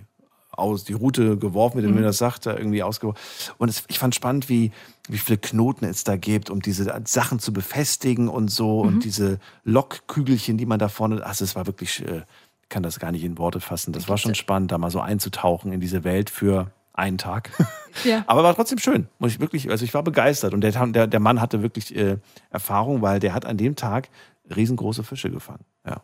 aus, 0.51 0.83
die 0.83 0.93
Route 0.93 1.37
geworfen, 1.37 1.77
wie 1.77 1.81
der 1.83 1.91
Mhm. 1.91 2.01
das 2.01 2.17
sagt, 2.17 2.45
da 2.45 2.55
irgendwie 2.57 2.83
ausgeworfen. 2.83 3.19
Und 3.59 3.69
es, 3.69 3.83
ich 3.87 3.97
fand 3.99 4.13
spannend, 4.13 4.49
wie, 4.49 4.71
wie 5.07 5.17
viele 5.17 5.37
Knoten 5.37 5.85
es 5.85 6.03
da 6.03 6.17
gibt, 6.17 6.49
um 6.49 6.61
diese 6.61 7.01
Sachen 7.05 7.39
zu 7.39 7.53
befestigen 7.53 8.27
und 8.27 8.49
so 8.51 8.83
Mhm. 8.83 8.87
und 8.87 9.03
diese 9.05 9.39
Lokkügelchen, 9.63 10.57
die 10.57 10.65
man 10.65 10.79
da 10.79 10.89
vorne, 10.89 11.25
also 11.25 11.45
es 11.45 11.55
war 11.55 11.65
wirklich, 11.65 12.05
äh, 12.05 12.23
ich 12.63 12.69
kann 12.69 12.83
das 12.83 12.99
gar 12.99 13.11
nicht 13.11 13.23
in 13.23 13.37
Worte 13.37 13.59
fassen. 13.61 13.93
Das 13.93 14.09
war 14.09 14.17
schon 14.17 14.35
spannend, 14.35 14.71
da 14.71 14.77
mal 14.77 14.91
so 14.91 14.99
einzutauchen 14.99 15.71
in 15.71 15.79
diese 15.79 16.03
Welt 16.03 16.29
für 16.29 16.71
einen 16.99 17.17
Tag. 17.17 17.51
Ja. 18.03 18.23
Aber 18.27 18.43
war 18.43 18.55
trotzdem 18.55 18.77
schön, 18.77 19.07
muss 19.17 19.33
ich 19.33 19.39
wirklich, 19.39 19.69
also 19.71 19.83
ich 19.83 19.93
war 19.95 20.03
begeistert 20.03 20.53
und 20.53 20.61
der, 20.61 20.71
der, 20.87 21.07
der 21.07 21.19
Mann 21.19 21.41
hatte 21.41 21.63
wirklich 21.63 21.93
äh, 21.95 22.17
Erfahrung, 22.51 23.01
weil 23.01 23.19
der 23.19 23.33
hat 23.33 23.45
an 23.45 23.57
dem 23.57 23.75
Tag 23.75 24.09
riesengroße 24.55 25.03
Fische 25.03 25.31
gefangen. 25.31 25.65
Ja. 25.85 26.01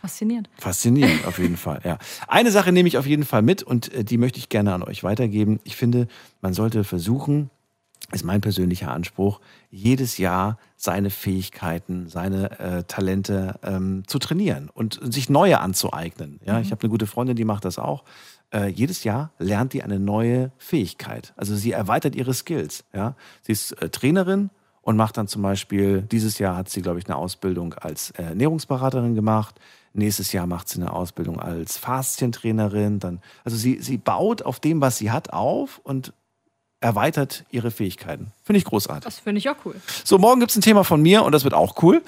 Faszinierend. 0.00 0.50
Faszinierend, 0.58 1.26
auf 1.26 1.38
jeden 1.38 1.56
Fall. 1.66 1.80
Ja. 1.84 1.98
Eine 2.26 2.50
Sache 2.50 2.72
nehme 2.72 2.88
ich 2.88 2.98
auf 2.98 3.06
jeden 3.06 3.24
Fall 3.24 3.40
mit 3.40 3.62
und 3.62 3.94
äh, 3.94 4.04
die 4.04 4.18
möchte 4.18 4.40
ich 4.40 4.48
gerne 4.48 4.74
an 4.74 4.82
euch 4.82 5.04
weitergeben. 5.04 5.60
Ich 5.64 5.76
finde, 5.76 6.08
man 6.40 6.54
sollte 6.54 6.84
versuchen, 6.84 7.50
ist 8.12 8.24
mein 8.24 8.40
persönlicher 8.40 8.90
Anspruch, 8.90 9.40
jedes 9.70 10.18
Jahr 10.18 10.58
seine 10.76 11.10
Fähigkeiten, 11.10 12.08
seine 12.08 12.58
äh, 12.58 12.84
Talente 12.84 13.60
ähm, 13.62 14.02
zu 14.06 14.18
trainieren 14.18 14.68
und 14.72 14.98
sich 15.02 15.30
neue 15.30 15.60
anzueignen. 15.60 16.40
Ja, 16.44 16.60
ich 16.60 16.72
habe 16.72 16.82
eine 16.82 16.90
gute 16.90 17.06
Freundin, 17.06 17.36
die 17.36 17.44
macht 17.44 17.64
das 17.64 17.78
auch. 17.78 18.04
Äh, 18.52 18.68
jedes 18.68 19.04
Jahr 19.04 19.32
lernt 19.38 19.72
die 19.72 19.82
eine 19.82 20.00
neue 20.00 20.50
Fähigkeit. 20.58 21.32
Also 21.36 21.54
sie 21.54 21.72
erweitert 21.72 22.16
ihre 22.16 22.34
Skills. 22.34 22.84
Ja, 22.92 23.14
sie 23.42 23.52
ist 23.52 23.72
äh, 23.80 23.88
Trainerin 23.90 24.50
und 24.82 24.96
macht 24.96 25.16
dann 25.16 25.28
zum 25.28 25.42
Beispiel, 25.42 26.02
dieses 26.02 26.38
Jahr 26.38 26.56
hat 26.56 26.68
sie, 26.68 26.82
glaube 26.82 26.98
ich, 26.98 27.06
eine 27.06 27.16
Ausbildung 27.16 27.74
als 27.74 28.10
äh, 28.12 28.22
Ernährungsberaterin 28.22 29.14
gemacht. 29.14 29.60
Nächstes 29.92 30.32
Jahr 30.32 30.46
macht 30.46 30.68
sie 30.68 30.80
eine 30.80 30.92
Ausbildung 30.92 31.40
als 31.40 31.76
Faszientrainerin. 31.76 32.98
Dann, 32.98 33.20
also 33.44 33.56
sie, 33.56 33.80
sie 33.80 33.98
baut 33.98 34.42
auf 34.42 34.60
dem, 34.60 34.80
was 34.80 34.98
sie 34.98 35.10
hat, 35.10 35.32
auf 35.32 35.80
und 35.84 36.12
erweitert 36.80 37.44
ihre 37.50 37.70
Fähigkeiten. 37.70 38.32
Finde 38.42 38.58
ich 38.58 38.64
großartig. 38.64 39.04
Das 39.04 39.18
finde 39.18 39.38
ich 39.38 39.50
auch 39.50 39.56
cool. 39.64 39.74
So, 40.04 40.18
morgen 40.18 40.40
gibt 40.40 40.50
es 40.50 40.56
ein 40.56 40.62
Thema 40.62 40.82
von 40.82 41.02
mir 41.02 41.24
und 41.24 41.32
das 41.32 41.44
wird 41.44 41.52
auch 41.54 41.82
cool. 41.82 42.02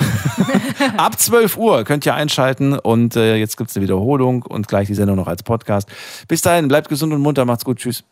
Ab 0.97 1.21
12 1.21 1.57
Uhr 1.59 1.85
könnt 1.85 2.07
ihr 2.07 2.15
einschalten 2.15 2.79
und 2.79 3.15
äh, 3.17 3.37
jetzt 3.37 3.57
gibt 3.57 3.71
es 3.71 3.77
eine 3.77 3.83
Wiederholung 3.85 4.43
und 4.43 4.69
gleich 4.69 4.87
die 4.87 4.95
Sendung 4.95 5.17
noch 5.17 5.29
als 5.29 5.43
Podcast. 5.43 5.89
Bis 6.27 6.41
dahin, 6.41 6.69
bleibt 6.69 6.89
gesund 6.89 7.13
und 7.13 7.21
munter, 7.21 7.45
macht's 7.45 7.65
gut, 7.65 7.79
tschüss. 7.79 8.03